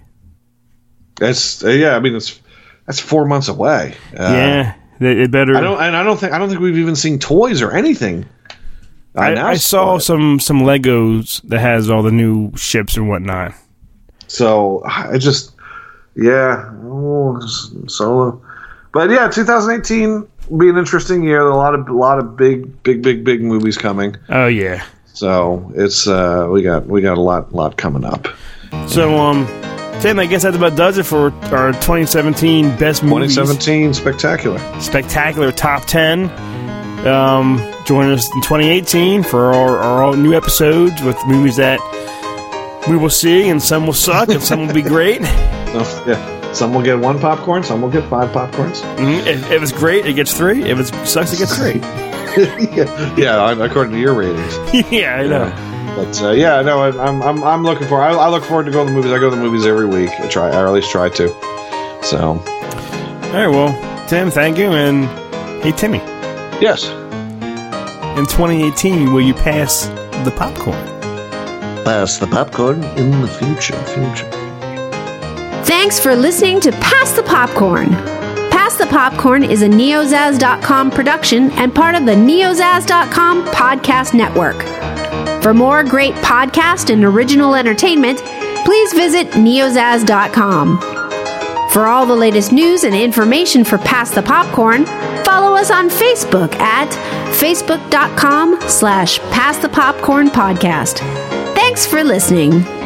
That's 1.15 1.63
uh, 1.63 1.69
yeah. 1.69 1.95
I 1.95 1.99
mean, 1.99 2.15
it's 2.15 2.39
that's 2.91 2.99
four 2.99 3.23
months 3.26 3.47
away. 3.47 3.95
Uh, 4.18 4.34
yeah, 4.34 4.76
it 4.99 5.31
better. 5.31 5.55
I 5.55 5.61
don't 5.61 5.81
and 5.81 5.95
I 5.95 6.03
don't 6.03 6.19
think 6.19 6.34
I 6.34 6.38
don't 6.38 6.49
think 6.49 6.59
we've 6.59 6.77
even 6.77 6.97
seen 6.97 7.19
toys 7.19 7.61
or 7.61 7.72
anything. 7.72 8.27
I, 9.15 9.35
I 9.35 9.55
saw 9.55 9.95
it. 9.95 10.01
some 10.01 10.41
some 10.41 10.59
Legos 10.59 11.41
that 11.47 11.59
has 11.59 11.89
all 11.89 12.03
the 12.03 12.11
new 12.11 12.51
ships 12.57 12.97
and 12.97 13.07
whatnot. 13.07 13.53
So 14.27 14.84
I 14.85 15.18
just, 15.18 15.53
yeah, 16.18 16.69
oh, 16.84 17.39
solo. 17.88 18.41
But 18.91 19.09
yeah, 19.09 19.30
2018 19.30 20.27
will 20.49 20.57
be 20.57 20.69
an 20.69 20.77
interesting 20.77 21.23
year. 21.23 21.47
A 21.47 21.55
lot 21.55 21.76
of 21.76 21.88
a 21.88 21.93
lot 21.93 22.19
of 22.19 22.35
big, 22.35 22.84
big, 22.84 23.01
big, 23.01 23.23
big 23.23 23.41
movies 23.41 23.77
coming. 23.77 24.18
Oh 24.27 24.47
yeah. 24.47 24.85
So 25.13 25.72
it's 25.76 26.07
uh, 26.07 26.49
we 26.51 26.61
got 26.61 26.88
we 26.88 27.01
got 27.01 27.18
a 27.18 27.22
lot 27.22 27.53
lot 27.53 27.77
coming 27.77 28.03
up. 28.03 28.27
So 28.88 29.18
um, 29.18 29.45
Tim, 30.02 30.18
I 30.18 30.26
guess 30.26 30.41
that 30.41 30.56
about 30.56 30.76
does 30.76 30.98
it 30.98 31.03
for 31.06 31.32
our 31.53 31.73
2017 31.73 32.76
best 32.78 33.03
movies. 33.03 33.36
2017 33.36 33.94
spectacular. 33.94 34.57
spectacular 34.82 35.52
top 35.52 35.86
10. 35.86 36.28
Um, 37.06 37.57
join 37.86 38.10
us 38.10 38.26
in 38.34 38.41
2018 38.41 39.22
for 39.22 39.53
our, 39.53 39.78
our 39.78 40.18
new 40.18 40.34
episodes 40.34 40.99
with 41.03 41.18
movies 41.28 41.57
that 41.57 41.80
we 42.90 42.98
will 42.98 43.11
see, 43.11 43.48
and 43.49 43.61
some 43.61 43.86
will 43.86 43.94
suck, 43.94 44.30
and 44.30 44.41
some 44.41 44.65
will 44.65 44.73
be 44.73 44.82
great. 44.82 45.22
So, 45.22 46.03
yeah, 46.07 46.52
some 46.52 46.73
will 46.73 46.82
get 46.82 46.98
one 46.98 47.19
popcorn, 47.19 47.64
some 47.64 47.84
will 47.84 47.91
get 47.91 48.10
five 48.10 48.30
popcorns. 48.30 48.82
Mhm. 48.98 49.26
If, 49.28 49.52
if 49.52 49.61
it's 49.61 49.72
great, 49.72 50.07
it 50.07 50.14
gets 50.14 50.36
three. 50.36 50.64
If 50.64 50.80
it 50.80 51.07
sucks, 51.07 51.32
it 51.32 51.38
gets 51.38 51.56
three. 51.56 51.80
yeah, 52.76 53.15
yeah, 53.18 53.64
according 53.64 53.94
to 53.94 53.99
your 53.99 54.15
ratings. 54.15 54.57
yeah, 54.91 55.15
I 55.18 55.28
know. 55.28 55.70
But 55.95 56.22
uh, 56.23 56.31
yeah, 56.31 56.61
no, 56.61 56.80
I- 56.81 57.05
I'm 57.07 57.22
I'm 57.22 57.43
I'm 57.43 57.63
looking 57.63 57.88
for. 57.88 58.01
I, 58.01 58.11
I 58.13 58.30
look 58.30 58.43
forward 58.43 58.65
to 58.65 58.72
going 58.72 58.88
to 58.88 58.91
the 58.93 58.97
movies. 58.97 59.11
I 59.11 59.19
go 59.19 59.30
to 59.30 59.35
the 59.35 59.41
movies 59.41 59.65
every 59.65 59.85
week. 59.85 60.09
I 60.19 60.27
try, 60.27 60.49
or 60.49 60.68
at 60.68 60.73
least 60.73 60.89
try 60.91 61.09
to. 61.09 61.27
So 62.03 62.18
All 62.39 63.34
right, 63.34 63.47
well, 63.47 64.07
Tim, 64.07 64.31
thank 64.31 64.57
you, 64.57 64.72
and 64.72 65.05
hey, 65.63 65.72
Timmy, 65.72 65.99
yes, 66.59 66.85
in 68.18 68.26
2018, 68.26 69.13
will 69.13 69.22
you 69.22 69.34
pass 69.34 69.85
the 70.26 70.34
popcorn? 70.35 70.76
pass 71.84 72.18
the 72.19 72.27
popcorn 72.27 72.84
in 72.97 73.22
the 73.22 73.27
future. 73.27 73.73
Future. 73.85 74.30
Thanks 75.65 75.99
for 75.99 76.15
listening 76.15 76.59
to 76.61 76.72
Pass 76.73 77.13
the 77.13 77.23
Popcorn. 77.23 77.89
Pass 78.51 78.76
the 78.77 78.85
Popcorn 78.88 79.43
is 79.43 79.61
a 79.63 79.68
neozaz.com 79.68 80.91
production 80.91 81.49
and 81.51 81.73
part 81.73 81.95
of 81.95 82.05
the 82.05 82.11
neozaz.com 82.13 83.45
podcast 83.47 84.13
network. 84.13 84.57
For 85.41 85.53
more 85.53 85.84
great 85.84 86.13
podcast 86.15 86.91
and 86.91 87.03
original 87.03 87.55
entertainment, 87.55 88.19
please 88.65 88.93
visit 88.93 89.27
neozaz.com. 89.31 90.80
For 91.72 91.88
all 91.88 92.05
the 92.05 92.15
latest 92.15 92.51
news 92.51 92.84
and 92.84 92.93
information 92.93 93.63
for 93.63 93.77
Pass 93.77 94.11
the 94.11 94.22
Popcorn, 94.22 94.85
follow 95.23 95.55
us 95.55 95.72
on 95.72 95.89
Facebook 95.89 96.53
at 96.55 96.89
facebook.com 97.39 98.59
slash 98.68 99.19
pass 99.31 99.57
the 99.57 99.69
popcorn 99.69 100.27
podcast. 100.27 100.99
Thanks 101.55 101.88
for 101.88 102.03
listening. 102.03 102.81